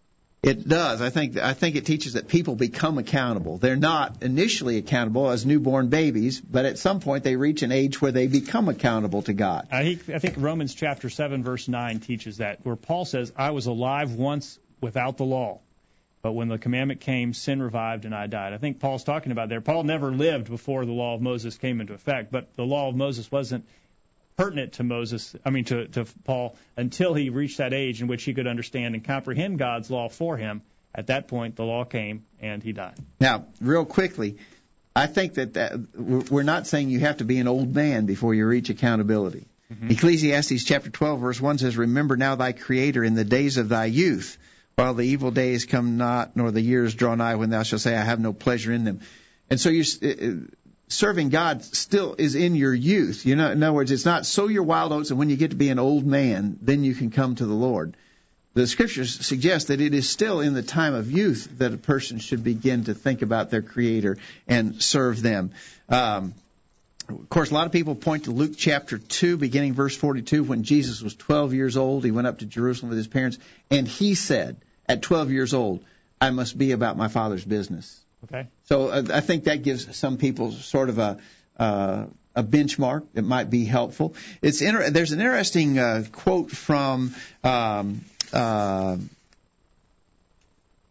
It 0.42 0.66
does. 0.66 1.00
I 1.00 1.10
think 1.10 1.36
I 1.36 1.54
think 1.54 1.76
it 1.76 1.86
teaches 1.86 2.14
that 2.14 2.26
people 2.26 2.56
become 2.56 2.98
accountable. 2.98 3.58
They're 3.58 3.76
not 3.76 4.24
initially 4.24 4.76
accountable 4.76 5.30
as 5.30 5.46
newborn 5.46 5.86
babies, 5.88 6.40
but 6.40 6.64
at 6.64 6.78
some 6.78 6.98
point 6.98 7.22
they 7.22 7.36
reach 7.36 7.62
an 7.62 7.70
age 7.70 8.02
where 8.02 8.10
they 8.10 8.26
become 8.26 8.68
accountable 8.68 9.22
to 9.22 9.34
God. 9.34 9.68
I 9.70 9.84
think, 9.84 10.10
I 10.10 10.18
think 10.18 10.34
Romans 10.38 10.74
chapter 10.74 11.08
7 11.10 11.44
verse 11.44 11.68
9 11.68 12.00
teaches 12.00 12.38
that 12.38 12.58
where 12.66 12.74
Paul 12.74 13.04
says, 13.04 13.32
"I 13.36 13.52
was 13.52 13.66
alive 13.66 14.14
once 14.14 14.58
without 14.80 15.16
the 15.16 15.24
law, 15.24 15.60
but 16.22 16.32
when 16.32 16.48
the 16.48 16.58
commandment 16.58 16.98
came, 16.98 17.34
sin 17.34 17.62
revived 17.62 18.04
and 18.04 18.12
I 18.12 18.26
died." 18.26 18.52
I 18.52 18.58
think 18.58 18.80
Paul's 18.80 19.04
talking 19.04 19.30
about 19.30 19.48
there. 19.48 19.60
Paul 19.60 19.84
never 19.84 20.10
lived 20.10 20.48
before 20.50 20.84
the 20.84 20.92
law 20.92 21.14
of 21.14 21.20
Moses 21.20 21.56
came 21.56 21.80
into 21.80 21.94
effect, 21.94 22.32
but 22.32 22.56
the 22.56 22.64
law 22.66 22.88
of 22.88 22.96
Moses 22.96 23.30
wasn't 23.30 23.64
pertinent 24.36 24.74
to 24.74 24.84
Moses, 24.84 25.36
I 25.44 25.50
mean 25.50 25.64
to, 25.66 25.88
to 25.88 26.06
Paul, 26.24 26.56
until 26.76 27.14
he 27.14 27.30
reached 27.30 27.58
that 27.58 27.72
age 27.72 28.00
in 28.00 28.08
which 28.08 28.24
he 28.24 28.34
could 28.34 28.46
understand 28.46 28.94
and 28.94 29.04
comprehend 29.04 29.58
God's 29.58 29.90
law 29.90 30.08
for 30.08 30.36
him. 30.36 30.62
At 30.94 31.06
that 31.06 31.28
point, 31.28 31.56
the 31.56 31.64
law 31.64 31.84
came 31.84 32.26
and 32.40 32.62
he 32.62 32.72
died. 32.72 32.96
Now, 33.18 33.46
real 33.60 33.86
quickly, 33.86 34.36
I 34.94 35.06
think 35.06 35.34
that, 35.34 35.54
that 35.54 35.72
we're 35.96 36.42
not 36.42 36.66
saying 36.66 36.90
you 36.90 37.00
have 37.00 37.18
to 37.18 37.24
be 37.24 37.38
an 37.38 37.48
old 37.48 37.74
man 37.74 38.04
before 38.04 38.34
you 38.34 38.46
reach 38.46 38.68
accountability. 38.68 39.46
Mm-hmm. 39.72 39.90
Ecclesiastes 39.90 40.64
chapter 40.64 40.90
12 40.90 41.20
verse 41.20 41.40
1 41.40 41.58
says, 41.58 41.76
Remember 41.78 42.16
now 42.16 42.34
thy 42.34 42.52
Creator 42.52 43.02
in 43.02 43.14
the 43.14 43.24
days 43.24 43.56
of 43.56 43.70
thy 43.70 43.86
youth, 43.86 44.36
while 44.74 44.92
the 44.92 45.04
evil 45.04 45.30
days 45.30 45.64
come 45.64 45.96
not, 45.96 46.36
nor 46.36 46.50
the 46.50 46.60
years 46.60 46.94
draw 46.94 47.14
nigh, 47.14 47.36
when 47.36 47.50
thou 47.50 47.62
shalt 47.62 47.80
say, 47.80 47.96
I 47.96 48.02
have 48.02 48.20
no 48.20 48.34
pleasure 48.34 48.72
in 48.72 48.84
them. 48.84 49.00
And 49.48 49.60
so 49.60 49.70
you, 49.70 49.84
serving 50.92 51.30
God 51.30 51.64
still 51.64 52.14
is 52.18 52.34
in 52.34 52.54
your 52.54 52.74
youth. 52.74 53.26
You 53.26 53.36
know, 53.36 53.50
in 53.50 53.62
other 53.62 53.72
words, 53.72 53.90
it's 53.90 54.04
not 54.04 54.26
sow 54.26 54.48
your 54.48 54.62
wild 54.62 54.92
oats 54.92 55.10
and 55.10 55.18
when 55.18 55.30
you 55.30 55.36
get 55.36 55.50
to 55.50 55.56
be 55.56 55.70
an 55.70 55.78
old 55.78 56.06
man, 56.06 56.58
then 56.60 56.84
you 56.84 56.94
can 56.94 57.10
come 57.10 57.34
to 57.36 57.46
the 57.46 57.54
Lord. 57.54 57.96
The 58.54 58.66
scriptures 58.66 59.24
suggest 59.26 59.68
that 59.68 59.80
it 59.80 59.94
is 59.94 60.08
still 60.08 60.40
in 60.40 60.52
the 60.52 60.62
time 60.62 60.94
of 60.94 61.10
youth 61.10 61.48
that 61.58 61.72
a 61.72 61.78
person 61.78 62.18
should 62.18 62.44
begin 62.44 62.84
to 62.84 62.94
think 62.94 63.22
about 63.22 63.50
their 63.50 63.62
Creator 63.62 64.18
and 64.46 64.82
serve 64.82 65.22
them. 65.22 65.52
Um, 65.88 66.34
of 67.08 67.28
course, 67.30 67.50
a 67.50 67.54
lot 67.54 67.66
of 67.66 67.72
people 67.72 67.94
point 67.94 68.24
to 68.24 68.30
Luke 68.30 68.52
chapter 68.56 68.98
2, 68.98 69.38
beginning 69.38 69.72
verse 69.72 69.96
42, 69.96 70.44
when 70.44 70.64
Jesus 70.64 71.00
was 71.02 71.14
12 71.14 71.54
years 71.54 71.76
old. 71.78 72.04
He 72.04 72.10
went 72.10 72.26
up 72.26 72.38
to 72.38 72.46
Jerusalem 72.46 72.90
with 72.90 72.98
his 72.98 73.08
parents, 73.08 73.38
and 73.70 73.88
he 73.88 74.14
said, 74.14 74.58
at 74.86 75.00
12 75.00 75.30
years 75.30 75.54
old, 75.54 75.84
I 76.20 76.30
must 76.30 76.56
be 76.56 76.72
about 76.72 76.96
my 76.96 77.08
Father's 77.08 77.44
business. 77.44 78.01
Okay. 78.24 78.46
So 78.64 78.88
uh, 78.88 79.02
I 79.12 79.20
think 79.20 79.44
that 79.44 79.62
gives 79.62 79.96
some 79.96 80.16
people 80.16 80.52
sort 80.52 80.88
of 80.88 80.98
a 80.98 81.18
uh, 81.58 82.06
a 82.34 82.42
benchmark 82.42 83.04
that 83.14 83.22
might 83.22 83.50
be 83.50 83.64
helpful. 83.64 84.14
It's 84.40 84.62
inter- 84.62 84.90
there's 84.90 85.12
an 85.12 85.20
interesting 85.20 85.78
uh, 85.78 86.04
quote 86.12 86.50
from. 86.50 87.14
Um, 87.44 88.04
uh, 88.32 88.96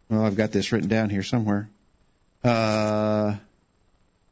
well, 0.08 0.24
I've 0.26 0.36
got 0.36 0.52
this 0.52 0.72
written 0.72 0.88
down 0.88 1.10
here 1.10 1.22
somewhere. 1.22 1.68
Uh, 2.44 3.36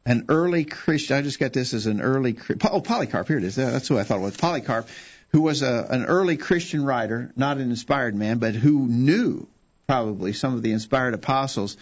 an 0.05 0.25
early 0.29 0.63
Christian. 0.63 1.17
I 1.17 1.21
just 1.21 1.39
got 1.39 1.53
this 1.53 1.73
as 1.73 1.87
an 1.87 2.01
early. 2.01 2.37
Oh, 2.63 2.81
Polycarp. 2.81 3.27
Here 3.27 3.37
it 3.37 3.43
is. 3.43 3.55
That's 3.55 3.87
who 3.87 3.97
I 3.97 4.03
thought 4.03 4.19
it 4.19 4.21
was. 4.21 4.37
Polycarp, 4.37 4.87
who 5.29 5.41
was 5.41 5.63
a, 5.63 5.87
an 5.89 6.05
early 6.05 6.37
Christian 6.37 6.85
writer, 6.85 7.31
not 7.35 7.57
an 7.57 7.69
inspired 7.69 8.15
man, 8.15 8.37
but 8.37 8.53
who 8.53 8.87
knew 8.87 9.47
probably 9.87 10.33
some 10.33 10.53
of 10.53 10.61
the 10.61 10.71
inspired 10.71 11.13
apostles 11.13 11.77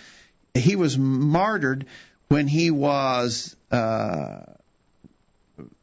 he 0.60 0.76
was 0.76 0.98
martyred 0.98 1.86
when 2.28 2.48
he 2.48 2.72
was, 2.72 3.56
uh, 3.72 4.42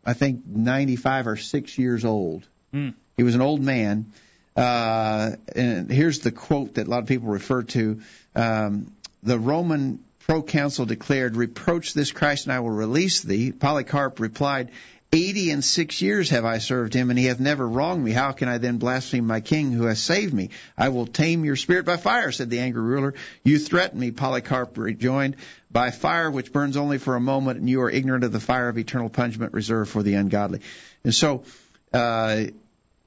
I 0.05 0.13
think, 0.13 0.47
95 0.47 1.27
or 1.27 1.37
6 1.37 1.79
years 1.79 2.05
old. 2.05 2.47
Mm. 2.73 2.95
He 3.17 3.23
was 3.23 3.35
an 3.35 3.41
old 3.41 3.61
man. 3.61 4.13
Uh, 4.57 5.33
and 5.55 5.91
here's 5.91 6.21
the 6.21 6.33
quote 6.33 6.75
that 6.75 6.87
a 6.87 6.91
lot 6.91 7.01
of 7.01 7.07
people 7.07 7.29
refer 7.29 7.63
to. 7.63 8.01
Um, 8.35 8.93
the 9.23 9.39
Roman 9.39 10.01
proconsul 10.21 10.87
declared, 10.87 11.37
Reproach 11.37 11.95
this 11.95 12.13
Christ 12.13 12.47
and 12.47 12.53
I 12.53 12.61
will 12.61 12.71
release 12.71 13.23
thee. 13.23 13.53
Polycarp 13.53 14.19
replied, 14.19 14.71
Eighty 15.13 15.51
and 15.51 15.65
six 15.65 16.03
years 16.03 16.31
have 16.31 16.45
I 16.45 16.59
served 16.59 16.93
him, 16.93 17.11
and 17.11 17.19
he 17.19 17.27
hath 17.27 17.39
never 17.39 17.67
wronged 17.67 18.05
me. 18.05 18.11
How 18.11 18.33
can 18.33 18.49
I 18.49 18.59
then 18.59 18.79
blaspheme 18.79 19.27
my 19.27 19.41
king 19.41 19.73
who 19.73 19.85
has 19.85 20.01
saved 20.01 20.35
me? 20.35 20.51
I 20.77 20.89
will 20.89 21.07
tame 21.07 21.45
your 21.45 21.57
spirit 21.57 21.87
by 21.87 21.97
fire, 21.97 22.33
said 22.33 22.51
the 22.51 22.59
angry 22.59 22.83
ruler. 22.83 23.15
You 23.45 23.59
threaten 23.59 24.01
me, 24.01 24.11
Polycarp 24.11 24.77
rejoined, 24.77 25.37
by 25.71 25.91
fire 25.91 26.31
which 26.31 26.53
burns 26.53 26.77
only 26.77 26.99
for 26.99 27.15
a 27.15 27.21
moment, 27.21 27.61
and 27.61 27.71
you 27.71 27.83
are 27.83 27.91
ignorant 27.91 28.25
of 28.25 28.33
the 28.33 28.41
fire 28.41 28.69
of 28.69 28.79
eternal 28.79 29.09
punishment 29.09 29.53
reserved 29.53 29.91
for 29.91 30.03
the 30.03 30.15
ungodly. 30.15 30.61
And 31.05 31.15
so, 31.15 31.45
uh, 31.93 32.45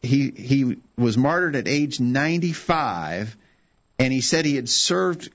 he 0.02 0.32
he 0.32 0.78
was 0.98 1.18
martyred 1.18 1.56
at 1.56 1.68
age 1.68 2.00
95, 2.00 3.36
and 4.00 4.14
he 4.14 4.22
said 4.22 4.46
he 4.46 4.56
had 4.56 4.70
served 4.70 5.30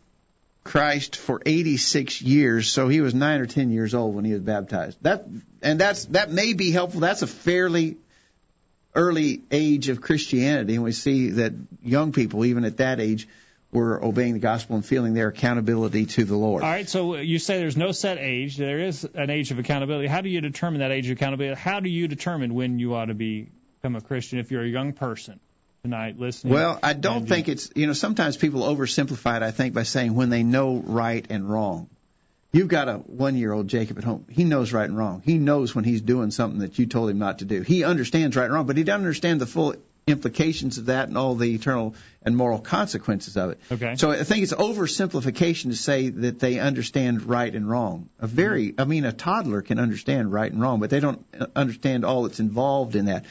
Christ 0.65 1.17
for 1.17 1.43
86 1.45 2.23
years, 2.23 2.71
so 2.71 2.89
he 2.89 3.03
was 3.03 3.15
nine 3.15 3.41
or 3.41 3.47
ten 3.47 3.71
years 3.71 3.95
old 3.95 4.15
when 4.15 4.25
he 4.25 4.33
was 4.33 4.41
baptized. 4.41 4.97
That 5.03 5.27
and 5.63 5.79
that's 5.79 6.07
that 6.07 6.31
may 6.31 6.55
be 6.55 6.71
helpful. 6.71 7.01
That's 7.01 7.23
a 7.23 7.27
fairly 7.27 7.99
early 8.95 9.43
age 9.51 9.91
of 9.91 10.01
Christianity, 10.01 10.75
and 10.75 10.83
we 10.83 10.93
see 10.93 11.31
that 11.31 11.53
young 11.83 12.13
people, 12.13 12.45
even 12.47 12.65
at 12.65 12.79
that 12.79 12.99
age, 12.99 13.29
were 13.73 14.03
obeying 14.03 14.33
the 14.33 14.39
gospel 14.39 14.77
and 14.77 14.87
feeling 14.87 15.15
their 15.15 15.29
accountability 15.29 16.07
to 16.07 16.25
the 16.25 16.37
Lord. 16.37 16.63
All 16.63 16.71
right, 16.71 16.89
so 16.89 17.17
you 17.17 17.39
say 17.39 17.59
there's 17.59 17.77
no 17.77 17.93
set 17.93 18.19
age. 18.19 18.57
There 18.57 18.79
is 18.79 19.05
an 19.15 19.31
age 19.31 19.51
of 19.51 19.59
accountability. 19.59 20.07
How 20.07 20.23
do 20.23 20.29
you 20.29 20.41
determine 20.41 20.81
that 20.81 20.93
age 20.93 21.07
of 21.07 21.17
accountability? 21.17 21.61
How 21.61 21.81
do 21.81 21.91
you 21.91 22.09
determine 22.09 22.55
when 22.55 22.79
you 22.79 22.95
ought 22.95 23.07
to 23.07 23.15
become 23.15 23.97
a 23.97 24.01
Christian 24.01 24.39
if 24.39 24.51
you're 24.51 24.63
a 24.63 24.69
young 24.69 24.93
person? 24.93 25.41
Tonight 25.85 26.19
listening. 26.19 26.55
Well, 26.55 26.79
I 26.83 26.95
don't 26.95 27.29
think 27.29 27.49
it's 27.49 27.71
you 27.75 27.87
know 27.87 27.93
sometimes 27.93 28.39
people 28.39 28.63
oversimplify 28.63 29.37
it. 29.37 29.43
I 29.43 29.51
think 29.51 29.75
by 29.75 29.83
saying 29.83 30.15
when 30.15 30.31
they 30.31 30.43
know 30.43 30.83
right 30.85 31.25
and 31.29 31.49
wrong. 31.49 31.91
You've 32.53 32.69
got 32.69 32.89
a 32.89 32.95
one-year-old 32.99 33.67
Jacob 33.67 33.99
at 33.99 34.05
home. 34.05 34.27
He 34.31 34.45
knows 34.45 34.73
right 34.73 34.89
and 34.89 34.97
wrong. 34.97 35.23
He 35.25 35.39
knows 35.39 35.75
when 35.75 35.85
he's 35.85 36.01
doing 36.01 36.31
something 36.31 36.61
that 36.61 36.79
you 36.79 36.87
told 36.87 37.11
him 37.11 37.19
not 37.19 37.41
to 37.41 37.45
do. 37.45 37.63
He 37.63 37.83
understands 37.83 38.37
right 38.37 38.45
and 38.45 38.55
wrong, 38.55 38.67
but 38.67 38.77
he 38.77 38.85
doesn't 38.85 39.01
understand 39.01 39.41
the 39.41 39.47
full 39.47 39.75
implications 40.07 40.79
of 40.79 40.87
that 40.87 41.09
and 41.09 41.19
all 41.19 41.35
the 41.35 41.53
eternal 41.53 41.97
and 42.23 42.37
moral 42.37 42.61
consequences 42.61 43.37
of 43.37 43.51
it. 43.51 43.61
Okay. 43.73 43.97
So 43.97 44.13
I 44.13 44.23
think 44.23 44.45
it's 44.45 44.53
oversimplification 44.55 45.71
to 45.71 45.77
say 45.77 46.11
that 46.11 46.39
they 46.39 46.61
understand 46.61 47.25
right 47.25 47.53
and 47.53 47.69
wrong. 47.69 48.09
A 48.21 48.29
very, 48.29 48.73
I 48.79 48.85
mean, 48.85 49.05
a 49.05 49.13
toddler 49.13 49.61
can 49.61 49.81
understand 49.81 50.33
right 50.33 50.51
and 50.51 50.63
wrong, 50.63 50.79
but 50.79 50.91
they 50.91 51.01
don't 51.01 51.27
understand 51.57 52.05
all 52.05 52.23
that's 52.23 52.41
involved 52.41 52.95
in 52.95 53.07
that. 53.07 53.25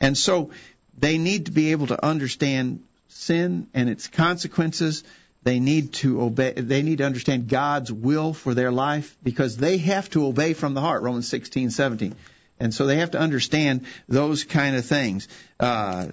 And 0.00 0.18
so 0.18 0.50
they 0.98 1.18
need 1.18 1.46
to 1.46 1.52
be 1.52 1.72
able 1.72 1.88
to 1.88 2.04
understand 2.04 2.82
sin 3.08 3.68
and 3.74 3.88
its 3.88 4.08
consequences. 4.08 5.04
They 5.42 5.60
need 5.60 5.92
to 5.94 6.22
obey. 6.22 6.52
They 6.52 6.82
need 6.82 6.98
to 6.98 7.04
understand 7.04 7.48
God's 7.48 7.92
will 7.92 8.32
for 8.32 8.54
their 8.54 8.72
life 8.72 9.16
because 9.22 9.56
they 9.56 9.78
have 9.78 10.08
to 10.10 10.26
obey 10.26 10.54
from 10.54 10.74
the 10.74 10.80
heart. 10.80 11.02
Romans 11.02 11.28
16, 11.28 11.70
17. 11.70 12.14
And 12.60 12.72
so 12.72 12.86
they 12.86 12.96
have 12.96 13.10
to 13.12 13.18
understand 13.18 13.84
those 14.08 14.44
kind 14.44 14.76
of 14.76 14.86
things. 14.86 15.28
Uh, 15.60 16.06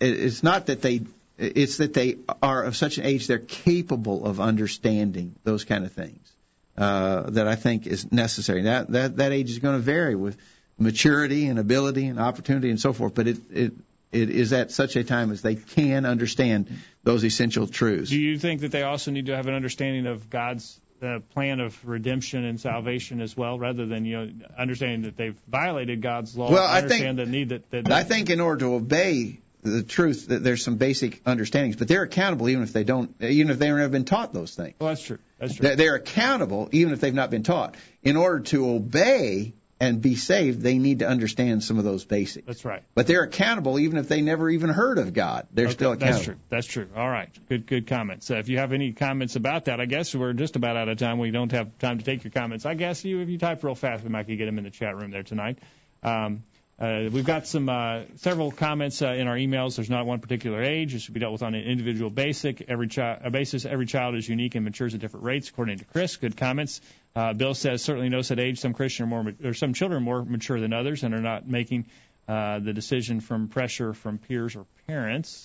it's 0.00 0.42
not 0.42 0.66
that 0.66 0.82
they. 0.82 1.02
It's 1.38 1.76
that 1.76 1.94
they 1.94 2.16
are 2.42 2.64
of 2.64 2.76
such 2.76 2.98
an 2.98 3.04
age 3.04 3.28
they're 3.28 3.38
capable 3.38 4.26
of 4.26 4.40
understanding 4.40 5.36
those 5.44 5.64
kind 5.64 5.84
of 5.84 5.92
things. 5.92 6.32
Uh, 6.76 7.30
that 7.30 7.48
I 7.48 7.56
think 7.56 7.86
is 7.86 8.10
necessary. 8.12 8.62
That 8.62 8.90
that 8.92 9.16
that 9.16 9.32
age 9.32 9.50
is 9.50 9.58
going 9.58 9.76
to 9.76 9.82
vary 9.82 10.14
with 10.14 10.36
maturity 10.78 11.46
and 11.46 11.58
ability 11.58 12.06
and 12.06 12.18
opportunity 12.18 12.70
and 12.70 12.80
so 12.80 12.92
forth, 12.92 13.14
but 13.14 13.26
it, 13.26 13.38
it, 13.50 13.72
it 14.12 14.30
is 14.30 14.52
at 14.52 14.70
such 14.70 14.96
a 14.96 15.04
time 15.04 15.30
as 15.30 15.42
they 15.42 15.54
can 15.54 16.06
understand 16.06 16.70
those 17.02 17.24
essential 17.24 17.66
truths. 17.66 18.10
Do 18.10 18.18
you 18.18 18.38
think 18.38 18.60
that 18.62 18.72
they 18.72 18.82
also 18.82 19.10
need 19.10 19.26
to 19.26 19.36
have 19.36 19.46
an 19.46 19.54
understanding 19.54 20.06
of 20.06 20.30
God's 20.30 20.80
uh, 21.02 21.20
plan 21.34 21.60
of 21.60 21.86
redemption 21.86 22.44
and 22.44 22.60
salvation 22.60 23.20
as 23.20 23.36
well, 23.36 23.58
rather 23.58 23.86
than 23.86 24.04
you 24.04 24.18
know 24.18 24.32
understanding 24.56 25.02
that 25.02 25.16
they've 25.16 25.36
violated 25.46 26.00
God's 26.02 26.36
law? 26.36 26.50
Well, 26.50 26.66
I 26.66 26.82
think 26.82 27.16
the 27.16 27.26
need 27.26 27.50
that, 27.50 27.70
that 27.70 27.90
I 27.90 28.02
think 28.04 28.30
in 28.30 28.40
order 28.40 28.60
to 28.60 28.74
obey 28.74 29.40
the 29.62 29.82
truth, 29.82 30.28
that 30.28 30.42
there's 30.42 30.64
some 30.64 30.76
basic 30.76 31.20
understandings, 31.26 31.76
but 31.76 31.88
they're 31.88 32.02
accountable 32.02 32.48
even 32.48 32.62
if 32.62 32.72
they 32.72 32.84
don't, 32.84 33.14
even 33.20 33.50
if 33.50 33.58
they've 33.58 33.74
never 33.74 33.88
been 33.88 34.04
taught 34.04 34.32
those 34.32 34.54
things. 34.54 34.74
Well, 34.78 34.90
that's 34.90 35.02
true. 35.02 35.18
That's 35.38 35.56
true. 35.56 35.76
They're 35.76 35.96
accountable 35.96 36.68
even 36.72 36.92
if 36.92 37.00
they've 37.00 37.14
not 37.14 37.30
been 37.30 37.42
taught. 37.42 37.76
In 38.02 38.16
order 38.16 38.40
to 38.40 38.70
obey 38.70 39.52
and 39.80 40.02
be 40.02 40.16
saved, 40.16 40.60
they 40.60 40.78
need 40.78 41.00
to 41.00 41.08
understand 41.08 41.62
some 41.62 41.78
of 41.78 41.84
those 41.84 42.04
basics. 42.04 42.46
That's 42.46 42.64
right. 42.64 42.82
But 42.94 43.06
they're 43.06 43.22
accountable 43.22 43.78
even 43.78 43.98
if 43.98 44.08
they 44.08 44.20
never 44.20 44.50
even 44.50 44.70
heard 44.70 44.98
of 44.98 45.12
God. 45.12 45.46
They're 45.52 45.66
okay, 45.66 45.72
still 45.72 45.92
accountable. 45.92 46.16
That's 46.16 46.24
true. 46.24 46.36
That's 46.48 46.66
true. 46.66 46.88
All 46.96 47.08
right. 47.08 47.30
Good 47.48 47.66
good 47.66 47.86
comments. 47.86 48.30
Uh, 48.30 48.36
if 48.36 48.48
you 48.48 48.58
have 48.58 48.72
any 48.72 48.92
comments 48.92 49.36
about 49.36 49.66
that, 49.66 49.80
I 49.80 49.86
guess 49.86 50.14
we're 50.14 50.32
just 50.32 50.56
about 50.56 50.76
out 50.76 50.88
of 50.88 50.98
time. 50.98 51.18
We 51.18 51.30
don't 51.30 51.52
have 51.52 51.78
time 51.78 51.98
to 51.98 52.04
take 52.04 52.24
your 52.24 52.32
comments. 52.32 52.66
I 52.66 52.74
guess 52.74 53.04
you 53.04 53.20
if 53.20 53.28
you 53.28 53.38
type 53.38 53.62
real 53.62 53.74
fast, 53.74 54.02
we 54.02 54.10
might 54.10 54.26
get 54.26 54.44
them 54.44 54.58
in 54.58 54.64
the 54.64 54.70
chat 54.70 54.96
room 54.96 55.10
there 55.10 55.22
tonight. 55.22 55.58
Um, 56.02 56.42
uh, 56.78 57.08
we've 57.10 57.24
got 57.24 57.46
some 57.46 57.68
uh, 57.68 58.02
several 58.16 58.52
comments 58.52 59.02
uh, 59.02 59.08
in 59.08 59.26
our 59.26 59.34
emails. 59.34 59.76
There's 59.76 59.90
not 59.90 60.06
one 60.06 60.20
particular 60.20 60.62
age. 60.62 60.94
It 60.94 61.00
should 61.00 61.12
be 61.12 61.18
dealt 61.18 61.32
with 61.32 61.42
on 61.42 61.56
an 61.56 61.64
individual 61.64 62.08
basic. 62.08 62.64
Every 62.68 62.86
child, 62.86 63.32
basis. 63.32 63.66
Every 63.66 63.86
child 63.86 64.14
is 64.14 64.28
unique 64.28 64.54
and 64.54 64.64
matures 64.64 64.94
at 64.94 65.00
different 65.00 65.26
rates, 65.26 65.48
according 65.48 65.78
to 65.78 65.84
Chris. 65.84 66.16
Good 66.16 66.36
comments. 66.36 66.80
Uh, 67.16 67.32
Bill 67.32 67.54
says 67.54 67.82
certainly 67.82 68.08
no 68.10 68.22
set 68.22 68.38
age. 68.38 68.60
Some 68.60 68.74
Christian 68.74 69.04
are 69.04 69.08
more, 69.08 69.32
or 69.42 69.54
some 69.54 69.74
children 69.74 70.00
are 70.00 70.04
more 70.04 70.24
mature 70.24 70.60
than 70.60 70.72
others 70.72 71.02
and 71.02 71.14
are 71.14 71.20
not 71.20 71.48
making 71.48 71.86
uh, 72.28 72.60
the 72.60 72.72
decision 72.72 73.20
from 73.20 73.48
pressure 73.48 73.92
from 73.92 74.18
peers 74.18 74.54
or 74.54 74.64
parents. 74.86 75.44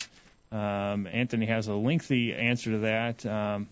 Um, 0.51 1.07
Anthony 1.07 1.47
has 1.47 1.67
a 1.67 1.73
lengthy 1.73 2.31
answer 2.31 2.71
to 2.71 2.77
that. 2.79 3.25
Um, 3.25 3.69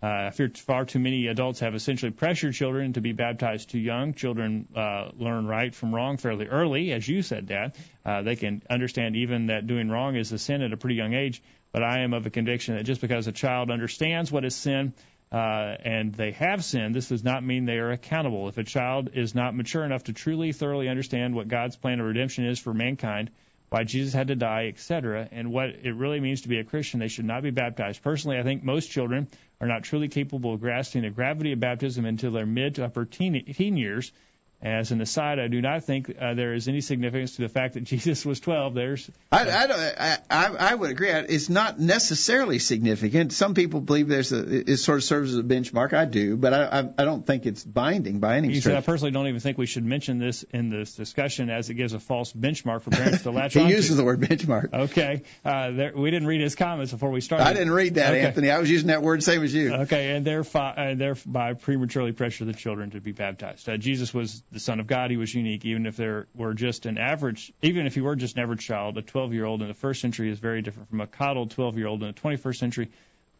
uh, 0.00 0.06
I 0.06 0.30
fear 0.30 0.50
far 0.54 0.84
too 0.84 1.00
many 1.00 1.26
adults 1.26 1.60
have 1.60 1.74
essentially 1.74 2.12
pressured 2.12 2.54
children 2.54 2.92
to 2.92 3.00
be 3.00 3.12
baptized 3.12 3.70
too 3.70 3.80
young. 3.80 4.14
Children 4.14 4.68
uh, 4.76 5.10
learn 5.18 5.46
right 5.46 5.74
from 5.74 5.92
wrong 5.92 6.18
fairly 6.18 6.46
early, 6.46 6.92
as 6.92 7.08
you 7.08 7.22
said, 7.22 7.46
Dad. 7.46 7.76
Uh, 8.04 8.22
they 8.22 8.36
can 8.36 8.62
understand 8.70 9.16
even 9.16 9.46
that 9.46 9.66
doing 9.66 9.88
wrong 9.88 10.14
is 10.14 10.30
a 10.30 10.38
sin 10.38 10.62
at 10.62 10.72
a 10.72 10.76
pretty 10.76 10.94
young 10.94 11.14
age. 11.14 11.42
But 11.72 11.82
I 11.82 12.00
am 12.02 12.14
of 12.14 12.26
a 12.26 12.30
conviction 12.30 12.76
that 12.76 12.84
just 12.84 13.00
because 13.00 13.26
a 13.26 13.32
child 13.32 13.70
understands 13.70 14.30
what 14.30 14.44
is 14.44 14.54
sin 14.54 14.94
uh, 15.32 15.74
and 15.84 16.14
they 16.14 16.30
have 16.30 16.64
sinned, 16.64 16.94
this 16.94 17.08
does 17.08 17.24
not 17.24 17.44
mean 17.44 17.66
they 17.66 17.78
are 17.78 17.90
accountable. 17.90 18.48
If 18.48 18.56
a 18.56 18.64
child 18.64 19.10
is 19.14 19.34
not 19.34 19.54
mature 19.54 19.84
enough 19.84 20.04
to 20.04 20.12
truly, 20.12 20.52
thoroughly 20.52 20.88
understand 20.88 21.34
what 21.34 21.48
God's 21.48 21.76
plan 21.76 21.98
of 21.98 22.06
redemption 22.06 22.46
is 22.46 22.58
for 22.58 22.72
mankind, 22.72 23.30
why 23.68 23.84
Jesus 23.84 24.14
had 24.14 24.28
to 24.28 24.36
die, 24.36 24.68
etc., 24.68 25.28
and 25.30 25.52
what 25.52 25.68
it 25.68 25.94
really 25.94 26.20
means 26.20 26.42
to 26.42 26.48
be 26.48 26.58
a 26.58 26.64
Christian, 26.64 27.00
they 27.00 27.08
should 27.08 27.26
not 27.26 27.42
be 27.42 27.50
baptized. 27.50 28.02
Personally, 28.02 28.38
I 28.38 28.42
think 28.42 28.64
most 28.64 28.90
children 28.90 29.28
are 29.60 29.66
not 29.66 29.82
truly 29.82 30.08
capable 30.08 30.54
of 30.54 30.60
grasping 30.60 31.02
the 31.02 31.10
gravity 31.10 31.52
of 31.52 31.60
baptism 31.60 32.04
until 32.04 32.30
their 32.32 32.46
mid 32.46 32.74
to 32.76 32.84
upper 32.84 33.04
teen, 33.04 33.44
teen 33.44 33.76
years, 33.76 34.12
as 34.60 34.90
an 34.90 35.00
aside, 35.00 35.38
I 35.38 35.46
do 35.46 35.60
not 35.60 35.84
think 35.84 36.12
uh, 36.20 36.34
there 36.34 36.52
is 36.52 36.66
any 36.66 36.80
significance 36.80 37.36
to 37.36 37.42
the 37.42 37.48
fact 37.48 37.74
that 37.74 37.84
Jesus 37.84 38.26
was 38.26 38.40
12. 38.40 38.74
There's. 38.74 39.10
I, 39.30 39.48
I, 39.48 40.18
I, 40.28 40.46
I 40.70 40.74
would 40.74 40.90
agree. 40.90 41.10
It's 41.10 41.48
not 41.48 41.78
necessarily 41.78 42.58
significant. 42.58 43.32
Some 43.32 43.54
people 43.54 43.80
believe 43.80 44.08
there's 44.08 44.32
a, 44.32 44.70
it 44.70 44.78
sort 44.78 44.98
of 44.98 45.04
serves 45.04 45.32
as 45.32 45.38
a 45.38 45.44
benchmark. 45.44 45.92
I 45.92 46.06
do, 46.06 46.36
but 46.36 46.52
I, 46.52 46.88
I 46.98 47.04
don't 47.04 47.24
think 47.24 47.46
it's 47.46 47.62
binding 47.62 48.18
by 48.18 48.36
any 48.36 48.58
stretch. 48.60 48.76
I 48.76 48.80
personally 48.80 49.12
don't 49.12 49.28
even 49.28 49.40
think 49.40 49.58
we 49.58 49.66
should 49.66 49.84
mention 49.84 50.18
this 50.18 50.42
in 50.52 50.70
this 50.70 50.94
discussion 50.94 51.50
as 51.50 51.70
it 51.70 51.74
gives 51.74 51.92
a 51.92 52.00
false 52.00 52.32
benchmark 52.32 52.82
for 52.82 52.90
parents 52.90 53.22
to 53.22 53.30
latch 53.30 53.56
on. 53.56 53.66
he 53.66 53.72
uses 53.72 53.90
to. 53.90 53.94
the 53.94 54.04
word 54.04 54.20
benchmark. 54.20 54.72
Okay. 54.72 55.22
Uh, 55.44 55.70
there, 55.70 55.92
we 55.94 56.10
didn't 56.10 56.26
read 56.26 56.40
his 56.40 56.56
comments 56.56 56.90
before 56.90 57.10
we 57.10 57.20
started. 57.20 57.46
I 57.46 57.52
didn't 57.52 57.72
read 57.72 57.94
that, 57.94 58.12
okay. 58.12 58.26
Anthony. 58.26 58.50
I 58.50 58.58
was 58.58 58.70
using 58.70 58.88
that 58.88 59.02
word 59.02 59.22
same 59.22 59.44
as 59.44 59.54
you. 59.54 59.72
Okay, 59.72 60.16
and 60.16 60.26
thereby, 60.26 60.70
uh, 60.70 60.94
thereby 60.94 61.54
prematurely 61.54 62.10
pressure 62.10 62.44
the 62.44 62.52
children 62.52 62.90
to 62.90 63.00
be 63.00 63.12
baptized. 63.12 63.68
Uh, 63.68 63.76
Jesus 63.76 64.12
was 64.12 64.42
the 64.52 64.60
Son 64.60 64.80
of 64.80 64.86
God. 64.86 65.10
He 65.10 65.16
was 65.16 65.34
unique, 65.34 65.64
even 65.64 65.86
if 65.86 65.96
there 65.96 66.26
were 66.34 66.54
just 66.54 66.86
an 66.86 66.98
average, 66.98 67.52
even 67.62 67.86
if 67.86 67.94
he 67.94 68.00
were 68.00 68.16
just 68.16 68.36
an 68.36 68.42
average 68.42 68.66
child, 68.66 68.96
a 68.98 69.02
12 69.02 69.32
year 69.32 69.44
old 69.44 69.62
in 69.62 69.68
the 69.68 69.74
first 69.74 70.00
century 70.00 70.30
is 70.30 70.38
very 70.38 70.62
different 70.62 70.88
from 70.88 71.00
a 71.00 71.06
coddled 71.06 71.50
12 71.50 71.76
year 71.78 71.86
old 71.86 72.02
in 72.02 72.08
the 72.08 72.20
21st 72.20 72.56
century. 72.56 72.88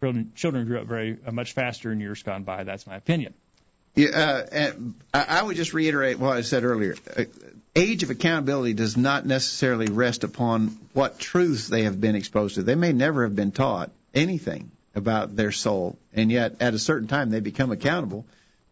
Children 0.01 0.67
grew 0.67 0.81
up 0.81 0.87
very 0.87 1.19
uh, 1.27 1.33
much 1.33 1.53
faster 1.53 1.91
in 1.91 2.01
years 2.01 2.23
gone 2.23 2.45
by. 2.45 2.65
That's 2.65 2.87
my 2.87 2.97
opinion. 2.97 3.35
Yeah, 3.95 4.45
uh, 5.13 5.25
I 5.27 5.43
would 5.43 5.57
just 5.57 5.75
reiterate 5.75 6.21
what 6.21 6.37
I 6.37 6.43
said 6.43 6.63
earlier. 6.63 6.95
Uh, 7.17 7.25
age 7.75 8.05
of 8.05 8.11
accountability 8.11 8.75
does 8.75 8.97
not 8.97 9.27
necessarily 9.27 9.87
rest 9.87 10.23
upon 10.23 10.69
what 10.93 11.19
truths 11.19 11.67
they 11.67 11.83
have 11.83 12.01
been 12.01 12.15
exposed 12.15 12.57
to. 12.57 12.63
They 12.63 12.77
may 12.77 12.93
never 12.93 13.25
have 13.25 13.35
been 13.35 13.51
taught 13.51 13.91
anything 14.15 14.71
about 14.95 15.35
their 15.35 15.51
soul, 15.51 15.99
and 16.13 16.31
yet 16.31 16.57
at 16.61 16.75
a 16.75 16.79
certain 16.79 17.09
time 17.09 17.31
they 17.31 17.41
become 17.41 17.73
accountable 17.73 18.25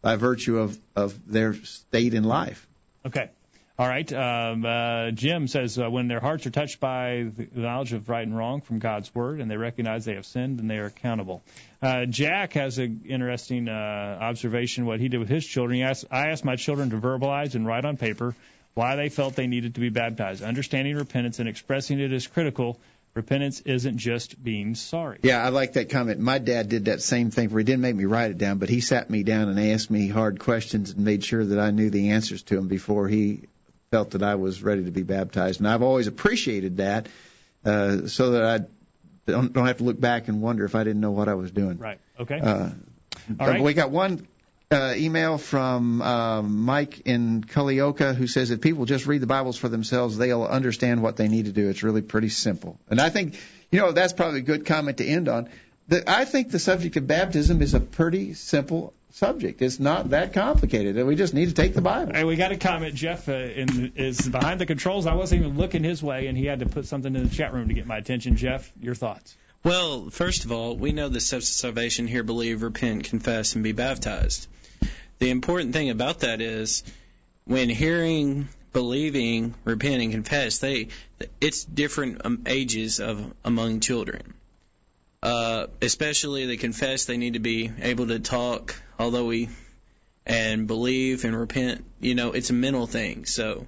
by 0.07 0.15
virtue 0.15 0.61
of, 0.61 0.79
of 0.95 1.19
their 1.27 1.53
state 1.53 2.15
in 2.15 2.23
life. 2.23 2.65
Okay. 3.05 3.29
All 3.77 3.89
right. 3.89 4.13
Um, 4.13 4.65
uh, 4.65 5.11
Jim 5.11 5.49
says 5.49 5.81
uh, 5.81 5.91
when 5.91 6.07
their 6.07 6.21
hearts 6.21 6.47
are 6.47 6.51
touched 6.51 6.79
by 6.79 7.27
the 7.37 7.49
knowledge 7.53 7.93
of 7.93 8.09
right 8.09 8.25
and 8.25 8.37
wrong 8.37 8.61
from 8.61 8.79
God's 8.79 9.13
word, 9.13 9.41
and 9.41 9.51
they 9.51 9.57
recognize 9.57 10.05
they 10.05 10.15
have 10.15 10.25
sinned, 10.25 10.61
and 10.61 10.71
they 10.71 10.79
are 10.79 10.87
accountable. 10.87 11.43
Uh, 11.83 12.05
Jack 12.07 12.53
has 12.53 12.79
an 12.79 13.03
interesting 13.09 13.69
uh, 13.69 13.73
observation. 14.21 14.87
What 14.87 15.01
he 15.01 15.09
did 15.09 15.19
with 15.19 15.29
his 15.29 15.45
children. 15.45 15.79
He 15.79 15.83
asked, 15.83 16.05
I 16.09 16.29
asked 16.29 16.45
my 16.45 16.55
children 16.55 16.91
to 16.91 16.99
verbalize 16.99 17.57
and 17.57 17.67
write 17.67 17.85
on 17.85 17.97
paper 17.97 18.37
why 18.75 18.95
they 18.95 19.09
felt 19.09 19.35
they 19.35 19.49
needed 19.49 19.75
to 19.75 19.81
be 19.81 19.89
baptized. 19.89 20.41
Understanding 20.41 20.95
repentance 20.95 21.41
and 21.41 21.49
expressing 21.49 21.99
it 21.99 22.13
is 22.13 22.29
critical 22.29 22.79
Repentance 23.17 23.61
isn't 23.63 23.97
just 23.97 24.43
being 24.45 24.75
sorry. 24.75 25.21
Yeah, 25.23 25.43
I 25.43 25.49
like 25.49 25.73
that 25.73 25.89
comment. 25.89 26.21
My 26.21 26.37
dad 26.37 26.69
did 26.69 26.85
that 26.85 27.01
same 27.01 27.31
thing 27.31 27.49
for 27.49 27.57
he 27.57 27.65
didn't 27.65 27.81
make 27.81 27.97
me 27.97 28.05
write 28.05 28.31
it 28.31 28.37
down, 28.37 28.59
but 28.59 28.69
he 28.69 28.83
sat 28.83 29.09
me 29.09 29.23
down 29.23 29.49
and 29.49 29.59
asked 29.59 29.91
me 29.91 30.09
hard 30.09 30.39
questions 30.39 30.91
and 30.91 31.03
made 31.03 31.25
sure 31.25 31.43
that 31.43 31.59
I 31.59 31.71
knew 31.71 31.89
the 31.89 32.11
answers 32.11 32.43
to 32.43 32.57
them 32.57 32.69
before 32.69 33.09
he 33.09 33.45
felt 33.91 34.11
that 34.11 34.23
I 34.23 34.35
was 34.35 34.63
ready 34.63 34.85
to 34.85 34.91
be 34.91 35.03
baptized. 35.03 35.61
And 35.61 35.69
I've 35.69 35.81
always 35.81 36.09
appreciated 36.09 36.77
that 36.77 37.09
uh, 37.65 38.07
so 38.07 38.33
that 38.33 38.45
I 38.45 38.67
don't, 39.27 39.51
don't 39.51 39.67
have 39.67 39.79
to 39.79 39.85
look 39.85 39.99
back 39.99 40.29
and 40.29 40.43
wonder 40.43 40.67
if 40.67 40.75
I 40.75 40.85
didn't 40.85 41.01
know 41.01 41.13
what 41.13 41.31
I 41.31 41.35
was 41.35 41.51
doing. 41.51 41.79
Right. 41.79 41.99
Okay. 42.21 42.39
Uh, 42.39 42.69
All 43.41 43.49
right. 43.49 43.63
We 43.63 43.73
got 43.73 43.91
one 43.91 44.29
uh, 44.71 44.95
email 44.97 45.39
from 45.39 46.03
uh, 46.03 46.43
Mike 46.43 47.01
in 47.05 47.45
Culleoka 47.45 48.15
who 48.15 48.27
says 48.27 48.51
if 48.51 48.61
people 48.61 48.85
just 48.85 49.07
read 49.07 49.21
the 49.21 49.27
Bibles 49.27 49.57
for 49.57 49.69
themselves, 49.69 50.17
they'll 50.17 50.45
understand 50.45 51.03
what 51.03 51.17
they 51.17 51.29
need 51.29 51.47
to 51.47 51.53
do. 51.53 51.69
It's 51.69 51.83
really 51.83 52.03
pretty 52.03 52.31
simple. 52.31 52.79
And 52.89 53.01
I 53.01 53.11
think, 53.11 53.39
you 53.71 53.81
know, 53.81 53.93
that's 53.93 54.13
probably 54.13 54.41
a 54.41 54.43
good 54.43 54.67
comment 54.67 54.99
to 54.99 55.07
end 55.07 55.29
on. 55.29 55.49
The, 55.89 56.09
I 56.11 56.25
think 56.25 56.51
the 56.51 56.59
subject 56.59 56.97
of 56.97 57.07
baptism 57.07 57.63
is 57.63 57.75
a 57.75 57.81
pretty 57.81 58.35
simple 58.35 58.93
subject. 59.13 59.63
It's 59.63 59.79
not 59.79 60.11
that 60.11 60.33
complicated. 60.33 60.97
We 61.07 61.15
just 61.15 61.33
need 61.33 61.47
to 61.47 61.55
take 61.55 61.75
the 61.75 61.81
Bible. 61.81 62.13
Hey, 62.13 62.25
we 62.25 62.35
got 62.35 62.51
a 62.51 62.57
comment. 62.57 62.97
Jeff 62.97 63.29
uh, 63.29 63.35
in, 63.35 63.93
is 63.95 64.29
behind 64.29 64.61
the 64.61 64.67
controls. 64.67 65.07
I 65.07 65.15
wasn't 65.15 65.43
even 65.43 65.57
looking 65.57 65.85
his 65.85 66.03
way, 66.03 66.27
and 66.27 66.37
he 66.37 66.45
had 66.45 66.59
to 66.59 66.67
put 66.67 66.87
something 66.87 67.15
in 67.15 67.23
the 67.23 67.35
chat 67.35 67.55
room 67.55 67.69
to 67.69 67.75
get 67.75 67.87
my 67.87 67.99
attention. 67.99 68.37
Jeff, 68.37 68.71
your 68.81 68.97
thoughts? 68.97 69.37
Well, 69.67 70.11
first 70.11 70.45
of 70.45 70.53
all, 70.53 70.77
we 70.77 70.93
know 70.93 71.09
the 71.09 71.19
steps 71.19 71.49
of 71.49 71.55
salvation 71.57 72.07
here 72.07 72.23
believe, 72.23 72.63
repent, 72.63 73.03
confess, 73.03 73.57
and 73.57 73.65
be 73.65 73.73
baptized. 73.73 74.47
The 75.19 75.31
important 75.31 75.73
thing 75.73 75.91
about 75.91 76.21
that 76.21 76.41
is 76.41 76.85
when 77.47 77.69
hearing, 77.69 78.49
believing, 78.73 79.57
repent, 79.65 80.05
and 80.05 80.13
confess, 80.13 80.59
they 80.59 80.87
it's 81.41 81.65
different 81.65 82.25
um, 82.25 82.45
ages 82.47 83.01
of 83.01 83.35
among 83.45 83.81
children. 83.81 84.35
Uh, 85.21 85.67
especially 85.83 86.47
they 86.47 86.59
confess, 86.59 87.07
they 87.07 87.17
need 87.17 87.33
to 87.33 87.41
be 87.41 87.73
able 87.83 88.07
to 88.07 88.21
talk, 88.21 88.81
although 89.01 89.25
we 89.27 89.49
and 90.25 90.69
believe 90.69 91.25
and 91.25 91.37
repent. 91.37 91.85
You 91.99 92.15
know, 92.15 92.31
it's 92.31 92.51
a 92.51 92.53
mental 92.53 92.87
thing. 92.87 93.27
So 93.27 93.67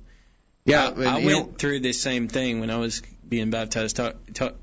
yeah, 0.65 0.93
I, 0.97 1.19
I 1.19 1.25
went 1.25 1.27
know, 1.27 1.55
through 1.59 1.81
this 1.81 2.01
same 2.01 2.29
thing 2.29 2.61
when 2.61 2.71
I 2.71 2.77
was 2.77 3.03
being 3.29 3.51
baptized. 3.51 3.97
Talk, 3.97 4.15
talk, 4.33 4.55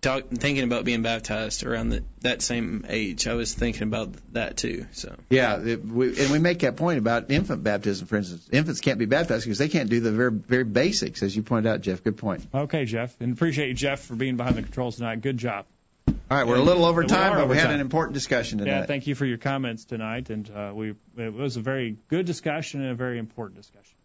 talk, 0.00 0.28
thinking 0.28 0.64
about 0.64 0.84
being 0.84 1.02
baptized 1.02 1.64
around 1.64 1.90
the, 1.90 2.04
that 2.20 2.42
same 2.42 2.84
age. 2.88 3.26
I 3.26 3.34
was 3.34 3.54
thinking 3.54 3.82
about 3.82 4.14
that 4.32 4.56
too. 4.56 4.86
So 4.92 5.14
yeah, 5.28 5.60
it, 5.60 5.84
we, 5.84 6.20
and 6.20 6.30
we 6.30 6.38
make 6.38 6.60
that 6.60 6.76
point 6.76 6.98
about 6.98 7.30
infant 7.30 7.62
baptism, 7.62 8.06
for 8.06 8.16
instance. 8.16 8.48
Infants 8.52 8.80
can't 8.80 8.98
be 8.98 9.06
baptized 9.06 9.44
because 9.44 9.58
they 9.58 9.68
can't 9.68 9.90
do 9.90 10.00
the 10.00 10.12
very 10.12 10.32
very 10.32 10.64
basics, 10.64 11.22
as 11.22 11.34
you 11.34 11.42
pointed 11.42 11.70
out, 11.70 11.80
Jeff. 11.80 12.02
Good 12.02 12.16
point. 12.16 12.46
Okay, 12.54 12.84
Jeff, 12.84 13.16
and 13.20 13.32
appreciate 13.32 13.68
you, 13.68 13.74
Jeff, 13.74 14.00
for 14.00 14.14
being 14.14 14.36
behind 14.36 14.56
the 14.56 14.62
controls 14.62 14.96
tonight. 14.96 15.20
Good 15.20 15.38
job. 15.38 15.66
All 16.08 16.14
right, 16.38 16.46
we're 16.46 16.56
a 16.56 16.62
little 16.62 16.84
over 16.84 17.04
time, 17.04 17.34
but 17.34 17.48
we 17.48 17.56
had 17.56 17.70
an 17.70 17.80
important 17.80 18.14
discussion 18.14 18.58
tonight. 18.58 18.80
Yeah, 18.80 18.86
thank 18.86 19.06
you 19.06 19.14
for 19.14 19.26
your 19.26 19.38
comments 19.38 19.84
tonight, 19.84 20.30
and 20.30 20.48
uh, 20.50 20.72
we 20.74 20.94
it 21.16 21.32
was 21.32 21.56
a 21.56 21.60
very 21.60 21.96
good 22.08 22.26
discussion 22.26 22.82
and 22.82 22.90
a 22.90 22.94
very 22.94 23.18
important 23.18 23.60
discussion. 23.60 23.96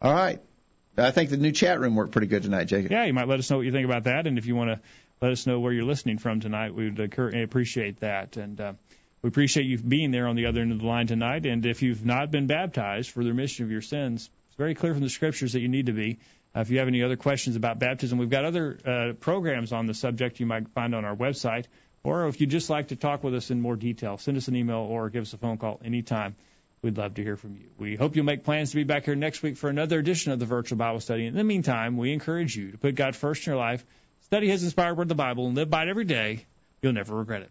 All 0.00 0.12
right. 0.12 0.40
I 0.96 1.10
think 1.10 1.30
the 1.30 1.38
new 1.38 1.52
chat 1.52 1.80
room 1.80 1.94
worked 1.94 2.12
pretty 2.12 2.26
good 2.26 2.42
tonight, 2.42 2.64
Jacob. 2.64 2.90
Yeah, 2.90 3.04
you 3.04 3.14
might 3.14 3.26
let 3.26 3.38
us 3.38 3.50
know 3.50 3.56
what 3.56 3.64
you 3.64 3.72
think 3.72 3.86
about 3.86 4.04
that, 4.04 4.26
and 4.26 4.36
if 4.36 4.44
you 4.44 4.54
want 4.54 4.70
to 4.70 4.80
let 5.22 5.30
us 5.30 5.46
know 5.46 5.60
where 5.60 5.72
you're 5.72 5.84
listening 5.84 6.18
from 6.18 6.40
tonight. 6.40 6.74
We 6.74 6.90
would 6.90 6.98
appreciate 6.98 8.00
that. 8.00 8.36
And 8.36 8.60
uh, 8.60 8.72
we 9.22 9.28
appreciate 9.28 9.66
you 9.66 9.78
being 9.78 10.10
there 10.10 10.26
on 10.26 10.34
the 10.34 10.46
other 10.46 10.60
end 10.60 10.72
of 10.72 10.80
the 10.80 10.86
line 10.86 11.06
tonight. 11.06 11.46
And 11.46 11.64
if 11.64 11.80
you've 11.80 12.04
not 12.04 12.32
been 12.32 12.48
baptized 12.48 13.10
for 13.10 13.22
the 13.22 13.30
remission 13.30 13.64
of 13.64 13.70
your 13.70 13.82
sins, 13.82 14.28
it's 14.48 14.56
very 14.56 14.74
clear 14.74 14.92
from 14.92 15.02
the 15.02 15.08
scriptures 15.08 15.52
that 15.52 15.60
you 15.60 15.68
need 15.68 15.86
to 15.86 15.92
be. 15.92 16.18
Uh, 16.54 16.60
if 16.60 16.70
you 16.70 16.80
have 16.80 16.88
any 16.88 17.04
other 17.04 17.16
questions 17.16 17.54
about 17.54 17.78
baptism, 17.78 18.18
we've 18.18 18.30
got 18.30 18.44
other 18.44 18.78
uh, 18.84 19.12
programs 19.20 19.72
on 19.72 19.86
the 19.86 19.94
subject 19.94 20.40
you 20.40 20.46
might 20.46 20.68
find 20.70 20.92
on 20.92 21.04
our 21.04 21.14
website. 21.14 21.66
Or 22.02 22.26
if 22.26 22.40
you'd 22.40 22.50
just 22.50 22.68
like 22.68 22.88
to 22.88 22.96
talk 22.96 23.22
with 23.22 23.36
us 23.36 23.52
in 23.52 23.60
more 23.60 23.76
detail, 23.76 24.18
send 24.18 24.36
us 24.36 24.48
an 24.48 24.56
email 24.56 24.78
or 24.78 25.08
give 25.08 25.22
us 25.22 25.32
a 25.34 25.38
phone 25.38 25.56
call 25.56 25.80
anytime. 25.84 26.34
We'd 26.82 26.98
love 26.98 27.14
to 27.14 27.22
hear 27.22 27.36
from 27.36 27.54
you. 27.54 27.68
We 27.78 27.94
hope 27.94 28.16
you'll 28.16 28.24
make 28.24 28.42
plans 28.42 28.70
to 28.70 28.76
be 28.76 28.82
back 28.82 29.04
here 29.04 29.14
next 29.14 29.40
week 29.40 29.56
for 29.56 29.70
another 29.70 30.00
edition 30.00 30.32
of 30.32 30.40
the 30.40 30.46
Virtual 30.46 30.78
Bible 30.78 30.98
Study. 30.98 31.26
In 31.26 31.34
the 31.34 31.44
meantime, 31.44 31.96
we 31.96 32.12
encourage 32.12 32.56
you 32.56 32.72
to 32.72 32.78
put 32.78 32.96
God 32.96 33.14
first 33.14 33.46
in 33.46 33.52
your 33.52 33.56
life 33.56 33.86
Study 34.32 34.48
His 34.48 34.64
inspired 34.64 34.96
word, 34.96 35.08
the 35.08 35.14
Bible, 35.14 35.46
and 35.46 35.54
live 35.54 35.68
by 35.68 35.82
it 35.82 35.90
every 35.90 36.06
day. 36.06 36.46
You'll 36.80 36.94
never 36.94 37.14
regret 37.14 37.42
it. 37.42 37.50